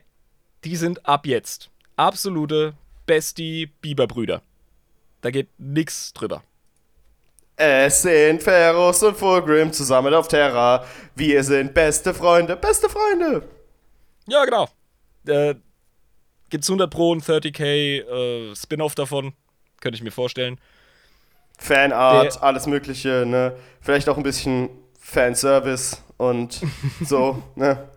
die 0.64 0.76
sind 0.76 1.06
ab 1.06 1.26
jetzt 1.26 1.70
absolute 1.96 2.74
Bestie-Biberbrüder. 3.06 4.42
Da 5.20 5.30
geht 5.30 5.48
nix 5.58 6.12
drüber. 6.12 6.42
Es 7.56 8.02
sind 8.02 8.42
Ferus 8.42 9.02
und 9.02 9.16
Fulgrim 9.16 9.72
zusammen 9.72 10.14
auf 10.14 10.26
Terra. 10.28 10.84
Wir 11.14 11.44
sind 11.44 11.74
beste 11.74 12.14
Freunde, 12.14 12.56
beste 12.56 12.88
Freunde. 12.88 13.46
Ja, 14.26 14.44
genau. 14.44 14.68
Äh, 15.26 15.54
gibt's 16.48 16.68
100 16.68 16.90
Pro 16.90 17.10
und 17.10 17.22
30k 17.22 17.62
äh, 17.62 18.56
Spin-off 18.56 18.94
davon? 18.94 19.34
Könnte 19.80 19.96
ich 19.96 20.02
mir 20.02 20.10
vorstellen. 20.10 20.58
Fanart, 21.62 22.34
Der- 22.36 22.42
alles 22.42 22.66
Mögliche, 22.66 23.24
ne? 23.26 23.56
Vielleicht 23.80 24.08
auch 24.08 24.16
ein 24.16 24.22
bisschen 24.22 24.68
Fanservice 24.98 26.02
und 26.16 26.60
so, 27.04 27.42
ne? 27.54 27.88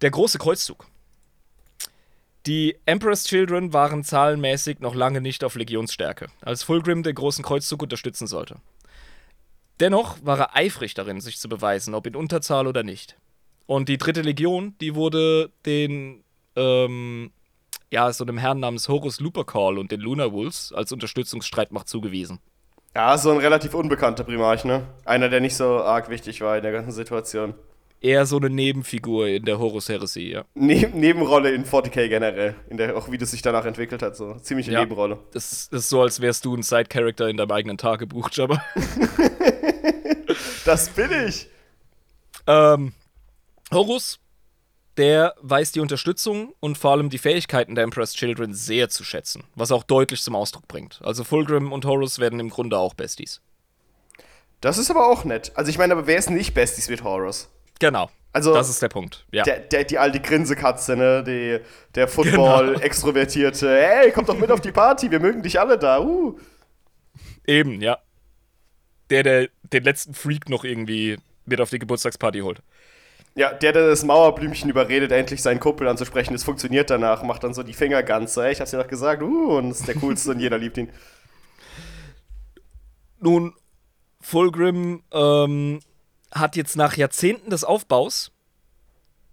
Der 0.00 0.10
große 0.10 0.38
Kreuzzug. 0.38 0.86
Die 2.46 2.76
Emperor's 2.86 3.24
Children 3.24 3.72
waren 3.72 4.04
zahlenmäßig 4.04 4.80
noch 4.80 4.94
lange 4.94 5.20
nicht 5.20 5.44
auf 5.44 5.56
Legionsstärke, 5.56 6.28
als 6.40 6.62
Fulgrim 6.62 7.02
den 7.02 7.14
großen 7.14 7.44
Kreuzzug 7.44 7.82
unterstützen 7.82 8.26
sollte. 8.26 8.56
Dennoch 9.80 10.16
war 10.22 10.38
er 10.38 10.56
eifrig 10.56 10.94
darin, 10.94 11.20
sich 11.20 11.38
zu 11.38 11.48
beweisen, 11.48 11.94
ob 11.94 12.06
in 12.06 12.16
Unterzahl 12.16 12.66
oder 12.66 12.82
nicht. 12.82 13.16
Und 13.66 13.88
die 13.88 13.98
dritte 13.98 14.22
Legion, 14.22 14.74
die 14.80 14.94
wurde 14.94 15.50
den, 15.66 16.24
ähm, 16.56 17.32
ja, 17.90 18.12
so 18.12 18.24
einem 18.24 18.38
Herrn 18.38 18.60
namens 18.60 18.88
Horus 18.88 19.20
Lupercal 19.20 19.78
und 19.78 19.90
den 19.92 20.00
Lunar 20.00 20.32
Wolves 20.32 20.72
als 20.72 20.92
Unterstützungsstreitmacht 20.92 21.88
zugewiesen. 21.88 22.38
Ja, 22.94 23.16
so 23.18 23.30
ein 23.30 23.38
relativ 23.38 23.74
unbekannter 23.74 24.24
Primarch, 24.24 24.64
ne? 24.64 24.86
Einer, 25.04 25.28
der 25.28 25.40
nicht 25.40 25.56
so 25.56 25.78
arg 25.82 26.08
wichtig 26.08 26.40
war 26.40 26.56
in 26.56 26.62
der 26.62 26.72
ganzen 26.72 26.92
Situation. 26.92 27.54
Eher 28.00 28.26
so 28.26 28.36
eine 28.36 28.48
Nebenfigur 28.48 29.26
in 29.26 29.44
der 29.44 29.58
Horus-Heresie, 29.58 30.30
ja. 30.30 30.44
Ne 30.54 30.88
Nebenrolle 30.94 31.50
in 31.50 31.64
40k 31.64 32.08
generell. 32.08 32.54
In 32.68 32.76
der, 32.76 32.96
auch 32.96 33.10
wie 33.10 33.18
das 33.18 33.32
sich 33.32 33.42
danach 33.42 33.64
entwickelt 33.64 34.02
hat, 34.02 34.16
so. 34.16 34.34
Ziemliche 34.36 34.70
Ja. 34.72 34.80
Nebenrolle. 34.80 35.18
Das, 35.32 35.68
das 35.70 35.82
ist 35.84 35.88
so, 35.88 36.00
als 36.00 36.20
wärst 36.20 36.44
du 36.44 36.54
ein 36.54 36.62
Side-Character 36.62 37.28
in 37.28 37.36
deinem 37.36 37.50
eigenen 37.50 37.76
Tagebuch, 37.78 38.30
Jabba. 38.32 38.62
Das 40.64 40.90
bin 40.90 41.10
ich! 41.26 41.48
Ähm, 42.46 42.92
Horus, 43.72 44.18
der 44.98 45.34
weiß 45.40 45.72
die 45.72 45.80
Unterstützung 45.80 46.52
und 46.60 46.76
vor 46.76 46.90
allem 46.90 47.08
die 47.08 47.18
Fähigkeiten 47.18 47.74
der 47.74 47.84
Emperor's 47.84 48.14
Children 48.14 48.52
sehr 48.52 48.88
zu 48.88 49.04
schätzen, 49.04 49.44
was 49.54 49.72
auch 49.72 49.84
deutlich 49.84 50.20
zum 50.22 50.34
Ausdruck 50.34 50.66
bringt. 50.68 51.00
Also 51.02 51.24
Fulgrim 51.24 51.72
und 51.72 51.84
Horus 51.84 52.18
werden 52.18 52.40
im 52.40 52.50
Grunde 52.50 52.76
auch 52.78 52.94
Besties. 52.94 53.40
Das 54.60 54.76
ist 54.76 54.90
aber 54.90 55.06
auch 55.06 55.24
nett. 55.24 55.52
Also 55.54 55.70
ich 55.70 55.78
meine, 55.78 55.92
aber 55.94 56.06
wer 56.06 56.18
ist 56.18 56.30
nicht 56.30 56.52
Besties 56.52 56.90
mit 56.90 57.04
Horus? 57.04 57.48
Genau. 57.78 58.10
Also- 58.32 58.52
das 58.52 58.68
ist 58.68 58.82
der 58.82 58.88
Punkt. 58.88 59.24
Ja. 59.30 59.44
Der, 59.44 59.60
der, 59.60 59.84
die 59.84 59.98
alte 59.98 60.20
Grinsekatze, 60.20 60.96
ne? 60.96 61.22
Die, 61.24 61.60
der 61.94 62.08
Football-Extrovertierte. 62.08 63.80
Hey, 63.80 64.10
komm 64.12 64.26
doch 64.26 64.36
mit 64.36 64.50
auf 64.50 64.60
die 64.60 64.72
Party, 64.72 65.10
wir 65.10 65.20
mögen 65.20 65.42
dich 65.42 65.58
alle 65.58 65.78
da. 65.78 66.00
Uh. 66.00 66.38
Eben, 67.46 67.80
ja. 67.80 67.98
Der, 69.10 69.22
der 69.22 69.48
den 69.62 69.84
letzten 69.84 70.12
Freak 70.12 70.48
noch 70.50 70.64
irgendwie 70.64 71.18
mit 71.46 71.60
auf 71.60 71.70
die 71.70 71.78
Geburtstagsparty 71.78 72.40
holt. 72.40 72.60
Ja, 73.38 73.52
der, 73.52 73.72
der 73.72 73.86
das 73.86 74.02
Mauerblümchen 74.02 74.68
überredet, 74.68 75.12
endlich 75.12 75.42
seinen 75.42 75.60
Kumpel 75.60 75.86
anzusprechen, 75.86 76.32
das 76.32 76.42
funktioniert 76.42 76.90
danach, 76.90 77.22
macht 77.22 77.44
dann 77.44 77.54
so 77.54 77.62
die 77.62 77.72
Finger 77.72 78.02
ganz 78.02 78.34
so, 78.34 78.40
ey, 78.42 78.50
ich 78.50 78.60
hab's 78.60 78.72
dir 78.72 78.78
doch 78.78 78.88
gesagt, 78.88 79.22
uh, 79.22 79.58
und 79.58 79.70
ist 79.70 79.86
der 79.86 79.94
coolste 79.94 80.32
und 80.32 80.40
jeder 80.40 80.58
liebt 80.58 80.76
ihn. 80.76 80.90
Nun, 83.20 83.54
Fulgrim 84.20 85.04
ähm, 85.12 85.78
hat 86.32 86.56
jetzt 86.56 86.74
nach 86.74 86.96
Jahrzehnten 86.96 87.50
des 87.50 87.62
Aufbaus 87.62 88.32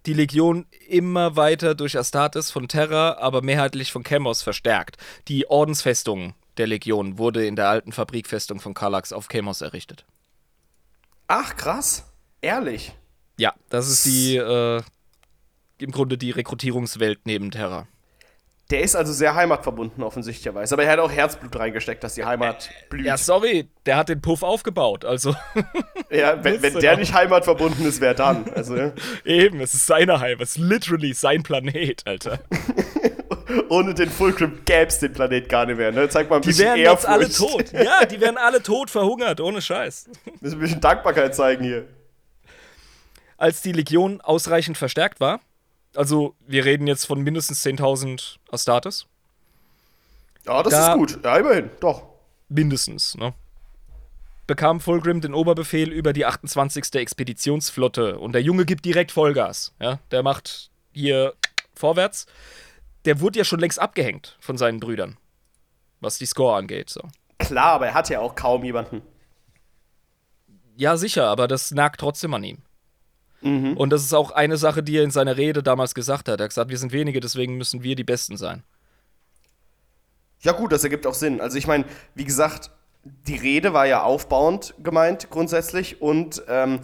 die 0.06 0.14
Legion 0.14 0.68
immer 0.88 1.36
weiter 1.36 1.74
durch 1.74 1.98
Astartes 1.98 2.52
von 2.52 2.68
Terra, 2.68 3.18
aber 3.18 3.42
mehrheitlich 3.42 3.92
von 3.92 4.04
Chemos 4.04 4.44
verstärkt. 4.44 4.98
Die 5.30 5.50
Ordensfestung 5.50 6.36
der 6.58 6.68
Legion 6.68 7.18
wurde 7.18 7.48
in 7.48 7.56
der 7.56 7.70
alten 7.70 7.92
Fabrikfestung 7.92 8.60
von 8.60 8.76
Kallax 8.76 9.12
auf 9.12 9.30
Chemos 9.30 9.62
errichtet. 9.62 10.06
Ach, 11.26 11.56
krass. 11.56 12.04
Ehrlich. 12.42 12.94
Ja, 13.38 13.54
das 13.70 13.90
ist 13.90 14.06
die, 14.06 14.38
äh, 14.38 14.82
im 15.80 15.92
Grunde 15.92 16.18
die 16.18 16.32
Rekrutierungswelt 16.32 17.20
neben 17.26 17.52
Terra. 17.52 17.88
Der 18.72 18.82
ist 18.82 18.96
also 18.96 19.14
sehr 19.14 19.36
heimatverbunden, 19.36 20.04
offensichtlicherweise. 20.04 20.74
Aber 20.74 20.84
er 20.84 20.94
hat 20.94 21.00
auch 21.00 21.12
Herzblut 21.12 21.56
reingesteckt, 21.56 22.04
dass 22.04 22.16
die 22.16 22.26
Heimat 22.26 22.72
blüht. 22.90 23.06
Ja, 23.06 23.16
sorry, 23.16 23.70
der 23.86 23.98
hat 23.98 24.10
den 24.10 24.22
Puff 24.22 24.42
aufgebaut. 24.42 25.06
Also. 25.06 25.36
Ja, 26.12 26.42
wenn, 26.44 26.62
wenn 26.62 26.80
der 26.80 26.96
nicht 26.98 27.14
heimatverbunden 27.14 27.86
ist, 27.86 28.00
wer 28.00 28.14
dann? 28.14 28.46
Also, 28.54 28.78
ja. 28.78 28.94
Eben, 29.26 29.60
es 29.60 29.74
ist 29.74 29.88
seine 29.88 30.20
Heimat. 30.22 30.44
Es 30.44 30.52
ist 30.52 30.58
literally 30.60 31.14
sein 31.14 31.44
Planet, 31.44 32.04
Alter. 32.06 32.40
Ohne 33.70 33.94
den 33.96 34.10
Fulcrum 34.10 34.60
gäbe 34.66 34.86
es 34.88 35.00
den 35.00 35.12
Planet 35.12 35.50
gar 35.50 35.66
nicht 35.66 35.78
mehr. 35.78 35.92
Ne? 35.92 36.08
Zeig 36.08 36.30
mal 36.30 36.38
ein 36.38 36.42
Die 36.44 36.50
bisschen 36.50 36.68
wären 36.68 36.78
Ehrfurcht. 36.78 37.04
jetzt 37.04 37.42
alle 37.42 37.52
tot. 37.52 37.72
Ja, 37.74 38.06
die 38.06 38.22
wären 38.22 38.38
alle 38.38 38.62
tot, 38.62 38.90
verhungert, 38.92 39.42
ohne 39.42 39.62
Scheiß. 39.62 40.10
Müssen 40.40 40.56
ein 40.58 40.60
bisschen 40.60 40.80
Dankbarkeit 40.80 41.36
zeigen 41.36 41.64
hier. 41.66 41.86
Als 43.46 43.62
die 43.62 43.74
Legion 43.74 44.22
ausreichend 44.22 44.76
verstärkt 44.76 45.20
war, 45.20 45.40
also 45.96 46.34
wir 46.48 46.66
reden 46.66 46.88
jetzt 46.88 47.06
von 47.06 47.22
mindestens 47.22 47.62
10.000 47.64 48.38
Astartes, 48.52 49.06
Ja, 50.48 50.64
das 50.64 50.74
Da- 50.74 50.94
ist 50.94 50.98
gut. 50.98 51.24
Ja, 51.24 51.38
immerhin. 51.38 51.70
Doch. 51.80 52.02
mindestens, 52.50 53.16
ne? 53.16 53.34
bekam 54.48 54.80
Fulgrim 54.80 55.22
den 55.22 55.34
Oberbefehl 55.36 55.92
über 55.92 56.12
die 56.12 56.26
28. 56.26 56.96
Expeditionsflotte 56.96 58.18
und 58.18 58.32
der 58.34 58.42
Junge 58.42 58.66
gibt 58.66 58.84
direkt 58.86 59.12
Vollgas. 59.12 59.74
Ja? 59.80 60.00
Der 60.10 60.24
macht 60.24 60.72
hier 60.92 61.34
vorwärts. 61.76 62.26
Der 63.06 63.20
wurde 63.20 63.38
ja 63.40 63.46
schon 63.46 63.60
längst 63.60 63.80
abgehängt 63.80 64.38
von 64.40 64.58
seinen 64.58 64.80
Brüdern, 64.80 65.18
was 66.00 66.18
die 66.18 66.26
Score 66.28 66.56
angeht. 66.58 66.90
So. 66.90 67.02
Klar, 67.38 67.74
aber 67.74 67.88
er 67.88 67.94
hat 67.94 68.10
ja 68.10 68.20
auch 68.22 68.34
kaum 68.36 68.64
jemanden. 68.64 69.02
Ja, 70.78 70.98
sicher, 70.98 71.28
aber 71.28 71.48
das 71.48 71.70
nagt 71.72 72.00
trotzdem 72.00 72.34
an 72.34 72.44
ihm. 72.44 72.62
Mhm. 73.46 73.78
Und 73.78 73.92
das 73.92 74.04
ist 74.04 74.14
auch 74.14 74.32
eine 74.32 74.58
Sache, 74.58 74.82
die 74.82 74.98
er 74.98 75.04
in 75.04 75.12
seiner 75.12 75.38
Rede 75.38 75.62
damals 75.62 75.94
gesagt 75.94 76.28
hat. 76.28 76.40
Er 76.40 76.46
hat 76.46 76.50
gesagt, 76.50 76.72
wir 76.72 76.78
sind 76.80 76.92
wenige, 76.92 77.20
deswegen 77.20 77.58
müssen 77.58 77.84
wir 77.84 77.96
die 77.96 78.04
Besten 78.04 78.38
sein. 78.38 78.64
Ja, 80.42 80.52
gut, 80.52 80.72
das 80.72 80.84
ergibt 80.84 81.06
auch 81.06 81.14
Sinn. 81.14 81.40
Also, 81.40 81.58
ich 81.58 81.68
meine, 81.68 81.86
wie 82.16 82.26
gesagt, 82.26 82.72
die 83.04 83.36
Rede 83.36 83.72
war 83.72 83.86
ja 83.86 84.02
aufbauend 84.02 84.74
gemeint, 84.84 85.30
grundsätzlich. 85.30 86.02
Und 86.02 86.42
ähm, 86.50 86.80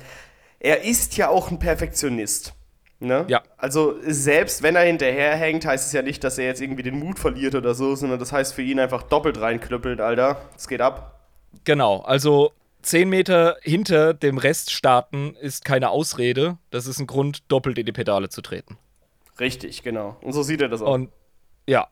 er 0.59 0.83
ist 0.83 1.17
ja 1.17 1.29
auch 1.29 1.49
ein 1.49 1.57
Perfektionist. 1.57 2.53
Ne? 2.99 3.25
Ja. 3.27 3.41
Also, 3.57 3.95
selbst 4.03 4.61
wenn 4.61 4.75
er 4.75 4.83
hinterherhängt, 4.83 5.65
heißt 5.65 5.87
es 5.87 5.93
ja 5.93 6.03
nicht, 6.03 6.23
dass 6.23 6.37
er 6.37 6.45
jetzt 6.45 6.61
irgendwie 6.61 6.83
den 6.83 6.99
Mut 6.99 7.17
verliert 7.17 7.55
oder 7.55 7.73
so, 7.73 7.95
sondern 7.95 8.19
das 8.19 8.31
heißt 8.31 8.53
für 8.53 8.61
ihn 8.61 8.79
einfach 8.79 9.01
doppelt 9.01 9.41
reinklüppeln, 9.41 9.99
Alter. 9.99 10.39
Es 10.55 10.67
geht 10.67 10.81
ab. 10.81 11.19
Genau, 11.63 12.01
also 12.01 12.51
10 12.81 13.09
Meter 13.09 13.57
hinter 13.61 14.13
dem 14.13 14.37
Rest 14.37 14.71
starten 14.71 15.35
ist 15.35 15.65
keine 15.65 15.89
Ausrede. 15.89 16.57
Das 16.69 16.87
ist 16.87 16.99
ein 16.99 17.07
Grund, 17.07 17.43
doppelt 17.51 17.77
in 17.77 17.85
die 17.85 17.91
Pedale 17.91 18.29
zu 18.29 18.41
treten. 18.41 18.77
Richtig, 19.39 19.83
genau. 19.83 20.17
Und 20.21 20.33
so 20.33 20.43
sieht 20.43 20.61
er 20.61 20.69
das 20.69 20.81
auch. 20.81 20.93
Und 20.93 21.11
ja. 21.67 21.87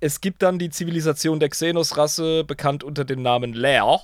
Es 0.00 0.20
gibt 0.20 0.42
dann 0.42 0.58
die 0.58 0.70
Zivilisation 0.70 1.40
der 1.40 1.50
Xenos-Rasse, 1.50 2.44
bekannt 2.44 2.82
unter 2.84 3.04
dem 3.04 3.22
Namen 3.22 3.52
Lair. 3.52 4.00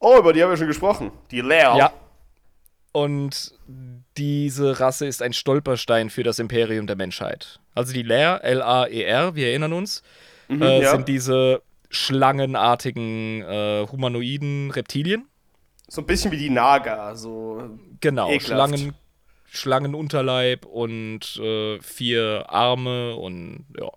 oh, 0.00 0.18
über 0.18 0.32
die 0.32 0.42
haben 0.42 0.50
wir 0.50 0.56
schon 0.56 0.66
gesprochen. 0.66 1.12
Die 1.30 1.40
Leer. 1.40 1.76
Ja. 1.76 1.92
Und 2.92 3.54
diese 4.16 4.80
Rasse 4.80 5.06
ist 5.06 5.22
ein 5.22 5.32
Stolperstein 5.32 6.10
für 6.10 6.22
das 6.22 6.38
Imperium 6.38 6.86
der 6.86 6.96
Menschheit. 6.96 7.60
Also 7.74 7.92
die 7.92 8.02
Lair, 8.02 8.40
L-A-E-R, 8.44 9.34
wir 9.34 9.48
erinnern 9.48 9.72
uns, 9.72 10.02
äh, 10.48 10.54
Mhm, 10.54 10.62
ja. 10.62 10.90
sind 10.90 11.08
diese 11.08 11.62
schlangenartigen 11.94 13.42
äh, 13.42 13.86
humanoiden 13.90 14.70
Reptilien. 14.70 15.26
So 15.88 16.02
ein 16.02 16.06
bisschen 16.06 16.32
wie 16.32 16.38
die 16.38 16.50
Naga. 16.50 17.14
So. 17.14 17.78
Genau, 18.00 18.28
Ekelhaft. 18.30 18.46
Schlangen, 18.46 18.94
Schlangenunterleib 19.44 20.64
und 20.64 21.36
äh, 21.36 21.78
vier 21.80 22.46
Arme 22.48 23.16
und 23.16 23.66
ja. 23.78 23.90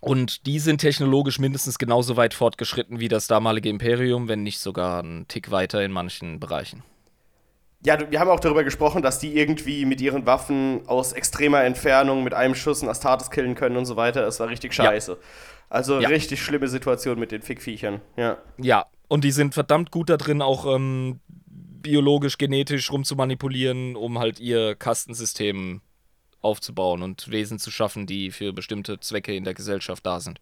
Und 0.00 0.46
die 0.46 0.60
sind 0.60 0.78
technologisch 0.78 1.38
mindestens 1.38 1.78
genauso 1.78 2.16
weit 2.16 2.34
fortgeschritten 2.34 3.00
wie 3.00 3.08
das 3.08 3.26
damalige 3.26 3.68
Imperium, 3.68 4.28
wenn 4.28 4.42
nicht 4.42 4.60
sogar 4.60 5.00
einen 5.00 5.26
Tick 5.26 5.50
weiter 5.50 5.82
in 5.82 5.90
manchen 5.90 6.38
Bereichen. 6.38 6.84
Ja, 7.84 8.10
wir 8.10 8.18
haben 8.18 8.30
auch 8.30 8.40
darüber 8.40 8.64
gesprochen, 8.64 9.02
dass 9.02 9.18
die 9.18 9.36
irgendwie 9.36 9.84
mit 9.84 10.00
ihren 10.00 10.26
Waffen 10.26 10.80
aus 10.88 11.12
extremer 11.12 11.62
Entfernung 11.64 12.24
mit 12.24 12.34
einem 12.34 12.54
Schuss 12.54 12.80
einen 12.82 12.90
Astartes 12.90 13.30
killen 13.30 13.54
können 13.54 13.76
und 13.76 13.84
so 13.86 13.96
weiter. 13.96 14.22
Das 14.22 14.40
war 14.40 14.48
richtig 14.48 14.74
scheiße. 14.74 15.18
Also 15.68 16.00
Ja. 16.00 16.08
richtig 16.08 16.42
schlimme 16.42 16.68
Situation 16.68 17.18
mit 17.18 17.32
den 17.32 17.42
Fickviechern. 17.42 18.00
Ja. 18.16 18.38
Ja, 18.58 18.86
und 19.08 19.24
die 19.24 19.30
sind 19.30 19.54
verdammt 19.54 19.90
gut 19.90 20.10
da 20.10 20.16
drin, 20.16 20.42
auch 20.42 20.66
ähm, 20.74 21.20
biologisch, 21.46 22.38
genetisch 22.38 22.90
rumzumanipulieren, 22.90 23.94
um 23.94 24.18
halt 24.18 24.40
ihr 24.40 24.74
Kastensystem 24.74 25.80
aufzubauen 26.40 27.02
und 27.02 27.30
Wesen 27.30 27.58
zu 27.58 27.70
schaffen, 27.70 28.06
die 28.06 28.30
für 28.30 28.52
bestimmte 28.52 28.98
Zwecke 29.00 29.34
in 29.34 29.44
der 29.44 29.54
Gesellschaft 29.54 30.04
da 30.06 30.20
sind. 30.20 30.40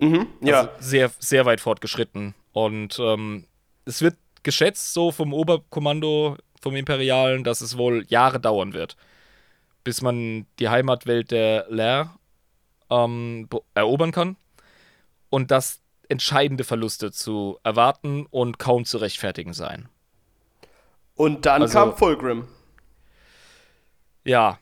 Mhm, 0.00 0.26
ja. 0.40 0.60
Also 0.60 0.70
sehr, 0.80 1.10
sehr 1.18 1.44
weit 1.46 1.60
fortgeschritten. 1.60 2.34
Und 2.52 2.98
ähm, 3.00 3.44
es 3.84 4.02
wird 4.02 4.16
geschätzt, 4.44 4.94
so 4.94 5.10
vom 5.10 5.32
Oberkommando, 5.32 6.36
vom 6.60 6.76
Imperialen, 6.76 7.42
dass 7.44 7.60
es 7.60 7.76
wohl 7.76 8.04
Jahre 8.08 8.38
dauern 8.40 8.72
wird, 8.72 8.96
bis 9.82 10.00
man 10.02 10.46
die 10.58 10.68
Heimatwelt 10.68 11.30
der 11.30 11.66
Lair 11.68 12.14
ähm, 12.90 13.48
be- 13.50 13.62
erobern 13.74 14.12
kann. 14.12 14.36
Und 15.30 15.50
dass 15.50 15.80
entscheidende 16.08 16.62
Verluste 16.64 17.10
zu 17.10 17.58
erwarten 17.64 18.26
und 18.30 18.58
kaum 18.58 18.84
zu 18.84 18.98
rechtfertigen 18.98 19.52
seien. 19.52 19.88
und 21.16 21.44
dann 21.46 21.62
also- 21.62 21.74
kam 21.78 21.96
Fulgrim. 21.96 22.46
Ja. 24.24 24.58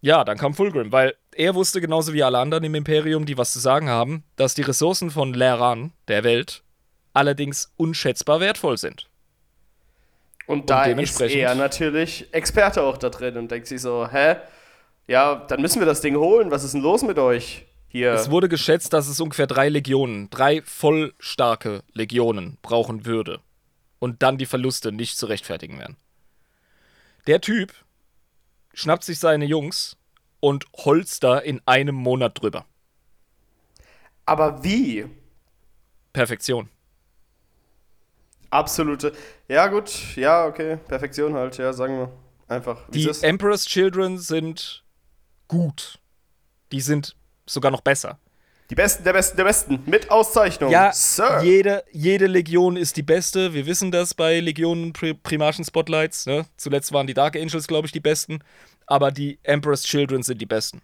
Ja, 0.00 0.22
dann 0.24 0.38
kam 0.38 0.54
Fulgrim, 0.54 0.92
weil 0.92 1.14
er 1.32 1.54
wusste 1.56 1.80
genauso 1.80 2.12
wie 2.12 2.22
alle 2.22 2.38
anderen 2.38 2.62
im 2.64 2.74
Imperium, 2.76 3.26
die 3.26 3.36
was 3.36 3.52
zu 3.52 3.58
sagen 3.58 3.88
haben, 3.88 4.22
dass 4.36 4.54
die 4.54 4.62
Ressourcen 4.62 5.10
von 5.10 5.34
Leran, 5.34 5.92
der 6.06 6.22
Welt, 6.24 6.62
allerdings 7.14 7.72
unschätzbar 7.76 8.38
wertvoll 8.38 8.78
sind. 8.78 9.07
Und 10.48 10.70
da 10.70 10.84
ist 10.84 11.20
er 11.20 11.54
natürlich 11.54 12.32
Experte 12.32 12.82
auch 12.82 12.96
da 12.96 13.10
drin 13.10 13.36
und 13.36 13.50
denkt 13.50 13.66
sich 13.66 13.82
so, 13.82 14.08
hä? 14.10 14.36
Ja, 15.06 15.34
dann 15.46 15.60
müssen 15.60 15.78
wir 15.78 15.86
das 15.86 16.00
Ding 16.00 16.16
holen. 16.16 16.50
Was 16.50 16.64
ist 16.64 16.72
denn 16.72 16.80
los 16.80 17.02
mit 17.02 17.18
euch? 17.18 17.66
Hier. 17.88 18.12
Es 18.12 18.30
wurde 18.30 18.48
geschätzt, 18.48 18.94
dass 18.94 19.08
es 19.08 19.20
ungefähr 19.20 19.46
drei 19.46 19.68
Legionen, 19.68 20.30
drei 20.30 20.62
voll 20.62 21.12
starke 21.18 21.82
Legionen 21.92 22.56
brauchen 22.62 23.04
würde. 23.04 23.40
Und 23.98 24.22
dann 24.22 24.38
die 24.38 24.46
Verluste 24.46 24.90
nicht 24.90 25.18
zu 25.18 25.26
rechtfertigen 25.26 25.78
wären. 25.78 25.96
Der 27.26 27.42
Typ 27.42 27.74
schnappt 28.72 29.04
sich 29.04 29.18
seine 29.18 29.44
Jungs 29.44 29.98
und 30.40 30.64
holzt 30.78 31.24
da 31.24 31.38
in 31.38 31.60
einem 31.66 31.94
Monat 31.94 32.40
drüber. 32.40 32.64
Aber 34.24 34.64
wie? 34.64 35.04
Perfektion. 36.14 36.70
Absolute. 38.50 39.12
Ja, 39.48 39.66
gut. 39.68 40.16
Ja, 40.16 40.46
okay. 40.46 40.78
Perfektion 40.88 41.34
halt. 41.34 41.56
Ja, 41.58 41.72
sagen 41.72 41.98
wir. 41.98 42.12
Einfach. 42.48 42.88
Die. 42.90 43.10
Emperor's 43.22 43.66
Children 43.66 44.18
sind 44.18 44.84
gut. 45.48 45.98
Die 46.72 46.80
sind 46.80 47.14
sogar 47.46 47.70
noch 47.70 47.82
besser. 47.82 48.18
Die 48.70 48.74
Besten 48.74 49.02
der 49.02 49.14
Besten 49.14 49.36
der 49.36 49.44
Besten. 49.44 49.82
Mit 49.86 50.10
Auszeichnung. 50.10 50.70
Ja, 50.70 50.92
Sir. 50.92 51.40
jede, 51.42 51.84
jede 51.90 52.26
Legion 52.26 52.76
ist 52.76 52.96
die 52.98 53.02
beste. 53.02 53.54
Wir 53.54 53.64
wissen 53.64 53.90
das 53.90 54.12
bei 54.12 54.40
Legionen 54.40 54.92
Pri 54.92 55.14
Primarchen 55.14 55.64
Spotlights. 55.64 56.26
Ne? 56.26 56.44
Zuletzt 56.58 56.92
waren 56.92 57.06
die 57.06 57.14
Dark 57.14 57.36
Angels, 57.36 57.66
glaube 57.66 57.86
ich, 57.86 57.92
die 57.92 58.00
besten. 58.00 58.40
Aber 58.86 59.10
die 59.10 59.38
Emperor's 59.42 59.84
Children 59.84 60.22
sind 60.22 60.40
die 60.40 60.46
besten. 60.46 60.82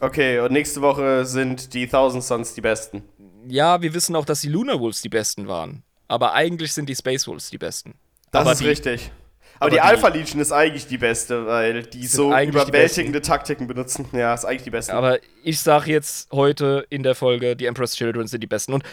Okay, 0.00 0.40
und 0.40 0.52
nächste 0.52 0.80
Woche 0.80 1.24
sind 1.24 1.74
die 1.74 1.86
Thousand 1.86 2.24
Suns 2.24 2.54
die 2.54 2.60
Besten. 2.60 3.04
Ja, 3.46 3.82
wir 3.82 3.94
wissen 3.94 4.16
auch, 4.16 4.24
dass 4.24 4.40
die 4.40 4.48
Lunar 4.48 4.80
Wolves 4.80 5.00
die 5.00 5.08
besten 5.08 5.46
waren. 5.46 5.84
Aber 6.12 6.34
eigentlich 6.34 6.74
sind 6.74 6.90
die 6.90 6.94
Space 6.94 7.26
Wolves 7.26 7.48
die 7.48 7.56
besten. 7.56 7.94
Das 8.32 8.42
aber 8.42 8.52
ist 8.52 8.60
die, 8.60 8.66
richtig. 8.66 9.10
Aber, 9.54 9.60
aber 9.60 9.70
die 9.70 9.76
die- 9.76 9.80
Alpha 9.80 10.08
Legion 10.08 10.40
ist 10.42 10.52
eigentlich 10.52 10.86
die 10.86 10.98
beste, 10.98 11.46
weil 11.46 11.84
die 11.84 12.06
so 12.06 12.32
eigentlich 12.32 12.62
die 12.64 12.68
überwältigende 12.68 13.22
Taktiken 13.22 13.66
benutzen. 13.66 14.06
Ja, 14.12 14.34
ist 14.34 14.44
eigentlich 14.44 14.64
die 14.64 14.70
beste. 14.70 14.92
Aber 14.92 15.20
ich 15.42 15.60
sage 15.60 15.90
jetzt 15.90 16.30
heute 16.30 16.86
in 16.90 17.02
der 17.02 17.14
Folge, 17.14 17.56
die 17.56 17.64
Emperor's 17.64 17.94
Children 17.96 18.26
sind 18.26 18.42
die 18.42 18.46
besten. 18.46 18.74
Und 18.74 18.84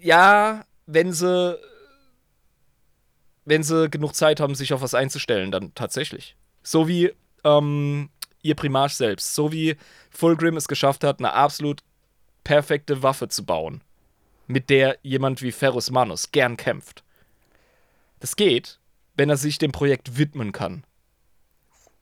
ja, 0.00 0.64
wenn 0.86 1.12
sie 1.12 1.58
wenn 3.44 3.62
sie 3.62 3.90
genug 3.90 4.14
Zeit 4.14 4.40
haben, 4.40 4.54
sich 4.54 4.72
auf 4.72 4.80
was 4.80 4.94
einzustellen, 4.94 5.50
dann 5.50 5.74
tatsächlich. 5.74 6.34
So 6.62 6.88
wie 6.88 7.12
ähm, 7.44 8.08
ihr 8.40 8.54
Primarch 8.54 8.94
selbst. 8.94 9.34
So 9.34 9.52
wie 9.52 9.76
Fulgrim 10.10 10.56
es 10.56 10.66
geschafft 10.66 11.04
hat, 11.04 11.18
eine 11.18 11.34
absolut 11.34 11.80
perfekte 12.42 13.02
Waffe 13.02 13.28
zu 13.28 13.44
bauen, 13.44 13.82
mit 14.46 14.70
der 14.70 14.98
jemand 15.02 15.42
wie 15.42 15.52
Ferrus 15.52 15.90
Manus 15.90 16.32
gern 16.32 16.56
kämpft. 16.56 17.04
Das 18.20 18.36
geht, 18.36 18.78
wenn 19.14 19.30
er 19.30 19.36
sich 19.36 19.58
dem 19.58 19.72
Projekt 19.72 20.16
widmen 20.18 20.52
kann. 20.52 20.84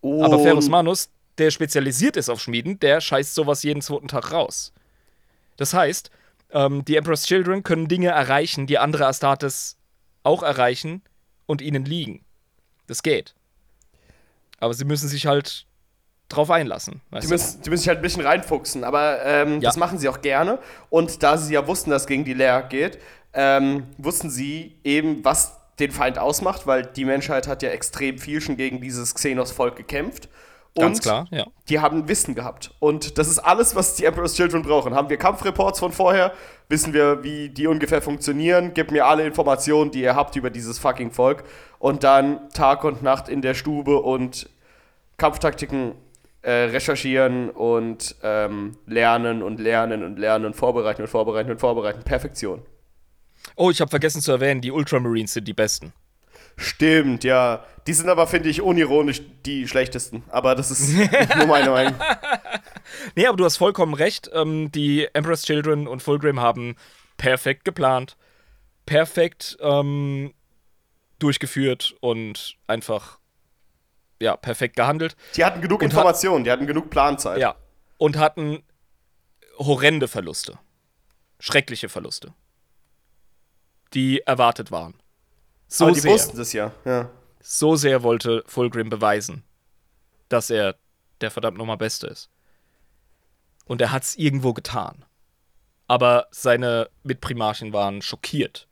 Aber 0.03 0.37
Und- 0.39 0.43
Ferrus 0.43 0.69
Manus, 0.69 1.11
der 1.39 1.51
spezialisiert 1.51 2.17
ist 2.17 2.29
auf 2.29 2.41
Schmieden, 2.41 2.79
der 2.81 3.01
scheißt 3.01 3.35
sowas 3.35 3.63
jeden 3.63 3.83
zweiten 3.83 4.09
Tag 4.09 4.33
raus. 4.33 4.73
Das 5.57 5.75
heißt, 5.75 6.11
ähm, 6.51 6.85
die 6.85 6.97
Emperor's 6.97 7.25
Children 7.25 7.63
können 7.63 7.89
Dinge 7.89 8.09
erreichen, 8.09 8.67
die 8.67 8.79
andere 8.79 9.07
Astartes 9.07 9.77
auch 10.23 10.43
erreichen 10.43 11.03
und 11.47 11.63
ihnen 11.63 11.85
liegen. 11.85 12.25
Das 12.87 13.03
geht. 13.03 13.35
Aber 14.59 14.75
sie 14.75 14.85
müssen 14.85 15.09
sich 15.09 15.27
halt 15.27 15.67
drauf 16.31 16.51
einlassen. 16.51 17.03
Die 17.23 17.27
müssen, 17.27 17.63
die 17.63 17.71
müssen 17.71 17.83
sich 17.83 17.89
halt 17.89 17.99
ein 17.99 18.03
bisschen 18.03 18.25
reinfuchsen, 18.25 18.85
aber 18.85 19.25
ähm, 19.25 19.55
ja. 19.55 19.69
das 19.69 19.77
machen 19.77 19.99
sie 19.99 20.09
auch 20.09 20.23
gerne. 20.23 20.59
Und 20.89 21.23
da 21.23 21.37
sie 21.37 21.53
ja 21.53 21.67
wussten, 21.67 21.91
dass 21.91 22.03
es 22.03 22.09
gegen 22.09 22.25
die 22.25 22.35
Leer 22.35 22.63
geht, 22.63 22.99
ähm, 23.35 23.85
wussten 23.99 24.31
sie 24.31 24.77
eben, 24.85 25.25
was 25.25 25.57
den 25.79 25.91
Feind 25.91 26.19
ausmacht, 26.19 26.67
weil 26.67 26.85
die 26.85 27.05
Menschheit 27.05 27.49
hat 27.49 27.63
ja 27.63 27.71
extrem 27.71 28.19
viel 28.19 28.41
schon 28.41 28.57
gegen 28.57 28.81
dieses 28.81 29.15
Xenos-Volk 29.15 29.77
gekämpft. 29.77 30.29
Und 30.75 30.83
Ganz 30.83 31.01
klar, 31.01 31.27
ja. 31.33 31.47
Die 31.69 31.81
haben 31.81 32.07
Wissen 32.07 32.37
gehabt. 32.37 32.73
Und 32.79 33.19
das 33.19 33.27
ist 33.27 33.41
alles, 33.41 33.75
was 33.75 33.97
die 33.97 34.05
Emperor's 34.05 34.35
Children 34.35 34.63
brauchen. 34.63 34.95
Haben 34.95 35.11
wir 35.11 35.17
Kampfreports 35.17 35.81
von 35.81 35.91
vorher? 35.91 36.33
Wissen 36.69 36.93
wir, 36.93 37.25
wie 37.25 37.49
die 37.49 37.67
ungefähr 37.67 38.01
funktionieren? 38.01 38.73
Gebt 38.73 38.93
mir 38.93 39.07
alle 39.07 39.27
Informationen, 39.27 39.91
die 39.91 40.03
ihr 40.03 40.15
habt 40.15 40.37
über 40.37 40.49
dieses 40.49 40.79
fucking 40.79 41.11
Volk. 41.11 41.43
Und 41.81 42.05
dann 42.05 42.49
Tag 42.51 42.85
und 42.85 43.03
Nacht 43.03 43.29
in 43.29 43.43
der 43.43 43.55
Stube 43.55 44.01
und 44.01 44.49
Kampftaktiken 45.17 45.95
äh, 46.43 46.51
recherchieren 46.51 47.51
und 47.51 48.17
ähm, 48.23 48.77
lernen 48.87 49.43
und 49.43 49.61
lernen 49.61 50.05
und 50.05 50.19
lernen 50.19 50.47
und 50.47 50.55
vorbereiten 50.55 51.03
und 51.03 51.09
vorbereiten 51.09 51.51
und 51.51 51.61
vorbereiten. 51.61 52.03
Perfektion. 52.03 52.63
Oh, 53.57 53.71
ich 53.71 53.81
habe 53.81 53.91
vergessen 53.91 54.21
zu 54.21 54.33
erwähnen, 54.33 54.61
die 54.61 54.71
Ultramarines 54.71 55.35
sind 55.35 55.49
die 55.49 55.55
besten. 55.55 55.93
Stimmt, 56.57 57.25
ja. 57.25 57.65
Die 57.87 57.93
sind 57.93 58.09
aber, 58.09 58.27
finde 58.27 58.51
ich, 58.51 58.61
unironisch 58.61 59.23
die 59.47 59.67
schlechtesten. 59.67 60.23
Aber 60.29 60.55
das 60.55 60.71
ist 60.71 60.95
nur 61.37 61.47
meine 61.47 61.71
Meinung. 61.71 61.95
Nee, 63.15 63.27
aber 63.27 63.37
du 63.37 63.45
hast 63.45 63.57
vollkommen 63.57 63.95
recht. 63.95 64.31
Ähm, 64.35 64.73
die 64.73 65.07
Emperor's 65.13 65.45
Children 65.45 65.87
und 65.87 66.03
Fulgrim 66.03 66.41
haben 66.41 66.75
perfekt 67.17 67.65
geplant, 67.65 68.17
perfekt 68.85 69.57
ähm, 69.61 70.35
durchgeführt 71.21 71.95
und 72.01 72.57
einfach, 72.67 73.20
ja, 74.21 74.37
perfekt 74.37 74.77
gehandelt. 74.77 75.17
Die 75.35 75.45
hatten 75.45 75.61
genug 75.61 75.83
Informationen, 75.83 76.41
hat, 76.41 76.47
die 76.47 76.51
hatten 76.53 76.67
genug 76.67 76.91
Planzeit. 76.91 77.39
Ja. 77.39 77.57
Und 77.97 78.17
hatten 78.19 78.63
horrende 79.59 80.09
Verluste. 80.09 80.59
Schreckliche 81.39 81.89
Verluste. 81.89 82.35
Die 83.95 84.21
erwartet 84.21 84.71
waren. 84.71 84.95
So 85.67 85.85
Aber 85.85 85.95
die 85.95 86.01
sehr, 86.01 86.13
wussten 86.13 86.41
es 86.41 86.53
ja. 86.53 86.73
ja. 86.85 87.11
So 87.41 87.77
sehr 87.77 88.03
wollte 88.03 88.45
Fulgrim 88.47 88.91
beweisen, 88.91 89.45
dass 90.29 90.51
er 90.51 90.77
der 91.21 91.31
verdammt 91.31 91.59
nochmal 91.59 91.77
Beste 91.77 92.07
ist. 92.07 92.31
Und 93.67 93.81
er 93.81 93.93
hat 93.93 94.03
es 94.03 94.17
irgendwo 94.17 94.53
getan. 94.53 95.05
Aber 95.87 96.29
seine 96.31 96.91
Mitprimarchen 97.03 97.73
waren 97.73 98.03
schockiert 98.03 98.69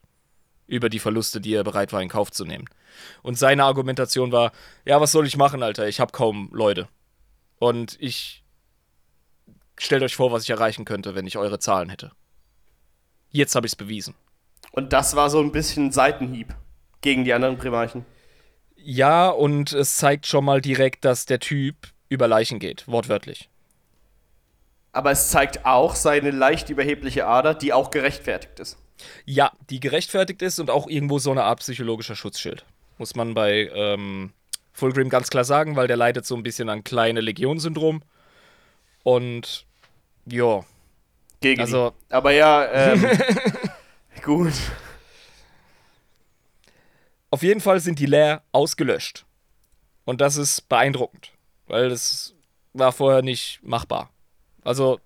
über 0.66 0.88
die 0.88 0.98
Verluste, 0.98 1.40
die 1.40 1.54
er 1.54 1.64
bereit 1.64 1.92
war 1.92 2.02
in 2.02 2.08
Kauf 2.08 2.30
zu 2.30 2.44
nehmen. 2.44 2.66
Und 3.22 3.38
seine 3.38 3.64
Argumentation 3.64 4.32
war, 4.32 4.52
ja, 4.84 5.00
was 5.00 5.12
soll 5.12 5.26
ich 5.26 5.36
machen, 5.36 5.62
Alter? 5.62 5.88
Ich 5.88 6.00
habe 6.00 6.12
kaum 6.12 6.50
Leute. 6.52 6.88
Und 7.58 7.96
ich 8.00 8.44
stellt 9.78 10.02
euch 10.02 10.16
vor, 10.16 10.32
was 10.32 10.44
ich 10.44 10.50
erreichen 10.50 10.84
könnte, 10.84 11.14
wenn 11.14 11.26
ich 11.26 11.38
eure 11.38 11.58
Zahlen 11.58 11.88
hätte. 11.88 12.12
Jetzt 13.30 13.54
habe 13.54 13.66
ich 13.66 13.72
es 13.72 13.76
bewiesen. 13.76 14.14
Und 14.72 14.92
das 14.92 15.16
war 15.16 15.30
so 15.30 15.40
ein 15.40 15.52
bisschen 15.52 15.92
Seitenhieb 15.92 16.54
gegen 17.00 17.24
die 17.24 17.32
anderen 17.32 17.58
Primarchen. 17.58 18.04
Ja, 18.76 19.28
und 19.28 19.72
es 19.72 19.96
zeigt 19.96 20.26
schon 20.26 20.44
mal 20.44 20.60
direkt, 20.60 21.04
dass 21.04 21.26
der 21.26 21.40
Typ 21.40 21.76
über 22.08 22.28
Leichen 22.28 22.58
geht, 22.58 22.86
wortwörtlich. 22.88 23.50
Aber 24.92 25.10
es 25.10 25.30
zeigt 25.30 25.66
auch 25.66 25.94
seine 25.94 26.30
leicht 26.30 26.70
überhebliche 26.70 27.26
Ader, 27.26 27.54
die 27.54 27.72
auch 27.72 27.90
gerechtfertigt 27.90 28.58
ist. 28.58 28.78
Ja, 29.24 29.52
die 29.70 29.80
gerechtfertigt 29.80 30.42
ist 30.42 30.58
und 30.58 30.70
auch 30.70 30.88
irgendwo 30.88 31.18
so 31.18 31.30
eine 31.30 31.44
Art 31.44 31.60
psychologischer 31.60 32.16
Schutzschild. 32.16 32.64
Muss 32.98 33.14
man 33.14 33.34
bei 33.34 33.70
ähm, 33.72 34.32
Fulgrim 34.72 35.08
ganz 35.08 35.30
klar 35.30 35.44
sagen, 35.44 35.76
weil 35.76 35.88
der 35.88 35.96
leidet 35.96 36.26
so 36.26 36.36
ein 36.36 36.42
bisschen 36.42 36.68
an 36.68 36.84
kleine 36.84 37.20
Legion-Syndrom. 37.20 38.02
Und 39.02 39.66
ja. 40.26 40.64
Gegen 41.40 41.60
also. 41.60 41.94
Aber 42.10 42.32
ja, 42.32 42.66
ähm, 42.66 43.06
gut. 44.24 44.52
Auf 47.30 47.42
jeden 47.42 47.60
Fall 47.60 47.80
sind 47.80 47.98
die 47.98 48.06
Leer 48.06 48.42
ausgelöscht. 48.52 49.24
Und 50.04 50.20
das 50.20 50.36
ist 50.36 50.68
beeindruckend, 50.68 51.32
weil 51.66 51.90
das 51.90 52.34
war 52.72 52.92
vorher 52.92 53.22
nicht 53.22 53.60
machbar. 53.62 54.10
Also, 54.64 55.00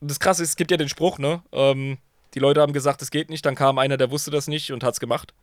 das 0.00 0.18
Krasse 0.18 0.42
ist, 0.42 0.50
es 0.50 0.56
gibt 0.56 0.70
ja 0.70 0.76
den 0.76 0.88
Spruch, 0.88 1.18
ne? 1.18 1.42
Ähm, 1.52 1.98
die 2.34 2.40
Leute 2.40 2.60
haben 2.60 2.72
gesagt, 2.72 3.00
es 3.02 3.10
geht 3.10 3.30
nicht, 3.30 3.46
dann 3.46 3.54
kam 3.54 3.78
einer, 3.78 3.96
der 3.96 4.10
wusste 4.10 4.30
das 4.30 4.48
nicht 4.48 4.72
und 4.72 4.82
hat's 4.84 5.00
gemacht. 5.00 5.34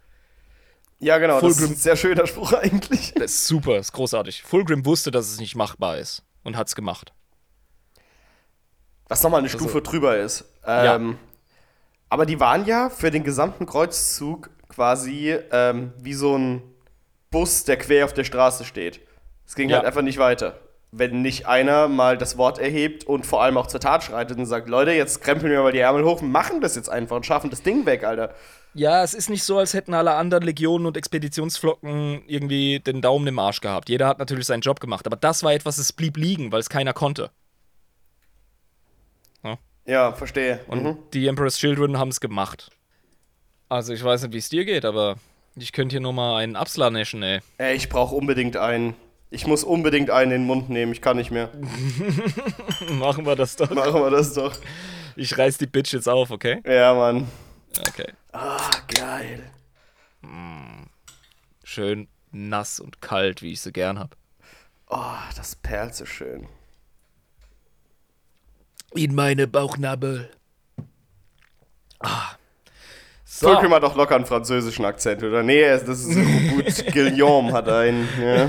Ja, 0.99 1.17
genau, 1.17 1.39
Fulgrim, 1.39 1.61
das 1.61 1.71
ist 1.71 1.77
ein 1.77 1.81
sehr 1.81 1.95
schöner 1.95 2.25
Spruch 2.25 2.53
eigentlich. 2.53 3.13
Das 3.13 3.31
ist 3.31 3.47
super, 3.47 3.75
das 3.75 3.87
ist 3.87 3.91
großartig. 3.93 4.43
Fulgrim 4.43 4.85
wusste, 4.85 5.11
dass 5.11 5.29
es 5.29 5.39
nicht 5.39 5.55
machbar 5.55 5.97
ist 5.97 6.23
und 6.43 6.55
hat's 6.57 6.75
gemacht. 6.75 7.13
Was 9.07 9.21
nochmal 9.21 9.39
eine 9.39 9.47
also, 9.47 9.57
Stufe 9.57 9.81
drüber 9.81 10.17
ist. 10.17 10.45
Ähm, 10.65 11.09
ja. 11.11 11.17
Aber 12.09 12.25
die 12.25 12.39
waren 12.39 12.65
ja 12.65 12.89
für 12.89 13.11
den 13.11 13.23
gesamten 13.23 13.65
Kreuzzug 13.65 14.49
quasi 14.69 15.37
ähm, 15.51 15.93
wie 15.99 16.13
so 16.13 16.37
ein 16.37 16.61
Bus, 17.29 17.65
der 17.65 17.77
quer 17.77 18.05
auf 18.05 18.13
der 18.13 18.23
Straße 18.23 18.63
steht. 18.63 19.01
Es 19.45 19.55
ging 19.55 19.69
ja. 19.69 19.77
halt 19.77 19.85
einfach 19.85 20.01
nicht 20.01 20.17
weiter. 20.17 20.59
Wenn 20.91 21.21
nicht 21.21 21.45
einer 21.45 21.87
mal 21.89 22.17
das 22.17 22.37
Wort 22.37 22.57
erhebt 22.57 23.03
und 23.03 23.25
vor 23.25 23.43
allem 23.43 23.57
auch 23.57 23.67
zur 23.67 23.81
Tat 23.81 24.03
schreitet 24.03 24.37
und 24.37 24.45
sagt, 24.45 24.69
Leute, 24.69 24.91
jetzt 24.91 25.21
krempeln 25.21 25.51
wir 25.51 25.61
mal 25.61 25.73
die 25.73 25.79
Ärmel 25.79 26.05
hoch 26.05 26.21
und 26.21 26.31
machen 26.31 26.61
das 26.61 26.75
jetzt 26.75 26.89
einfach 26.89 27.17
und 27.17 27.25
schaffen 27.25 27.49
das 27.49 27.61
Ding 27.61 27.85
weg, 27.85 28.05
Alter. 28.05 28.33
Ja, 28.77 29.03
es 29.03 29.13
ist 29.13 29.29
nicht 29.29 29.43
so, 29.43 29.57
als 29.57 29.73
hätten 29.73 29.93
alle 29.93 30.15
anderen 30.15 30.43
Legionen 30.43 30.85
und 30.85 30.97
Expeditionsflocken 30.97 32.23
irgendwie 32.27 32.81
den 32.81 33.01
Daumen 33.01 33.25
im 33.25 33.39
Arsch 33.39 33.61
gehabt. 33.61 33.87
Jeder 33.87 34.05
hat 34.05 34.19
natürlich 34.19 34.47
seinen 34.47 34.59
Job 34.59 34.81
gemacht, 34.81 35.05
aber 35.07 35.15
das 35.15 35.43
war 35.43 35.53
etwas, 35.53 35.77
es 35.77 35.93
blieb 35.93 36.17
liegen, 36.17 36.51
weil 36.51 36.59
es 36.59 36.67
keiner 36.67 36.91
konnte. 36.91 37.31
Ja, 39.45 39.57
ja 39.85 40.11
verstehe. 40.11 40.59
Und 40.67 40.83
mhm. 40.83 40.97
die 41.13 41.25
Emperor's 41.25 41.57
Children 41.57 41.97
haben 41.97 42.09
es 42.09 42.19
gemacht. 42.19 42.69
Also 43.69 43.93
ich 43.93 44.03
weiß 44.03 44.23
nicht, 44.23 44.33
wie 44.33 44.39
es 44.39 44.49
dir 44.49 44.65
geht, 44.65 44.83
aber 44.83 45.15
ich 45.55 45.71
könnte 45.71 45.93
hier 45.93 46.01
nur 46.01 46.11
mal 46.11 46.39
einen 46.39 46.57
Absla 46.57 46.89
naschen, 46.89 47.23
ey. 47.23 47.39
Ey, 47.57 47.77
ich 47.77 47.87
brauche 47.87 48.13
unbedingt 48.13 48.57
einen. 48.57 48.93
Ich 49.29 49.47
muss 49.47 49.63
unbedingt 49.63 50.09
einen 50.09 50.33
in 50.33 50.41
den 50.41 50.47
Mund 50.47 50.69
nehmen, 50.69 50.91
ich 50.91 51.01
kann 51.01 51.15
nicht 51.15 51.31
mehr. 51.31 51.49
Machen 52.89 53.25
wir 53.25 53.37
das 53.37 53.55
doch. 53.55 53.69
Machen 53.69 54.01
wir 54.01 54.11
das 54.11 54.33
doch. 54.33 54.53
Ich 55.15 55.37
reiß 55.37 55.59
die 55.59 55.65
Bitch 55.65 55.93
jetzt 55.93 56.09
auf, 56.09 56.29
okay? 56.29 56.61
Ja, 56.65 56.93
Mann. 56.93 57.25
Okay. 57.79 58.13
Ah, 58.31 58.69
geil. 58.87 59.51
Mm. 60.21 60.83
Schön 61.63 62.07
nass 62.31 62.79
und 62.79 63.01
kalt, 63.01 63.41
wie 63.41 63.53
ich 63.53 63.61
sie 63.61 63.71
gern 63.71 63.99
hab. 63.99 64.15
Oh, 64.87 65.17
das 65.35 65.55
perlt 65.55 65.95
so 65.95 66.05
schön. 66.05 66.47
In 68.93 69.15
meine 69.15 69.47
Bauchnabel. 69.47 70.29
Ah. 71.99 72.35
So. 73.23 73.47
Fulcrum 73.47 73.73
hat 73.73 73.83
auch 73.83 73.95
locker 73.95 74.15
einen 74.15 74.25
französischen 74.25 74.85
Akzent, 74.85 75.21
oder? 75.23 75.43
Nee, 75.43 75.63
das 75.63 76.05
ist 76.05 76.15
gut. 76.15 76.85
Guillaume 76.93 77.51
hat 77.51 77.67
einen. 77.67 78.07
Ja. 78.21 78.47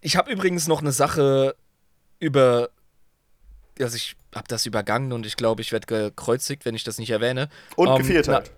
Ich 0.00 0.16
habe 0.16 0.30
übrigens 0.30 0.68
noch 0.68 0.80
eine 0.80 0.92
Sache 0.92 1.56
über. 2.20 2.70
Also, 3.80 3.96
ich 3.96 4.16
habe 4.34 4.48
das 4.48 4.66
übergangen 4.66 5.12
und 5.12 5.26
ich 5.26 5.36
glaube, 5.36 5.62
ich 5.62 5.72
werde 5.72 5.86
gekreuzigt, 5.86 6.64
wenn 6.64 6.74
ich 6.74 6.84
das 6.84 6.98
nicht 6.98 7.10
erwähne. 7.10 7.48
Und 7.76 7.88
ähm, 7.88 7.96
Geviertheit. 7.96 8.50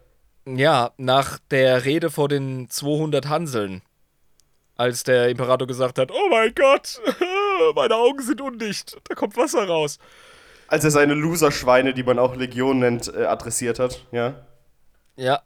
ja, 0.47 0.93
nach 0.97 1.39
der 1.51 1.85
Rede 1.85 2.11
vor 2.11 2.29
den 2.29 2.69
200 2.69 3.29
Hanseln, 3.29 3.83
als 4.77 5.05
der 5.05 5.29
Imperator 5.29 5.67
gesagt 5.67 5.99
hat: 5.99 6.11
Oh 6.11 6.29
mein 6.31 6.55
Gott, 6.55 7.01
meine 7.75 7.95
Augen 7.95 8.23
sind 8.23 8.41
undicht, 8.41 8.99
da 9.09 9.15
kommt 9.15 9.37
Wasser 9.37 9.67
raus 9.67 9.99
als 10.73 10.85
er 10.85 10.91
seine 10.91 11.13
Loser-Schweine, 11.13 11.93
die 11.93 12.03
man 12.03 12.19
auch 12.19 12.35
Legion 12.35 12.79
nennt, 12.79 13.15
äh, 13.15 13.27
adressiert 13.27 13.79
hat, 13.79 14.07
ja. 14.11 14.47
Ja, 15.17 15.43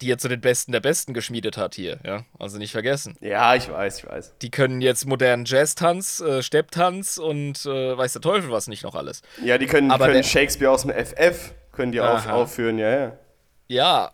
die 0.00 0.10
er 0.10 0.18
zu 0.18 0.28
den 0.28 0.40
Besten 0.40 0.72
der 0.72 0.80
Besten 0.80 1.12
geschmiedet 1.12 1.56
hat 1.56 1.74
hier, 1.74 1.98
ja. 2.04 2.24
Also 2.38 2.58
nicht 2.58 2.72
vergessen. 2.72 3.16
Ja, 3.20 3.54
ich 3.54 3.68
weiß, 3.70 3.98
ich 3.98 4.06
weiß. 4.06 4.34
Die 4.40 4.50
können 4.50 4.80
jetzt 4.80 5.06
modernen 5.06 5.44
Jazz-Tanz, 5.44 6.20
äh, 6.20 6.42
Stepptanz 6.42 7.18
und 7.18 7.66
äh, 7.66 7.96
weiß 7.96 8.12
der 8.12 8.22
Teufel 8.22 8.50
was 8.50 8.68
nicht 8.68 8.84
noch 8.84 8.94
alles. 8.94 9.22
Ja, 9.42 9.58
die 9.58 9.66
können, 9.66 9.90
Aber 9.90 10.06
können 10.06 10.22
Shakespeare 10.22 10.70
aus 10.70 10.82
dem 10.82 10.92
FF, 10.92 11.52
können 11.72 11.92
die 11.92 12.00
auf, 12.00 12.26
aufführen, 12.28 12.78
ja, 12.78 12.90
ja. 12.90 13.18
Ja, 13.66 14.12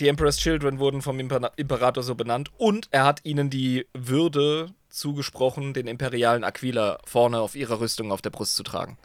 die 0.00 0.08
Emperor's 0.08 0.36
Children 0.36 0.78
wurden 0.78 1.02
vom 1.02 1.18
Imper 1.18 1.52
Imperator 1.56 2.02
so 2.02 2.14
benannt 2.14 2.50
und 2.56 2.88
er 2.92 3.04
hat 3.04 3.20
ihnen 3.24 3.50
die 3.50 3.86
Würde 3.92 4.72
zugesprochen, 4.88 5.74
den 5.74 5.86
imperialen 5.86 6.44
Aquila 6.44 6.98
vorne 7.04 7.40
auf 7.40 7.56
ihrer 7.56 7.80
Rüstung 7.80 8.12
auf 8.12 8.22
der 8.22 8.30
Brust 8.30 8.56
zu 8.56 8.62
tragen. 8.62 8.96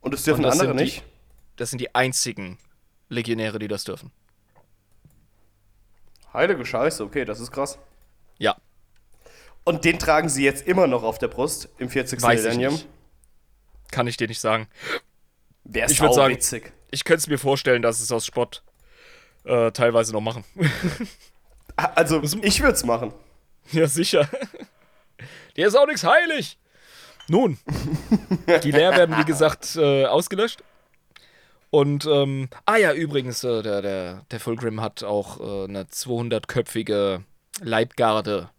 Und 0.00 0.14
das 0.14 0.24
dürfen 0.24 0.44
Und 0.44 0.50
das 0.50 0.60
andere 0.60 0.76
die, 0.76 0.84
nicht? 0.84 1.04
Das 1.56 1.70
sind 1.70 1.80
die 1.80 1.94
einzigen 1.94 2.58
Legionäre, 3.08 3.58
die 3.58 3.68
das 3.68 3.84
dürfen. 3.84 4.10
Heilige 6.32 6.64
Scheiße, 6.64 7.04
okay, 7.04 7.24
das 7.24 7.40
ist 7.40 7.50
krass. 7.50 7.78
Ja. 8.38 8.56
Und 9.64 9.84
den 9.84 9.98
tragen 9.98 10.28
sie 10.28 10.44
jetzt 10.44 10.66
immer 10.66 10.86
noch 10.86 11.02
auf 11.02 11.18
der 11.18 11.28
Brust 11.28 11.68
im 11.78 11.88
40. 11.88 12.20
Weiß 12.20 12.42
Millennium? 12.42 12.74
Ich 12.74 12.86
Kann 13.90 14.06
ich 14.06 14.16
dir 14.16 14.26
nicht 14.26 14.40
sagen. 14.40 14.68
Wäre 15.64 15.90
ich 15.90 16.00
würde 16.00 16.14
sagen, 16.14 16.34
witzig. 16.34 16.72
Ich 16.90 17.04
könnte 17.04 17.20
es 17.20 17.26
mir 17.28 17.38
vorstellen, 17.38 17.82
dass 17.82 18.00
es 18.00 18.10
aus 18.10 18.26
Spott 18.26 18.62
äh, 19.44 19.70
teilweise 19.72 20.12
noch 20.12 20.20
machen. 20.20 20.44
Also, 21.74 22.22
ich 22.42 22.60
würde 22.60 22.74
es 22.74 22.84
machen. 22.84 23.14
Ja, 23.70 23.86
sicher. 23.86 24.28
Der 25.56 25.68
ist 25.68 25.74
auch 25.74 25.86
nichts 25.86 26.04
heilig. 26.04 26.58
Nun, 27.28 27.58
die 28.62 28.70
Leer 28.70 28.90
werden, 28.90 29.16
wie 29.16 29.24
gesagt, 29.24 29.76
äh, 29.76 30.04
ausgelöscht. 30.04 30.62
Und, 31.72 32.04
ähm, 32.04 32.50
ah 32.66 32.76
ja, 32.76 32.92
übrigens, 32.92 33.42
äh, 33.44 33.62
der, 33.62 33.80
der, 33.80 34.22
der 34.30 34.40
Fulgrim 34.40 34.82
hat 34.82 35.02
auch 35.02 35.40
äh, 35.40 35.64
eine 35.64 35.84
200-köpfige 35.84 37.22
Leibgarde 37.62 38.50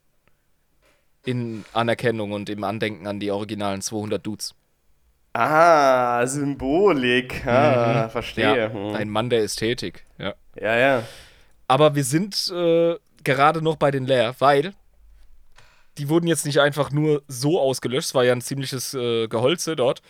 in 1.24 1.64
Anerkennung 1.74 2.32
und 2.32 2.50
im 2.50 2.64
Andenken 2.64 3.06
an 3.06 3.20
die 3.20 3.30
originalen 3.30 3.82
200 3.84 4.26
Dudes. 4.26 4.56
Ah, 5.34 6.26
Symbolik. 6.26 7.46
Ah, 7.46 8.06
Mhm. 8.06 8.10
verstehe. 8.10 8.58
Ja, 8.58 8.74
Hm. 8.74 8.96
ein 8.96 9.10
Mann 9.12 9.30
der 9.30 9.44
Ästhetik, 9.44 10.06
ja. 10.18 10.34
ja, 10.60 10.76
ja. 10.76 11.04
Aber 11.68 11.94
wir 11.94 12.04
sind 12.04 12.52
äh, 12.52 12.96
gerade 13.24 13.62
noch 13.62 13.76
bei 13.76 13.92
den 13.92 14.06
Leer, 14.08 14.36
weil 14.40 14.74
die 16.00 16.10
wurden 16.10 16.26
jetzt 16.26 16.48
nicht 16.48 16.60
einfach 16.60 16.90
nur 16.92 17.22
so 17.28 17.60
ausgelöscht. 17.62 18.08
Es 18.10 18.16
war 18.16 18.24
ja 18.24 18.32
ein 18.34 18.42
ziemliches 18.42 18.96
äh, 18.96 19.28
Geholze 19.28 19.76
dort. 19.76 20.02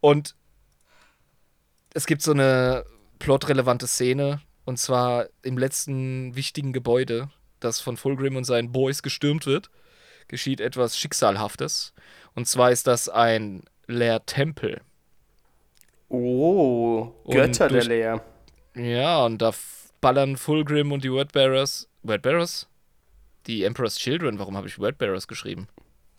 Und 0.00 0.34
es 1.94 2.06
gibt 2.06 2.22
so 2.22 2.32
eine 2.32 2.84
plotrelevante 3.18 3.86
Szene. 3.86 4.40
Und 4.64 4.78
zwar 4.78 5.26
im 5.42 5.58
letzten 5.58 6.36
wichtigen 6.36 6.72
Gebäude, 6.72 7.30
das 7.60 7.80
von 7.80 7.96
Fulgrim 7.96 8.36
und 8.36 8.44
seinen 8.44 8.72
Boys 8.72 9.02
gestürmt 9.02 9.46
wird, 9.46 9.70
geschieht 10.28 10.60
etwas 10.60 10.96
Schicksalhaftes. 10.96 11.92
Und 12.34 12.46
zwar 12.46 12.70
ist 12.70 12.86
das 12.86 13.08
ein 13.08 13.64
Leer-Tempel. 13.88 14.80
Oh, 16.08 17.12
Götter 17.28 17.44
Und 17.44 17.58
der 17.58 17.68
durch- 17.68 17.86
Leer. 17.86 18.24
Ja, 18.76 19.24
und 19.24 19.38
da 19.42 19.52
ballern 20.00 20.36
Fulgrim 20.36 20.92
und 20.92 21.04
die 21.04 21.12
Wordbearers. 21.12 21.88
Wordbearers? 22.02 22.68
Die 23.46 23.64
Emperor's 23.64 23.96
Children. 23.96 24.38
Warum 24.38 24.56
habe 24.56 24.68
ich 24.68 24.78
Wordbearers 24.78 25.26
geschrieben? 25.28 25.68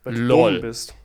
Weil 0.03 0.15
du 0.15 0.21
Lol. 0.21 0.59
bist. 0.59 0.95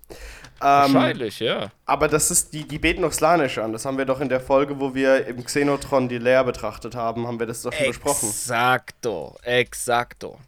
Ähm, 0.61 0.95
Wahrscheinlich, 0.95 1.41
ja. 1.41 1.70
aber 1.85 2.09
das 2.09 2.31
ist, 2.31 2.55
die, 2.55 2.66
die 2.66 2.78
beten 2.78 3.03
noch 3.03 3.12
Slanisch 3.12 3.59
an. 3.59 3.73
Das 3.73 3.85
haben 3.85 3.99
wir 3.99 4.07
doch 4.07 4.20
in 4.20 4.31
der 4.31 4.41
Folge, 4.41 4.81
wo 4.81 4.95
wir 4.95 5.27
im 5.27 5.45
Xenotron 5.45 6.09
die 6.09 6.19
Leer 6.19 6.45
betrachtet 6.45 6.95
haben, 6.95 7.27
haben 7.27 7.39
wir 7.39 7.47
das 7.47 7.62
doch 7.62 7.73
schon 7.73 7.89
besprochen. 7.89 8.28
Exakto, 8.31 9.37
exakto. 9.43 10.39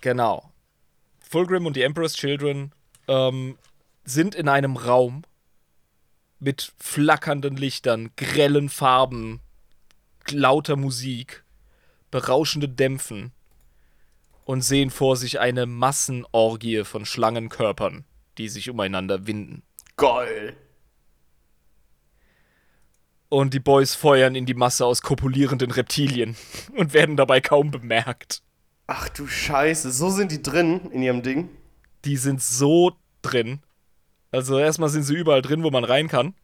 Genau. 0.00 0.50
Fulgrim 1.20 1.66
und 1.66 1.76
die 1.76 1.82
Emperor's 1.82 2.14
Children 2.14 2.72
ähm, 3.08 3.58
sind 4.04 4.34
in 4.34 4.48
einem 4.48 4.76
Raum 4.76 5.24
mit 6.38 6.72
flackernden 6.78 7.56
Lichtern, 7.56 8.10
grellen 8.16 8.68
Farben, 8.68 9.40
lauter 10.30 10.76
Musik, 10.76 11.44
berauschende 12.10 12.68
Dämpfen 12.68 13.32
und 14.44 14.62
sehen 14.62 14.90
vor 14.90 15.16
sich 15.16 15.40
eine 15.40 15.66
Massenorgie 15.66 16.84
von 16.84 17.04
Schlangenkörpern, 17.04 18.04
die 18.38 18.48
sich 18.48 18.68
umeinander 18.70 19.26
winden. 19.26 19.62
Geil. 19.96 20.56
Und 23.28 23.54
die 23.54 23.60
Boys 23.60 23.94
feuern 23.94 24.34
in 24.34 24.46
die 24.46 24.54
Masse 24.54 24.86
aus 24.86 25.02
kopulierenden 25.02 25.70
Reptilien 25.70 26.36
und 26.76 26.94
werden 26.94 27.16
dabei 27.16 27.40
kaum 27.40 27.70
bemerkt. 27.70 28.42
Ach 28.86 29.08
du 29.08 29.26
Scheiße, 29.26 29.90
so 29.90 30.10
sind 30.10 30.30
die 30.30 30.42
drin 30.42 30.90
in 30.92 31.02
ihrem 31.02 31.22
Ding. 31.22 31.48
die 32.04 32.16
sind 32.16 32.40
so 32.40 32.92
drin. 33.22 33.60
Also 34.30 34.58
erstmal 34.58 34.90
sind 34.90 35.02
sie 35.02 35.14
überall 35.14 35.42
drin, 35.42 35.64
wo 35.64 35.70
man 35.70 35.82
rein 35.82 36.06
kann. 36.08 36.34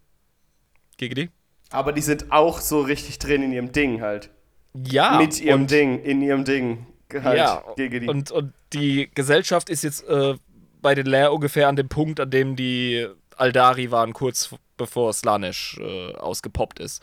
GGD? 0.99 1.31
Aber 1.71 1.93
die 1.93 2.01
sind 2.01 2.33
auch 2.33 2.61
so 2.61 2.81
richtig 2.81 3.19
drin 3.21 3.43
in 3.43 3.53
ihrem 3.53 3.71
Ding 3.71 4.01
halt. 4.01 4.31
Ja. 4.75 5.19
Mit 5.19 5.41
ihrem 5.41 5.67
Ding, 5.69 6.03
in 6.03 6.21
ihrem 6.21 6.45
Ding. 6.45 6.87
Halt, 7.13 7.37
Ja, 7.39 7.63
gegen 7.77 8.01
die. 8.01 8.09
und, 8.09 8.31
und 8.33 8.55
die 8.73 9.09
Gesellschaft 9.15 9.69
ist 9.71 9.85
jetzt 9.85 10.03
äh, 10.09 10.35
bei 10.83 10.95
den 10.95 11.07
Lair 11.07 11.33
ungefähr 11.33 11.69
an 11.69 11.77
dem 11.77 11.89
Punkt, 11.89 12.21
an 12.21 12.31
dem 12.31 12.57
die 12.57 13.07
Aldari 13.37 13.91
waren, 13.91 14.13
kurz 14.13 14.55
bevor 14.77 15.13
Slanesh 15.13 15.79
äh, 15.81 16.15
ausgepoppt 16.15 16.81
ist. 16.81 17.03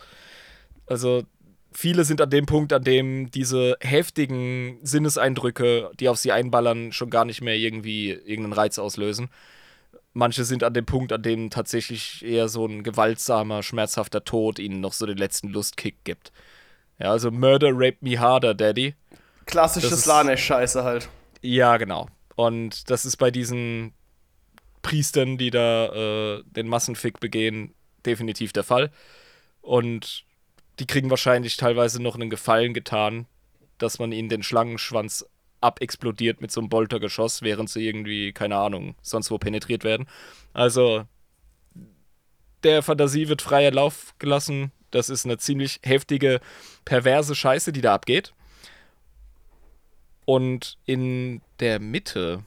Also 0.86 1.24
viele 1.72 2.04
sind 2.04 2.20
an 2.20 2.30
dem 2.30 2.46
Punkt, 2.46 2.72
an 2.72 2.84
dem 2.84 3.30
diese 3.30 3.76
heftigen 3.80 4.78
Sinneseindrücke, 4.82 5.90
die 5.98 6.08
auf 6.08 6.18
sie 6.18 6.32
einballern, 6.32 6.92
schon 6.92 7.10
gar 7.10 7.24
nicht 7.24 7.40
mehr 7.40 7.56
irgendwie 7.56 8.10
irgendeinen 8.10 8.52
Reiz 8.52 8.78
auslösen. 8.78 9.28
Manche 10.12 10.44
sind 10.44 10.64
an 10.64 10.74
dem 10.74 10.86
Punkt, 10.86 11.12
an 11.12 11.22
dem 11.22 11.50
tatsächlich 11.50 12.24
eher 12.24 12.48
so 12.48 12.66
ein 12.66 12.82
gewaltsamer, 12.82 13.62
schmerzhafter 13.62 14.24
Tod 14.24 14.58
ihnen 14.58 14.80
noch 14.80 14.92
so 14.92 15.06
den 15.06 15.18
letzten 15.18 15.48
Lustkick 15.48 16.04
gibt. 16.04 16.32
Ja, 16.98 17.12
also 17.12 17.30
Murder, 17.30 17.70
Rape 17.72 17.98
Me 18.00 18.18
Harder, 18.18 18.54
Daddy. 18.54 18.94
Klassische 19.46 19.96
Slanesh-Scheiße 19.96 20.82
halt. 20.84 21.08
Ja, 21.40 21.76
genau. 21.76 22.08
Und 22.36 22.90
das 22.90 23.04
ist 23.04 23.16
bei 23.16 23.30
diesen 23.30 23.92
Priestern, 24.82 25.36
die 25.36 25.50
da 25.50 25.86
äh, 26.38 26.42
den 26.44 26.68
Massenfick 26.68 27.20
begehen, 27.20 27.74
definitiv 28.06 28.52
der 28.52 28.64
Fall. 28.64 28.90
Und 29.60 30.24
die 30.78 30.86
kriegen 30.86 31.10
wahrscheinlich 31.10 31.56
teilweise 31.56 32.02
noch 32.02 32.14
einen 32.14 32.30
Gefallen 32.30 32.72
getan, 32.72 33.26
dass 33.78 33.98
man 33.98 34.12
ihnen 34.12 34.28
den 34.28 34.42
Schlangenschwanz 34.42 35.26
abexplodiert 35.60 36.40
mit 36.40 36.50
so 36.50 36.60
einem 36.60 36.70
Boltergeschoss, 36.70 37.42
während 37.42 37.68
sie 37.68 37.86
irgendwie, 37.86 38.32
keine 38.32 38.56
Ahnung, 38.56 38.94
sonst 39.02 39.30
wo 39.30 39.38
penetriert 39.38 39.84
werden. 39.84 40.06
Also, 40.54 41.04
der 42.62 42.82
Fantasie 42.82 43.28
wird 43.28 43.42
freier 43.42 43.70
Lauf 43.70 44.14
gelassen. 44.18 44.72
Das 44.90 45.10
ist 45.10 45.24
eine 45.24 45.38
ziemlich 45.38 45.80
heftige, 45.82 46.40
perverse 46.84 47.34
Scheiße, 47.34 47.72
die 47.72 47.80
da 47.82 47.94
abgeht. 47.94 48.32
Und 50.30 50.78
in 50.86 51.42
der 51.58 51.80
Mitte 51.80 52.44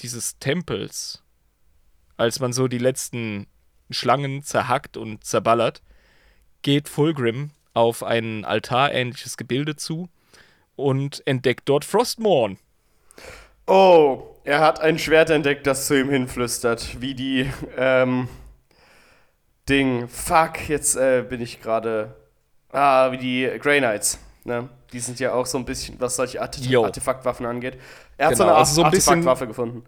dieses 0.00 0.40
Tempels, 0.40 1.22
als 2.16 2.40
man 2.40 2.52
so 2.52 2.66
die 2.66 2.78
letzten 2.78 3.46
Schlangen 3.90 4.42
zerhackt 4.42 4.96
und 4.96 5.22
zerballert, 5.22 5.82
geht 6.62 6.88
Fulgrim 6.88 7.50
auf 7.74 8.02
ein 8.02 8.44
altarähnliches 8.44 9.36
Gebilde 9.36 9.76
zu 9.76 10.08
und 10.74 11.24
entdeckt 11.24 11.68
dort 11.68 11.84
Frostmourne. 11.84 12.56
Oh, 13.68 14.34
er 14.42 14.58
hat 14.58 14.80
ein 14.80 14.98
Schwert 14.98 15.30
entdeckt, 15.30 15.64
das 15.68 15.86
zu 15.86 15.96
ihm 15.96 16.10
hinflüstert. 16.10 17.00
Wie 17.00 17.14
die, 17.14 17.48
ähm, 17.76 18.26
Ding. 19.68 20.08
Fuck, 20.08 20.68
jetzt 20.68 20.96
äh, 20.96 21.22
bin 21.22 21.40
ich 21.40 21.60
gerade. 21.60 22.16
Ah, 22.72 23.12
wie 23.12 23.18
die 23.18 23.58
Grey 23.60 23.78
Knights. 23.78 24.18
Ne? 24.44 24.68
Die 24.92 25.00
sind 25.00 25.20
ja 25.20 25.32
auch 25.32 25.46
so 25.46 25.58
ein 25.58 25.64
bisschen, 25.64 26.00
was 26.00 26.16
solche 26.16 26.40
Arte 26.42 26.60
Jo. 26.60 26.84
Artefaktwaffen 26.84 27.46
angeht. 27.46 27.78
Er 28.16 28.28
hat 28.28 28.36
so 28.36 28.42
Genau, 28.42 28.54
eine 28.54 28.58
also 28.60 28.74
so 28.74 28.80
ein 28.82 28.86
Artefaktwaffe 28.86 29.46
gefunden. 29.46 29.84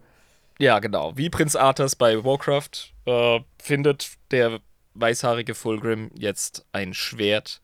Ja, 0.59 0.79
genau. 0.79 1.17
Wie 1.17 1.31
Prinz 1.31 1.57
Arthas 1.57 1.97
bei 1.97 2.25
Warcraft 2.25 2.93
äh, 3.07 3.41
findet 3.61 4.13
der 4.31 4.61
weißhaarige 4.95 5.55
Fulgrim 5.55 6.11
jetzt 6.15 6.65
ein 6.73 6.95
Schwert. 6.95 7.61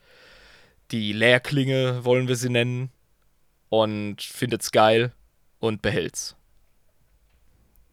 Die 0.90 1.12
Leerklinge 1.12 2.04
wollen 2.04 2.26
wir 2.26 2.36
sie 2.36 2.50
nennen. 2.50 2.90
Und 3.68 4.20
findet's 4.22 4.72
geil 4.72 5.12
und 5.60 5.80
behält's. 5.80 6.34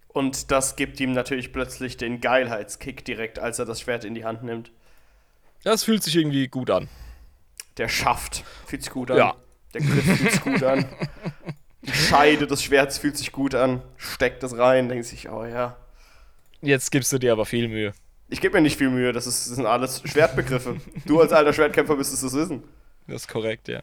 Und 0.08 0.50
das 0.50 0.76
gibt 0.76 1.00
ihm 1.00 1.12
natürlich 1.12 1.54
plötzlich 1.54 1.98
den 1.98 2.20
Geilheitskick 2.22 3.06
direkt, 3.06 3.38
als 3.38 3.60
er 3.60 3.66
das 3.66 3.82
Schwert 3.82 4.04
in 4.04 4.16
die 4.16 4.26
Hand 4.26 4.42
nimmt. 4.42 4.72
Das 5.64 5.84
fühlt 5.84 6.02
sich 6.02 6.16
irgendwie 6.16 6.48
gut 6.48 6.72
an. 6.72 6.90
Der 7.78 7.90
Schaft 7.90 8.44
fühlt 8.66 8.84
sich 8.84 8.92
gut 8.92 9.12
an. 9.12 9.18
Ja. 9.18 9.36
Der 9.74 9.82
Griff 9.82 10.04
fühlt 10.04 10.32
sich 10.32 10.42
gut 10.42 10.64
an. 10.64 10.86
Die 11.84 11.94
Scheide 11.94 12.48
des 12.48 12.64
Schwerts 12.64 12.98
fühlt 12.98 13.18
sich 13.18 13.32
gut 13.32 13.56
an. 13.56 13.82
Steckt 13.96 14.44
es 14.44 14.58
rein, 14.58 14.90
denkt 14.90 15.06
sich, 15.06 15.30
oh 15.30 15.46
ja. 15.46 15.78
Jetzt 16.62 16.92
gibst 16.92 17.14
du 17.14 17.18
dir 17.18 17.32
aber 17.32 17.46
viel 17.46 17.68
Mühe. 17.68 17.94
Ich 18.30 18.42
gebe 18.42 18.56
mir 18.56 18.62
nicht 18.62 18.78
viel 18.78 18.90
Mühe, 18.90 19.14
das, 19.14 19.26
ist, 19.26 19.48
das 19.48 19.56
sind 19.56 19.66
alles 19.66 20.02
Schwertbegriffe. 20.04 20.78
du 21.06 21.22
als 21.22 21.32
alter 21.32 21.54
Schwertkämpfer 21.54 21.96
müsstest 21.96 22.24
es 22.24 22.34
wissen. 22.34 22.64
Das 23.08 23.22
ist 23.24 23.28
korrekt, 23.30 23.70
ja. 23.70 23.82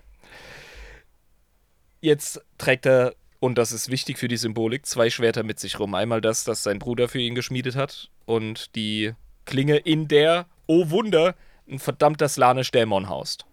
Jetzt 2.01 2.43
trägt 2.59 2.85
er, 2.85 3.15
und 3.41 3.57
das 3.57 3.73
ist 3.73 3.91
wichtig 3.91 4.19
für 4.19 4.29
die 4.29 4.37
Symbolik, 4.37 4.85
zwei 4.85 5.09
Schwerter 5.09 5.43
mit 5.43 5.59
sich 5.59 5.79
rum. 5.79 5.95
Einmal 5.95 6.21
das, 6.21 6.45
das 6.45 6.63
sein 6.63 6.79
Bruder 6.79 7.09
für 7.09 7.21
ihn 7.21 7.35
geschmiedet 7.35 7.77
hat, 7.77 8.11
und 8.27 8.75
die 8.75 9.15
Klinge, 9.47 9.77
in 9.79 10.09
der, 10.09 10.47
oh 10.67 10.91
Wunder, 10.91 11.35
ein 11.67 11.79
verdammter 11.79 12.29
Slanisch-Dämon 12.29 13.09
haust. 13.09 13.47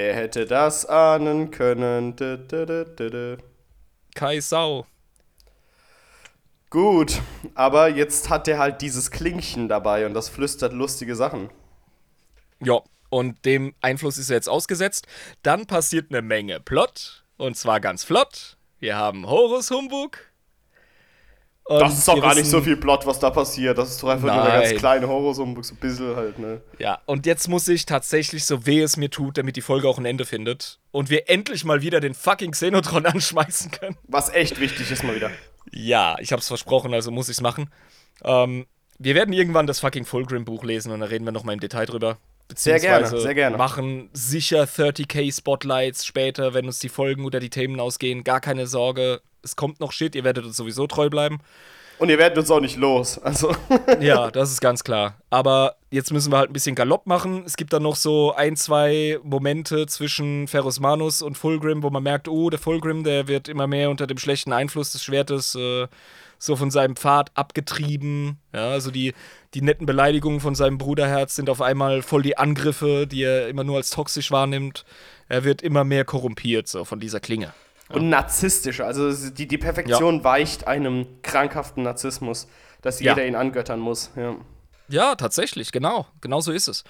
Wer 0.00 0.14
hätte 0.14 0.46
das 0.46 0.86
ahnen 0.86 1.50
können? 1.50 2.14
Kai 4.14 4.38
Sau. 4.38 4.86
Gut, 6.70 7.20
aber 7.56 7.88
jetzt 7.88 8.30
hat 8.30 8.46
er 8.46 8.60
halt 8.60 8.80
dieses 8.80 9.10
Klingchen 9.10 9.68
dabei 9.68 10.06
und 10.06 10.14
das 10.14 10.28
flüstert 10.28 10.72
lustige 10.72 11.16
Sachen. 11.16 11.50
Ja, 12.60 12.78
und 13.10 13.44
dem 13.44 13.74
Einfluss 13.80 14.18
ist 14.18 14.30
er 14.30 14.36
jetzt 14.36 14.48
ausgesetzt. 14.48 15.08
Dann 15.42 15.66
passiert 15.66 16.12
eine 16.12 16.22
Menge 16.22 16.60
Plot, 16.60 17.24
und 17.36 17.56
zwar 17.56 17.80
ganz 17.80 18.04
flott. 18.04 18.56
Wir 18.78 18.94
haben 18.94 19.26
Horus 19.26 19.72
Humbug. 19.72 20.27
Und 21.68 21.80
das 21.80 21.98
ist 21.98 22.08
auch 22.08 22.18
gar 22.18 22.34
nicht 22.34 22.46
so 22.46 22.62
viel 22.62 22.78
Plot, 22.78 23.04
was 23.04 23.18
da 23.18 23.28
passiert. 23.28 23.76
Das 23.76 23.90
ist 23.90 24.02
doch 24.02 24.08
einfach 24.08 24.28
Nein. 24.28 24.36
nur 24.36 24.44
eine 24.46 24.64
ganz 24.64 24.78
kleine 24.78 25.06
Horror, 25.06 25.34
so 25.34 25.44
ein 25.44 25.54
bisschen 25.54 26.16
halt, 26.16 26.38
ne? 26.38 26.62
Ja, 26.78 26.98
und 27.04 27.26
jetzt 27.26 27.46
muss 27.46 27.68
ich 27.68 27.84
tatsächlich, 27.84 28.46
so 28.46 28.64
weh 28.64 28.80
es 28.80 28.96
mir 28.96 29.10
tut, 29.10 29.36
damit 29.36 29.54
die 29.56 29.60
Folge 29.60 29.86
auch 29.86 29.98
ein 29.98 30.06
Ende 30.06 30.24
findet 30.24 30.78
und 30.92 31.10
wir 31.10 31.28
endlich 31.28 31.66
mal 31.66 31.82
wieder 31.82 32.00
den 32.00 32.14
fucking 32.14 32.52
Xenotron 32.52 33.04
anschmeißen 33.06 33.70
können. 33.70 33.98
Was 34.04 34.30
echt 34.30 34.58
wichtig 34.60 34.90
ist 34.90 35.04
mal 35.04 35.14
wieder. 35.14 35.30
Ja, 35.70 36.16
ich 36.20 36.32
hab's 36.32 36.48
versprochen, 36.48 36.94
also 36.94 37.10
muss 37.10 37.28
ich's 37.28 37.42
machen. 37.42 37.70
Ähm, 38.24 38.66
wir 38.98 39.14
werden 39.14 39.34
irgendwann 39.34 39.66
das 39.66 39.80
fucking 39.80 40.06
Fulgrim-Buch 40.06 40.64
lesen 40.64 40.90
und 40.90 41.00
da 41.00 41.06
reden 41.06 41.26
wir 41.26 41.32
nochmal 41.32 41.52
im 41.52 41.60
Detail 41.60 41.84
drüber. 41.84 42.16
Sehr 42.54 42.80
gerne, 42.80 43.06
sehr 43.06 43.34
gerne. 43.34 43.56
machen 43.56 44.08
sicher 44.12 44.64
30k 44.64 45.34
Spotlights 45.36 46.06
später, 46.06 46.54
wenn 46.54 46.66
uns 46.66 46.78
die 46.78 46.88
Folgen 46.88 47.24
oder 47.24 47.40
die 47.40 47.50
Themen 47.50 47.78
ausgehen. 47.78 48.24
Gar 48.24 48.40
keine 48.40 48.66
Sorge, 48.66 49.20
es 49.42 49.56
kommt 49.56 49.80
noch 49.80 49.92
Shit, 49.92 50.14
ihr 50.14 50.24
werdet 50.24 50.44
uns 50.44 50.56
sowieso 50.56 50.86
treu 50.86 51.08
bleiben. 51.10 51.40
Und 51.98 52.10
ihr 52.10 52.18
werdet 52.18 52.38
uns 52.38 52.50
auch 52.50 52.60
nicht 52.60 52.76
los. 52.76 53.18
Also. 53.18 53.54
Ja, 54.00 54.30
das 54.30 54.52
ist 54.52 54.60
ganz 54.60 54.84
klar. 54.84 55.16
Aber 55.30 55.76
jetzt 55.90 56.12
müssen 56.12 56.32
wir 56.32 56.38
halt 56.38 56.50
ein 56.50 56.52
bisschen 56.52 56.76
Galopp 56.76 57.06
machen. 57.06 57.42
Es 57.44 57.56
gibt 57.56 57.72
dann 57.72 57.82
noch 57.82 57.96
so 57.96 58.32
ein, 58.34 58.56
zwei 58.56 59.18
Momente 59.22 59.86
zwischen 59.86 60.46
Ferus 60.46 60.78
Manus 60.80 61.22
und 61.22 61.36
Fulgrim, 61.36 61.82
wo 61.82 61.90
man 61.90 62.02
merkt, 62.02 62.28
oh, 62.28 62.50
der 62.50 62.58
Fulgrim, 62.58 63.02
der 63.02 63.26
wird 63.26 63.48
immer 63.48 63.66
mehr 63.66 63.90
unter 63.90 64.06
dem 64.06 64.18
schlechten 64.18 64.52
Einfluss 64.52 64.92
des 64.92 65.02
Schwertes 65.02 65.54
äh, 65.56 65.88
so 66.38 66.56
von 66.56 66.70
seinem 66.70 66.96
Pfad 66.96 67.30
abgetrieben. 67.34 68.38
Ja, 68.54 68.70
also 68.70 68.90
die, 68.90 69.14
die 69.54 69.62
netten 69.62 69.86
Beleidigungen 69.86 70.40
von 70.40 70.54
seinem 70.54 70.78
Bruderherz 70.78 71.34
sind 71.34 71.50
auf 71.50 71.60
einmal 71.60 72.02
voll 72.02 72.22
die 72.22 72.38
Angriffe, 72.38 73.06
die 73.06 73.22
er 73.22 73.48
immer 73.48 73.64
nur 73.64 73.76
als 73.76 73.90
toxisch 73.90 74.30
wahrnimmt. 74.30 74.84
Er 75.28 75.44
wird 75.44 75.62
immer 75.62 75.84
mehr 75.84 76.04
korrumpiert, 76.04 76.68
so 76.68 76.84
von 76.84 77.00
dieser 77.00 77.20
Klinge. 77.20 77.52
Und 77.88 78.08
narzisstisch. 78.10 78.80
Also 78.80 79.30
die, 79.30 79.48
die 79.48 79.58
Perfektion 79.58 80.22
weicht 80.22 80.66
einem 80.66 81.06
krankhaften 81.22 81.82
Narzissmus, 81.82 82.46
dass 82.82 83.00
Ja. 83.00 83.12
jeder 83.14 83.26
ihn 83.26 83.34
angöttern 83.34 83.80
muss. 83.80 84.10
Ja. 84.14 84.36
Ja, 84.88 85.14
tatsächlich, 85.16 85.72
genau. 85.72 86.06
Genau 86.20 86.40
so 86.40 86.52
ist 86.52 86.68
es. 86.68 86.84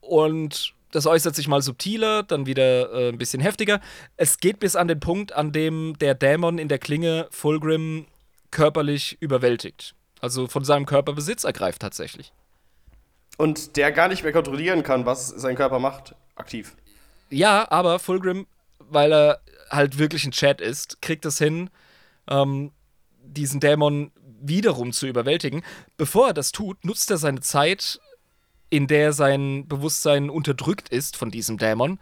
Und 0.00 0.74
das 0.92 1.06
äußert 1.06 1.34
sich 1.34 1.48
mal 1.48 1.60
subtiler, 1.60 2.22
dann 2.22 2.46
wieder 2.46 2.92
äh, 2.92 3.08
ein 3.08 3.18
bisschen 3.18 3.40
heftiger. 3.40 3.80
Es 4.16 4.38
geht 4.38 4.60
bis 4.60 4.76
an 4.76 4.88
den 4.88 5.00
Punkt, 5.00 5.32
an 5.32 5.52
dem 5.52 5.98
der 5.98 6.14
Dämon 6.14 6.58
in 6.58 6.68
der 6.68 6.78
Klinge 6.78 7.26
Fulgrim 7.30 8.06
körperlich 8.54 9.18
überwältigt. 9.20 9.94
Also 10.22 10.46
von 10.46 10.64
seinem 10.64 10.86
Körper 10.86 11.12
Besitz 11.12 11.44
ergreift 11.44 11.82
tatsächlich. 11.82 12.32
Und 13.36 13.76
der 13.76 13.92
gar 13.92 14.08
nicht 14.08 14.22
mehr 14.22 14.32
kontrollieren 14.32 14.82
kann, 14.82 15.04
was 15.04 15.28
sein 15.28 15.56
Körper 15.56 15.78
macht, 15.78 16.14
aktiv. 16.36 16.74
Ja, 17.28 17.70
aber 17.70 17.98
Fulgrim, 17.98 18.46
weil 18.78 19.12
er 19.12 19.40
halt 19.70 19.98
wirklich 19.98 20.24
ein 20.24 20.30
Chat 20.30 20.60
ist, 20.60 21.02
kriegt 21.02 21.26
es 21.26 21.36
hin, 21.36 21.68
ähm, 22.30 22.70
diesen 23.22 23.60
Dämon 23.60 24.12
wiederum 24.40 24.92
zu 24.92 25.06
überwältigen. 25.06 25.62
Bevor 25.96 26.28
er 26.28 26.34
das 26.34 26.52
tut, 26.52 26.84
nutzt 26.84 27.10
er 27.10 27.18
seine 27.18 27.40
Zeit, 27.40 27.98
in 28.70 28.86
der 28.86 29.12
sein 29.12 29.66
Bewusstsein 29.66 30.30
unterdrückt 30.30 30.88
ist 30.88 31.16
von 31.16 31.30
diesem 31.30 31.58
Dämon 31.58 31.98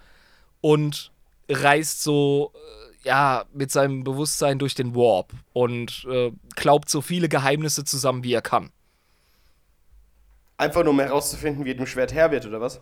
und 0.61 1.13
reist 1.49 2.03
so, 2.03 2.53
äh, 2.55 2.92
ja, 3.05 3.45
mit 3.53 3.71
seinem 3.71 4.05
Bewusstsein 4.05 4.59
durch 4.59 4.75
den 4.75 4.95
Warp 4.95 5.33
und 5.53 6.07
äh, 6.11 6.31
klaubt 6.57 6.89
so 6.89 7.01
viele 7.01 7.29
Geheimnisse 7.29 7.85
zusammen, 7.85 8.25
wie 8.25 8.33
er 8.33 8.43
kann. 8.43 8.71
Einfach 10.57 10.85
nur 10.85 10.93
um 10.93 11.01
herauszufinden, 11.01 11.65
wie 11.65 11.75
dem 11.75 11.87
Schwert 11.87 12.13
Herr 12.13 12.31
wird, 12.31 12.47
oder 12.47 12.61
was? 12.61 12.81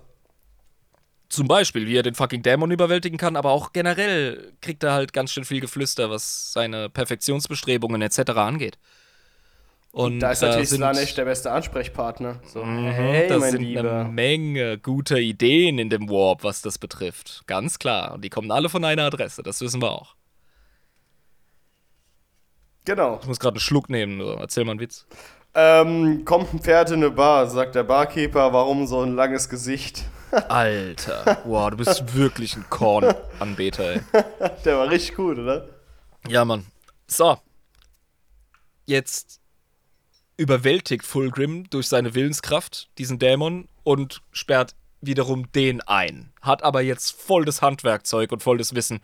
Zum 1.31 1.47
Beispiel, 1.47 1.87
wie 1.87 1.97
er 1.97 2.03
den 2.03 2.15
fucking 2.15 2.43
Dämon 2.43 2.73
überwältigen 2.73 3.17
kann, 3.17 3.37
aber 3.37 3.51
auch 3.53 3.73
generell 3.73 4.53
kriegt 4.61 4.83
er 4.83 4.93
halt 4.93 5.13
ganz 5.13 5.33
schön 5.33 5.45
viel 5.45 5.61
Geflüster, 5.61 6.11
was 6.11 6.53
seine 6.53 6.91
Perfektionsbestrebungen 6.91 8.03
etc. 8.03 8.31
angeht. 8.33 8.79
Und 9.93 10.21
Da 10.21 10.31
ist 10.31 10.41
natürlich 10.43 10.69
Slanesh 10.69 11.15
der 11.17 11.25
beste 11.25 11.51
Ansprechpartner. 11.51 12.41
So, 12.47 12.63
Mhm, 12.65 12.87
hey, 12.91 13.29
da 13.29 13.41
sind 13.41 13.61
Lieber. 13.63 13.81
eine 13.81 14.09
Menge 14.09 14.79
guter 14.79 15.17
Ideen 15.19 15.79
in 15.79 15.91
dem 15.91 16.09
Warp, 16.09 16.45
was 16.45 16.63
das 16.63 16.79
betrifft. 16.79 17.43
Ganz 17.49 17.79
klar. 17.81 18.15
Und 18.15 18.23
die 18.25 18.31
kommen 18.31 18.51
alle 18.53 18.69
von 18.69 18.85
einer 18.85 19.03
Adresse, 19.03 19.43
das 19.43 19.61
wissen 19.61 19.83
wir 19.83 19.91
auch. 19.91 20.15
Genau. 22.85 23.19
Ich 23.21 23.27
muss 23.29 23.41
gerade 23.41 23.55
einen 23.55 23.61
Schluck 23.61 23.91
nehmen, 23.91 24.21
erzähl 24.39 24.65
mal 24.65 24.73
einen 24.73 24.81
Witz. 24.81 25.07
Ähm, 25.55 26.25
kommt 26.25 26.55
ein 26.55 26.61
Pferd 26.61 26.91
in 26.91 26.97
eine 26.97 27.11
Bar, 27.11 27.49
sagt 27.49 27.75
der 27.75 27.83
Barkeeper, 27.83 28.53
warum 28.53 28.87
so 28.87 29.03
ein 29.03 29.15
langes 29.17 29.49
Gesicht? 29.49 30.05
Alter, 30.49 31.43
wow, 31.45 31.71
du 31.71 31.77
bist 31.77 32.15
wirklich 32.15 32.55
ein 32.57 32.65
Korn-Anbeter, 32.71 33.95
ey. 33.95 34.01
Der 34.65 34.79
war 34.79 34.89
richtig 34.89 35.17
gut, 35.17 35.39
oder? 35.39 35.69
Ja, 36.29 36.45
Mann. 36.45 36.67
So. 37.09 37.37
Jetzt 38.87 39.40
überwältigt 40.41 41.05
Fulgrim 41.05 41.69
durch 41.69 41.87
seine 41.87 42.15
Willenskraft 42.15 42.89
diesen 42.97 43.19
Dämon 43.19 43.69
und 43.83 44.23
sperrt 44.33 44.75
wiederum 45.03 45.53
den 45.53 45.83
ein. 45.83 46.33
Hat 46.41 46.63
aber 46.63 46.81
jetzt 46.81 47.11
voll 47.13 47.45
das 47.45 47.61
Handwerkzeug 47.61 48.33
und 48.33 48.43
voll 48.43 48.57
das 48.57 48.75
Wissen, 48.75 49.01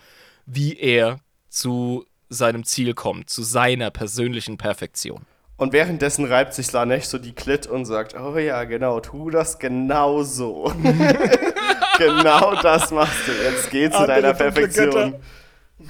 wie 0.46 0.78
er 0.78 1.20
zu 1.50 2.06
seinem 2.30 2.64
Ziel 2.64 2.94
kommt, 2.94 3.28
zu 3.28 3.42
seiner 3.42 3.90
persönlichen 3.90 4.56
Perfektion. 4.56 5.26
Und 5.58 5.74
währenddessen 5.74 6.24
reibt 6.24 6.54
sich 6.54 6.68
Slanesh 6.68 7.04
so 7.04 7.18
die 7.18 7.34
Klit 7.34 7.66
und 7.66 7.84
sagt, 7.84 8.14
oh 8.18 8.38
ja, 8.38 8.64
genau, 8.64 9.00
tu 9.00 9.28
das 9.28 9.58
genau 9.58 10.22
so. 10.22 10.72
genau 11.98 12.54
das 12.62 12.90
machst 12.92 13.28
du. 13.28 13.32
Jetzt 13.32 13.70
geh 13.70 13.90
zu 13.90 13.98
Andere 13.98 14.22
deiner 14.22 14.34
Perfektion. 14.34 14.90
Götter. 14.90 15.20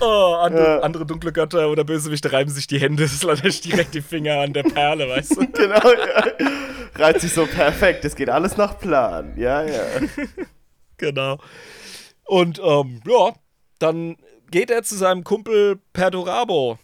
Oh, 0.00 0.34
andere, 0.40 0.64
Ja. 0.64 0.80
andere 0.80 1.06
dunkle 1.06 1.32
Götter 1.32 1.68
oder 1.70 1.84
Bösewichte 1.84 2.32
reiben 2.32 2.50
sich 2.50 2.66
die 2.66 2.80
Hände, 2.80 3.06
Slanesh 3.08 3.60
direkt 3.60 3.94
die 3.94 4.02
Finger 4.02 4.40
an 4.40 4.52
der 4.52 4.64
Perle, 4.64 5.08
weißt 5.08 5.36
du? 5.36 5.46
Genau, 5.52 5.90
ja. 5.90 6.24
Reibt 6.96 7.20
sich 7.20 7.32
so 7.32 7.46
perfekt. 7.46 8.04
Es 8.04 8.16
geht 8.16 8.28
alles 8.30 8.56
nach 8.56 8.78
Plan. 8.78 9.34
Ja, 9.36 9.62
ja. 9.62 9.82
Genau. 10.98 11.38
Und 12.24 12.58
ähm, 12.64 13.02
ja, 13.06 13.34
dann 13.78 14.16
geht 14.50 14.70
er 14.70 14.82
zu 14.82 14.96
seinem 14.96 15.24
Kumpel 15.24 15.78
Perdurabo. 15.92 16.78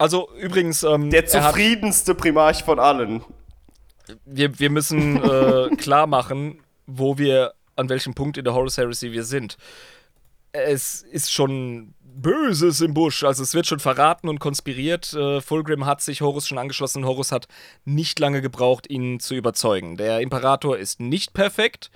Also 0.00 0.28
übrigens, 0.38 0.82
ähm, 0.82 1.10
Der 1.10 1.24
er 1.32 1.42
hat, 1.42 1.52
zufriedenste 1.54 2.14
Primarch 2.14 2.64
von 2.64 2.78
allen. 2.80 3.24
wir, 4.24 4.58
wir 4.58 4.70
müssen 4.70 5.16
äh, 5.22 5.68
klar 5.76 6.06
machen, 6.08 6.60
wo 6.86 7.18
wir, 7.18 7.54
an 7.76 7.88
welchem 7.88 8.14
Punkt 8.14 8.36
in 8.36 8.44
der 8.44 8.54
Horus 8.54 8.76
Heresy 8.78 9.12
wir 9.12 9.24
sind. 9.24 9.56
Es 10.52 11.02
ist 11.02 11.32
schon 11.32 11.94
Böses 12.00 12.80
im 12.80 12.94
Busch, 12.94 13.22
also 13.22 13.42
es 13.42 13.54
wird 13.54 13.66
schon 13.66 13.78
verraten 13.78 14.28
und 14.28 14.40
konspiriert. 14.40 15.12
Äh, 15.12 15.40
Fulgrim 15.40 15.86
hat 15.86 16.00
sich 16.00 16.20
Horus 16.20 16.48
schon 16.48 16.58
angeschlossen. 16.58 17.04
Horus 17.04 17.30
hat 17.30 17.46
nicht 17.84 18.18
lange 18.18 18.42
gebraucht, 18.42 18.90
ihn 18.90 19.20
zu 19.20 19.34
überzeugen. 19.34 19.96
Der 19.96 20.20
Imperator 20.20 20.76
ist 20.76 20.98
nicht 21.00 21.32
perfekt. 21.32 21.90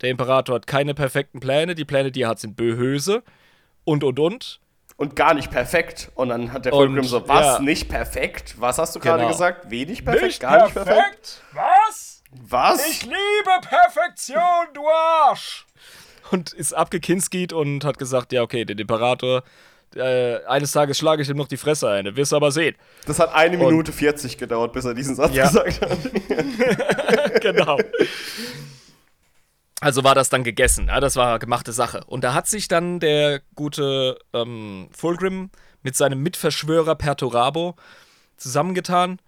Der 0.00 0.10
Imperator 0.10 0.54
hat 0.54 0.66
keine 0.66 0.94
perfekten 0.94 1.40
Pläne. 1.40 1.74
Die 1.74 1.84
Pläne, 1.84 2.10
die 2.12 2.22
er 2.22 2.28
hat, 2.28 2.38
sind 2.38 2.56
böse. 2.56 3.22
Und, 3.84 4.04
und, 4.04 4.18
und. 4.18 4.60
Und 4.96 5.14
gar 5.14 5.34
nicht 5.34 5.50
perfekt. 5.50 6.10
Und 6.14 6.30
dann 6.30 6.52
hat 6.52 6.64
der 6.64 6.72
Und, 6.72 6.86
Fulgrim 6.88 7.04
so, 7.04 7.28
was, 7.28 7.58
ja. 7.58 7.58
nicht 7.60 7.88
perfekt? 7.88 8.54
Was 8.58 8.78
hast 8.78 8.96
du 8.96 9.00
gerade 9.00 9.18
Genau. 9.20 9.32
gesagt? 9.32 9.70
Wenig 9.70 10.04
perfekt? 10.04 10.40
gar 10.40 10.64
nicht 10.64 10.74
perfekt? 10.74 11.42
Was? 11.52 12.22
Was? 12.30 13.02
liebe 13.02 13.60
Perfektion, 13.62 14.66
du 14.74 14.82
Arsch! 14.88 15.66
Und 16.30 16.52
ist 16.52 16.72
abgekinskied 16.74 17.52
und 17.52 17.84
hat 17.84 17.98
gesagt, 17.98 18.32
ja, 18.32 18.42
okay, 18.42 18.64
den 18.64 18.78
Imperator, 18.78 19.42
äh, 19.96 20.44
eines 20.44 20.72
Tages 20.72 20.98
schlage 20.98 21.22
ich 21.22 21.28
ihm 21.30 21.36
noch 21.36 21.48
die 21.48 21.56
Fresse 21.56 21.88
ein, 21.88 22.14
wirst 22.16 22.32
du 22.32 22.36
aber 22.36 22.52
sehen. 22.52 22.76
Das 23.06 23.18
hat 23.18 23.32
eine 23.34 23.58
Und- 23.58 23.66
Minute 23.70 23.92
40 23.92 24.36
gedauert, 24.36 24.72
bis 24.72 24.84
er 24.84 24.94
diesen 24.94 25.14
Satz 25.16 25.34
Ja. 25.34 25.46
gesagt 25.46 25.80
hat. 25.80 25.98
genau. 27.42 27.78
Also 29.80 30.02
war 30.02 30.14
das 30.14 30.28
dann 30.28 30.42
gegessen, 30.44 30.88
ja, 30.88 30.98
das 31.00 31.14
war 31.16 31.38
gemachte 31.38 31.72
Sache. 31.72 32.02
Und 32.06 32.24
da 32.24 32.34
hat 32.34 32.48
sich 32.48 32.66
dann 32.68 32.98
der 33.00 33.40
gute 33.54 34.18
ähm, 34.34 34.88
Fulgrim 34.90 35.50
mit 35.82 35.94
seinem 35.96 36.20
Mitverschwörer 36.22 36.96
Perturabo 36.96 37.76
zusammengetan 38.36 39.20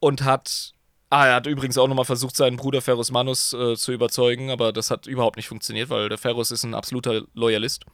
und 0.00 0.22
hat. 0.24 0.72
Ah, 1.10 1.26
er 1.26 1.34
hat 1.36 1.46
übrigens 1.46 1.78
auch 1.78 1.88
nochmal 1.88 2.04
versucht, 2.04 2.36
seinen 2.36 2.58
Bruder 2.58 2.82
Ferus 2.82 3.10
Manus 3.10 3.54
äh, 3.54 3.76
zu 3.76 3.92
überzeugen, 3.92 4.50
aber 4.50 4.72
das 4.72 4.90
hat 4.90 5.06
überhaupt 5.06 5.36
nicht 5.36 5.48
funktioniert, 5.48 5.88
weil 5.88 6.08
der 6.10 6.18
Ferus 6.18 6.50
ist 6.50 6.64
ein 6.64 6.74
absoluter 6.74 7.22
Loyalist. 7.34 7.86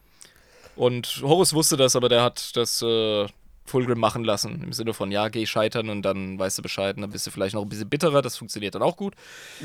Und 0.74 1.20
Horus 1.22 1.54
wusste 1.54 1.76
das, 1.76 1.94
aber 1.94 2.08
der 2.08 2.22
hat 2.22 2.56
das 2.56 2.82
äh, 2.82 3.26
Fulgrim 3.64 3.98
machen 3.98 4.24
lassen. 4.24 4.62
Im 4.62 4.72
Sinne 4.72 4.92
von, 4.92 5.10
ja, 5.10 5.28
geh 5.28 5.46
scheitern 5.46 5.88
und 5.88 6.02
dann 6.02 6.38
weißt 6.38 6.58
du 6.58 6.62
Bescheid 6.62 6.96
und 6.96 7.02
dann 7.02 7.10
bist 7.10 7.26
du 7.26 7.30
vielleicht 7.30 7.54
noch 7.54 7.62
ein 7.62 7.68
bisschen 7.68 7.88
bitterer. 7.88 8.20
Das 8.20 8.36
funktioniert 8.36 8.74
dann 8.74 8.82
auch 8.82 8.96
gut. 8.96 9.14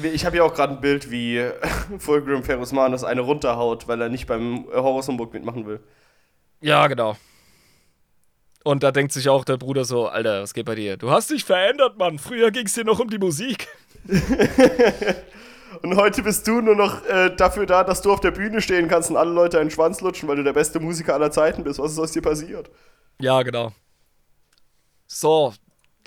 Ich 0.01 0.25
habe 0.25 0.35
hier 0.35 0.45
auch 0.45 0.53
gerade 0.53 0.73
ein 0.75 0.81
Bild, 0.81 1.09
wie 1.09 1.43
Fulgrim 1.97 2.43
Ferus 2.43 2.71
Manus 2.71 3.03
eine 3.03 3.21
runterhaut, 3.21 3.87
weil 3.87 3.99
er 4.01 4.09
nicht 4.09 4.27
beim 4.27 4.65
Horus 4.71 5.07
Homburg 5.07 5.33
mitmachen 5.33 5.65
will. 5.65 5.79
Ja, 6.61 6.87
genau. 6.87 7.17
Und 8.63 8.83
da 8.83 8.91
denkt 8.91 9.13
sich 9.13 9.29
auch 9.29 9.45
der 9.45 9.57
Bruder 9.57 9.85
so, 9.85 10.07
Alter, 10.07 10.41
was 10.41 10.53
geht 10.53 10.65
bei 10.65 10.75
dir? 10.75 10.97
Du 10.97 11.11
hast 11.11 11.29
dich 11.29 11.45
verändert, 11.45 11.97
Mann. 11.97 12.19
Früher 12.19 12.51
ging 12.51 12.65
es 12.65 12.73
dir 12.73 12.83
noch 12.83 12.99
um 12.99 13.09
die 13.09 13.17
Musik. 13.17 13.67
Und 15.81 15.95
heute 15.95 16.23
bist 16.23 16.47
du 16.47 16.61
nur 16.61 16.75
noch 16.75 17.05
äh, 17.05 17.33
dafür 17.35 17.65
da, 17.65 17.83
dass 17.83 18.01
du 18.01 18.11
auf 18.11 18.19
der 18.19 18.31
Bühne 18.31 18.61
stehen 18.61 18.87
kannst 18.87 19.11
und 19.11 19.17
alle 19.17 19.31
Leute 19.31 19.59
einen 19.59 19.71
Schwanz 19.71 20.01
lutschen, 20.01 20.27
weil 20.27 20.35
du 20.35 20.43
der 20.43 20.53
beste 20.53 20.79
Musiker 20.79 21.13
aller 21.13 21.31
Zeiten 21.31 21.63
bist. 21.63 21.79
Was 21.79 21.93
ist 21.93 21.99
aus 21.99 22.11
dir 22.11 22.21
passiert? 22.21 22.69
Ja, 23.21 23.41
genau. 23.43 23.71
So, 25.07 25.53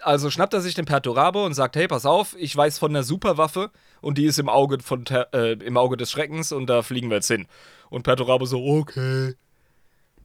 also 0.03 0.31
schnappt 0.31 0.53
er 0.53 0.61
sich 0.61 0.75
den 0.75 0.85
Perturabo 0.85 1.47
und 1.47 1.55
sagt, 1.55 1.77
hey, 1.77 1.89
pass 1.89 2.05
auf, 2.05 2.37
ich 2.39 2.55
weiß 2.55 2.79
von 2.79 2.91
einer 2.91 3.03
Superwaffe 3.03 3.71
und 4.01 4.19
die 4.19 4.27
ist 4.27 4.39
im 4.39 4.49
Auge, 4.49 4.79
von, 4.81 5.05
äh, 5.07 5.53
im 5.53 5.77
Auge 5.77 5.97
des 5.97 6.11
Schreckens 6.11 6.53
und 6.53 6.67
da 6.67 6.83
fliegen 6.83 7.09
wir 7.09 7.17
jetzt 7.17 7.29
hin. 7.29 7.47
Und 7.89 8.03
Perturabo 8.03 8.45
so, 8.45 8.63
okay. 8.65 9.35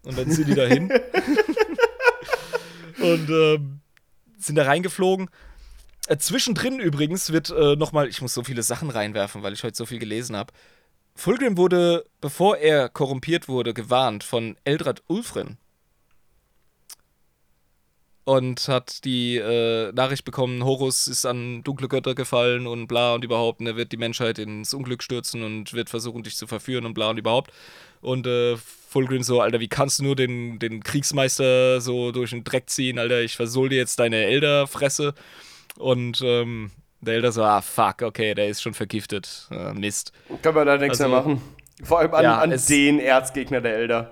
Und 0.04 0.18
dann 0.18 0.32
sind 0.32 0.48
die 0.48 0.56
da 0.56 0.66
hin. 0.66 0.92
und 3.00 3.30
ähm, 3.30 3.80
sind 4.38 4.56
da 4.56 4.64
reingeflogen. 4.64 5.30
Äh, 6.08 6.18
zwischendrin 6.18 6.80
übrigens 6.80 7.32
wird 7.32 7.50
äh, 7.50 7.76
nochmal, 7.76 8.08
ich 8.08 8.22
muss 8.22 8.34
so 8.34 8.44
viele 8.44 8.64
Sachen 8.64 8.90
reinwerfen, 8.90 9.44
weil 9.44 9.54
ich 9.54 9.64
heute 9.64 9.76
so 9.76 9.86
viel 9.86 10.00
gelesen 10.00 10.36
habe. 10.36 10.54
Fulgrim 11.16 11.58
wurde, 11.58 12.06
bevor 12.22 12.58
er 12.58 12.90
korrumpiert 12.90 13.48
wurde, 13.48 13.74
gewarnt 13.74 14.24
von 14.24 14.56
Eldrad 14.64 15.04
Ulfrin, 15.08 15.58
und 18.28 18.68
hat 18.68 19.06
die 19.06 19.38
äh, 19.38 19.94
Nachricht 19.94 20.26
bekommen, 20.26 20.66
Horus 20.66 21.08
ist 21.08 21.26
an 21.26 21.64
dunkle 21.64 21.88
Götter 21.88 22.14
gefallen 22.14 22.68
und 22.68 22.88
bla 22.88 23.16
und 23.16 23.24
überhaupt, 23.24 23.62
und 23.62 23.68
er 23.68 23.78
wird 23.78 23.94
die 23.94 23.98
Menschheit 23.98 24.38
ins 24.38 24.74
Unglück 24.74 25.02
stürzen 25.02 25.44
und 25.44 25.72
wird 25.72 25.90
versuchen, 25.90 26.24
dich 26.24 26.36
zu 26.36 26.46
verführen 26.46 26.86
und 26.86 26.94
bla 26.94 27.10
und 27.10 27.18
überhaupt. 27.18 27.54
Und 28.02 28.28
äh, 28.28 28.58
Fulgrim 28.98 29.22
so, 29.22 29.42
Alter, 29.42 29.60
wie 29.60 29.68
kannst 29.68 30.00
du 30.00 30.04
nur 30.06 30.16
den, 30.16 30.58
den 30.58 30.82
Kriegsmeister 30.82 31.80
so 31.82 32.12
durch 32.12 32.32
den 32.32 32.44
Dreck 32.44 32.68
ziehen, 32.68 32.98
Alter, 32.98 33.22
ich 33.22 33.36
versohl 33.36 33.70
dir 33.70 33.78
jetzt 33.78 34.00
deine 34.00 34.24
Elderfresse. 34.24 35.14
Und 35.78 36.24
ähm, 36.24 36.72
der 37.00 37.14
Elder 37.14 37.32
so, 37.32 37.44
ah, 37.44 37.62
fuck, 37.62 38.02
okay, 38.02 38.34
der 38.34 38.48
ist 38.48 38.64
schon 38.64 38.74
vergiftet. 38.74 39.48
Äh, 39.52 39.74
Mist. 39.74 40.14
Können 40.42 40.56
wir 40.56 40.66
da 40.66 40.78
nichts 40.78 41.00
also, 41.00 41.12
mehr 41.12 41.22
machen. 41.22 41.44
Vor 41.84 42.00
allem 42.00 42.12
an, 42.16 42.24
ja, 42.24 42.40
an 42.40 42.60
den 42.70 43.00
Erzgegner 43.00 43.62
der 43.62 43.76
Elder. 43.76 44.12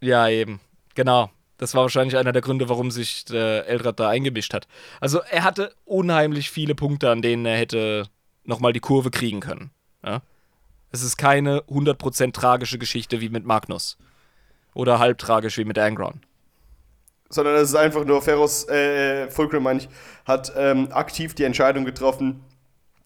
Ja, 0.00 0.28
eben. 0.28 0.58
Genau. 0.96 1.30
Das 1.58 1.76
war 1.76 1.82
wahrscheinlich 1.82 2.16
einer 2.16 2.32
der 2.32 2.42
Gründe, 2.42 2.68
warum 2.68 2.90
sich 2.90 3.24
der 3.24 3.68
Eldrad 3.68 4.00
da 4.00 4.08
eingemischt 4.08 4.52
hat. 4.52 4.66
Also 5.00 5.20
er 5.30 5.44
hatte 5.44 5.72
unheimlich 5.84 6.50
viele 6.50 6.74
Punkte, 6.74 7.08
an 7.08 7.22
denen 7.22 7.46
er 7.46 7.56
hätte 7.56 8.08
nochmal 8.42 8.72
die 8.72 8.80
Kurve 8.80 9.12
kriegen 9.12 9.38
können. 9.38 9.70
Ja? 10.04 10.22
Es 10.90 11.02
ist 11.02 11.16
keine 11.16 11.60
100% 11.62 12.32
tragische 12.32 12.78
Geschichte 12.78 13.20
wie 13.20 13.28
mit 13.28 13.44
Magnus. 13.44 13.98
Oder 14.74 14.98
halb 14.98 15.18
tragisch 15.18 15.58
wie 15.58 15.64
mit 15.64 15.78
Angron. 15.78 16.20
Sondern 17.30 17.56
es 17.56 17.70
ist 17.70 17.74
einfach 17.74 18.04
nur, 18.04 18.22
Ferros, 18.22 18.68
äh, 18.68 19.30
Fulcrum 19.30 19.62
meine 19.62 19.80
ich, 19.80 19.88
hat 20.24 20.52
ähm, 20.56 20.90
aktiv 20.92 21.34
die 21.34 21.44
Entscheidung 21.44 21.84
getroffen, 21.84 22.42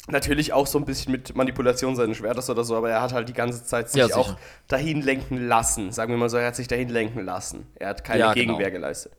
Natürlich 0.09 0.53
auch 0.53 0.67
so 0.67 0.79
ein 0.79 0.85
bisschen 0.85 1.13
mit 1.13 1.37
Manipulation 1.37 1.95
seines 1.95 2.17
Schwertes 2.17 2.51
oder 2.51 2.65
so, 2.65 2.75
aber 2.75 2.91
er 2.91 3.03
hat 3.03 3.13
halt 3.13 3.29
die 3.29 3.33
ganze 3.33 3.65
Zeit 3.65 3.89
sich 3.89 4.09
ja, 4.09 4.17
auch 4.17 4.37
dahin 4.67 5.01
lenken 5.01 5.47
lassen. 5.47 5.93
Sagen 5.93 6.13
wir 6.13 6.19
mal 6.19 6.29
so, 6.29 6.39
er 6.39 6.49
hat 6.49 6.57
sich 6.57 6.67
dahin 6.67 6.89
lenken 6.89 7.25
lassen. 7.25 7.69
Er 7.77 7.91
hat 7.91 8.03
keine 8.03 8.19
ja, 8.19 8.33
genau. 8.33 8.47
Gegenwehr 8.47 8.71
genau. 8.73 8.81
geleistet. 8.81 9.13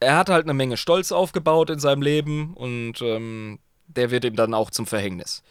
Er 0.00 0.16
hat 0.16 0.28
halt 0.28 0.44
eine 0.44 0.54
Menge 0.54 0.76
Stolz 0.76 1.12
aufgebaut 1.12 1.70
in 1.70 1.78
seinem 1.78 2.02
Leben 2.02 2.54
und 2.54 3.00
ähm, 3.00 3.60
der 3.86 4.10
wird 4.10 4.24
ihm 4.24 4.34
dann 4.34 4.54
auch 4.54 4.72
zum 4.72 4.86
Verhängnis. 4.86 5.44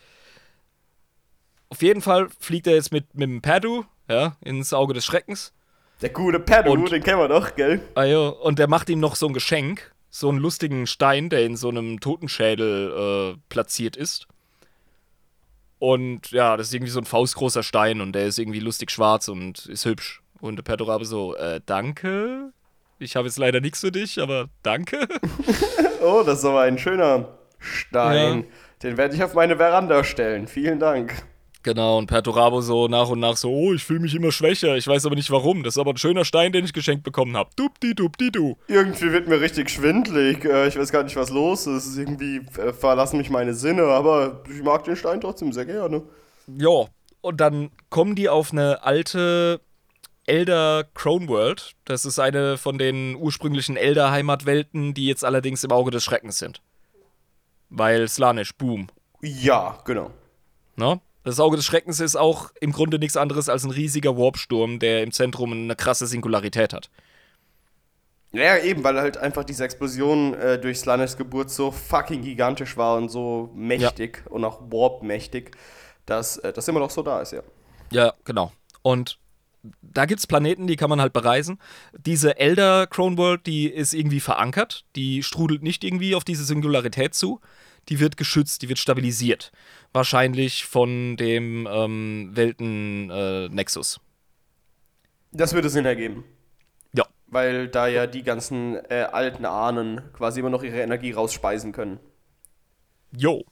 Auf 1.74 1.82
jeden 1.82 2.02
Fall 2.02 2.28
fliegt 2.40 2.68
er 2.68 2.76
jetzt 2.76 2.92
mit, 2.92 3.16
mit 3.16 3.28
dem 3.28 3.42
Padu 3.42 3.86
ja, 4.08 4.38
ins 4.42 4.74
Auge 4.74 4.94
des 4.94 5.06
Schreckens. 5.06 5.54
Der 6.04 6.10
gute 6.10 6.40
Padu, 6.40 6.76
den 6.86 7.02
kennen 7.02 7.18
wir 7.18 7.28
doch, 7.28 7.56
gell? 7.56 7.82
Ah 7.96 8.04
ja, 8.04 8.28
und 8.28 8.60
der 8.60 8.68
macht 8.68 8.90
ihm 8.90 9.00
noch 9.00 9.16
so 9.16 9.26
ein 9.26 9.34
Geschenk 9.34 9.92
so 10.12 10.30
einen 10.30 10.38
lustigen 10.38 10.86
Stein, 10.86 11.30
der 11.30 11.44
in 11.44 11.56
so 11.56 11.70
einem 11.70 12.00
Totenschädel 12.00 13.34
äh, 13.34 13.40
platziert 13.50 13.98
ist. 13.98 14.28
Und 15.80 16.30
ja, 16.30 16.56
das 16.56 16.68
ist 16.68 16.76
irgendwie 16.76 16.92
so 16.92 17.00
ein 17.00 17.06
faustgroßer 17.06 17.64
Stein 17.64 18.00
und 18.00 18.14
der 18.14 18.28
ist 18.28 18.38
irgendwie 18.38 18.60
lustig 18.60 18.92
schwarz 18.92 19.28
und 19.28 19.66
ist 19.66 19.86
hübsch. 19.86 20.22
Und 20.40 20.58
der 20.58 20.64
Perdorabe 20.64 21.06
so, 21.06 21.36
äh, 21.36 21.62
danke. 21.66 22.54
Ich 23.00 23.16
habe 23.16 23.28
jetzt 23.28 23.40
leider 23.40 23.60
nichts 23.60 23.80
für 23.80 23.92
dich, 23.92 24.22
aber 24.22 24.50
danke. 24.62 25.08
oh, 26.04 26.22
das 26.24 26.40
ist 26.40 26.46
aber 26.46 26.62
ein 26.62 26.78
schöner 26.78 27.30
Stein. 27.58 28.42
Ja. 28.42 28.46
Den 28.84 28.98
werde 28.98 29.16
ich 29.16 29.24
auf 29.24 29.34
meine 29.34 29.58
Veranda 29.58 30.04
stellen. 30.04 30.48
Vielen 30.48 30.78
Dank. 30.80 31.24
Genau, 31.64 31.98
und 31.98 32.08
Perturabo 32.08 32.60
so 32.60 32.90
nach 32.90 33.08
und 33.08 33.22
nach 33.22 33.38
so, 33.38 33.50
oh, 33.50 33.74
ich 33.74 33.86
fühle 33.86 34.02
mich 34.02 34.14
immer 34.14 34.34
schwächer, 34.34 34.76
ich 34.76 34.86
weiß 34.86 35.06
aber 35.06 35.16
nicht 35.16 35.32
warum. 35.32 35.64
Das 35.64 35.76
ist 35.76 35.80
aber 35.80 35.92
ein 35.92 35.98
schöner 35.98 36.26
Stein, 36.26 36.52
den 36.52 36.66
ich 36.66 36.74
geschenkt 36.74 37.06
bekommen 37.06 37.38
habe. 37.38 37.50
Dupdi, 37.56 37.96
dupdi, 37.96 38.32
du. 38.32 38.58
Irgendwie 38.68 39.14
wird 39.14 39.30
mir 39.30 39.40
richtig 39.40 39.70
schwindlig. 39.70 40.44
Äh, 40.44 40.68
ich 40.68 40.78
weiß 40.78 40.92
gar 40.92 41.04
nicht, 41.04 41.16
was 41.16 41.30
los 41.30 41.66
ist. 41.66 41.98
Irgendwie 41.98 42.42
äh, 42.58 42.74
verlassen 42.74 43.18
mich 43.18 43.30
meine 43.30 43.54
Sinne, 43.54 43.84
aber 43.84 44.44
ich 44.54 44.62
mag 44.62 44.84
den 44.84 44.98
Stein 44.98 45.22
trotzdem 45.22 45.54
sehr 45.54 45.66
gerne. 45.66 46.04
Ja, 46.48 46.88
und 47.22 47.40
dann 47.40 47.72
kommen 47.90 48.16
die 48.16 48.28
auf 48.28 48.52
eine 48.52 48.84
alte 48.84 49.62
Elder 50.26 50.84
Crone 50.94 51.30
World. 51.30 51.76
Das 51.86 52.04
ist 52.04 52.20
eine 52.20 52.58
von 52.58 52.78
den 52.78 53.16
ursprünglichen 53.16 53.78
Elder 53.78 54.12
Heimatwelten, 54.12 54.94
die 54.94 55.08
jetzt 55.08 55.24
allerdings 55.24 55.64
im 55.64 55.72
Auge 55.72 55.92
des 55.92 56.04
Schreckens 56.04 56.40
sind. 56.40 56.62
Weil 57.70 58.10
Slanisch, 58.10 58.54
boom. 58.54 58.88
Ja, 59.22 59.80
genau. 59.86 60.12
No? 60.76 61.02
Das 61.24 61.40
Auge 61.40 61.56
des 61.56 61.66
Schreckens 61.66 62.00
ist 62.00 62.16
auch 62.16 62.52
im 62.60 62.72
Grunde 62.74 63.00
nichts 63.00 63.16
anderes 63.16 63.48
als 63.48 63.64
ein 63.64 63.72
riesiger 63.72 64.18
Warpsturm, 64.18 64.80
der 64.80 65.04
im 65.04 65.12
Zentrum 65.12 65.54
eine 65.54 65.76
krasse 65.76 66.06
Singularität 66.06 66.74
hat. 66.74 66.90
Ja, 68.34 68.58
eben, 68.58 68.84
weil 68.84 69.00
halt 69.00 69.18
einfach 69.18 69.44
diese 69.44 69.64
Explosion 69.64 70.34
äh, 70.34 70.60
durch 70.60 70.80
Slanes 70.80 71.18
Geburt 71.18 71.52
so 71.52 71.72
fucking 71.72 72.24
gigantisch 72.24 72.78
war 72.78 72.98
und 72.98 73.10
so 73.10 73.52
mächtig 73.54 74.24
ja. 74.26 74.32
und 74.32 74.44
auch 74.44 74.60
warp-mächtig, 74.72 75.52
dass 76.06 76.38
äh, 76.38 76.52
das 76.52 76.68
immer 76.68 76.80
noch 76.80 76.90
so 76.90 77.04
da 77.04 77.22
ist, 77.22 77.32
ja. 77.32 77.44
Ja, 77.92 78.14
genau. 78.26 78.52
Und 78.82 79.20
da 79.82 80.06
gibt 80.06 80.20
es 80.20 80.28
Planeten, 80.28 80.66
die 80.66 80.76
kann 80.76 80.90
man 80.90 81.00
halt 81.00 81.14
bereisen. 81.14 81.60
Diese 81.94 82.38
Elder 82.38 82.88
Crone 82.88 83.18
World, 83.18 83.46
die 83.46 83.68
ist 83.68 83.94
irgendwie 83.94 84.20
verankert. 84.20 84.84
Die 84.96 85.22
strudelt 85.24 85.62
nicht 85.62 85.84
irgendwie 85.84 86.16
auf 86.16 86.24
diese 86.24 86.44
Singularität 86.44 87.14
zu 87.14 87.40
die 87.90 88.00
wird 88.00 88.18
geschützt, 88.18 88.62
die 88.62 88.70
wird 88.70 88.80
stabilisiert. 88.80 89.52
Wahrscheinlich 89.94 90.66
von 90.66 91.18
dem 91.18 91.68
ähm, 91.72 92.32
Welten-Nexus. 92.34 93.98
Äh, 93.98 95.38
das 95.38 95.54
würde 95.54 95.70
Sinn 95.70 95.86
ergeben. 95.86 96.24
Ja. 96.94 97.06
Weil 97.28 97.68
da 97.68 97.88
ja 97.88 98.08
die 98.08 98.24
ganzen 98.24 98.76
äh, 98.90 99.08
alten 99.12 99.46
Ahnen 99.46 100.02
quasi 100.14 100.40
immer 100.40 100.50
noch 100.50 100.64
ihre 100.64 100.82
Energie 100.82 101.12
rausspeisen 101.12 101.72
können. 101.72 102.00
Jo. 103.16 103.44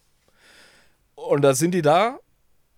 Und 1.16 1.44
da 1.44 1.54
sind 1.54 1.74
die 1.74 1.84
da 1.84 2.20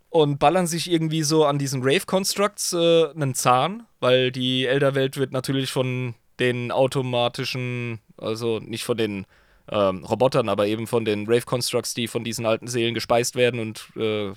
und 0.09 0.39
ballern 0.39 0.67
sich 0.67 0.91
irgendwie 0.91 1.23
so 1.23 1.45
an 1.45 1.57
diesen 1.57 1.81
Rave-Constructs 1.83 2.73
äh, 2.73 3.09
einen 3.11 3.33
Zahn, 3.33 3.87
weil 3.99 4.31
die 4.31 4.65
Elderwelt 4.65 5.17
wird 5.17 5.31
natürlich 5.31 5.71
von 5.71 6.15
den 6.39 6.71
automatischen, 6.71 7.99
also 8.17 8.59
nicht 8.59 8.83
von 8.83 8.97
den 8.97 9.25
ähm, 9.69 10.03
Robotern, 10.03 10.49
aber 10.49 10.67
eben 10.67 10.87
von 10.87 11.05
den 11.05 11.25
Rave 11.25 11.45
Constructs, 11.45 11.93
die 11.93 12.07
von 12.07 12.23
diesen 12.23 12.45
alten 12.45 12.67
Seelen 12.67 12.93
gespeist 12.93 13.35
werden 13.35 13.59
und 13.59 13.85
äh, 13.95 14.33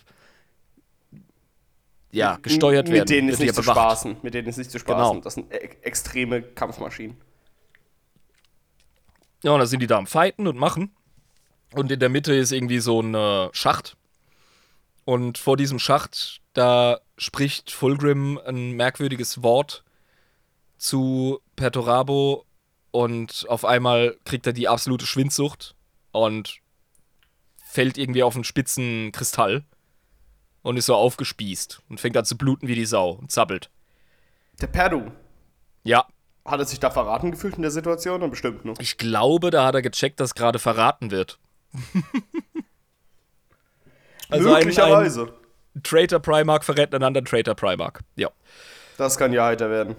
ja, 2.12 2.38
gesteuert 2.40 2.86
mit 2.86 2.94
werden. 2.94 3.02
Mit 3.02 3.10
denen 3.10 3.28
ist 3.28 3.40
nicht 3.40 3.54
zu 3.54 3.62
spaßen. 3.62 4.16
Mit 4.22 4.34
denen 4.34 4.48
ist 4.48 4.56
nicht 4.56 4.70
zu 4.70 4.78
spaßen. 4.78 5.12
Genau. 5.12 5.22
Das 5.22 5.34
sind 5.34 5.52
e 5.52 5.56
extreme 5.82 6.42
Kampfmaschinen. 6.42 7.16
Ja, 9.42 9.52
und 9.52 9.60
da 9.60 9.66
sind 9.66 9.80
die 9.80 9.86
da 9.86 9.98
am 9.98 10.06
Fighten 10.06 10.46
und 10.46 10.56
machen. 10.56 10.94
Und 11.74 11.92
in 11.92 12.00
der 12.00 12.08
Mitte 12.08 12.34
ist 12.34 12.52
irgendwie 12.52 12.78
so 12.78 13.00
ein 13.00 13.14
äh, 13.14 13.48
Schacht. 13.52 13.96
Und 15.04 15.36
vor 15.36 15.56
diesem 15.56 15.78
Schacht, 15.78 16.40
da 16.54 17.00
spricht 17.18 17.70
Fulgrim 17.70 18.40
ein 18.44 18.72
merkwürdiges 18.72 19.42
Wort 19.42 19.84
zu 20.78 21.40
Perturabo 21.54 22.45
und 22.90 23.46
auf 23.48 23.64
einmal 23.64 24.16
kriegt 24.24 24.46
er 24.46 24.52
die 24.52 24.68
absolute 24.68 25.06
Schwindsucht 25.06 25.74
und 26.12 26.60
fällt 27.64 27.98
irgendwie 27.98 28.22
auf 28.22 28.34
einen 28.34 28.44
spitzen 28.44 29.12
Kristall 29.12 29.64
und 30.62 30.76
ist 30.76 30.86
so 30.86 30.94
aufgespießt 30.94 31.82
und 31.88 32.00
fängt 32.00 32.16
an 32.16 32.24
zu 32.24 32.36
bluten 32.36 32.68
wie 32.68 32.74
die 32.74 32.86
Sau 32.86 33.12
und 33.12 33.30
zappelt. 33.30 33.70
Der 34.60 34.66
Perdu. 34.68 35.12
Ja. 35.84 36.06
Hat 36.44 36.60
er 36.60 36.64
sich 36.64 36.80
da 36.80 36.90
verraten 36.90 37.32
gefühlt 37.32 37.56
in 37.56 37.62
der 37.62 37.70
Situation? 37.70 38.22
Und 38.22 38.30
bestimmt 38.30 38.64
noch. 38.64 38.78
Ich 38.78 38.96
glaube, 38.96 39.50
da 39.50 39.66
hat 39.66 39.74
er 39.74 39.82
gecheckt, 39.82 40.20
dass 40.20 40.34
gerade 40.34 40.58
verraten 40.58 41.10
wird. 41.10 41.38
also 44.30 44.48
Möglicherweise. 44.48 45.22
Ein, 45.22 45.32
ein 45.76 45.82
Traitor 45.82 46.20
Primark 46.20 46.64
verrät 46.64 46.94
einen 46.94 47.04
anderen 47.04 47.26
Traitor 47.26 47.54
Primark. 47.54 48.00
Ja. 48.14 48.30
Das 48.96 49.18
kann 49.18 49.32
ja 49.32 49.44
heiter 49.44 49.68
werden. 49.70 49.96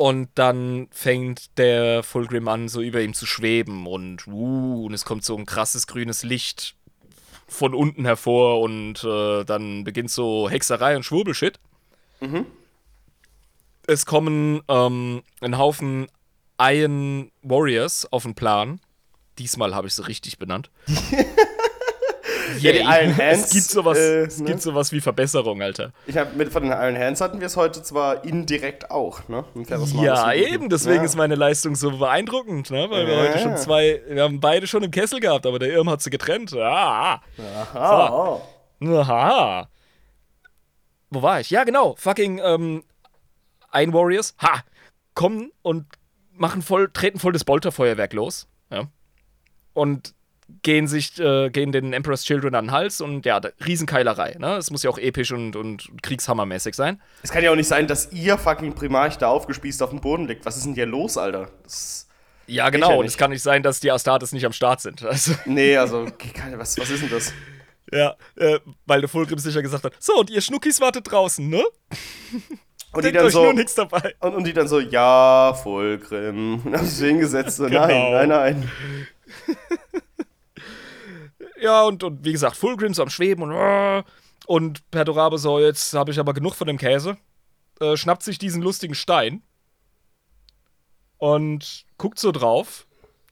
Und 0.00 0.30
dann 0.36 0.88
fängt 0.92 1.58
der 1.58 2.02
Fulgrim 2.02 2.48
an, 2.48 2.70
so 2.70 2.80
über 2.80 3.02
ihm 3.02 3.12
zu 3.12 3.26
schweben 3.26 3.86
und, 3.86 4.26
uh, 4.28 4.86
und 4.86 4.94
es 4.94 5.04
kommt 5.04 5.26
so 5.26 5.36
ein 5.36 5.44
krasses 5.44 5.86
grünes 5.86 6.22
Licht 6.22 6.74
von 7.46 7.74
unten 7.74 8.06
hervor 8.06 8.62
und 8.62 9.04
äh, 9.04 9.44
dann 9.44 9.84
beginnt 9.84 10.10
so 10.10 10.48
Hexerei 10.48 10.96
und 10.96 11.02
Schwurbelshit. 11.02 11.60
Mhm. 12.20 12.46
Es 13.86 14.06
kommen 14.06 14.62
ähm, 14.68 15.22
ein 15.42 15.58
Haufen 15.58 16.06
Iron 16.58 17.30
Warriors 17.42 18.10
auf 18.10 18.22
den 18.22 18.34
Plan. 18.34 18.80
Diesmal 19.38 19.74
habe 19.74 19.86
ich 19.86 19.94
sie 19.96 20.06
richtig 20.06 20.38
benannt. 20.38 20.70
Ja, 22.58 22.72
die 22.72 22.78
Iron 22.78 23.16
Hands. 23.16 23.44
Es 23.44 23.50
gibt 23.52 23.64
sowas, 23.64 23.98
äh, 23.98 24.22
es 24.24 24.38
ne? 24.40 24.46
gibt 24.46 24.62
sowas 24.62 24.92
wie 24.92 25.00
Verbesserung, 25.00 25.62
Alter. 25.62 25.92
Ich 26.06 26.16
hab, 26.16 26.34
mit 26.36 26.52
von 26.52 26.62
den 26.62 26.72
Iron 26.72 26.96
Hands 26.98 27.20
hatten 27.20 27.40
wir 27.40 27.46
es 27.46 27.56
heute 27.56 27.82
zwar 27.82 28.24
indirekt 28.24 28.90
auch, 28.90 29.28
ne? 29.28 29.44
Ja, 30.00 30.32
eben, 30.32 30.68
deswegen 30.68 30.96
ja. 30.98 31.04
ist 31.04 31.16
meine 31.16 31.34
Leistung 31.34 31.74
so 31.76 31.96
beeindruckend, 31.98 32.70
ne? 32.70 32.88
Weil 32.90 33.06
wir 33.06 33.14
Ja. 33.14 33.20
heute 33.28 33.38
schon 33.38 33.56
zwei, 33.56 34.02
wir 34.08 34.22
haben 34.22 34.40
beide 34.40 34.66
schon 34.66 34.82
im 34.82 34.90
Kessel 34.90 35.20
gehabt, 35.20 35.46
aber 35.46 35.58
der 35.58 35.70
Irm 35.72 35.88
hat 35.88 36.02
sie 36.02 36.10
getrennt. 36.10 36.52
Ah, 36.54 37.20
Aha, 37.38 38.40
oh. 38.82 38.96
aha. 38.96 39.68
Wo 41.10 41.22
war 41.22 41.40
ich? 41.40 41.50
Ja, 41.50 41.64
genau, 41.64 41.94
fucking 41.96 42.40
ähm, 42.42 42.84
Ein 43.70 43.92
Warriors, 43.92 44.34
ha, 44.40 44.62
kommen 45.14 45.50
und 45.62 45.86
machen 46.32 46.62
voll, 46.62 46.90
treten 46.92 47.18
voll 47.18 47.32
das 47.32 47.44
Bolterfeuerwerk 47.44 48.12
los, 48.12 48.48
ja. 48.70 48.84
Und 49.72 50.14
gehen 50.62 50.86
sich, 50.86 51.18
äh, 51.18 51.50
gehen 51.50 51.72
den 51.72 51.92
Emperor's 51.92 52.24
Children 52.24 52.54
an 52.54 52.66
den 52.66 52.72
Hals 52.72 53.00
und 53.00 53.26
ja, 53.26 53.40
Riesenkeilerei, 53.64 54.36
ne? 54.38 54.56
Es 54.56 54.70
muss 54.70 54.82
ja 54.82 54.90
auch 54.90 54.98
episch 54.98 55.32
und, 55.32 55.56
und 55.56 55.88
kriegshammermäßig 56.02 56.74
sein. 56.74 57.00
Es 57.22 57.30
kann 57.30 57.42
ja 57.42 57.50
auch 57.50 57.56
nicht 57.56 57.68
sein, 57.68 57.86
dass 57.86 58.12
ihr 58.12 58.38
fucking 58.38 58.74
Primarch 58.74 59.18
da 59.18 59.28
aufgespießt 59.28 59.82
auf 59.82 59.90
dem 59.90 60.00
Boden 60.00 60.26
liegt. 60.26 60.44
Was 60.44 60.56
ist 60.56 60.66
denn 60.66 60.74
hier 60.74 60.86
los, 60.86 61.16
Alter? 61.16 61.50
Das, 61.62 62.08
Ja, 62.46 62.64
ja 62.64 62.70
genau. 62.70 62.96
Und 62.96 63.04
nicht. 63.04 63.12
es 63.12 63.18
kann 63.18 63.30
nicht 63.30 63.42
sein, 63.42 63.62
dass 63.62 63.80
die 63.80 63.90
Astartes 63.90 64.32
nicht 64.32 64.46
am 64.46 64.52
Start 64.52 64.80
sind. 64.80 65.02
Also, 65.02 65.32
nee, 65.46 65.76
also, 65.76 66.06
was, 66.56 66.78
was 66.78 66.90
ist 66.90 67.02
denn 67.02 67.10
das? 67.10 67.32
ja, 67.92 68.14
äh, 68.36 68.60
weil 68.86 69.00
der 69.00 69.08
Fulgrim 69.08 69.38
sicher 69.38 69.62
gesagt 69.62 69.84
hat: 69.84 69.94
So, 69.98 70.20
und 70.20 70.30
ihr 70.30 70.40
Schnuckis 70.40 70.80
wartet 70.80 71.10
draußen, 71.10 71.48
ne? 71.48 71.64
Und 72.92 73.04
die 73.04 73.12
dann 73.12 73.30
so, 73.30 73.44
nur 73.44 73.52
nichts 73.52 73.74
dabei. 73.74 74.16
und, 74.18 74.34
und 74.34 74.44
die 74.44 74.52
dann 74.52 74.66
so, 74.66 74.80
ja, 74.80 75.54
Fulgrim. 75.62 76.60
Und 76.64 76.76
haben 76.76 76.84
sich 76.86 76.98
so 76.98 77.06
hingesetzt, 77.06 77.56
so, 77.56 77.64
Genau. 77.68 77.86
nein, 77.86 78.28
nein, 78.28 78.28
nein. 78.28 78.68
Ja, 81.60 81.82
und, 81.82 82.02
und 82.02 82.24
wie 82.24 82.32
gesagt, 82.32 82.56
Fulgrim 82.56 82.94
so 82.94 83.02
am 83.02 83.10
Schweben 83.10 83.42
und. 83.44 83.52
äh, 83.52 84.02
Und 84.46 84.90
Perdorabe 84.90 85.38
so: 85.38 85.58
Jetzt 85.60 85.92
habe 85.94 86.10
ich 86.10 86.18
aber 86.18 86.32
genug 86.34 86.54
von 86.54 86.66
dem 86.66 86.78
Käse. 86.78 87.16
Äh, 87.80 87.96
schnappt 87.96 88.22
sich 88.22 88.38
diesen 88.38 88.62
lustigen 88.62 88.94
Stein 88.94 89.42
und 91.18 91.84
guckt 91.98 92.18
so 92.18 92.32
drauf. 92.32 92.86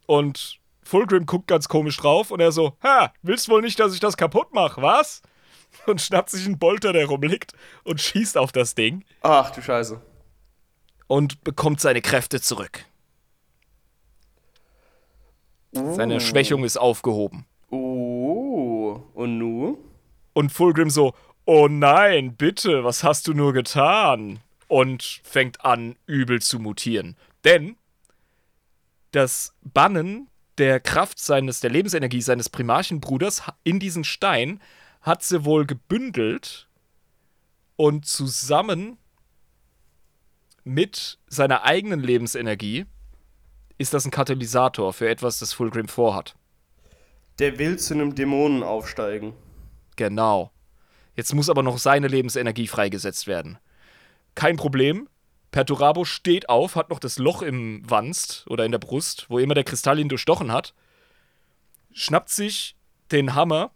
Und 0.07 0.59
Fulgrim 0.83 1.27
guckt 1.27 1.49
ganz 1.49 1.69
komisch 1.69 1.97
drauf 1.97 2.31
und 2.31 2.41
er 2.41 2.53
so: 2.53 2.77
Ha, 2.83 3.13
willst 3.23 3.49
wohl 3.49 3.63
nicht, 3.63 3.79
dass 3.81 3.95
ich 3.95 4.01
das 4.01 4.17
kaputt 4.17 4.53
mache, 4.55 4.81
was? 4.83 5.23
Und 5.87 6.01
schnappt 6.01 6.31
sich 6.31 6.47
einen 6.47 6.59
Bolter, 6.59 6.93
der 6.95 7.07
rumliegt 7.07 7.53
und 7.85 8.01
schießt 8.01 8.39
auf 8.39 8.53
das 8.53 8.75
Ding. 8.75 9.05
Ach 9.21 9.51
du 9.51 9.61
Scheiße. 9.63 10.01
und 11.09 11.43
bekommt 11.45 11.81
seine 11.81 12.01
Kräfte 12.01 12.41
zurück. 12.41 12.85
Seine 15.73 16.21
Schwächung 16.21 16.65
ist 16.65 16.79
aufgehoben. 16.79 17.45
Oh, 17.71 18.08
und 19.19 19.37
nu? 19.37 19.79
Und 20.33 20.53
Fulgrim 20.53 20.91
so, 20.91 21.15
oh 21.45 21.67
nein, 21.69 22.37
bitte, 22.37 22.85
was 22.85 23.03
hast 23.03 23.27
du 23.27 23.35
nur 23.35 23.53
getan? 23.53 24.39
Und 24.69 25.21
fängt 25.25 25.65
an, 25.65 25.97
übel 26.07 26.41
zu 26.41 26.61
mutieren. 26.61 27.17
Denn 27.45 27.77
das 29.11 29.55
Bannen 29.63 30.29
der 30.59 30.79
Kraft 30.79 31.19
seines, 31.19 31.61
der 31.61 31.71
Lebensenergie 31.71 32.21
seines 32.21 32.49
Primarchenbruders 32.49 33.43
in 33.65 33.81
diesen 33.81 34.05
Stein 34.05 34.61
hat 35.01 35.23
sie 35.23 35.45
wohl 35.45 35.67
gebündelt 35.67 36.69
und 37.77 38.07
zusammen 38.07 38.99
mit 40.65 41.19
seiner 41.29 41.65
eigenen 41.65 42.01
Lebensenergie 42.01 42.87
ist 43.79 43.95
das 43.95 44.05
ein 44.05 44.11
Katalysator 44.11 44.93
für 44.93 45.09
etwas, 45.09 45.39
das 45.39 45.53
Fulgrim 45.53 45.89
vorhat. 45.89 46.37
Der 47.39 47.59
will 47.59 47.79
zu 47.79 47.95
einem 47.95 48.15
Dämonen 48.15 48.63
aufsteigen. 48.63 49.33
Genau. 49.97 50.51
Jetzt 51.15 51.35
muss 51.35 51.51
aber 51.51 51.63
noch 51.63 51.79
seine 51.79 52.09
Lebensenergie 52.09 52.67
freigesetzt 52.67 53.27
werden. 53.27 53.59
Kein 54.35 54.57
Problem. 54.57 55.09
Perturabo 55.51 56.05
steht 56.05 56.49
auf, 56.49 56.77
hat 56.77 56.91
noch 56.91 56.99
das 56.99 57.19
Loch 57.19 57.43
im 57.43 57.83
Wanst 57.87 58.47
oder 58.49 58.65
in 58.65 58.73
der 58.73 58.79
Brust, 58.79 59.27
wo 59.29 59.39
immer 59.39 59.55
der 59.55 59.65
Kristall 59.65 59.99
ihn 59.99 60.09
durchstochen 60.09 60.53
hat, 60.53 60.75
schnappt 61.93 62.29
sich 62.29 62.77
den 63.11 63.35
Hammer 63.35 63.71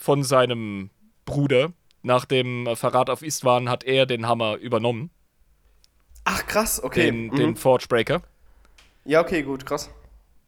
von 0.00 0.22
seinem 0.24 0.90
Bruder. 1.26 1.72
Nach 2.02 2.24
dem 2.24 2.66
Verrat 2.74 3.10
auf 3.10 3.22
Istvan 3.22 3.68
hat 3.68 3.84
er 3.84 4.06
den 4.06 4.26
Hammer 4.26 4.56
übernommen, 4.56 5.10
Ach, 6.24 6.46
krass, 6.46 6.82
okay. 6.82 7.06
den, 7.06 7.26
mhm. 7.26 7.36
den 7.36 7.56
Forgebreaker, 7.56 8.22
Ja, 9.04 9.20
okay, 9.20 9.42
gut, 9.42 9.66
krass. 9.66 9.90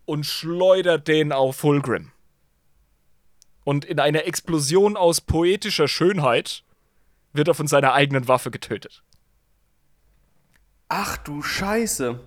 und 0.06 0.24
schleudert 0.24 1.08
den 1.08 1.32
auf 1.32 1.56
Fulgrim. 1.56 2.11
Und 3.64 3.84
in 3.84 4.00
einer 4.00 4.24
Explosion 4.26 4.96
aus 4.96 5.20
poetischer 5.20 5.88
Schönheit 5.88 6.64
wird 7.32 7.48
er 7.48 7.54
von 7.54 7.66
seiner 7.66 7.92
eigenen 7.92 8.28
Waffe 8.28 8.50
getötet. 8.50 9.02
Ach 10.88 11.16
du 11.18 11.42
Scheiße. 11.42 12.20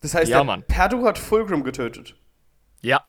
Das 0.00 0.14
heißt, 0.14 0.30
Ja. 0.30 0.44
Perdu 0.68 1.04
hat 1.06 1.18
Fulgrim 1.18 1.64
getötet. 1.64 2.16
Ja. 2.80 3.04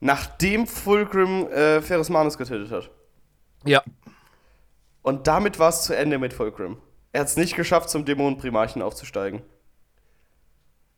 Nachdem 0.00 0.66
Fulgrim 0.66 1.46
äh, 1.48 1.80
Ferus 1.80 2.10
Manus 2.10 2.36
getötet 2.36 2.70
hat. 2.70 2.90
Ja. 3.64 3.82
Und 5.02 5.26
damit 5.26 5.58
war 5.58 5.68
es 5.68 5.82
zu 5.82 5.96
Ende 5.96 6.18
mit 6.18 6.32
Fulgrim. 6.32 6.78
Er 7.12 7.20
hat 7.20 7.28
es 7.28 7.36
nicht 7.36 7.54
geschafft, 7.56 7.90
zum 7.90 8.04
Dämonenprimarchen 8.04 8.82
aufzusteigen. 8.82 9.42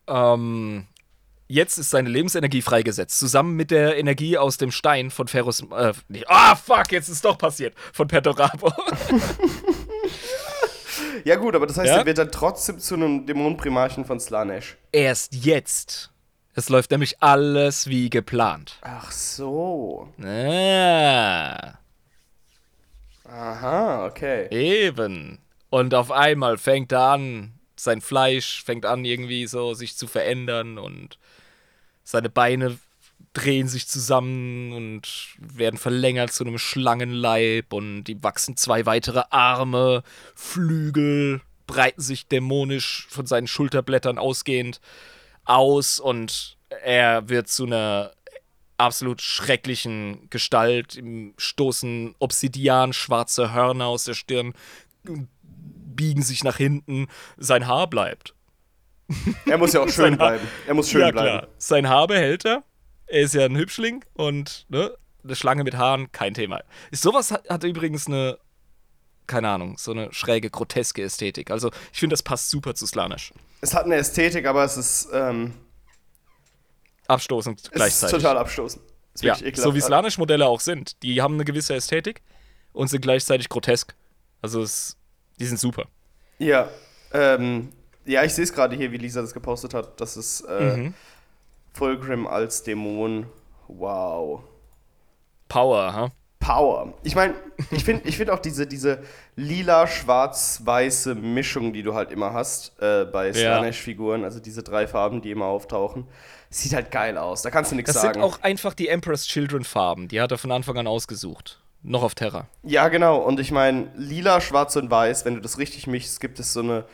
Ähm, 0.07 0.87
jetzt 1.49 1.79
ist 1.79 1.91
seine 1.91 2.09
Lebensenergie 2.09 2.63
freigesetzt. 2.63 3.19
Zusammen 3.19 3.55
mit 3.57 3.71
der 3.71 3.97
Energie 3.99 4.39
aus 4.39 4.57
dem 4.57 4.71
Stein 4.71 5.11
von 5.11 5.29
Ferus. 5.29 5.61
Äh, 5.71 5.93
ah, 6.27 6.57
fuck, 6.57 6.93
jetzt 6.93 7.09
ist 7.09 7.25
doch 7.25 7.39
passiert. 7.39 7.75
Von 7.93 8.09
Pertorabo. 8.09 8.73
Ja, 11.25 11.37
gut, 11.37 11.55
aber 11.57 11.67
das 11.67 11.77
heißt, 11.79 11.89
Ja? 11.89 11.99
er 11.99 12.07
wird 12.07 12.19
dann 12.19 12.31
trotzdem 12.31 12.79
zu 12.79 12.95
einem 12.95 13.27
Dämonenprimarchen 13.27 14.05
von 14.05 14.21
Slanesh. 14.21 14.77
Erst 14.93 15.35
jetzt. 15.35 16.11
Es 16.55 16.69
läuft 16.69 16.91
nämlich 16.91 17.21
alles 17.23 17.87
wie 17.89 18.09
geplant. 18.09 18.79
Ach 18.83 19.11
so. 19.11 20.09
Ah, 20.23 21.75
Aha, 23.29 24.07
okay. 24.07 24.49
eben. 24.51 25.39
Und 25.69 25.95
auf 25.95 26.11
einmal 26.13 26.57
fängt 26.59 26.93
er 26.93 27.01
an, 27.11 27.56
sein 27.79 28.01
Fleisch 28.01 28.63
fängt 28.65 28.87
an, 28.87 29.05
irgendwie 29.05 29.47
so 29.47 29.75
sich 29.75 29.97
zu 29.97 30.07
verändern 30.07 30.79
und 30.79 31.19
seine 32.05 32.31
Beine 32.31 32.79
drehen 33.33 33.69
sich 33.69 33.87
zusammen 33.87 34.73
und 34.73 35.37
werden 35.39 35.77
verlängert 35.77 36.33
zu 36.33 36.45
einem 36.45 36.59
Schlangenleib 36.59 37.73
und 37.73 38.05
die 38.05 38.23
wachsen 38.23 38.57
zwei 38.57 38.87
weitere 38.87 39.25
Arme, 39.31 40.03
Flügel, 40.35 41.43
breiten 41.67 42.01
sich 42.01 42.29
dämonisch 42.29 43.07
von 43.11 43.27
seinen 43.27 43.47
Schulterblättern 43.47 44.19
ausgehend 44.19 44.81
aus 45.45 46.01
und 46.01 46.57
er 46.83 47.29
wird 47.29 47.49
zu 47.49 47.67
einer 47.67 48.13
absolut 48.79 49.21
schrecklichen 49.21 50.29
Gestalt. 50.31 50.97
Ihm 50.97 51.35
stoßen 51.37 52.15
Obsidian 52.19 52.93
schwarze 52.93 53.53
Hörner 53.53 53.87
aus 53.87 54.05
der 54.05 54.15
Stirn, 54.15 54.55
biegen 55.97 56.23
sich 56.23 56.45
nach 56.45 56.57
hinten, 56.57 57.09
sein 57.37 57.67
Haar 57.67 57.89
bleibt. 57.89 58.35
Er 59.47 59.59
muss 59.59 59.73
ja 59.73 59.81
auch 59.81 59.89
schön 59.89 60.17
bleiben. 60.17 60.47
Er 60.67 60.75
muss 60.75 60.91
schön 60.91 61.01
ja, 61.01 61.11
bleiben. 61.11 61.39
klar. 61.39 61.49
Sein 61.59 61.89
Haar 61.89 62.07
behält 62.09 62.45
er. 62.45 62.65
Er 63.07 63.23
ist 63.23 63.35
ja 63.35 63.45
ein 63.45 63.57
Hübschling 63.57 64.05
und 64.15 64.67
ne, 64.69 64.97
eine 65.23 65.37
Schlange 65.37 65.65
mit 65.65 65.77
Haaren, 65.77 66.11
kein 66.13 66.35
Thema. 66.35 66.63
Ist 66.91 67.03
sowas 67.03 67.31
hat, 67.31 67.49
hat 67.49 67.63
übrigens 67.63 68.09
eine, 68.09 68.39
keine 69.27 69.49
Ahnung, 69.49 69.79
so 69.79 69.93
eine 69.93 70.13
schräge, 70.13 70.51
groteske 70.51 71.03
Ästhetik. 71.03 71.51
Also 71.51 71.71
ich 71.93 72.01
finde, 72.01 72.15
das 72.15 72.23
passt 72.23 72.51
super 72.51 72.75
zu 72.75 72.87
Slanisch. 72.87 73.33
Es 73.61 73.75
hat 73.75 73.85
eine 73.85 73.95
Ästhetik, 73.95 74.47
aber 74.47 74.65
es 74.65 74.77
ist, 74.77 75.09
ähm, 75.13 75.55
Abstoßend 77.09 77.61
es 77.61 77.65
ist 77.67 77.73
gleichzeitig. 77.73 78.17
total 78.17 78.39
abstoßend. 78.39 78.83
Ist 79.15 79.23
ja, 79.23 79.37
so 79.55 79.75
wie. 79.75 79.81
Slanisch-Modelle 79.81 80.47
auch 80.47 80.61
sind. 80.61 81.03
Die 81.03 81.23
haben 81.23 81.35
eine 81.35 81.45
gewisse 81.45 81.75
Ästhetik 81.75 82.23
und 82.73 82.89
sind 82.89 83.01
gleichzeitig 83.01 83.49
grotesk. 83.49 83.95
Also 84.43 84.63
es, 84.63 84.96
die 85.39 85.45
sind 85.47 85.59
super. 85.59 85.85
Ja, 86.39 86.69
ähm, 87.13 87.71
ja, 88.05 88.23
ich 88.25 88.35
sehe 88.35 88.45
es 88.45 88.53
gerade 88.53 88.77
hier, 88.77 88.93
wie 88.93 88.99
Lisa 88.99 89.21
das 89.21 89.35
gepostet 89.35 89.75
hat. 89.75 90.01
Das 90.01 90.17
ist 90.17 90.43
äh, 90.43 90.77
Mhm. 90.77 90.95
Fulgrim 91.73 92.27
als 92.27 92.63
Dämon. 92.63 93.27
Wow. 93.69 94.41
Power, 95.49 95.93
ha? 95.93 96.11
Power. 96.39 96.95
Ich 97.03 97.15
meine, 97.17 97.35
ich 97.71 97.85
finde 97.85 98.09
ich 98.09 98.17
find 98.17 98.31
auch 98.31 98.39
diese, 98.39 98.67
diese 98.67 99.03
lila-schwarz-weiße 99.35 101.15
Mischung, 101.15 101.73
die 101.73 101.83
du 101.83 101.95
halt 101.95 102.11
immer 102.13 102.33
hast 102.33 102.81
äh, 102.81 103.05
bei. 103.05 103.33
Slanesh-Figuren, 103.33 104.25
also 104.25 104.41
diese 104.41 104.63
drei 104.63 104.87
Farben, 104.87 105.21
die 105.23 105.31
immer 105.31 105.47
auftauchen, 105.47 106.07
sieht 106.51 106.73
halt 106.75 106.91
geil 106.91 107.19
aus. 107.19 107.43
Da 107.43 107.51
kannst 107.51 107.73
du 107.73 107.77
nichts 107.77 107.93
Das 107.93 108.03
sagen. 108.03 108.15
sind 108.15 108.23
auch 108.23 108.41
einfach 108.43 108.75
die 108.75 108.89
Emperor's 108.89 109.27
Children 109.27 109.65
Farben. 109.65 110.09
Die 110.09 110.21
hat 110.21 110.31
er 110.31 110.39
von 110.39 110.53
Anfang 110.53 110.79
an 110.79 110.87
ausgesucht. 110.87 111.61
Noch 111.89 112.03
auf 112.03 112.15
Terra. 112.17 112.49
Ja, 112.65 112.89
genau. 112.89 113.19
Und 113.19 113.39
ich 113.39 113.53
meine, 113.53 113.93
lila, 113.97 114.41
schwarz 114.41 114.75
und 114.77 114.91
weiß, 114.91 115.25
wenn 115.25 115.35
du 115.37 115.41
das 115.41 115.57
richtig 115.59 115.87
mischst, 115.87 116.21
gibt 116.21 116.41
es 116.41 116.53
so 116.53 116.61
eine 116.61 116.85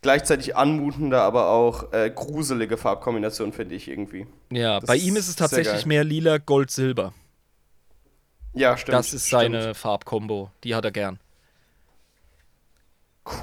gleichzeitig 0.00 0.56
anmutende, 0.56 1.20
aber 1.20 1.50
auch 1.50 1.92
äh, 1.92 2.10
gruselige 2.14 2.76
Farbkombination, 2.78 3.52
finde 3.52 3.74
ich 3.74 3.88
irgendwie. 3.88 4.26
Ja, 4.50 4.80
Das 4.80 4.86
bei 4.86 4.96
ihm 4.96 5.16
ist 5.16 5.28
es 5.28 5.36
tatsächlich 5.36 5.84
mehr 5.86 6.02
lila, 6.02 6.38
Gold, 6.38 6.70
Silber. 6.70 7.12
Ja, 8.54 8.76
stimmt. 8.78 8.96
Das 8.96 9.12
ist 9.12 9.28
seine 9.28 9.74
Farbkombo. 9.74 10.50
Die 10.64 10.74
hat 10.74 10.84
er 10.84 10.92
gern. 10.92 11.18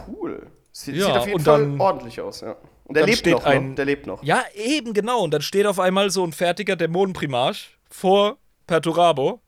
Cool. 0.07 0.47
Sieht, 0.71 0.95
Ja, 0.95 1.05
sieht 1.05 1.15
auf 1.17 1.27
jeden 1.27 1.39
Fall 1.41 1.61
dann- 1.61 1.79
ordentlich 1.79 2.19
aus, 2.19 2.41
ja. 2.41 2.55
Und 2.85 2.97
der 2.97 3.05
lebt 3.05 3.25
noch, 3.27 3.45
ein- 3.45 3.69
ne? 3.69 3.75
Der 3.75 3.85
lebt 3.85 4.07
noch. 4.07 4.23
Ja, 4.23 4.43
eben 4.55 4.93
genau. 4.93 5.21
Und 5.23 5.31
dann 5.33 5.41
steht 5.41 5.65
auf 5.65 5.79
einmal 5.79 6.09
so 6.09 6.23
ein 6.23 6.33
fertiger 6.33 6.75
Dämonenprimarch 6.75 7.77
vor 7.89 8.37
Perturabo 8.67 9.39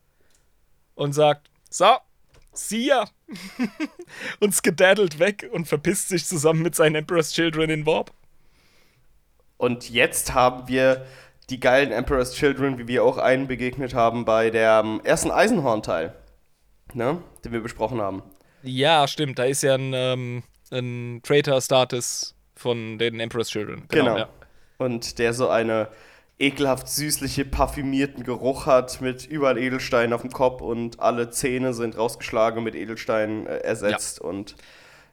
und 0.98 1.14
sagt: 1.14 1.50
So, 1.70 1.96
sieh 2.52 2.88
ja. 2.88 3.06
und 4.40 4.54
skedaddelt 4.54 5.20
weg 5.20 5.50
und 5.52 5.68
verpisst 5.68 6.10
sich 6.10 6.26
zusammen 6.26 6.62
mit 6.62 6.76
seinen 6.76 6.96
Emperor's 6.96 7.32
Children 7.32 7.70
in 7.70 7.86
Warp. 7.86 8.12
Und 9.58 9.90
jetzt 9.90 10.34
haben 10.34 10.68
wir 10.68 11.06
die 11.50 11.60
geilen 11.60 11.92
Emperor's 11.92 12.34
Children, 12.34 12.78
wie 12.78 12.88
wir 12.88 13.04
auch 13.04 13.18
einen 13.18 13.48
begegnet 13.48 13.94
haben 13.94 14.26
bei 14.26 14.50
der 14.50 14.84
ersten 15.04 15.32
Eisenhorn-Teil, 15.32 16.14
ne? 16.94 17.22
Den 17.44 17.52
wir 17.52 17.62
besprochen 17.62 18.02
haben. 18.02 18.24
Ja, 18.64 19.08
stimmt. 19.08 19.40
Da 19.40 19.46
ist 19.46 19.64
ja 19.64 19.76
ein, 19.76 19.94
ähm, 19.94 20.44
ein 20.72 21.22
Traitor-Status 21.24 22.36
von 22.56 22.98
den 22.98 23.20
Emperor's 23.20 23.50
Children. 23.50 23.86
Genau. 23.90 24.18
ja. 24.18 24.30
Und 24.78 25.20
der 25.20 25.34
so 25.34 25.48
eine 25.48 25.90
ekelhaft 26.40 26.88
süßliche, 26.88 27.46
parfümierten 27.46 28.24
Geruch 28.24 28.66
hat 28.66 29.02
mit 29.02 29.26
überall 29.26 29.58
Edelsteinen 29.58 30.14
auf 30.14 30.22
dem 30.22 30.32
Kopf 30.32 30.62
und 30.62 31.00
alle 31.00 31.32
Zähne 31.32 31.74
sind 31.74 31.98
rausgeschlagen 31.98 32.60
und 32.60 32.64
mit 32.66 32.76
Edelsteinen 32.76 33.48
äh, 33.48 33.58
ersetzt 33.58 34.22
und 34.22 34.56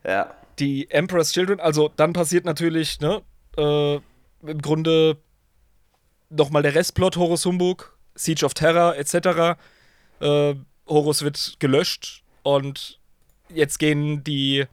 ja. 0.05 0.35
die 0.59 0.91
Emperor's 0.91 1.33
Children, 1.33 1.61
also 1.61 1.91
dann 1.97 2.13
passiert 2.13 2.45
natürlich, 2.45 3.01
ne, 3.01 3.23
äh, 3.57 3.95
im 3.95 4.61
Grunde 4.61 5.17
nochmal 6.29 6.63
der 6.63 6.75
Restplot 6.75 7.17
Horus 7.17 7.47
Humbug, 7.47 7.97
Siege 8.15 8.45
of 8.45 8.53
Terror 8.53 8.97
etc. 8.97 9.59
Äh, 10.21 10.55
Horus 10.87 11.23
wird 11.23 11.57
gelöscht 11.59 12.23
und 12.43 13.01
jetzt 13.49 13.79
gehen 13.79 14.23
die 14.25 14.67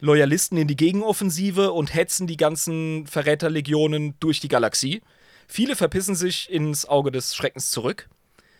Loyalisten 0.00 0.58
in 0.58 0.68
die 0.68 0.76
Gegenoffensive 0.76 1.72
und 1.72 1.94
hetzen 1.94 2.26
die 2.26 2.36
ganzen 2.36 3.06
Verräterlegionen 3.06 4.14
durch 4.20 4.40
die 4.40 4.48
Galaxie. 4.48 5.02
Viele 5.46 5.76
verpissen 5.76 6.14
sich 6.14 6.50
ins 6.50 6.86
Auge 6.86 7.10
des 7.10 7.34
Schreckens 7.34 7.70
zurück. 7.70 8.08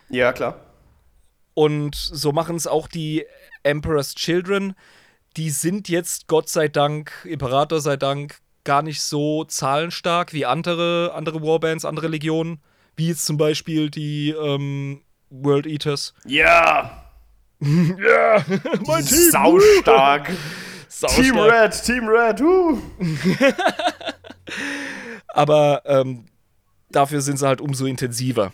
Ja, 0.08 0.32
klar. 0.32 0.60
Und 1.54 1.94
so 1.94 2.32
machen 2.32 2.56
es 2.56 2.66
auch 2.66 2.88
die 2.88 3.26
Emperor's 3.62 4.14
Children. 4.14 4.74
Die 5.36 5.50
sind 5.50 5.88
jetzt, 5.88 6.28
Gott 6.28 6.48
sei 6.48 6.68
Dank, 6.68 7.12
Imperator 7.24 7.80
sei 7.80 7.96
Dank, 7.96 8.38
gar 8.64 8.82
nicht 8.82 9.02
so 9.02 9.44
zahlenstark 9.44 10.32
wie 10.32 10.46
andere, 10.46 11.12
andere 11.14 11.42
Warbands, 11.42 11.84
andere 11.84 12.08
Legionen. 12.08 12.60
Wie 12.96 13.08
jetzt 13.08 13.24
zum 13.24 13.38
Beispiel 13.38 13.90
die 13.90 14.30
ähm, 14.30 15.02
World 15.30 15.66
Eaters. 15.66 16.14
Ja! 16.26 16.98
Ja, 17.64 18.44
mein 18.86 19.06
Team. 19.06 19.30
Saustark! 19.30 20.30
Saustark. 20.88 21.24
Team 21.24 21.38
Red, 21.38 21.84
Team 21.84 22.08
Red, 22.08 22.40
uh. 22.40 22.76
Aber 25.28 25.80
ähm, 25.86 26.26
dafür 26.92 27.20
sind 27.20 27.38
sie 27.38 27.46
halt 27.46 27.60
umso 27.60 27.86
intensiver. 27.86 28.52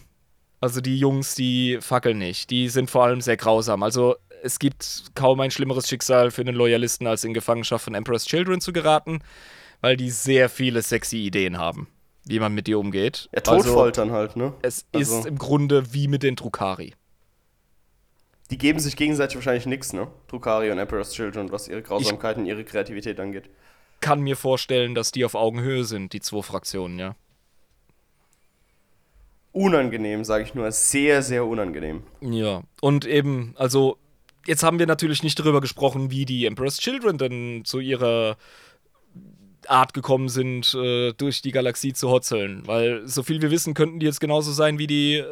Also 0.60 0.81
die 0.81 0.98
Jungs, 0.98 1.35
die 1.35 1.78
fackeln 1.81 2.19
nicht. 2.19 2.51
Die 2.51 2.69
sind 2.69 2.90
vor 2.90 3.05
allem 3.05 3.20
sehr 3.20 3.36
grausam. 3.36 3.82
Also 3.82 4.16
es 4.43 4.59
gibt 4.59 5.05
kaum 5.15 5.40
ein 5.40 5.51
schlimmeres 5.51 5.89
Schicksal 5.89 6.31
für 6.31 6.43
einen 6.43 6.55
Loyalisten, 6.55 7.06
als 7.06 7.24
in 7.24 7.35
Gefangenschaft 7.35 7.85
von 7.85 7.94
Emperor's 7.94 8.24
Children 8.24 8.60
zu 8.60 8.73
geraten, 8.73 9.20
weil 9.81 9.97
die 9.97 10.10
sehr 10.10 10.48
viele 10.48 10.82
sexy 10.82 11.19
Ideen 11.19 11.59
haben, 11.59 11.89
wie 12.24 12.40
man 12.40 12.55
mit 12.55 12.66
dir 12.66 12.78
umgeht. 12.78 13.28
Ja, 13.32 13.43
also, 13.47 13.62
Todfoltern 13.69 14.10
halt, 14.10 14.36
ne? 14.36 14.55
es 14.62 14.86
Also- 14.93 15.19
ist 15.20 15.27
im 15.27 15.39
Grunde 15.39 15.93
wie 15.93 16.09
mit 16.09 16.23
den 16.23 16.36
Drukari. 16.36 16.94
Die 18.51 18.59
geben 18.59 18.81
sich 18.81 18.97
gegenseitig 18.97 19.36
wahrscheinlich 19.36 19.66
nichts, 19.66 19.93
ne? 19.93 20.09
Drukari 20.27 20.70
und 20.70 20.78
Emperor's 20.78 21.12
Children, 21.12 21.52
was 21.52 21.69
ihre 21.69 21.82
Grausamkeit 21.82 22.39
und 22.39 22.47
ihre 22.47 22.65
Kreativität 22.65 23.20
angeht. 23.20 23.51
Kann 24.01 24.20
mir 24.20 24.36
vorstellen, 24.36 24.94
dass 24.94 25.12
die 25.12 25.24
auf 25.27 25.35
Augenhöhe 25.35 25.85
sind, 25.85 26.15
die 26.15 26.20
zwei 26.20 26.40
Fraktionen, 26.43 26.98
ja. 26.98 27.15
Unangenehm, 29.59 30.22
sage 30.22 30.44
ich 30.44 30.55
nur. 30.55 30.70
Sehr, 30.70 31.20
sehr 31.22 31.44
unangenehm. 31.44 32.05
Ja, 32.20 32.62
und 32.80 33.05
eben, 33.05 33.55
also 33.56 33.98
jetzt 34.47 34.62
haben 34.62 34.78
wir 34.78 34.86
natürlich 34.86 35.24
nicht 35.24 35.36
darüber 35.36 35.60
gesprochen, 35.60 36.12
wie 36.12 36.24
die 36.24 36.47
Emperor's 36.47 36.78
Children 36.78 37.18
denn 37.18 37.62
zu 37.64 37.80
ihrer 37.80 38.36
Art 39.66 39.94
gekommen 39.94 40.28
sind, 40.28 40.72
äh, 40.74 41.12
durch 41.12 41.43
die 41.43 41.51
Galaxie 41.51 41.93
zu 41.93 42.09
hotzeln. 42.09 42.66
Weil, 42.66 43.06
so 43.09 43.24
viel 43.24 43.43
wir 43.43 43.51
wissen, 43.51 43.74
könnten 43.74 43.98
die 43.98 44.06
jetzt 44.06 44.20
genauso 44.20 44.52
sein 44.52 44.78
wie 44.78 44.86
die 44.86 45.16
äh, 45.16 45.26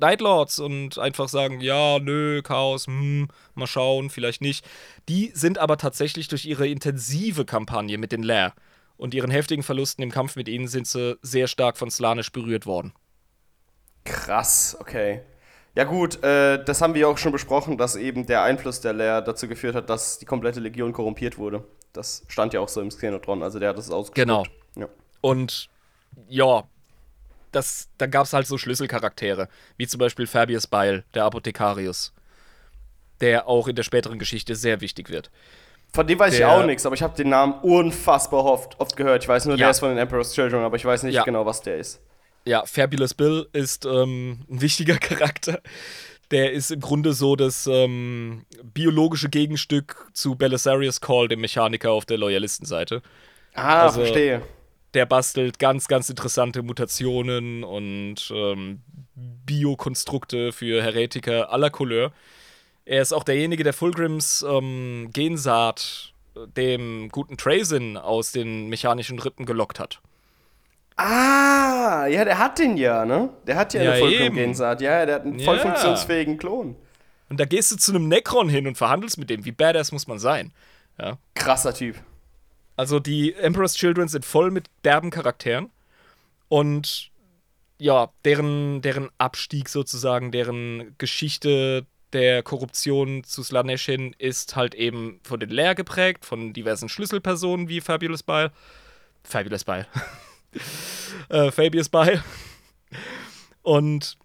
Night 0.00 0.22
Lords 0.22 0.58
und 0.58 0.98
einfach 0.98 1.28
sagen, 1.28 1.60
ja, 1.60 2.00
nö, 2.00 2.42
Chaos, 2.42 2.88
hm, 2.88 3.28
mal 3.54 3.68
schauen, 3.68 4.10
vielleicht 4.10 4.40
nicht. 4.40 4.66
Die 5.08 5.30
sind 5.34 5.56
aber 5.58 5.76
tatsächlich 5.76 6.26
durch 6.26 6.46
ihre 6.46 6.66
intensive 6.66 7.44
Kampagne 7.44 7.96
mit 7.96 8.10
den 8.10 8.24
Lair 8.24 8.54
und 8.96 9.14
ihren 9.14 9.30
heftigen 9.30 9.62
Verlusten 9.62 10.02
im 10.02 10.10
Kampf 10.10 10.34
mit 10.34 10.48
ihnen 10.48 10.66
sind 10.66 10.88
sie 10.88 11.16
sehr 11.22 11.46
stark 11.46 11.78
von 11.78 11.92
Slanisch 11.92 12.32
berührt 12.32 12.66
worden. 12.66 12.92
Krass, 14.08 14.76
okay. 14.80 15.20
Ja 15.74 15.84
gut, 15.84 16.22
äh, 16.24 16.62
das 16.64 16.80
haben 16.82 16.94
wir 16.94 17.02
ja 17.02 17.06
auch 17.06 17.18
schon 17.18 17.30
besprochen, 17.32 17.78
dass 17.78 17.94
eben 17.94 18.26
der 18.26 18.42
Einfluss 18.42 18.80
der 18.80 18.92
Lehr 18.94 19.20
dazu 19.22 19.46
geführt 19.46 19.74
hat, 19.76 19.88
dass 19.88 20.18
die 20.18 20.24
komplette 20.24 20.60
Legion 20.60 20.92
korrumpiert 20.92 21.38
wurde. 21.38 21.62
Das 21.92 22.24
stand 22.28 22.52
ja 22.52 22.60
auch 22.60 22.68
so 22.68 22.80
im 22.80 22.88
Xenotron, 22.88 23.42
also 23.42 23.58
der 23.58 23.70
hat 23.70 23.78
das 23.78 23.90
ausgespuckt. 23.90 24.14
Genau. 24.16 24.44
Ja. 24.76 24.88
Und 25.20 25.68
ja, 26.28 26.64
das, 27.52 27.88
da 27.98 28.06
gab 28.06 28.24
es 28.24 28.32
halt 28.32 28.46
so 28.46 28.58
Schlüsselcharaktere, 28.58 29.48
wie 29.76 29.86
zum 29.86 29.98
Beispiel 30.00 30.26
Fabius 30.26 30.66
Beil, 30.66 31.04
der 31.14 31.24
Apothekarius, 31.24 32.12
der 33.20 33.48
auch 33.48 33.68
in 33.68 33.76
der 33.76 33.82
späteren 33.84 34.18
Geschichte 34.18 34.54
sehr 34.54 34.80
wichtig 34.80 35.10
wird. 35.10 35.30
Von 35.92 36.06
dem 36.06 36.18
weiß 36.18 36.32
ich 36.34 36.40
Der- 36.40 36.50
auch 36.50 36.64
nichts, 36.66 36.84
aber 36.84 36.94
ich 36.94 37.02
habe 37.02 37.16
den 37.16 37.30
Namen 37.30 37.54
unfassbar 37.62 38.44
oft, 38.44 38.78
oft 38.78 38.96
gehört. 38.96 39.22
Ich 39.22 39.28
weiß 39.28 39.46
nur, 39.46 39.54
Ja. 39.54 39.66
der 39.66 39.70
ist 39.70 39.78
von 39.80 39.88
den 39.88 39.98
Emperor's 39.98 40.34
Children, 40.34 40.62
aber 40.64 40.76
ich 40.76 40.84
weiß 40.84 41.04
nicht 41.04 41.14
Ja. 41.14 41.22
genau, 41.24 41.46
was 41.46 41.62
der 41.62 41.76
ist. 41.78 42.00
Ja, 42.48 42.64
Fabulous 42.64 43.12
Bill 43.12 43.46
ist 43.52 43.84
ähm, 43.84 44.40
ein 44.50 44.60
wichtiger 44.62 44.96
Charakter. 44.98 45.60
Der 46.30 46.52
ist 46.52 46.70
im 46.70 46.80
Grunde 46.80 47.12
so 47.12 47.36
das 47.36 47.66
ähm, 47.66 48.44
biologische 48.62 49.28
Gegenstück 49.28 50.08
zu 50.14 50.34
Belisarius 50.34 51.00
Call, 51.00 51.28
dem 51.28 51.40
Mechaniker 51.40 51.90
auf 51.92 52.06
der 52.06 52.16
Loyalistenseite. 52.18 53.02
Ah, 53.54 53.82
Also- 53.82 54.00
verstehe. 54.00 54.40
der 54.94 55.04
bastelt 55.04 55.58
ganz, 55.58 55.88
ganz 55.88 56.08
interessante 56.08 56.62
Mutationen 56.62 57.64
und 57.64 58.30
ähm, 58.34 58.80
Biokonstrukte 59.14 60.52
für 60.52 60.82
Heretiker 60.82 61.52
aller 61.52 61.68
Couleur. 61.70 62.12
Er 62.86 63.02
ist 63.02 63.12
auch 63.12 63.24
derjenige, 63.24 63.64
der 63.64 63.74
Fulgrims 63.74 64.42
ähm, 64.48 65.10
Gensaat 65.12 66.14
äh, 66.34 66.46
dem 66.48 67.10
guten 67.10 67.36
Trazin 67.36 67.98
aus 67.98 68.32
den 68.32 68.68
mechanischen 68.68 69.18
Rippen 69.18 69.44
gelockt 69.44 69.78
hat. 69.80 70.00
Ah, 70.98 72.06
ja, 72.08 72.24
der 72.24 72.38
hat 72.38 72.58
den 72.58 72.76
ja, 72.76 73.04
ne? 73.04 73.30
Der 73.46 73.54
hat 73.56 73.72
ja, 73.72 73.82
Ja, 73.82 73.92
eine. 73.92 74.00
Fulcrum-Gensaat. 74.00 74.80
Ja, 74.80 75.06
der 75.06 75.14
hat 75.16 75.22
einen 75.22 75.38
voll 75.40 75.56
Ja. 75.56 75.62
funktionsfähigen 75.62 76.38
Klon. 76.38 76.74
Und 77.30 77.38
da 77.38 77.44
gehst 77.44 77.70
du 77.70 77.76
zu 77.76 77.92
einem 77.92 78.08
Necron 78.08 78.48
hin 78.48 78.66
und 78.66 78.76
verhandelst 78.76 79.16
mit 79.16 79.30
dem. 79.30 79.44
Wie 79.44 79.52
badass 79.52 79.92
muss 79.92 80.06
man 80.08 80.18
sein? 80.18 80.52
Ja. 80.98 81.18
Krasser 81.34 81.72
Typ. 81.72 81.96
Also 82.76 82.98
die 82.98 83.32
Emperor's 83.34 83.74
Children 83.74 84.08
sind 84.08 84.24
voll 84.24 84.50
mit 84.50 84.66
derben 84.84 85.10
Charakteren 85.10 85.70
und 86.48 87.10
ja, 87.78 88.08
deren, 88.24 88.82
deren 88.82 89.08
Abstieg 89.18 89.68
sozusagen, 89.68 90.32
deren 90.32 90.96
Geschichte 90.98 91.86
der 92.12 92.42
Korruption 92.42 93.22
zu 93.22 93.42
Slanesh 93.44 93.84
hin 93.84 94.16
ist 94.18 94.56
halt 94.56 94.74
eben 94.74 95.20
von 95.22 95.38
den 95.38 95.50
Lehr 95.50 95.74
geprägt, 95.76 96.24
von 96.24 96.52
diversen 96.52 96.88
Schlüsselpersonen 96.88 97.68
wie 97.68 97.80
Fabulous 97.80 98.22
Bile. 98.24 98.50
Fabulous 99.22 99.64
Bile. 99.64 99.86
äh, 101.28 101.50
Fabius 101.50 101.88
Bile. 101.88 102.22
Und 103.62 104.16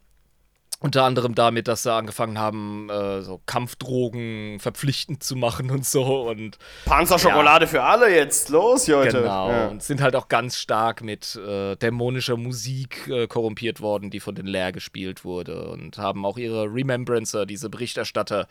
unter 0.83 1.05
anderem 1.05 1.33
damit, 1.33 1.69
dass 1.69 1.83
sie 1.83 1.93
angefangen 1.93 2.37
haben, 2.37 2.89
äh, 2.89 3.21
so 3.21 3.39
Kampfdrogen 3.45 4.59
verpflichtend 4.59 5.23
zu 5.23 5.37
machen 5.37 5.71
und 5.71 5.85
so 5.85 6.27
und 6.29 6.57
Panzerschokolade 6.83 7.67
für 7.67 7.83
alle 7.83 8.13
jetzt. 8.13 8.49
Los, 8.49 8.87
Leute. 8.87 9.21
Genau, 9.21 9.49
Ja. 9.49 9.67
und 9.69 9.81
sind 9.81 10.01
halt 10.01 10.13
auch 10.17 10.27
ganz 10.27 10.57
stark 10.57 11.01
mit 11.01 11.37
äh, 11.37 11.77
dämonischer 11.77 12.35
Musik 12.35 13.07
äh, 13.07 13.27
korrumpiert 13.27 13.79
worden, 13.79 14.09
die 14.09 14.19
von 14.19 14.35
den 14.35 14.45
Lehr 14.45 14.73
gespielt 14.73 15.23
wurde. 15.23 15.69
Und 15.69 15.97
haben 15.97 16.25
auch 16.25 16.37
ihre 16.37 16.65
Remembrancer, 16.65 17.45
diese 17.45 17.69
Berichterstatter, 17.69 18.49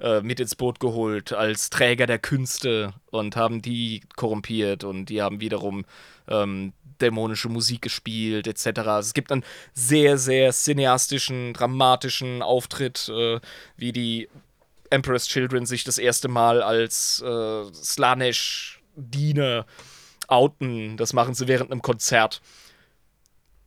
äh, 0.00 0.20
mit 0.20 0.38
ins 0.38 0.56
Boot 0.56 0.80
geholt 0.80 1.32
als 1.32 1.70
Träger 1.70 2.06
der 2.06 2.18
Künste 2.18 2.92
und 3.10 3.36
haben 3.36 3.62
die 3.62 4.02
korrumpiert 4.16 4.84
und 4.84 5.06
die 5.06 5.22
haben 5.22 5.40
wiederum 5.40 5.86
ähm, 6.28 6.74
dämonische 7.00 7.48
Musik 7.48 7.82
gespielt, 7.82 8.46
etc. 8.46 8.80
Also 8.80 9.08
es 9.08 9.14
gibt 9.14 9.32
einen 9.32 9.44
sehr, 9.72 10.18
sehr 10.18 10.52
cineastischen, 10.52 11.52
dramatischen 11.52 12.42
Auftritt, 12.42 13.08
äh, 13.08 13.40
wie 13.76 13.92
die 13.92 14.28
Emperor's 14.90 15.26
Children 15.26 15.66
sich 15.66 15.84
das 15.84 15.98
erste 15.98 16.28
Mal 16.28 16.62
als 16.62 17.22
äh, 17.24 17.64
Slanesh-Diener 17.72 19.66
outen. 20.26 20.96
Das 20.96 21.12
machen 21.12 21.34
sie 21.34 21.48
während 21.48 21.70
einem 21.70 21.82
Konzert. 21.82 22.40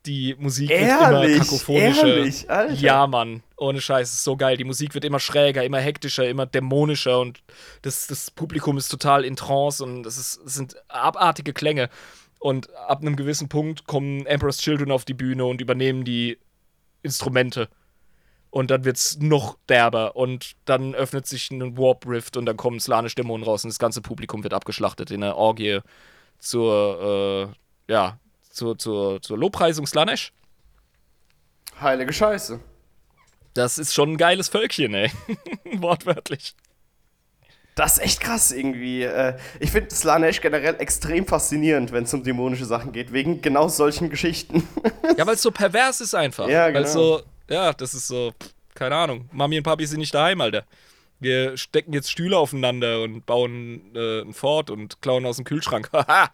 Die 0.06 0.36
Musik 0.38 0.70
Ehrlich? 0.70 1.00
wird 1.00 1.30
immer 1.30 1.38
kakophonischer. 1.40 2.08
Ehrlich? 2.08 2.50
Alter. 2.50 2.74
Ja, 2.74 3.08
Mann. 3.08 3.42
Ohne 3.56 3.80
Scheiß, 3.80 4.14
ist 4.14 4.24
so 4.26 4.36
geil. 4.36 4.58
Die 4.58 4.66
Musik 4.66 4.94
wird 4.94 5.06
immer 5.06 5.20
schräger, 5.20 5.64
immer 5.64 5.80
hektischer, 5.80 6.28
immer 6.28 6.46
dämonischer 6.46 7.20
und 7.22 7.42
das, 7.84 8.08
das 8.08 8.30
Publikum 8.30 8.78
ist 8.78 8.90
total 8.90 9.24
in 9.24 9.38
Trance 9.38 9.82
und 9.82 10.06
es, 10.06 10.18
ist, 10.18 10.42
es 10.46 10.56
sind 10.56 10.76
abartige 10.90 11.54
Klänge. 11.54 11.90
Und 12.44 12.76
ab 12.76 13.00
einem 13.00 13.16
gewissen 13.16 13.48
Punkt 13.48 13.88
kommen 13.88 14.26
Emperor's 14.26 14.58
Children 14.58 14.92
auf 14.92 15.06
die 15.06 15.14
Bühne 15.14 15.46
und 15.46 15.62
übernehmen 15.62 16.04
die 16.04 16.38
Instrumente. 17.02 17.70
Und 18.50 18.70
dann 18.70 18.84
wird's 18.84 19.18
noch 19.18 19.58
derber 19.70 20.18
und 20.18 20.52
dann 20.66 20.94
öffnet 20.94 21.26
sich 21.26 21.52
ein 21.52 21.78
Warp 21.78 22.06
Rift 22.06 22.36
und 22.36 22.46
dann 22.46 22.58
kommen 22.58 22.82
slanisch 22.82 23.16
Dämonen 23.16 23.46
raus 23.46 23.64
und 23.64 23.70
das 23.70 23.80
ganze 23.80 24.02
Publikum 24.02 24.44
wird 24.44 24.54
abgeschlachtet 24.54 25.10
in 25.10 25.24
einer 25.24 25.38
Orgie 25.38 25.80
zur, 26.38 27.54
äh, 27.88 27.94
ja, 27.94 28.20
zur, 28.50 28.78
zur, 28.78 29.22
zur 29.22 29.38
Lobpreisung 29.38 29.88
Slanesh. 29.88 30.34
Heilige 31.80 32.12
Scheiße. 32.12 32.60
Das 33.54 33.78
ist 33.78 33.94
schon 33.94 34.12
ein 34.12 34.18
geiles 34.18 34.50
Völkchen, 34.50 34.94
ey. 34.94 35.10
Wortwörtlich. 35.76 36.56
Das 37.76 37.94
ist 37.98 38.04
echt 38.04 38.20
krass 38.22 38.52
irgendwie. 38.52 39.04
Äh, 39.04 39.36
Ich 39.60 39.72
finde 39.72 39.94
Slanesh 39.94 40.42
generell 40.42 40.76
extrem 40.80 41.26
faszinierend, 41.26 41.92
wenn 41.92 42.04
es 42.04 42.14
um 42.14 42.24
dämonische 42.24 42.66
Sachen 42.66 42.92
geht, 42.92 43.12
wegen 43.14 43.42
genau 43.42 43.68
solchen 43.68 44.10
Geschichten. 44.10 44.68
Ja, 45.18 45.28
weil 45.28 45.36
es 45.36 45.42
so 45.44 45.52
pervers 45.52 46.02
ist 46.02 46.16
einfach. 46.16 46.48
Ja, 46.48 46.66
Weil 46.66 46.74
genau. 46.74 46.88
so, 46.88 47.22
ja, 47.48 47.72
das 47.72 47.94
ist 47.94 48.08
so, 48.08 48.34
keine 48.74 48.96
Ahnung. 48.96 49.30
Mami 49.32 49.58
und 49.58 49.64
Papi 49.64 49.86
sind 49.86 50.00
nicht 50.00 50.14
daheim, 50.16 50.42
Alter. 50.42 50.64
Wir 51.20 51.56
stecken 51.56 51.94
jetzt 51.94 52.10
Stühle 52.10 52.36
aufeinander 52.36 53.04
und 53.04 53.24
bauen 53.26 53.92
äh, 53.96 54.22
ein 54.22 54.34
Fort 54.34 54.72
und 54.72 55.02
klauen 55.04 55.26
aus 55.28 55.36
dem 55.36 55.46
Kühlschrank. 55.46 55.90
Haha. 55.94 56.32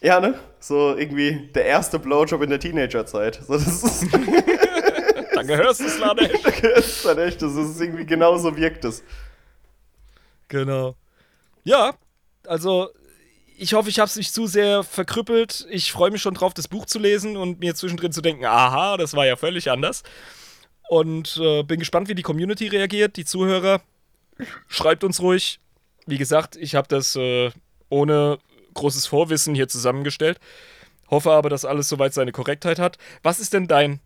ja, 0.00 0.18
ne? 0.18 0.38
So 0.60 0.96
irgendwie 0.96 1.50
der 1.54 1.66
erste 1.66 1.98
Blowjob 1.98 2.40
in 2.42 2.48
der 2.50 2.58
Teenagerzeit. 2.58 3.40
So, 3.46 3.52
das 3.52 3.66
ist, 3.66 4.06
da 5.34 5.42
gehörst 5.42 5.80
du 5.80 5.88
Slanesh. 5.88 6.32
das 6.42 6.86
ist 6.86 7.04
dann 7.04 7.18
echt, 7.18 7.42
das 7.42 7.54
ist 7.54 7.80
irgendwie 7.80 8.06
genauso 8.06 8.56
wirkt 8.56 8.84
es. 8.86 9.02
Genau. 10.50 10.96
Ja, 11.64 11.94
also 12.46 12.90
ich 13.56 13.72
hoffe, 13.72 13.88
ich 13.88 13.98
habe 13.98 14.08
es 14.08 14.16
nicht 14.16 14.34
zu 14.34 14.46
sehr 14.46 14.82
verkrüppelt. 14.82 15.66
Ich 15.70 15.92
freue 15.92 16.10
mich 16.10 16.20
schon 16.20 16.34
drauf, 16.34 16.52
das 16.52 16.68
Buch 16.68 16.86
zu 16.86 16.98
lesen 16.98 17.36
und 17.36 17.60
mir 17.60 17.74
zwischendrin 17.74 18.12
zu 18.12 18.20
denken, 18.20 18.44
aha, 18.44 18.96
das 18.96 19.14
war 19.14 19.26
ja 19.26 19.36
völlig 19.36 19.70
anders. 19.70 20.02
Und 20.88 21.38
äh, 21.40 21.62
bin 21.62 21.78
gespannt, 21.78 22.08
wie 22.08 22.14
die 22.14 22.22
Community 22.22 22.66
reagiert, 22.66 23.16
die 23.16 23.24
Zuhörer. 23.24 23.80
Schreibt 24.66 25.04
uns 25.04 25.20
ruhig. 25.20 25.60
Wie 26.06 26.18
gesagt, 26.18 26.56
ich 26.56 26.74
habe 26.74 26.88
das 26.88 27.14
äh, 27.14 27.50
ohne 27.88 28.38
großes 28.74 29.06
Vorwissen 29.06 29.54
hier 29.54 29.68
zusammengestellt. 29.68 30.40
Hoffe 31.10 31.30
aber, 31.30 31.48
dass 31.48 31.64
alles 31.64 31.88
soweit 31.88 32.12
seine 32.12 32.32
Korrektheit 32.32 32.80
hat. 32.80 32.98
Was 33.22 33.38
ist 33.38 33.52
denn 33.52 33.68
dein 33.68 34.00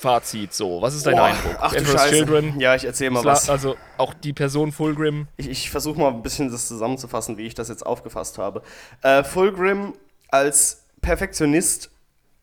Fazit 0.00 0.52
so? 0.54 0.80
Was 0.82 0.94
ist 0.94 1.06
dein 1.06 1.16
Boah, 1.16 1.24
Eindruck? 1.24 1.56
Ach 1.60 1.70
du 1.72 1.78
Emperor's 1.78 2.00
Scheiße. 2.02 2.14
Children, 2.16 2.58
Ja, 2.60 2.74
ich 2.74 2.84
erzähl 2.84 3.10
mal 3.10 3.20
Sla- 3.20 3.26
was. 3.26 3.50
also 3.50 3.76
auch 3.98 4.14
die 4.14 4.32
Person 4.32 4.72
Fulgrim. 4.72 5.28
Ich, 5.36 5.48
ich 5.48 5.70
versuche 5.70 5.98
mal 6.00 6.08
ein 6.08 6.22
bisschen 6.22 6.50
das 6.50 6.68
zusammenzufassen, 6.68 7.36
wie 7.38 7.46
ich 7.46 7.54
das 7.54 7.68
jetzt 7.68 7.84
aufgefasst 7.84 8.38
habe. 8.38 8.62
Äh, 9.02 9.22
Fulgrim 9.24 9.94
als 10.30 10.84
Perfektionist 11.02 11.90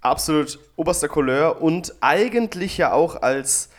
absolut 0.02 0.60
oberster 0.76 1.08
Couleur 1.08 1.62
und 1.62 1.96
eigentlich 2.02 2.78
ja 2.78 2.94
auch 2.94 3.22
als 3.22 3.70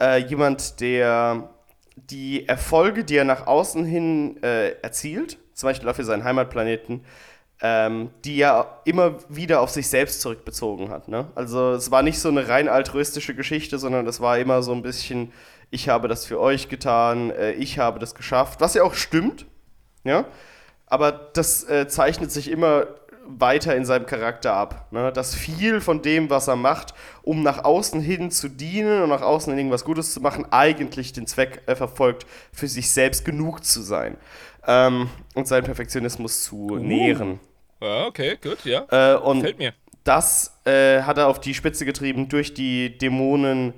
äh, 0.00 0.18
jemand, 0.18 0.80
der 0.80 1.50
die 1.96 2.48
Erfolge, 2.48 3.04
die 3.04 3.16
er 3.16 3.24
nach 3.24 3.46
außen 3.46 3.84
hin 3.84 4.42
äh, 4.42 4.70
erzielt, 4.82 5.38
zum 5.54 5.68
Beispiel 5.68 5.88
auch 5.88 5.94
für 5.94 6.04
seinen 6.04 6.24
Heimatplaneten, 6.24 7.04
ähm, 7.62 8.10
die 8.24 8.40
er 8.40 8.80
immer 8.84 9.16
wieder 9.28 9.60
auf 9.60 9.70
sich 9.70 9.88
selbst 9.88 10.20
zurückbezogen 10.20 10.90
hat. 10.90 11.08
Ne? 11.08 11.26
Also 11.34 11.72
es 11.72 11.90
war 11.90 12.02
nicht 12.02 12.18
so 12.18 12.28
eine 12.28 12.48
rein 12.48 12.68
altruistische 12.68 13.34
Geschichte, 13.34 13.78
sondern 13.78 14.06
es 14.06 14.20
war 14.20 14.38
immer 14.38 14.62
so 14.62 14.72
ein 14.72 14.82
bisschen, 14.82 15.32
ich 15.70 15.88
habe 15.88 16.08
das 16.08 16.24
für 16.24 16.40
euch 16.40 16.68
getan, 16.68 17.30
äh, 17.30 17.52
ich 17.52 17.78
habe 17.78 17.98
das 17.98 18.14
geschafft, 18.14 18.60
was 18.60 18.74
ja 18.74 18.82
auch 18.82 18.94
stimmt, 18.94 19.46
ja. 20.04 20.24
Aber 20.86 21.12
das 21.12 21.62
äh, 21.68 21.86
zeichnet 21.86 22.32
sich 22.32 22.50
immer 22.50 22.86
weiter 23.38 23.76
in 23.76 23.84
seinem 23.84 24.06
Charakter 24.06 24.54
ab. 24.54 24.88
Ne? 24.90 25.12
Dass 25.12 25.36
viel 25.36 25.80
von 25.80 26.02
dem, 26.02 26.30
was 26.30 26.48
er 26.48 26.56
macht, 26.56 26.94
um 27.22 27.42
nach 27.44 27.64
außen 27.64 28.00
hin 28.00 28.32
zu 28.32 28.48
dienen 28.48 29.02
und 29.02 29.08
nach 29.08 29.22
außen 29.22 29.52
hin 29.52 29.58
irgendwas 29.58 29.84
Gutes 29.84 30.12
zu 30.12 30.20
machen, 30.20 30.46
eigentlich 30.50 31.12
den 31.12 31.26
Zweck 31.26 31.62
äh, 31.66 31.76
verfolgt, 31.76 32.26
für 32.52 32.66
sich 32.66 32.90
selbst 32.90 33.24
genug 33.24 33.64
zu 33.64 33.82
sein 33.82 34.16
ähm, 34.66 35.08
und 35.34 35.46
seinen 35.46 35.64
Perfektionismus 35.64 36.42
zu 36.42 36.76
nähren. 36.76 37.38
Ja, 37.80 38.06
okay, 38.06 38.36
gut, 38.42 38.64
ja. 38.64 38.86
Äh, 38.90 39.16
und 39.18 39.40
Fällt 39.42 39.58
mir. 39.58 39.72
das 40.04 40.58
äh, 40.64 41.02
hat 41.02 41.18
er 41.18 41.28
auf 41.28 41.40
die 41.40 41.54
Spitze 41.54 41.84
getrieben 41.84 42.28
durch 42.28 42.54
die 42.54 42.96
Dämonen 42.98 43.72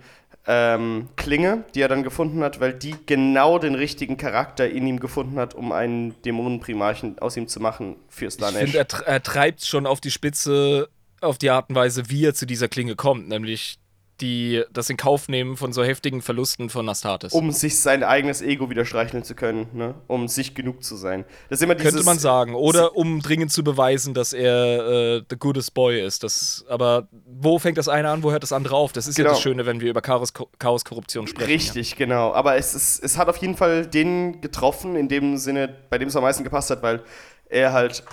ähm, 0.46 1.08
Klinge, 1.16 1.64
die 1.74 1.82
er 1.82 1.88
dann 1.88 2.02
gefunden 2.02 2.42
hat, 2.42 2.58
weil 2.60 2.72
die 2.72 2.96
genau 3.06 3.58
den 3.60 3.76
richtigen 3.76 4.16
Charakter 4.16 4.68
in 4.68 4.86
ihm 4.88 4.98
gefunden 4.98 5.38
hat, 5.38 5.54
um 5.54 5.70
einen 5.70 6.20
Dämonenprimarchen 6.22 7.18
aus 7.20 7.36
ihm 7.36 7.46
zu 7.46 7.60
machen 7.60 7.94
für 8.08 8.26
Ich 8.26 8.34
Slanesh. 8.34 8.72
finde, 8.72 8.78
er, 8.78 9.06
er 9.06 9.22
treibt 9.22 9.64
schon 9.64 9.86
auf 9.86 10.00
die 10.00 10.10
Spitze 10.10 10.88
auf 11.20 11.38
die 11.38 11.50
Art 11.50 11.68
und 11.68 11.76
Weise, 11.76 12.10
wie 12.10 12.24
er 12.26 12.34
zu 12.34 12.46
dieser 12.46 12.66
Klinge 12.66 12.96
kommt, 12.96 13.28
nämlich 13.28 13.78
die, 14.22 14.62
das 14.72 14.88
in 14.88 14.96
Kauf 14.96 15.28
nehmen 15.28 15.56
von 15.56 15.72
so 15.72 15.82
heftigen 15.84 16.22
Verlusten 16.22 16.70
von 16.70 16.88
Astartes. 16.88 17.32
um 17.32 17.50
sich 17.50 17.78
sein 17.80 18.04
eigenes 18.04 18.40
Ego 18.40 18.70
wieder 18.70 18.84
streicheln 18.84 19.24
zu 19.24 19.34
können, 19.34 19.66
ne? 19.74 19.94
um 20.06 20.28
sich 20.28 20.54
genug 20.54 20.82
zu 20.82 20.96
sein. 20.96 21.24
Das 21.50 21.58
ist 21.58 21.64
immer 21.64 21.74
dieses, 21.74 21.92
Könnte 21.92 22.06
man 22.06 22.18
sagen. 22.18 22.54
Oder 22.54 22.96
um 22.96 23.20
dringend 23.20 23.52
zu 23.52 23.64
beweisen, 23.64 24.14
dass 24.14 24.32
er 24.32 25.16
äh, 25.18 25.22
the 25.28 25.36
goodest 25.36 25.74
boy 25.74 26.00
ist. 26.00 26.22
Das, 26.22 26.64
aber 26.68 27.08
wo 27.26 27.58
fängt 27.58 27.76
das 27.76 27.88
eine 27.88 28.08
an, 28.08 28.22
wo 28.22 28.30
hört 28.30 28.42
das 28.42 28.52
andere 28.52 28.76
auf? 28.76 28.92
Das 28.92 29.06
ist 29.06 29.18
ja 29.18 29.24
Genau. 29.24 29.34
das 29.34 29.42
Schöne, 29.42 29.66
wenn 29.66 29.80
wir 29.80 29.90
über 29.90 30.00
Chaos, 30.00 30.32
Chaos 30.58 30.82
sprechen. 30.82 31.36
Richtig, 31.38 31.96
genau. 31.96 32.32
Aber 32.32 32.56
es, 32.56 32.74
ist, 32.74 33.02
es 33.04 33.18
hat 33.18 33.28
auf 33.28 33.36
jeden 33.38 33.56
Fall 33.56 33.86
den 33.86 34.40
getroffen, 34.40 34.96
in 34.96 35.08
dem 35.08 35.36
Sinne, 35.36 35.68
bei 35.90 35.98
dem 35.98 36.08
es 36.08 36.16
am 36.16 36.22
meisten 36.22 36.44
gepasst 36.44 36.70
hat, 36.70 36.82
weil 36.82 37.02
er 37.48 37.72
halt 37.72 38.04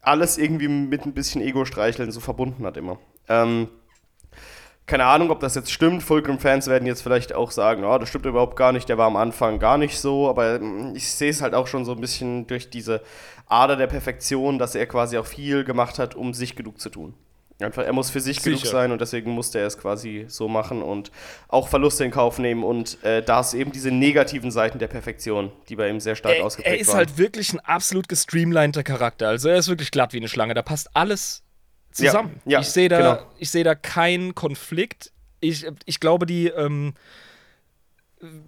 alles 0.00 0.38
irgendwie 0.38 0.68
mit 0.68 1.04
ein 1.04 1.12
bisschen 1.12 1.42
Ego-Streicheln 1.42 2.12
so 2.12 2.20
verbunden 2.20 2.64
hat 2.64 2.76
immer. 2.76 2.98
Ähm, 3.28 3.68
keine 4.86 5.04
Ahnung, 5.04 5.30
ob 5.30 5.40
das 5.40 5.54
jetzt 5.56 5.72
stimmt. 5.72 6.02
Fulcrum-Fans 6.02 6.68
werden 6.68 6.86
jetzt 6.86 7.02
vielleicht 7.02 7.34
auch 7.34 7.50
sagen, 7.50 7.84
oh, 7.84 7.98
das 7.98 8.08
stimmt 8.08 8.26
überhaupt 8.26 8.56
gar 8.56 8.72
nicht, 8.72 8.88
der 8.88 8.98
war 8.98 9.06
am 9.06 9.16
Anfang 9.16 9.58
gar 9.58 9.78
nicht 9.78 9.98
so, 9.98 10.28
aber 10.28 10.60
mm, 10.60 10.94
ich 10.94 11.10
sehe 11.10 11.30
es 11.30 11.42
halt 11.42 11.54
auch 11.54 11.66
schon 11.66 11.84
so 11.84 11.92
ein 11.92 12.00
bisschen 12.00 12.46
durch 12.46 12.70
diese 12.70 13.02
Ader 13.48 13.76
der 13.76 13.88
Perfektion, 13.88 14.58
dass 14.58 14.74
er 14.74 14.86
quasi 14.86 15.18
auch 15.18 15.26
viel 15.26 15.64
gemacht 15.64 15.98
hat, 15.98 16.14
um 16.14 16.34
sich 16.34 16.54
genug 16.54 16.80
zu 16.80 16.90
tun. 16.90 17.14
Einfach, 17.58 17.84
er 17.84 17.92
muss 17.94 18.10
für 18.10 18.20
sich 18.20 18.42
genug 18.42 18.60
Sicher. 18.60 18.70
sein 18.70 18.92
und 18.92 19.00
deswegen 19.00 19.30
musste 19.30 19.58
er 19.58 19.66
es 19.66 19.78
quasi 19.78 20.26
so 20.28 20.46
machen 20.46 20.82
und 20.82 21.10
auch 21.48 21.68
Verluste 21.68 22.04
in 22.04 22.10
Kauf 22.10 22.38
nehmen 22.38 22.62
und 22.62 23.02
äh, 23.02 23.22
da 23.22 23.40
ist 23.40 23.54
eben 23.54 23.72
diese 23.72 23.90
negativen 23.90 24.50
Seiten 24.50 24.78
der 24.78 24.88
Perfektion, 24.88 25.50
die 25.70 25.76
bei 25.76 25.88
ihm 25.88 25.98
sehr 25.98 26.16
stark 26.16 26.36
Er, 26.36 26.44
ausgeprägt 26.44 26.74
er 26.74 26.80
ist 26.80 26.88
waren. 26.88 26.98
halt 26.98 27.16
wirklich 27.16 27.54
ein 27.54 27.60
absolut 27.60 28.10
gestreamliner 28.10 28.82
Charakter. 28.82 29.28
Also 29.28 29.48
er 29.48 29.56
ist 29.56 29.68
wirklich 29.68 29.90
glatt 29.90 30.12
wie 30.12 30.18
eine 30.18 30.28
Schlange. 30.28 30.52
Da 30.52 30.60
passt 30.60 30.90
alles 30.94 31.44
zusammen. 31.96 32.40
Ja, 32.44 32.52
ja, 32.52 32.60
ich 32.60 32.68
sehe 32.68 32.88
da, 32.88 32.98
genau. 33.16 33.30
ich 33.38 33.50
sehe 33.50 33.64
da 33.64 33.74
keinen 33.74 34.34
Konflikt. 34.34 35.12
Ich, 35.40 35.66
ich 35.84 36.00
glaube, 36.00 36.26
die 36.26 36.48
ähm, 36.48 36.94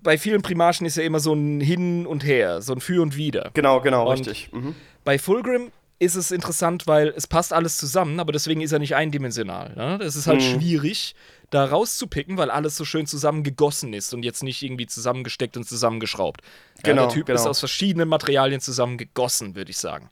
bei 0.03 0.17
vielen 0.19 0.43
Primarchen 0.43 0.87
ist 0.87 0.97
ja 0.97 1.03
immer 1.03 1.21
so 1.21 1.33
ein 1.35 1.61
Hin 1.61 2.07
und 2.07 2.25
Her, 2.25 2.63
so 2.63 2.73
ein 2.73 2.81
Für 2.81 3.03
und 3.03 3.17
Wider. 3.17 3.51
genau, 3.55 3.81
genau, 3.81 4.09
Und- 4.09 4.19
richtig. 4.19 4.51
Mhm. 4.53 4.75
Bei 5.05 5.19
Fulgrim 5.19 5.71
ist 6.01 6.15
es 6.15 6.31
interessant, 6.31 6.87
weil 6.87 7.09
es 7.17 7.27
passt 7.27 7.53
alles 7.53 7.77
zusammen, 7.77 8.21
aber 8.21 8.31
deswegen 8.33 8.61
ist 8.61 8.71
er 8.73 8.79
nicht 8.79 8.95
eindimensional. 8.95 9.75
Ne? 9.75 9.99
Es 10.05 10.15
ist 10.17 10.27
halt 10.29 10.41
Mhm. 10.41 10.61
schwierig, 10.61 11.15
da 11.51 11.65
rauszupicken, 11.65 12.37
weil 12.37 12.51
alles 12.51 12.77
so 12.77 12.85
schön 12.85 13.07
zusammengegossen 13.07 13.93
ist 13.95 14.15
und 14.15 14.23
jetzt 14.23 14.43
nicht 14.45 14.63
irgendwie 14.63 14.87
zusammengesteckt 14.87 15.57
und 15.57 15.65
zusammengeschraubt. 15.69 16.41
Genau, 16.85 17.03
ja, 17.03 17.07
der 17.09 17.15
Typ 17.15 17.27
genau. 17.27 17.41
ist 17.41 17.47
aus 17.47 17.59
verschiedenen 17.59 18.09
Materialien 18.09 18.61
zusammengegossen, 18.61 19.57
würde 19.57 19.71
ich 19.71 19.79
sagen. 19.79 20.09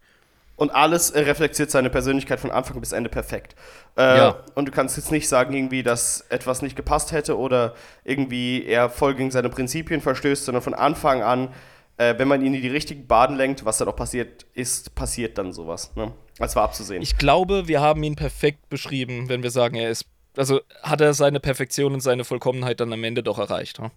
Und 0.57 0.70
alles 0.70 1.11
äh, 1.11 1.20
reflektiert 1.20 1.70
seine 1.70 1.91
Persönlichkeit 1.91 2.41
von 2.41 2.51
Anfang 2.51 2.81
bis 2.81 2.93
Ende 2.93 3.11
perfekt. 3.11 3.55
Äh, 3.97 4.16
Ja. 4.16 4.45
Und 4.55 4.66
du 4.66 4.73
kannst 4.73 4.97
jetzt 4.97 5.12
nicht 5.12 5.28
sagen, 5.28 5.55
irgendwie, 5.55 5.83
dass 5.83 6.23
etwas 6.31 6.62
nicht 6.62 6.77
gepasst 6.77 7.12
hätte 7.12 7.39
oder 7.39 7.74
irgendwie 8.05 8.65
er 8.65 8.89
voll 8.89 9.15
gegen 9.15 9.31
seine 9.31 9.51
Prinzipien 9.51 10.01
verstößt, 10.01 10.47
sondern 10.47 10.62
von 10.62 10.74
Anfang 10.74 11.23
an, 11.23 11.51
äh, 11.99 12.15
wenn 12.19 12.28
man 12.28 12.43
ihn 12.43 12.55
in 12.55 12.62
die 12.62 12.69
richtigen 12.69 13.07
Baden 13.07 13.37
lenkt, 13.37 13.65
was 13.65 13.78
dann 13.78 13.89
auch 13.89 13.97
passiert 13.97 14.47
ist, 14.55 14.95
passiert 14.95 15.39
dann 15.39 15.53
sowas. 15.53 15.95
Ne? 15.95 16.12
Das 16.39 16.57
war 16.57 16.65
abzusehen. 16.65 17.03
Ich 17.03 17.19
glaube, 17.19 17.69
wir 17.69 17.81
haben 17.81 18.03
ihn 18.03 18.16
perfekt 18.16 18.69
beschrieben, 18.69 19.28
wenn 19.28 19.43
wir 19.43 19.51
sagen, 19.51 19.77
er 19.77 19.91
ist. 19.91 20.07
Also 20.37 20.61
hat 20.83 21.01
er 21.01 21.15
seine 21.15 21.41
Perfektion 21.41 21.95
und 21.95 22.01
seine 22.01 22.24
Vollkommenheit 22.24 22.81
dann 22.81 22.93
am 22.93 23.03
Ende 23.05 23.23
doch 23.23 23.39
erreicht. 23.39 23.81
Ne? 23.81 23.91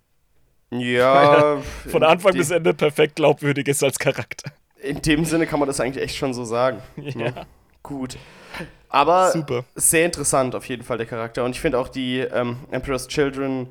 ja. 0.72 1.62
Von 1.90 2.04
Anfang 2.04 2.34
bis 2.34 2.52
Ende 2.52 2.74
perfekt 2.74 3.18
glaubwürdig 3.18 3.68
ist 3.68 3.84
als 3.84 4.00
Charakter. 4.00 4.52
In 4.82 5.02
dem 5.02 5.26
Sinne 5.26 5.46
kann 5.46 5.60
man 5.60 5.68
das 5.68 5.80
eigentlich 5.80 6.04
echt 6.04 6.16
schon 6.16 6.34
so 6.34 6.44
sagen. 6.46 6.82
Ja. 6.98 7.16
Ne? 7.16 7.34
Gut. 7.84 8.18
Aber 8.90 9.32
Super. 9.32 9.64
sehr 9.76 10.06
interessant 10.06 10.56
auf 10.56 10.66
jeden 10.66 10.84
Fall 10.84 10.98
der 10.98 11.06
Charakter. 11.06 11.44
Und 11.46 11.52
ich 11.52 11.62
finde 11.62 11.80
auch 11.80 11.88
die 11.88 12.20
ähm, 12.20 12.58
Emperor's 12.72 13.08
Children, 13.08 13.70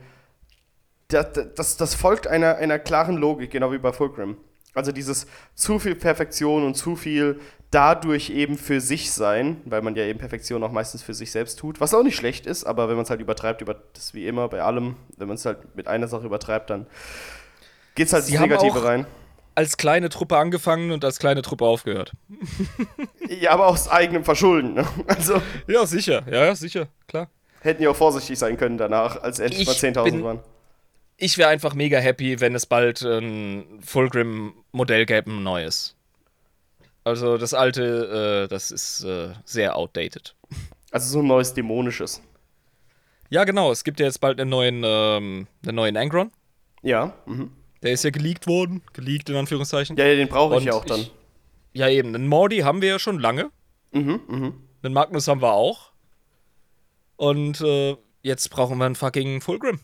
das, 1.09 1.27
das, 1.55 1.77
das 1.77 1.95
folgt 1.95 2.27
einer, 2.27 2.57
einer 2.57 2.79
klaren 2.79 3.17
Logik, 3.17 3.51
genau 3.51 3.73
wie 3.73 3.79
bei 3.79 3.93
Fulcrum. 3.93 4.37
Also 4.75 4.93
dieses 4.93 5.27
zu 5.55 5.79
viel 5.79 5.95
Perfektion 5.95 6.65
und 6.65 6.75
zu 6.75 6.95
viel 6.95 7.41
dadurch 7.71 8.31
eben 8.31 8.57
für 8.57 8.81
sich 8.81 9.11
sein, 9.11 9.61
weil 9.65 9.83
man 9.83 9.95
ja 9.95 10.05
eben 10.05 10.19
Perfektion 10.19 10.63
auch 10.63 10.73
meistens 10.73 11.03
für 11.03 11.15
sich 11.15 11.33
selbst 11.33 11.59
tut, 11.59 11.81
was 11.81 11.93
auch 11.95 12.03
nicht 12.03 12.17
schlecht 12.17 12.47
ist, 12.47 12.65
aber 12.65 12.89
wenn 12.89 12.97
man 12.97 13.05
es 13.05 13.11
halt 13.11 13.21
übertreibt, 13.21 13.61
über 13.61 13.77
das 13.93 14.15
wie 14.15 14.27
immer 14.27 14.49
bei 14.49 14.63
allem, 14.63 14.97
wenn 15.17 15.29
man 15.29 15.35
es 15.35 15.45
halt 15.45 15.77
mit 15.77 15.89
einer 15.89 16.09
Sache 16.09 16.27
übertreibt, 16.27 16.71
dann 16.71 16.87
geht 17.95 18.07
es 18.07 18.13
halt 18.13 18.25
Sie 18.25 18.35
ins 18.35 18.41
Negative 18.41 18.85
rein. 18.85 19.07
Als 19.59 19.77
kleine 19.77 20.09
Truppe 20.09 20.37
angefangen 20.37 20.93
und 20.93 21.05
als 21.05 21.19
kleine 21.19 21.43
Truppe 21.43 21.65
aufgehört. 21.65 22.13
Ja, 23.29 23.51
aber 23.51 23.67
aus 23.67 23.89
eigenem 23.89 24.25
Verschulden. 24.25 24.75
Ne? 24.75 24.87
Also 25.09 25.43
Ja, 25.67 25.85
sicher. 25.85 26.23
Ja, 26.31 26.55
sicher. 26.55 26.87
Klar. 27.09 27.29
hätten 27.61 27.83
ja 27.83 27.91
auch 27.91 27.97
vorsichtig 27.97 28.39
sein 28.39 28.57
können 28.57 28.79
danach, 28.79 29.21
als 29.21 29.39
endlich 29.41 29.67
mal 29.67 29.73
Ich 29.73 29.79
10.000 29.83 30.05
bin- 30.05 30.23
waren. 30.25 30.41
Ich 31.17 31.37
wäre 31.39 31.49
einfach 31.51 31.75
mega 31.75 31.99
happy, 31.99 32.41
wenn 32.41 32.55
es 32.55 32.67
bald 32.67 33.03
ein 33.03 33.81
Fulgrim-Modell 33.85 35.05
gäbe, 35.07 35.31
ein 35.33 35.43
neues. 35.43 35.97
Also 37.03 37.37
das 37.37 37.53
alte, 37.55 38.45
äh, 38.45 38.49
das 38.49 38.71
ist 38.71 39.03
äh, 39.03 39.33
sehr 39.45 39.75
outdated. 39.77 40.37
Also 40.93 41.11
so 41.11 41.19
ein 41.19 41.27
neues 41.27 41.53
Dämonisches. 41.53 42.23
Ja, 43.31 43.43
genau. 43.45 43.73
Es 43.73 43.83
gibt 43.83 43.99
ja 43.99 44.07
jetzt 44.07 44.21
bald 44.21 44.41
einen 44.41 44.51
neuen, 44.51 44.83
ähm, 44.87 45.49
einen 45.67 45.75
neuen 45.75 45.97
Angron. 45.97 46.31
Ja, 46.83 47.13
mhm. 47.27 47.51
Der 47.83 47.93
ist 47.93 48.05
ja 48.05 48.11
geleakt 48.11 48.47
worden. 48.47 48.83
Geleakt 48.93 49.29
in 49.29 49.37
Anführungszeichen. 49.37 49.97
ja, 49.97 50.07
ja 50.07 50.17
den 50.17 50.29
brauche 50.29 50.55
ich 50.55 50.61
Und 50.61 50.67
ja 50.67 50.73
auch 50.75 50.85
dann. 50.85 51.01
ich- 51.01 51.13
Ja, 51.73 51.89
eben. 51.89 52.15
Einen 52.15 52.27
Mordi 52.27 52.59
haben 52.59 52.83
wir 52.83 52.89
ja 52.89 52.99
schon 52.99 53.19
lange. 53.19 53.51
Mhm, 53.93 54.21
mhm. 54.27 54.55
Einen 54.83 54.95
Magnus 54.95 55.29
haben 55.29 55.41
wir 55.43 55.53
auch. 55.53 55.93
Und 57.17 57.61
äh, 57.61 57.97
jetzt 58.23 58.49
brauchen 58.51 58.79
wir 58.79 58.87
einen 58.87 58.95
fucking 58.95 59.41
Fulgrim. 59.41 59.81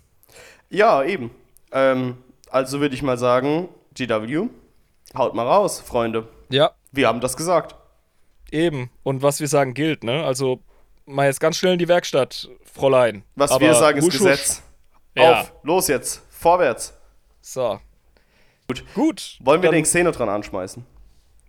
Ja, 0.70 1.02
eben. 1.04 1.30
Ähm, 1.72 2.16
also 2.50 2.80
würde 2.80 2.94
ich 2.94 3.02
mal 3.02 3.18
sagen, 3.18 3.68
GW, 3.94 4.48
haut 5.16 5.34
mal 5.34 5.46
raus, 5.46 5.80
Freunde. 5.80 6.28
Ja, 6.50 6.72
Wir 6.92 7.08
haben 7.08 7.20
das 7.20 7.36
gesagt. 7.36 7.74
eben. 8.50 8.90
Und 9.02 9.22
was 9.22 9.40
wir 9.40 9.48
sagen 9.48 9.74
gilt, 9.74 10.04
ne? 10.04 10.24
Also 10.24 10.60
mal 11.06 11.26
jetzt 11.26 11.40
ganz 11.40 11.56
schnell 11.56 11.72
in 11.74 11.78
die 11.78 11.88
Werkstatt, 11.88 12.48
Fräulein. 12.64 13.24
Was 13.34 13.50
Aber 13.50 13.60
wir 13.66 13.74
sagen 13.74 13.98
ist 13.98 14.04
husch, 14.06 14.14
husch. 14.14 14.20
Gesetz. 14.30 14.62
Ja. 15.16 15.40
Auf, 15.42 15.52
los 15.62 15.88
jetzt, 15.88 16.22
vorwärts. 16.30 16.94
So. 17.46 17.78
Gut. 18.66 18.84
Gut. 18.94 19.36
Wollen 19.40 19.60
wir 19.60 19.68
dann- 19.68 19.74
den 19.76 19.84
Xeno 19.84 20.10
dran 20.12 20.30
anschmeißen? 20.30 20.84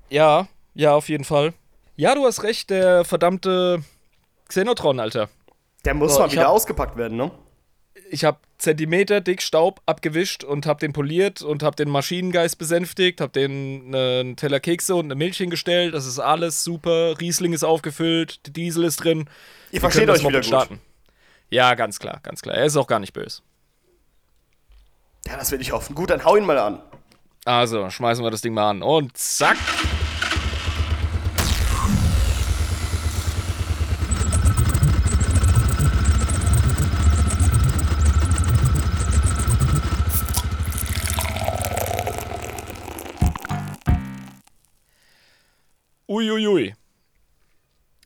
Ja, 0.09 0.47
ja, 0.73 0.93
auf 0.93 1.07
jeden 1.07 1.23
Fall. 1.23 1.53
Ja, 1.95 2.13
du 2.15 2.26
hast 2.26 2.43
recht, 2.43 2.69
der 2.69 3.05
verdammte 3.05 3.81
Xenotron, 4.49 4.99
Alter. 4.99 5.30
Der 5.85 5.93
muss 5.93 6.13
So, 6.15 6.19
mal 6.19 6.31
wieder 6.31 6.41
hab- 6.43 6.49
ausgepackt 6.49 6.97
werden, 6.97 7.15
ne? 7.17 7.31
Ich 8.11 8.26
habe 8.26 8.39
Zentimeter 8.57 9.22
dick 9.22 9.41
Staub 9.41 9.81
abgewischt 9.85 10.43
und 10.43 10.65
habe 10.65 10.81
den 10.81 10.91
poliert 10.91 11.41
und 11.41 11.63
habe 11.63 11.77
den 11.77 11.89
Maschinengeist 11.89 12.57
besänftigt, 12.57 13.22
habe 13.22 13.31
den 13.31 13.93
äh, 13.93 14.19
einen 14.19 14.35
Teller 14.35 14.59
Kekse 14.59 14.95
und 14.95 15.05
eine 15.05 15.15
Milch 15.15 15.38
hingestellt. 15.38 15.93
Das 15.93 16.05
ist 16.05 16.19
alles 16.19 16.63
super. 16.63 17.19
Riesling 17.22 17.53
ist 17.53 17.63
aufgefüllt, 17.63 18.45
die 18.47 18.51
Diesel 18.53 18.84
ist 18.84 18.97
drin. 18.97 19.30
Ihr 19.72 19.80
versteht 19.80 20.09
euch 20.09 20.27
wieder 20.27 20.41
gut. 20.41 20.77
Ja, 21.49 21.73
ganz 21.76 21.99
klar, 21.99 22.19
ganz 22.22 22.41
klar. 22.41 22.55
Er 22.57 22.65
ist 22.65 22.76
auch 22.76 22.88
gar 22.88 22.99
nicht 22.99 23.13
böse. 23.13 23.41
Ja, 25.27 25.38
das 25.38 25.52
will 25.52 25.60
ich 25.60 25.72
hoffen. 25.72 25.95
Gut, 25.95 26.11
dann 26.11 26.23
hau 26.23 26.35
ihn 26.35 26.45
mal 26.45 26.57
an. 26.57 26.81
Also, 27.45 27.89
schmeißen 27.89 28.23
wir 28.23 28.31
das 28.31 28.41
Ding 28.41 28.53
mal 28.53 28.69
an. 28.69 28.81
Und 28.84 29.18
zack. 29.18 29.57
Uiuiui. 46.07 46.76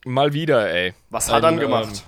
Mal 0.06 0.32
wieder, 0.32 0.70
ey. 0.70 0.94
Was 1.10 1.28
hat 1.28 1.36
er 1.36 1.40
dann 1.42 1.58
gemacht? 1.58 2.04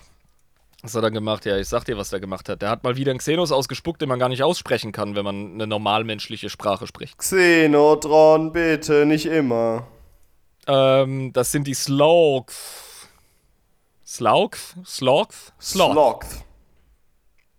Was 0.82 0.96
hat 0.96 1.04
er 1.04 1.12
gemacht? 1.12 1.44
Ja, 1.44 1.56
ich 1.59 1.68
sag 1.68 1.84
dir, 1.84 1.96
was 1.96 2.10
der 2.10 2.18
gemacht 2.18 2.48
hat. 2.48 2.60
Der 2.60 2.68
hat 2.68 2.82
mal 2.82 2.96
wieder 2.96 3.10
einen 3.12 3.20
Xenos 3.20 3.52
ausgespuckt, 3.52 4.02
den 4.02 4.09
man 4.09 4.18
gar 4.18 4.28
nicht 4.28 4.42
aussprechen 4.42 4.90
kann, 4.90 5.14
wenn 5.14 5.24
man 5.24 5.54
eine 5.54 5.68
normalmenschliche 5.68 6.50
Sprache 6.50 6.88
spricht. 6.88 7.18
Xenotron, 7.18 8.52
bitte, 8.52 9.06
nicht 9.06 9.26
immer. 9.26 9.86
Ähm, 10.66 11.32
das 11.32 11.52
sind 11.52 11.68
die. 11.68 11.74
Slogs? 11.74 13.09
Slogs? 14.04 14.74
Sloth. 14.84 15.52
Sloth. 15.60 16.26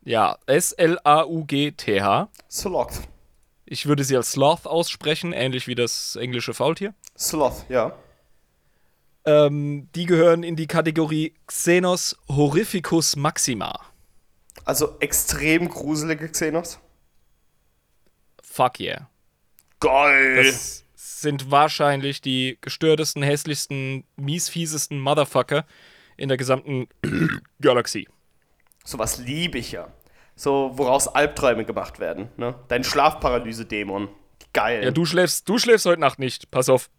Ja, 0.04 0.38
S-L-A-U-G-T-H. 0.46 2.28
Sloth. 2.52 3.02
Ich 3.66 3.86
würde 3.86 4.04
sie 4.04 4.18
als 4.18 4.34
Sloth 4.34 4.68
aussprechen, 4.68 5.32
ähnlich 5.32 5.68
wie 5.68 5.76
das 5.76 6.18
englische 6.18 6.54
Faultier. 6.54 6.94
Sloth, 7.18 7.66
ja. 7.70 7.94
Ähm, 9.26 9.88
die 9.96 10.06
gehören 10.06 10.44
in 10.44 10.56
die 10.56 10.68
Kategorie 10.68 11.34
Xenos 11.48 12.18
Horrificus 12.28 13.16
Maxima. 13.16 13.80
Also 14.66 14.98
extrem 15.00 15.70
gruselige 15.70 16.30
Xenos. 16.30 16.80
Fuck 18.42 18.80
yeah. 18.80 19.10
Geil. 19.80 20.44
Das 20.44 20.84
sind 20.96 21.52
wahrscheinlich 21.52 22.22
die 22.22 22.58
gestörtesten, 22.62 23.24
hässlichsten, 23.24 24.04
miesfiesesten 24.16 25.00
Motherfucker 25.00 25.66
in 26.18 26.28
der 26.28 26.38
gesamten 26.38 26.88
Galaxie. 27.62 28.08
Sowas 28.84 29.18
liebe 29.18 29.58
ich 29.58 29.72
ja. 29.72 29.88
So, 30.36 30.72
woraus 30.76 31.08
Albträume 31.08 31.64
gemacht 31.66 32.00
werden, 32.00 32.30
ne? 32.38 32.56
Dein 32.68 32.84
Schlafparalyse-Dämon. 32.84 34.10
Geil. 34.52 34.84
Ja, 34.84 34.92
du 34.92 35.06
schläfst, 35.06 35.48
du 35.48 35.58
schläfst 35.58 35.86
heute 35.86 36.02
Nacht 36.02 36.20
nicht. 36.20 36.52
Pass 36.52 36.70
auf. 36.70 36.90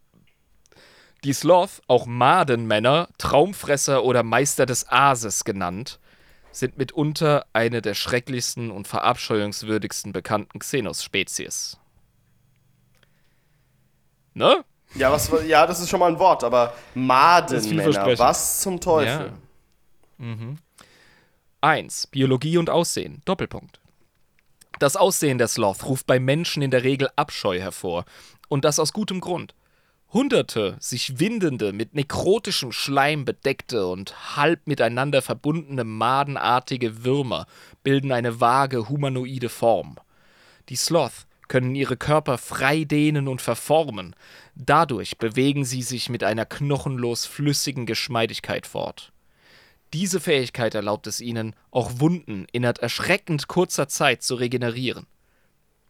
Die 1.24 1.32
Sloth, 1.32 1.80
auch 1.88 2.04
Madenmänner, 2.04 3.08
Traumfresser 3.16 4.04
oder 4.04 4.22
Meister 4.22 4.66
des 4.66 4.88
Aases 4.90 5.44
genannt, 5.44 5.98
sind 6.52 6.76
mitunter 6.76 7.46
eine 7.54 7.80
der 7.80 7.94
schrecklichsten 7.94 8.70
und 8.70 8.86
verabscheuungswürdigsten 8.86 10.12
bekannten 10.12 10.58
Xenos-Spezies. 10.58 11.78
Ne? 14.34 14.64
Ja, 14.94 15.10
was, 15.10 15.30
ja, 15.46 15.66
das 15.66 15.80
ist 15.80 15.88
schon 15.88 16.00
mal 16.00 16.12
ein 16.12 16.18
Wort, 16.18 16.44
aber 16.44 16.74
Madenmänner, 16.94 18.18
was 18.18 18.60
zum 18.60 18.80
Teufel? 18.80 19.32
Mhm. 20.18 20.58
1. 21.62 22.08
Biologie 22.08 22.58
und 22.58 22.68
Aussehen. 22.68 23.22
Doppelpunkt. 23.24 23.80
Das 24.78 24.96
Aussehen 24.96 25.38
der 25.38 25.48
Sloth 25.48 25.86
ruft 25.86 26.06
bei 26.06 26.20
Menschen 26.20 26.62
in 26.62 26.70
der 26.70 26.84
Regel 26.84 27.08
Abscheu 27.16 27.58
hervor. 27.58 28.04
Und 28.48 28.64
das 28.66 28.78
aus 28.78 28.92
gutem 28.92 29.20
Grund. 29.20 29.54
Hunderte 30.14 30.76
sich 30.78 31.18
windende, 31.18 31.72
mit 31.72 31.96
nekrotischem 31.96 32.70
Schleim 32.70 33.24
bedeckte 33.24 33.88
und 33.88 34.36
halb 34.36 34.68
miteinander 34.68 35.22
verbundene 35.22 35.82
madenartige 35.82 37.04
Würmer 37.04 37.48
bilden 37.82 38.12
eine 38.12 38.40
vage 38.40 38.88
humanoide 38.88 39.48
Form. 39.48 39.96
Die 40.68 40.76
Sloth 40.76 41.26
können 41.48 41.74
ihre 41.74 41.96
Körper 41.96 42.38
frei 42.38 42.84
dehnen 42.84 43.26
und 43.26 43.42
verformen. 43.42 44.14
Dadurch 44.54 45.18
bewegen 45.18 45.64
sie 45.64 45.82
sich 45.82 46.08
mit 46.08 46.22
einer 46.22 46.46
knochenlos 46.46 47.26
flüssigen 47.26 47.84
Geschmeidigkeit 47.84 48.68
fort. 48.68 49.12
Diese 49.92 50.20
Fähigkeit 50.20 50.76
erlaubt 50.76 51.08
es 51.08 51.20
ihnen, 51.20 51.56
auch 51.72 51.98
Wunden 51.98 52.46
innerhalb 52.52 52.78
erschreckend 52.78 53.48
kurzer 53.48 53.88
Zeit 53.88 54.22
zu 54.22 54.36
regenerieren. 54.36 55.08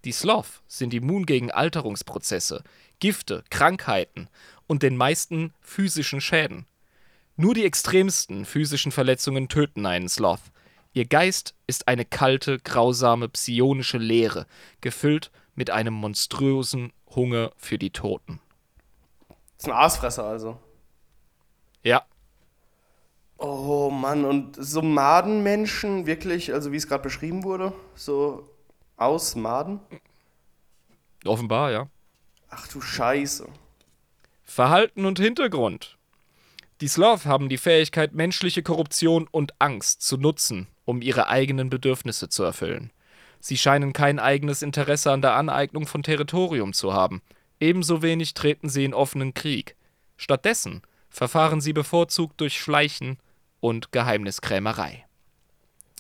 Die 0.05 0.13
Sloth 0.13 0.63
sind 0.67 0.93
immun 0.93 1.25
gegen 1.25 1.51
Alterungsprozesse, 1.51 2.63
Gifte, 3.01 3.43
Krankheiten 3.51 4.29
und 4.67 4.83
den 4.83 4.97
meisten 4.97 5.55
physischen 5.61 6.21
Schäden. 6.21 6.67
Nur 7.37 7.55
die 7.55 7.65
extremsten 7.65 8.45
physischen 8.45 8.93
Verletzungen 8.93 9.49
töten 9.49 9.87
einen 9.87 10.09
Sloth. 10.09 10.53
Ihr 10.93 11.07
Geist 11.07 11.55
ist 11.67 11.89
eine 11.89 12.05
kalte, 12.05 12.59
grausame, 12.59 13.29
psionische 13.29 13.99
Leere, 13.99 14.47
gefüllt 14.81 15.31
mit 15.55 15.71
einem 15.71 15.95
monströsen 15.95 16.93
Hunger 17.15 17.53
für 17.57 17.79
die 17.79 17.91
Toten. 17.91 18.41
Das 19.29 19.67
ist 19.67 19.69
ein 19.69 19.73
Aasfresser 19.73 20.25
also. 20.25 20.59
Ja, 21.83 22.05
Oh 23.37 23.91
Mann, 23.91 24.25
und 24.25 24.57
so 24.57 24.81
Madenmenschen, 24.81 26.07
wirklich, 26.07 26.53
also 26.55 26.73
wie 26.73 26.77
es 26.77 26.87
gerade 26.87 27.03
beschrieben 27.03 27.43
wurde, 27.43 27.73
so 27.95 28.49
aus 28.97 29.35
Maden? 29.35 29.81
offenbar, 31.25 31.73
ja. 31.73 31.89
Ach 32.51 32.69
du 32.69 32.81
Scheiße. 32.81 33.49
Verhalten 34.43 35.07
und 35.07 35.19
Hintergrund. 35.19 35.97
Die 36.81 36.89
Sloth 36.89 37.25
haben 37.25 37.49
die 37.49 37.57
Fähigkeit, 37.57 38.15
menschliche 38.15 38.63
Korruption 38.63 39.27
und 39.31 39.55
Angst 39.59 40.03
zu 40.03 40.19
nutzen, 40.19 40.69
um 40.85 41.01
ihre 41.01 41.29
eigenen 41.29 41.71
Bedürfnisse 41.71 42.29
zu 42.29 42.43
erfüllen. 42.43 42.93
Sie 43.41 43.57
scheinen 43.57 43.93
kein 43.93 44.19
eigenes 44.19 44.63
Interesse 44.63 45.13
an 45.13 45.23
der 45.23 45.35
Aneignung 45.35 45.87
von 45.87 46.03
Territorium 46.03 46.73
zu 46.73 46.93
haben. 46.93 47.23
Ebenso 47.61 48.03
wenig 48.03 48.35
treten 48.35 48.69
sie 48.69 48.85
in 48.85 48.95
offenen 48.95 49.35
Krieg. 49.35 49.77
Stattdessen 50.17 50.83
verfahren 51.11 51.61
sie 51.61 51.73
bevorzugt 51.73 52.41
durch 52.41 52.59
Schleichen 52.59 53.19
und 53.61 53.93
Geheimniskrämerei. 53.93 55.04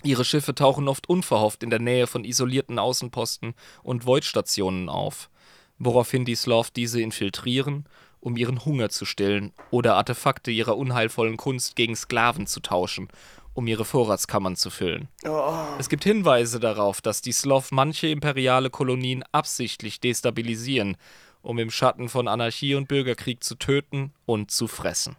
Ihre 0.04 0.24
Schiffe 0.24 0.54
tauchen 0.54 0.86
oft 0.86 1.08
unverhofft 1.08 1.62
in 1.62 1.70
der 1.70 1.80
Nähe 1.80 2.06
von 2.06 2.24
isolierten 2.24 2.78
Außenposten 2.78 3.54
und 3.82 4.06
Voidstationen 4.06 4.88
auf. 4.88 5.30
woraufhin 5.78 6.24
die 6.24 6.36
Sloth 6.36 6.76
diese 6.76 7.00
infiltrieren, 7.00 7.84
um 8.20 8.36
ihren 8.36 8.64
Hunger 8.64 8.88
zu 8.88 9.04
stillen 9.04 9.52
oder 9.70 9.96
Artefakte 9.96 10.50
ihrer 10.50 10.76
unheilvollen 10.76 11.36
Kunst 11.36 11.76
gegen 11.76 11.96
Sklaven 11.96 12.46
zu 12.46 12.60
tauschen, 12.60 13.08
um 13.54 13.66
ihre 13.66 13.84
Vorratskammern 13.84 14.56
zu 14.56 14.70
füllen. 14.70 15.08
Oh. 15.26 15.52
Es 15.78 15.88
gibt 15.88 16.04
Hinweise 16.04 16.60
darauf, 16.60 17.00
dass 17.00 17.22
die 17.22 17.32
Sloth 17.32 17.70
manche 17.70 18.08
imperiale 18.08 18.70
Kolonien 18.70 19.24
absichtlich 19.32 20.00
destabilisieren, 20.00 20.96
um 21.42 21.58
im 21.58 21.70
Schatten 21.70 22.08
von 22.08 22.26
Anarchie 22.26 22.74
und 22.74 22.88
Bürgerkrieg 22.88 23.44
zu 23.44 23.56
töten 23.56 24.12
und 24.26 24.50
zu 24.50 24.66
fressen. 24.66 25.16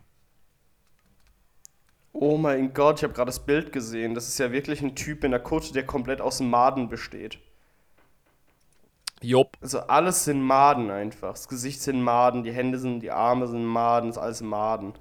Oh 2.17 2.37
mein 2.37 2.73
Gott, 2.73 2.99
ich 2.99 3.03
habe 3.03 3.13
gerade 3.13 3.27
das 3.27 3.45
Bild 3.45 3.73
gesehen. 3.73 4.15
Das 4.15 4.29
ist 4.29 4.37
ja 4.39 4.53
wirklich 4.53 4.81
ein 4.81 4.95
Typ 4.95 5.25
in 5.25 5.31
der 5.31 5.41
Kutte, 5.41 5.73
der 5.73 5.85
komplett 5.85 6.21
aus 6.21 6.39
Maden 6.39 6.87
besteht. 6.87 7.39
Jopp. 9.21 9.57
Also 9.61 9.79
alles 9.81 10.23
sind 10.23 10.41
Maden 10.41 10.89
einfach. 10.91 11.31
Das 11.31 11.49
Gesicht 11.49 11.81
sind 11.81 12.01
Maden, 12.01 12.43
die 12.43 12.53
Hände 12.53 12.79
sind, 12.79 13.01
die 13.01 13.11
Arme 13.11 13.47
sind 13.47 13.65
Maden, 13.65 14.09
ist 14.11 14.17
alles 14.17 14.39
Maden. 14.41 14.93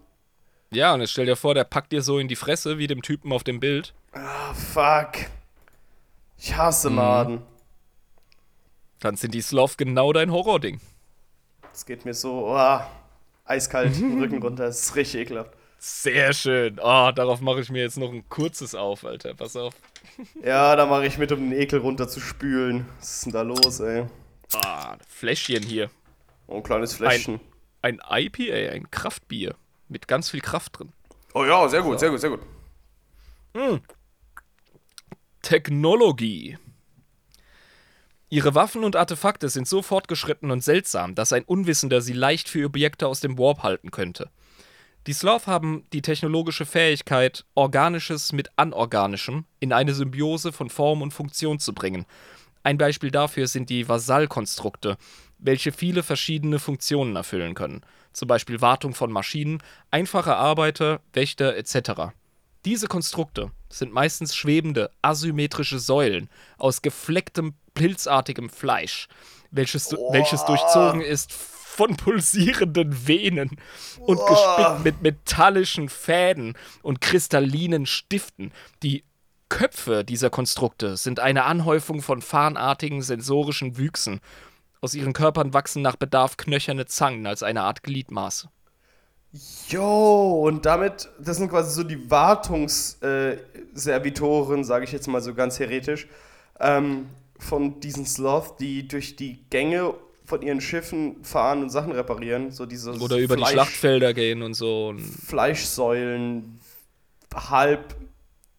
Ja, 0.70 0.92
und 0.92 1.02
jetzt 1.02 1.10
stell 1.12 1.26
dir 1.26 1.36
vor, 1.36 1.54
der 1.54 1.62
packt 1.62 1.92
dir 1.92 2.02
so 2.02 2.18
in 2.18 2.26
die 2.26 2.34
Fresse 2.34 2.78
wie 2.78 2.88
dem 2.88 3.00
Typen 3.00 3.32
auf 3.32 3.44
dem 3.44 3.60
Bild. 3.60 3.94
Ah, 4.12 4.52
fuck. 4.52 5.26
Ich 6.36 6.56
hasse 6.56 6.90
Mhm. 6.90 6.96
Maden. 6.96 7.42
Dann 8.98 9.14
sind 9.16 9.34
die 9.34 9.42
Sloth 9.42 9.78
genau 9.78 10.12
dein 10.12 10.32
Horrording. 10.32 10.80
Es 11.72 11.86
geht 11.86 12.04
mir 12.04 12.14
so, 12.14 12.48
oh, 12.48 12.80
eiskalt 13.44 13.94
den 14.00 14.18
Rücken 14.20 14.42
runter. 14.42 14.64
Das 14.66 14.80
ist 14.80 14.96
richtig 14.96 15.20
ekelhaft. 15.20 15.52
Sehr 15.86 16.32
schön. 16.32 16.80
Oh, 16.82 17.10
darauf 17.14 17.42
mache 17.42 17.60
ich 17.60 17.68
mir 17.68 17.82
jetzt 17.82 17.98
noch 17.98 18.10
ein 18.10 18.26
kurzes 18.30 18.74
auf, 18.74 19.04
Alter. 19.04 19.34
Pass 19.34 19.54
auf. 19.54 19.74
Ja, 20.42 20.76
da 20.76 20.86
mache 20.86 21.06
ich 21.06 21.18
mit, 21.18 21.30
um 21.32 21.50
den 21.50 21.52
Ekel 21.58 21.80
runter 21.80 22.08
zu 22.08 22.20
spülen. 22.20 22.86
Was 23.00 23.16
ist 23.16 23.26
denn 23.26 23.32
da 23.32 23.42
los, 23.42 23.80
ey? 23.80 24.06
Ah, 24.54 24.96
Fläschchen 25.06 25.62
hier. 25.62 25.90
Oh, 26.46 26.58
ein 26.58 26.62
kleines 26.62 26.94
Fläschchen. 26.94 27.38
Ein 27.82 28.00
IPA, 28.08 28.72
ein 28.72 28.90
Kraftbier. 28.90 29.56
Mit 29.88 30.08
ganz 30.08 30.30
viel 30.30 30.40
Kraft 30.40 30.78
drin. 30.78 30.92
Oh 31.34 31.44
ja, 31.44 31.68
sehr 31.68 31.82
gut, 31.82 32.00
sehr 32.00 32.10
gut, 32.10 32.20
sehr 32.20 32.30
gut. 32.30 32.40
Technologie. 35.42 36.56
Ihre 38.30 38.54
Waffen 38.54 38.84
und 38.84 38.96
Artefakte 38.96 39.50
sind 39.50 39.68
so 39.68 39.82
fortgeschritten 39.82 40.50
und 40.50 40.62
seltsam, 40.64 41.14
dass 41.14 41.32
ein 41.34 41.44
Unwissender 41.44 42.00
sie 42.00 42.14
leicht 42.14 42.48
für 42.48 42.64
Objekte 42.64 43.06
aus 43.06 43.20
dem 43.20 43.36
Warp 43.36 43.62
halten 43.62 43.90
könnte. 43.90 44.30
Die 45.06 45.12
Sloth 45.12 45.46
haben 45.46 45.84
die 45.92 46.00
technologische 46.00 46.64
Fähigkeit, 46.64 47.44
Organisches 47.54 48.32
mit 48.32 48.48
Anorganischem 48.56 49.44
in 49.60 49.74
eine 49.74 49.92
Symbiose 49.92 50.50
von 50.50 50.70
Form 50.70 51.02
und 51.02 51.12
Funktion 51.12 51.58
zu 51.58 51.74
bringen. 51.74 52.06
Ein 52.62 52.78
Beispiel 52.78 53.10
dafür 53.10 53.46
sind 53.46 53.68
die 53.68 53.86
Vasallkonstrukte, 53.86 54.96
welche 55.38 55.72
viele 55.72 56.02
verschiedene 56.02 56.58
Funktionen 56.58 57.16
erfüllen 57.16 57.54
können. 57.54 57.82
Zum 58.14 58.28
Beispiel 58.28 58.62
Wartung 58.62 58.94
von 58.94 59.12
Maschinen, 59.12 59.58
einfache 59.90 60.36
Arbeiter, 60.36 61.00
Wächter 61.12 61.54
etc. 61.54 62.14
Diese 62.64 62.86
Konstrukte 62.86 63.50
sind 63.68 63.92
meistens 63.92 64.34
schwebende, 64.34 64.90
asymmetrische 65.02 65.80
Säulen 65.80 66.30
aus 66.56 66.80
geflecktem, 66.80 67.52
pilzartigem 67.74 68.48
Fleisch, 68.48 69.08
welches, 69.50 69.92
welches 69.92 70.46
durchzogen 70.46 71.02
ist 71.02 71.34
von 71.74 71.96
pulsierenden 71.96 73.08
Venen 73.08 73.50
und 74.00 74.20
gespickt 74.26 74.84
mit 74.84 75.02
metallischen 75.02 75.88
Fäden 75.88 76.54
und 76.82 77.00
kristallinen 77.00 77.86
Stiften. 77.86 78.52
Die 78.84 79.02
Köpfe 79.48 80.04
dieser 80.04 80.30
Konstrukte 80.30 80.96
sind 80.96 81.18
eine 81.18 81.42
Anhäufung 81.44 82.00
von 82.00 82.22
fahnartigen 82.22 83.02
sensorischen 83.02 83.76
Wüchsen. 83.76 84.20
Aus 84.80 84.94
ihren 84.94 85.14
Körpern 85.14 85.52
wachsen 85.52 85.82
nach 85.82 85.96
Bedarf 85.96 86.36
knöcherne 86.36 86.86
Zangen 86.86 87.26
als 87.26 87.42
eine 87.42 87.62
Art 87.62 87.82
Gliedmaße. 87.82 88.48
Jo, 89.68 90.44
und 90.46 90.64
damit, 90.64 91.08
das 91.18 91.38
sind 91.38 91.50
quasi 91.50 91.74
so 91.74 91.82
die 91.82 92.08
Wartungsservitoren, 92.08 94.62
sage 94.62 94.84
ich 94.84 94.92
jetzt 94.92 95.08
mal 95.08 95.20
so 95.20 95.34
ganz 95.34 95.58
heretisch, 95.58 96.06
ähm, 96.60 97.08
von 97.40 97.80
diesen 97.80 98.06
Sloth, 98.06 98.60
die 98.60 98.86
durch 98.86 99.16
die 99.16 99.44
Gänge 99.50 99.94
von 100.26 100.42
ihren 100.42 100.60
Schiffen 100.60 101.22
fahren 101.22 101.62
und 101.62 101.70
Sachen 101.70 101.92
reparieren. 101.92 102.50
So 102.50 102.66
diese 102.66 102.92
Oder 102.92 103.18
über 103.18 103.36
die 103.36 103.42
Fleisch- 103.42 103.52
Schlachtfelder 103.52 104.14
gehen 104.14 104.42
und 104.42 104.54
so. 104.54 104.88
Und 104.88 105.00
Fleischsäulen, 105.00 106.58
halb 107.34 107.94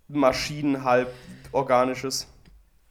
Maschinen, 0.08 0.84
halb 0.84 1.12
organisches. 1.52 2.28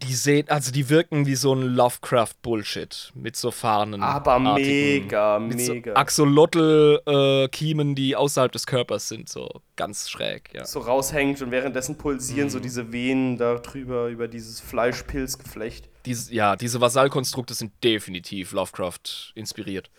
die 0.02 0.14
sehen, 0.14 0.48
also 0.50 0.70
die 0.72 0.90
wirken 0.90 1.24
wie 1.26 1.36
so 1.36 1.54
ein 1.54 1.62
Lovecraft-Bullshit 1.62 3.12
mit 3.14 3.36
so 3.36 3.50
Fahnen. 3.50 4.02
Aber 4.02 4.38
mega, 4.38 5.38
mit 5.38 5.60
so 5.60 5.72
mega. 5.72 5.94
Axolotl-Kiemen, 5.94 7.94
die 7.94 8.16
außerhalb 8.16 8.52
des 8.52 8.66
Körpers 8.66 9.08
sind, 9.08 9.28
so 9.28 9.48
ganz 9.76 10.10
schräg, 10.10 10.50
ja. 10.52 10.64
so 10.64 10.80
raushängt 10.80 11.40
und 11.42 11.50
währenddessen 11.50 11.96
pulsieren 11.96 12.46
Mhm. 12.48 12.50
so 12.50 12.60
diese 12.60 12.92
Venen 12.92 13.38
da 13.38 13.54
drüber 13.56 14.08
über 14.08 14.28
dieses 14.28 14.60
Fleischpilzgeflecht. 14.60 15.88
Dies, 16.06 16.30
ja, 16.30 16.56
diese 16.56 16.80
Vasallkonstrukte 16.80 17.54
sind 17.54 17.72
definitiv 17.82 18.52
Lovecraft 18.52 19.32
inspiriert. 19.34 19.90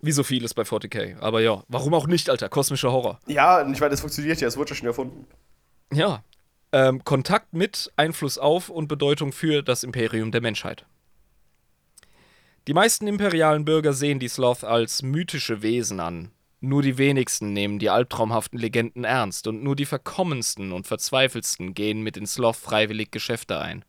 Wie 0.00 0.12
so 0.12 0.22
vieles 0.22 0.54
bei 0.54 0.62
40k. 0.62 1.18
Aber 1.18 1.40
ja, 1.40 1.64
warum 1.68 1.94
auch 1.94 2.06
nicht, 2.06 2.30
Alter? 2.30 2.48
Kosmischer 2.48 2.92
Horror. 2.92 3.18
Ja, 3.26 3.60
ich 3.68 3.80
meine, 3.80 3.90
das 3.90 4.00
funktioniert 4.00 4.40
ja, 4.40 4.46
es 4.46 4.56
wurde 4.56 4.70
ja 4.70 4.76
schon 4.76 4.86
erfunden. 4.86 5.26
Ja. 5.92 6.22
Ähm, 6.70 7.02
Kontakt 7.02 7.54
mit, 7.54 7.90
Einfluss 7.96 8.38
auf 8.38 8.68
und 8.68 8.88
Bedeutung 8.88 9.32
für 9.32 9.62
das 9.62 9.82
Imperium 9.82 10.30
der 10.30 10.42
Menschheit. 10.42 10.84
Die 12.68 12.74
meisten 12.74 13.06
imperialen 13.06 13.64
Bürger 13.64 13.94
sehen 13.94 14.18
die 14.18 14.28
Sloth 14.28 14.62
als 14.62 15.02
mythische 15.02 15.62
Wesen 15.62 16.00
an. 16.00 16.30
Nur 16.60 16.82
die 16.82 16.98
wenigsten 16.98 17.52
nehmen 17.52 17.78
die 17.78 17.88
albtraumhaften 17.88 18.58
Legenden 18.58 19.04
ernst 19.04 19.46
und 19.46 19.62
nur 19.62 19.74
die 19.74 19.86
verkommensten 19.86 20.72
und 20.72 20.86
verzweifelsten 20.86 21.72
gehen 21.72 22.02
mit 22.02 22.16
den 22.16 22.26
Sloth 22.26 22.56
freiwillig 22.56 23.10
Geschäfte 23.10 23.58
ein. 23.58 23.84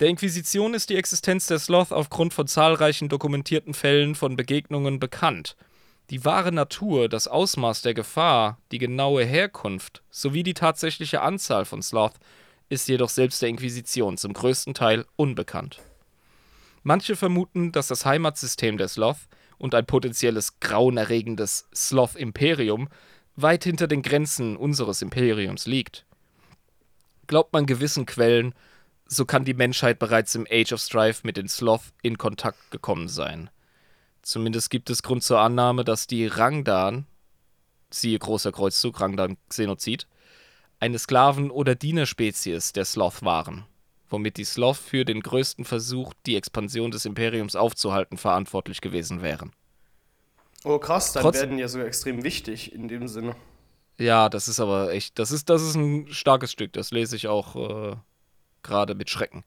Der 0.00 0.08
Inquisition 0.08 0.74
ist 0.74 0.90
die 0.90 0.96
Existenz 0.96 1.48
der 1.48 1.58
Sloth 1.58 1.90
aufgrund 1.90 2.32
von 2.32 2.46
zahlreichen 2.46 3.08
dokumentierten 3.08 3.74
Fällen 3.74 4.14
von 4.14 4.36
Begegnungen 4.36 5.00
bekannt. 5.00 5.56
Die 6.10 6.24
wahre 6.24 6.52
Natur, 6.52 7.08
das 7.08 7.26
Ausmaß 7.26 7.82
der 7.82 7.94
Gefahr, 7.94 8.58
die 8.70 8.78
genaue 8.78 9.24
Herkunft 9.24 10.02
sowie 10.10 10.44
die 10.44 10.54
tatsächliche 10.54 11.20
Anzahl 11.20 11.64
von 11.64 11.82
Sloth 11.82 12.14
ist 12.68 12.88
jedoch 12.88 13.08
selbst 13.08 13.42
der 13.42 13.48
Inquisition 13.48 14.16
zum 14.16 14.34
größten 14.34 14.72
Teil 14.72 15.04
unbekannt. 15.16 15.80
Manche 16.84 17.16
vermuten, 17.16 17.72
dass 17.72 17.88
das 17.88 18.06
Heimatsystem 18.06 18.78
der 18.78 18.88
Sloth 18.88 19.26
und 19.58 19.74
ein 19.74 19.84
potenzielles 19.84 20.60
grauenerregendes 20.60 21.68
Sloth-Imperium 21.74 22.88
weit 23.34 23.64
hinter 23.64 23.88
den 23.88 24.02
Grenzen 24.02 24.56
unseres 24.56 25.02
Imperiums 25.02 25.66
liegt. 25.66 26.06
Glaubt 27.26 27.52
man 27.52 27.66
gewissen 27.66 28.06
Quellen, 28.06 28.54
so 29.08 29.24
kann 29.24 29.44
die 29.44 29.54
Menschheit 29.54 29.98
bereits 29.98 30.34
im 30.34 30.46
Age 30.50 30.72
of 30.72 30.80
Strife 30.80 31.26
mit 31.26 31.36
den 31.36 31.48
Sloth 31.48 31.92
in 32.02 32.18
Kontakt 32.18 32.70
gekommen 32.70 33.08
sein. 33.08 33.50
Zumindest 34.22 34.68
gibt 34.70 34.90
es 34.90 35.02
Grund 35.02 35.24
zur 35.24 35.40
Annahme, 35.40 35.82
dass 35.84 36.06
die 36.06 36.26
Rangdan, 36.26 37.06
siehe 37.90 38.18
großer 38.18 38.52
Kreuzzug, 38.52 39.00
Rangdan-Xenozid, 39.00 40.06
eine 40.78 40.98
Sklaven- 40.98 41.50
oder 41.50 41.74
Dienerspezies 41.74 42.74
der 42.74 42.84
Sloth 42.84 43.22
waren, 43.22 43.64
womit 44.10 44.36
die 44.36 44.44
Sloth 44.44 44.76
für 44.76 45.06
den 45.06 45.22
größten 45.22 45.64
Versuch, 45.64 46.12
die 46.26 46.36
Expansion 46.36 46.90
des 46.90 47.06
Imperiums 47.06 47.56
aufzuhalten, 47.56 48.18
verantwortlich 48.18 48.82
gewesen 48.82 49.22
wären. 49.22 49.52
Oh 50.64 50.78
krass, 50.78 51.12
dann 51.12 51.22
Trotz- 51.22 51.40
werden 51.40 51.58
ja 51.58 51.68
sogar 51.68 51.86
extrem 51.86 52.24
wichtig 52.24 52.72
in 52.72 52.88
dem 52.88 53.08
Sinne. 53.08 53.34
Ja, 53.96 54.28
das 54.28 54.46
ist 54.46 54.60
aber 54.60 54.92
echt, 54.92 55.18
das 55.18 55.30
ist, 55.30 55.48
das 55.48 55.62
ist 55.62 55.74
ein 55.74 56.06
starkes 56.12 56.52
Stück, 56.52 56.72
das 56.74 56.90
lese 56.90 57.16
ich 57.16 57.26
auch 57.26 57.56
äh, 57.56 57.96
gerade 58.68 58.94
mit 58.94 59.10
Schrecken. 59.10 59.42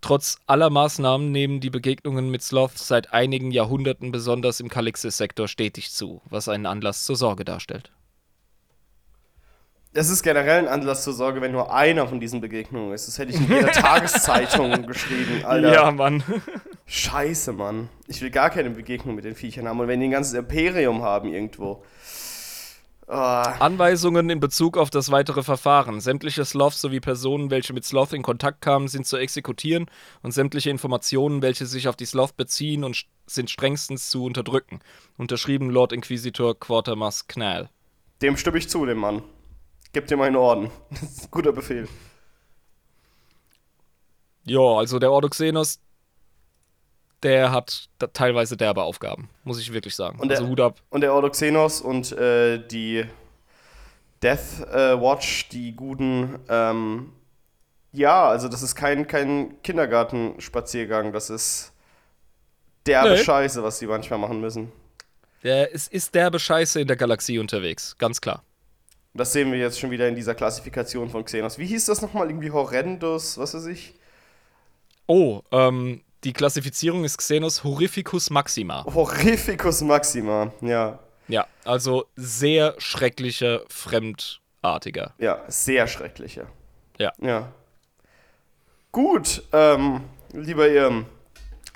Trotz 0.00 0.38
aller 0.46 0.68
Maßnahmen 0.68 1.30
nehmen 1.30 1.60
die 1.60 1.70
Begegnungen 1.70 2.30
mit 2.30 2.42
Sloth 2.42 2.76
seit 2.76 3.12
einigen 3.12 3.52
Jahrhunderten 3.52 4.10
besonders 4.12 4.60
im 4.60 4.68
Kalixis-Sektor 4.68 5.48
stetig 5.48 5.92
zu, 5.92 6.22
was 6.28 6.48
einen 6.48 6.66
Anlass 6.66 7.04
zur 7.04 7.16
Sorge 7.16 7.44
darstellt. 7.44 7.92
Es 9.94 10.08
ist 10.08 10.22
generell 10.22 10.60
ein 10.60 10.68
Anlass 10.68 11.04
zur 11.04 11.12
Sorge, 11.12 11.42
wenn 11.42 11.52
nur 11.52 11.72
einer 11.72 12.08
von 12.08 12.18
diesen 12.18 12.40
Begegnungen 12.40 12.94
ist. 12.94 13.06
Das 13.08 13.18
hätte 13.18 13.32
ich 13.32 13.36
in 13.36 13.46
jeder 13.46 13.70
Tageszeitung 13.72 14.86
geschrieben, 14.86 15.44
Alter. 15.44 15.92
Mann. 15.92 16.24
Scheiße, 16.86 17.52
Mann. 17.52 17.90
Ich 18.06 18.22
will 18.22 18.30
gar 18.30 18.48
keine 18.48 18.70
Begegnung 18.70 19.14
mit 19.14 19.24
den 19.24 19.34
Viechern 19.34 19.68
haben. 19.68 19.78
Und 19.80 19.88
wenn 19.88 20.00
die 20.00 20.06
ein 20.06 20.12
ganzes 20.12 20.32
Imperium 20.32 21.02
haben 21.02 21.32
irgendwo. 21.32 21.84
Ah, 23.08 23.56
Anweisungen 23.58 24.30
in 24.30 24.40
Bezug 24.40 24.78
auf 24.78 24.88
das 24.88 25.10
weitere 25.10 25.42
Verfahren. 25.42 26.00
Sämtliche 26.00 26.44
Sloths 26.44 26.80
sowie 26.80 27.00
Personen, 27.00 27.50
welche 27.50 27.72
mit 27.72 27.84
Sloth 27.84 28.12
in 28.12 28.22
Kontakt 28.22 28.60
kamen, 28.60 28.88
sind 28.88 29.06
zu 29.06 29.16
exekutieren 29.16 29.86
und 30.22 30.32
sämtliche 30.32 30.70
Informationen, 30.70 31.42
welche 31.42 31.66
sich 31.66 31.88
auf 31.88 31.96
die 31.96 32.06
Sloth 32.06 32.36
beziehen, 32.36 32.84
und 32.84 33.04
sind 33.26 33.50
strengstens 33.50 34.08
zu 34.08 34.24
unterdrücken. 34.24 34.80
Unterschrieben 35.18 35.68
Lord 35.70 35.92
Inquisitor 35.92 36.58
Quatermass 36.58 37.26
Knall. 37.26 37.70
dem 38.22 38.36
stimme 38.36 38.58
ich 38.58 38.68
zu, 38.68 38.86
dem 38.86 38.98
Mann. 38.98 39.22
Gib 39.92 40.06
dir 40.06 40.16
meinen 40.16 40.36
Orden. 40.36 40.70
Das 40.90 41.02
ist 41.02 41.24
ein 41.24 41.30
guter 41.30 41.52
Befehl. 41.52 41.88
Ja, 44.44 44.60
also 44.60 44.98
der 44.98 45.12
Ordo 45.12 45.28
Xenos 45.28 45.80
der 47.22 47.52
hat 47.52 47.88
teilweise 48.12 48.56
derbe 48.56 48.82
Aufgaben, 48.82 49.28
muss 49.44 49.60
ich 49.60 49.72
wirklich 49.72 49.94
sagen. 49.94 50.18
Und 50.18 50.28
der, 50.28 50.38
also 50.38 50.50
Hut 50.50 50.60
ab. 50.60 50.80
Und 50.90 51.02
der 51.02 51.14
Ordoxenos 51.14 51.80
und 51.80 52.12
äh, 52.12 52.58
die 52.66 53.04
Death 54.22 54.60
äh, 54.72 55.00
Watch, 55.00 55.48
die 55.48 55.74
guten, 55.74 56.38
ähm, 56.48 57.12
ja, 57.92 58.28
also 58.28 58.48
das 58.48 58.62
ist 58.62 58.74
kein, 58.74 59.06
kein 59.06 59.60
Kindergartenspaziergang, 59.62 61.12
das 61.12 61.30
ist 61.30 61.72
derbe 62.86 63.10
Nee. 63.10 63.18
Scheiße, 63.18 63.62
was 63.62 63.78
die 63.78 63.86
manchmal 63.86 64.18
machen 64.18 64.40
müssen. 64.40 64.72
Der 65.42 65.70
ist, 65.72 65.92
ist 65.92 66.14
derbe 66.14 66.38
Scheiße 66.38 66.80
in 66.80 66.86
der 66.86 66.96
Galaxie 66.96 67.38
unterwegs, 67.38 67.96
ganz 67.98 68.20
klar. 68.20 68.42
Das 69.14 69.32
sehen 69.32 69.52
wir 69.52 69.58
jetzt 69.58 69.78
schon 69.78 69.90
wieder 69.90 70.08
in 70.08 70.14
dieser 70.14 70.34
Klassifikation 70.34 71.10
von 71.10 71.24
Xenos. 71.24 71.58
Wie 71.58 71.66
hieß 71.66 71.86
das 71.86 72.00
nochmal? 72.00 72.28
Irgendwie 72.28 72.50
Horrendus, 72.50 73.36
was 73.36 73.54
weiß 73.54 73.66
ich? 73.66 73.94
Oh, 75.06 75.42
ähm, 75.50 76.00
die 76.24 76.32
Klassifizierung 76.32 77.04
ist 77.04 77.18
Xenos 77.18 77.64
Horrificus 77.64 78.30
Maxima. 78.30 78.84
Horrificus 78.84 79.80
Maxima, 79.80 80.52
ja. 80.60 80.98
Ja, 81.28 81.46
also 81.64 82.06
sehr 82.16 82.74
schrecklicher, 82.78 83.62
fremdartiger. 83.68 85.14
Ja, 85.18 85.42
sehr 85.48 85.86
schreckliche. 85.86 86.46
Ja. 86.98 87.12
Ja. 87.20 87.52
Gut, 88.92 89.42
ähm, 89.52 90.02
lieber 90.32 90.68
Irm, 90.68 91.06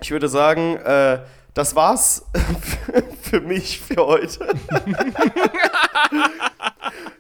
ich 0.01 0.11
würde 0.11 0.29
sagen, 0.29 0.77
äh, 0.77 1.21
das 1.55 1.75
war's 1.75 2.27
für 3.23 3.41
mich 3.41 3.81
für 3.81 4.07
heute. 4.07 4.55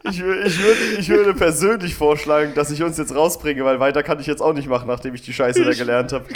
ich, 0.04 0.18
ich, 0.18 0.22
würde, 0.22 0.80
ich 0.98 1.08
würde 1.08 1.32
persönlich 1.32 1.94
vorschlagen, 1.94 2.52
dass 2.54 2.70
ich 2.70 2.82
uns 2.82 2.98
jetzt 2.98 3.14
rausbringe, 3.14 3.64
weil 3.64 3.80
weiter 3.80 4.02
kann 4.02 4.20
ich 4.20 4.26
jetzt 4.26 4.42
auch 4.42 4.52
nicht 4.52 4.68
machen, 4.68 4.88
nachdem 4.88 5.14
ich 5.14 5.22
die 5.22 5.32
Scheiße 5.32 5.64
da 5.64 5.72
gelernt 5.72 6.12
habe. 6.12 6.26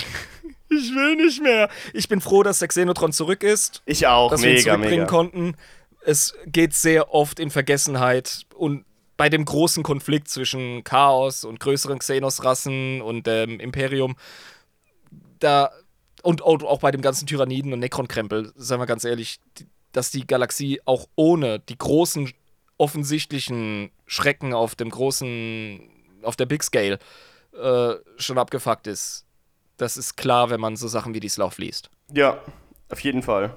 Ich 0.70 0.94
will 0.94 1.16
nicht 1.16 1.42
mehr. 1.42 1.68
Ich 1.92 2.08
bin 2.08 2.20
froh, 2.20 2.42
dass 2.42 2.60
der 2.60 2.68
Xenotron 2.68 3.12
zurück 3.12 3.42
ist, 3.42 3.82
Ich 3.86 4.06
auch, 4.06 4.30
dass 4.30 4.42
wir 4.42 4.50
ihn 4.50 4.56
mega, 4.56 4.74
zurückbringen 4.74 5.00
mega. 5.00 5.10
konnten. 5.10 5.56
Es 6.04 6.34
geht 6.46 6.74
sehr 6.74 7.12
oft 7.12 7.40
in 7.40 7.50
Vergessenheit 7.50 8.46
und 8.54 8.84
bei 9.16 9.28
dem 9.28 9.44
großen 9.44 9.82
Konflikt 9.82 10.28
zwischen 10.28 10.82
Chaos 10.82 11.44
und 11.44 11.60
größeren 11.60 11.98
Xenos-Rassen 11.98 13.02
und 13.02 13.26
dem 13.26 13.60
Imperium, 13.60 14.16
da 15.40 15.70
und 16.22 16.42
auch 16.42 16.80
bei 16.80 16.90
dem 16.90 17.02
ganzen 17.02 17.26
Tyranniden 17.26 17.72
und 17.72 17.80
Necron-Krempel, 17.80 18.52
sagen 18.56 18.80
wir 18.80 18.86
ganz 18.86 19.04
ehrlich, 19.04 19.40
dass 19.92 20.10
die 20.10 20.26
Galaxie 20.26 20.80
auch 20.84 21.06
ohne 21.16 21.60
die 21.60 21.76
großen 21.76 22.32
offensichtlichen 22.78 23.90
Schrecken 24.06 24.54
auf 24.54 24.74
dem 24.74 24.90
großen, 24.90 25.80
auf 26.22 26.36
der 26.36 26.46
Big 26.46 26.62
Scale 26.62 26.98
äh, 27.52 27.94
schon 28.16 28.38
abgefuckt 28.38 28.86
ist. 28.86 29.26
Das 29.80 29.96
ist 29.96 30.16
klar, 30.16 30.50
wenn 30.50 30.60
man 30.60 30.76
so 30.76 30.88
Sachen 30.88 31.14
wie 31.14 31.20
die 31.20 31.30
Slough 31.30 31.56
liest. 31.56 31.88
Ja, 32.12 32.42
auf 32.90 33.00
jeden 33.00 33.22
Fall. 33.22 33.56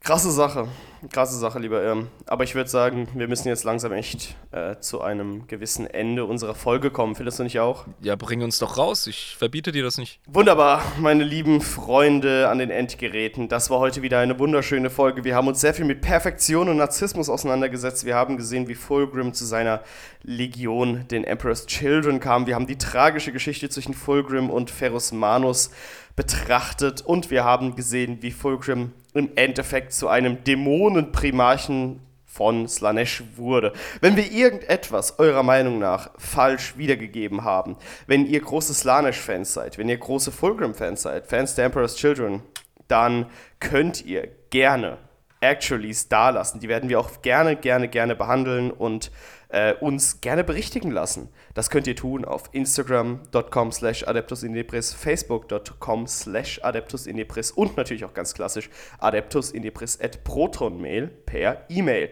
Krasse 0.00 0.30
Sache. 0.30 0.68
Krasse 1.08 1.38
Sache, 1.38 1.58
lieber 1.58 1.82
Irm. 1.82 2.08
Aber 2.26 2.44
ich 2.44 2.54
würde 2.54 2.68
sagen, 2.68 3.08
wir 3.14 3.26
müssen 3.26 3.48
jetzt 3.48 3.64
langsam 3.64 3.92
echt 3.92 4.36
äh, 4.52 4.76
zu 4.80 5.00
einem 5.00 5.46
gewissen 5.46 5.86
Ende 5.86 6.26
unserer 6.26 6.54
Folge 6.54 6.90
kommen. 6.90 7.14
Findest 7.14 7.38
du 7.38 7.42
nicht 7.42 7.58
auch? 7.58 7.86
Ja, 8.02 8.16
bring 8.16 8.42
uns 8.42 8.58
doch 8.58 8.76
raus. 8.76 9.06
Ich 9.06 9.34
verbiete 9.38 9.72
dir 9.72 9.82
das 9.82 9.96
nicht. 9.96 10.20
Wunderbar, 10.26 10.82
meine 10.98 11.24
lieben 11.24 11.62
Freunde 11.62 12.48
an 12.50 12.58
den 12.58 12.70
Endgeräten. 12.70 13.48
Das 13.48 13.70
war 13.70 13.78
heute 13.78 14.02
wieder 14.02 14.18
eine 14.18 14.38
wunderschöne 14.38 14.90
Folge. 14.90 15.24
Wir 15.24 15.34
haben 15.34 15.48
uns 15.48 15.62
sehr 15.62 15.72
viel 15.72 15.86
mit 15.86 16.02
Perfektion 16.02 16.68
und 16.68 16.76
Narzissmus 16.76 17.30
auseinandergesetzt. 17.30 18.04
Wir 18.04 18.14
haben 18.14 18.36
gesehen, 18.36 18.68
wie 18.68 18.74
Fulgrim 18.74 19.32
zu 19.32 19.46
seiner 19.46 19.80
Legion, 20.22 21.08
den 21.08 21.24
Emperor's 21.24 21.64
Children, 21.64 22.20
kam. 22.20 22.46
Wir 22.46 22.54
haben 22.54 22.66
die 22.66 22.76
tragische 22.76 23.32
Geschichte 23.32 23.70
zwischen 23.70 23.94
Fulgrim 23.94 24.50
und 24.50 24.70
Ferus 24.70 25.12
Manus 25.12 25.70
betrachtet. 26.14 27.00
Und 27.00 27.30
wir 27.30 27.44
haben 27.44 27.76
gesehen, 27.76 28.18
wie 28.20 28.30
Fulgrim 28.30 28.92
im 29.14 29.30
Endeffekt 29.34 29.92
zu 29.92 30.08
einem 30.08 30.44
Dämonenprimarchen 30.90 32.00
von 32.24 32.68
Slanesh 32.68 33.22
wurde. 33.36 33.72
Wenn 34.00 34.16
wir 34.16 34.30
irgendetwas 34.30 35.18
eurer 35.18 35.42
Meinung 35.42 35.78
nach 35.78 36.10
falsch 36.16 36.76
wiedergegeben 36.76 37.44
haben, 37.44 37.76
wenn 38.06 38.26
ihr 38.26 38.40
große 38.40 38.74
Slanesh-Fans 38.74 39.52
seid, 39.52 39.78
wenn 39.78 39.88
ihr 39.88 39.98
große 39.98 40.30
Fulgrim-Fans 40.30 41.02
seid, 41.02 41.26
Fans 41.26 41.54
der 41.54 41.66
Emperor's 41.66 41.96
Children, 41.96 42.42
dann 42.86 43.26
könnt 43.58 44.04
ihr 44.04 44.28
gerne 44.50 44.98
Actuallys 45.40 46.08
dalassen. 46.08 46.60
Die 46.60 46.68
werden 46.68 46.88
wir 46.88 47.00
auch 47.00 47.22
gerne, 47.22 47.56
gerne, 47.56 47.88
gerne 47.88 48.14
behandeln 48.14 48.70
und 48.70 49.10
äh, 49.50 49.74
uns 49.74 50.20
gerne 50.20 50.44
berichtigen 50.44 50.90
lassen. 50.90 51.28
Das 51.54 51.70
könnt 51.70 51.86
ihr 51.86 51.96
tun 51.96 52.24
auf 52.24 52.44
instagram.com 52.52 53.72
slash 53.72 54.06
adeptusinepris, 54.06 54.92
facebook.com 54.94 56.06
slash 56.06 56.60
adeptusinepris 56.62 57.50
und 57.50 57.76
natürlich 57.76 58.04
auch 58.04 58.14
ganz 58.14 58.34
klassisch 58.34 58.70
adeptusinepris 58.98 60.00
at 60.00 60.24
protonmail 60.24 61.08
per 61.08 61.64
E-Mail. 61.68 62.10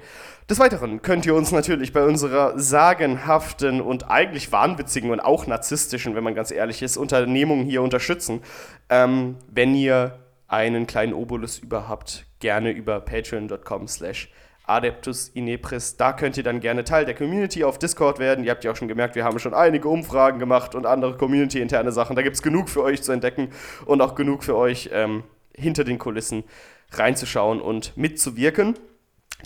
Des 0.50 0.58
Weiteren 0.58 1.02
könnt 1.02 1.26
ihr 1.26 1.34
uns 1.34 1.52
natürlich 1.52 1.92
bei 1.92 2.04
unserer 2.04 2.58
sagenhaften 2.58 3.80
und 3.80 4.10
eigentlich 4.10 4.50
wahnwitzigen 4.50 5.10
und 5.10 5.20
auch 5.20 5.46
narzisstischen, 5.46 6.14
wenn 6.14 6.24
man 6.24 6.34
ganz 6.34 6.50
ehrlich 6.50 6.82
ist, 6.82 6.96
Unternehmung 6.96 7.64
hier 7.64 7.82
unterstützen, 7.82 8.40
ähm, 8.88 9.36
wenn 9.50 9.74
ihr 9.74 10.18
einen 10.48 10.86
kleinen 10.86 11.12
Obolus 11.12 11.58
überhaupt, 11.58 12.24
gerne 12.40 12.70
über 12.70 13.00
patreon.com 13.00 13.86
slash 13.86 14.30
Adeptus 14.68 15.28
Inepris. 15.28 15.96
Da 15.96 16.12
könnt 16.12 16.36
ihr 16.36 16.42
dann 16.42 16.60
gerne 16.60 16.84
Teil 16.84 17.04
der 17.04 17.14
Community 17.14 17.64
auf 17.64 17.78
Discord 17.78 18.18
werden. 18.18 18.44
Ihr 18.44 18.50
habt 18.50 18.64
ja 18.64 18.72
auch 18.72 18.76
schon 18.76 18.88
gemerkt, 18.88 19.14
wir 19.14 19.24
haben 19.24 19.38
schon 19.38 19.54
einige 19.54 19.88
Umfragen 19.88 20.38
gemacht 20.38 20.74
und 20.74 20.86
andere 20.86 21.16
Community-interne 21.16 21.92
Sachen. 21.92 22.16
Da 22.16 22.22
gibt 22.22 22.36
es 22.36 22.42
genug 22.42 22.68
für 22.68 22.82
euch 22.82 23.02
zu 23.02 23.12
entdecken 23.12 23.50
und 23.86 24.00
auch 24.00 24.14
genug 24.14 24.44
für 24.44 24.56
euch 24.56 24.90
ähm, 24.92 25.24
hinter 25.54 25.84
den 25.84 25.98
Kulissen 25.98 26.44
reinzuschauen 26.92 27.60
und 27.60 27.96
mitzuwirken. 27.96 28.74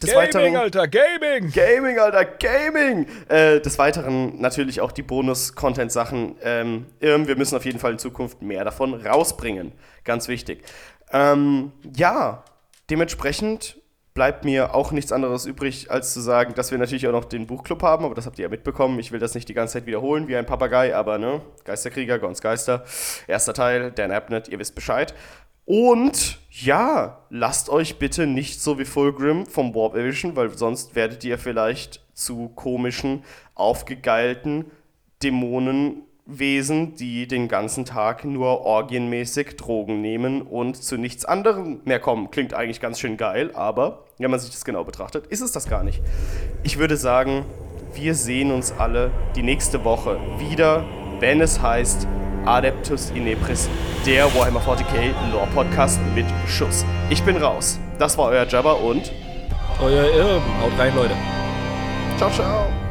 Des 0.01 0.15
Weiteren, 0.15 0.57
Alter, 0.57 0.89
Gaming! 0.89 1.53
Gaming, 1.53 1.99
Alter, 1.99 2.25
Gaming! 2.25 3.07
Äh, 3.29 3.61
des 3.61 3.79
Weiteren 3.79 4.41
natürlich 4.41 4.81
auch 4.81 4.91
die 4.91 5.03
Bonus-Content-Sachen. 5.03 6.37
Ähm, 6.43 6.87
wir 6.99 7.37
müssen 7.37 7.57
auf 7.57 7.65
jeden 7.67 7.79
Fall 7.79 7.93
in 7.93 7.99
Zukunft 7.99 8.41
mehr 8.41 8.65
davon 8.65 8.95
rausbringen. 8.95 9.73
Ganz 10.05 10.29
wichtig. 10.29 10.65
Ähm, 11.13 11.73
ja, 11.95 12.43
dementsprechend 12.89 13.82
bleibt 14.15 14.45
mir 14.45 14.75
auch 14.75 14.93
nichts 14.93 15.13
anderes 15.13 15.47
übrig, 15.47 15.91
als 15.91 16.13
zu 16.13 16.21
sagen, 16.21 16.55
dass 16.55 16.71
wir 16.71 16.79
natürlich 16.79 17.07
auch 17.07 17.13
noch 17.13 17.25
den 17.25 17.47
Buchclub 17.47 17.83
haben, 17.83 18.05
aber 18.05 18.15
das 18.15 18.27
habt 18.27 18.39
ihr 18.39 18.45
ja 18.45 18.49
mitbekommen. 18.49 18.99
Ich 18.99 19.13
will 19.13 19.19
das 19.19 19.35
nicht 19.35 19.49
die 19.49 19.55
ganze 19.55 19.75
Zeit 19.75 19.87
wiederholen 19.87 20.29
wie 20.29 20.37
ein 20.37 20.47
Papagei, 20.47 20.95
aber 20.95 21.19
ne, 21.19 21.41
Geisterkrieger, 21.65 22.19
Gons 22.19 22.41
Geister, 22.41 22.85
erster 23.27 23.55
Teil, 23.55 23.91
Dan 23.93 24.13
Abnett, 24.13 24.49
ihr 24.49 24.59
wisst 24.59 24.75
Bescheid. 24.75 25.15
Und 25.65 26.41
ja, 26.51 27.25
lasst 27.31 27.71
euch 27.71 27.99
bitte 27.99 28.27
nicht 28.27 28.61
so 28.61 28.79
wie 28.79 28.85
Fulgrim 28.85 29.47
vom 29.47 29.75
Warp 29.75 29.95
erwischen, 29.95 30.37
weil 30.37 30.51
sonst 30.57 30.95
werdet 30.95 31.25
ihr 31.25 31.39
vielleicht 31.39 32.01
zu 32.13 32.49
komischen, 32.51 33.25
aufgegeilten 33.55 34.71
Dämonenwesen, 36.27 36.95
die 36.95 37.27
den 37.27 37.49
ganzen 37.49 37.85
Tag 37.85 38.25
nur 38.25 38.61
orgienmäßig 38.61 39.57
Drogen 39.57 40.01
nehmen 40.01 40.43
und 40.43 40.77
zu 40.77 40.97
nichts 40.97 41.25
anderem 41.25 41.81
mehr 41.85 42.01
kommen. 42.01 42.31
Klingt 42.31 42.55
eigentlich 42.55 42.81
ganz 42.81 43.01
schön 43.01 43.17
geil, 43.17 43.51
aber 43.55 44.05
wenn 44.19 44.31
man 44.31 44.41
sich 44.41 44.51
das 44.51 44.65
genau 44.65 44.85
betrachtet, 44.85 45.27
ist 45.27 45.41
es 45.41 45.53
das 45.53 45.69
gar 45.69 45.83
nicht. 45.83 46.01
Ich 46.63 46.79
würde 46.79 46.97
sagen, 46.97 47.45
wir 47.95 48.15
sehen 48.15 48.53
uns 48.53 48.73
alle 48.73 49.11
die 49.37 49.43
nächste 49.43 49.85
Woche 49.85 50.19
wieder, 50.39 50.85
wenn 51.21 51.41
es 51.41 51.61
heißt 51.61 52.07
Adeptus 52.45 53.11
Inepris, 53.11 53.69
der 54.07 54.25
Warhammer 54.35 54.61
40k 54.61 55.13
Lore 55.33 55.47
Podcast 55.55 56.01
mit 56.15 56.27
Schuss. 56.49 56.85
Ich 57.11 57.23
bin 57.23 57.37
raus. 57.37 57.79
Das 57.99 58.19
war 58.19 58.27
euer 58.27 58.47
Jabba 58.47 58.73
und 58.73 59.13
Euer 59.81 60.05
Irm. 60.05 60.43
Haut 60.61 60.79
rein, 60.79 60.95
Leute. 60.95 61.15
ciao, 62.17 62.31
ciao. 62.31 62.82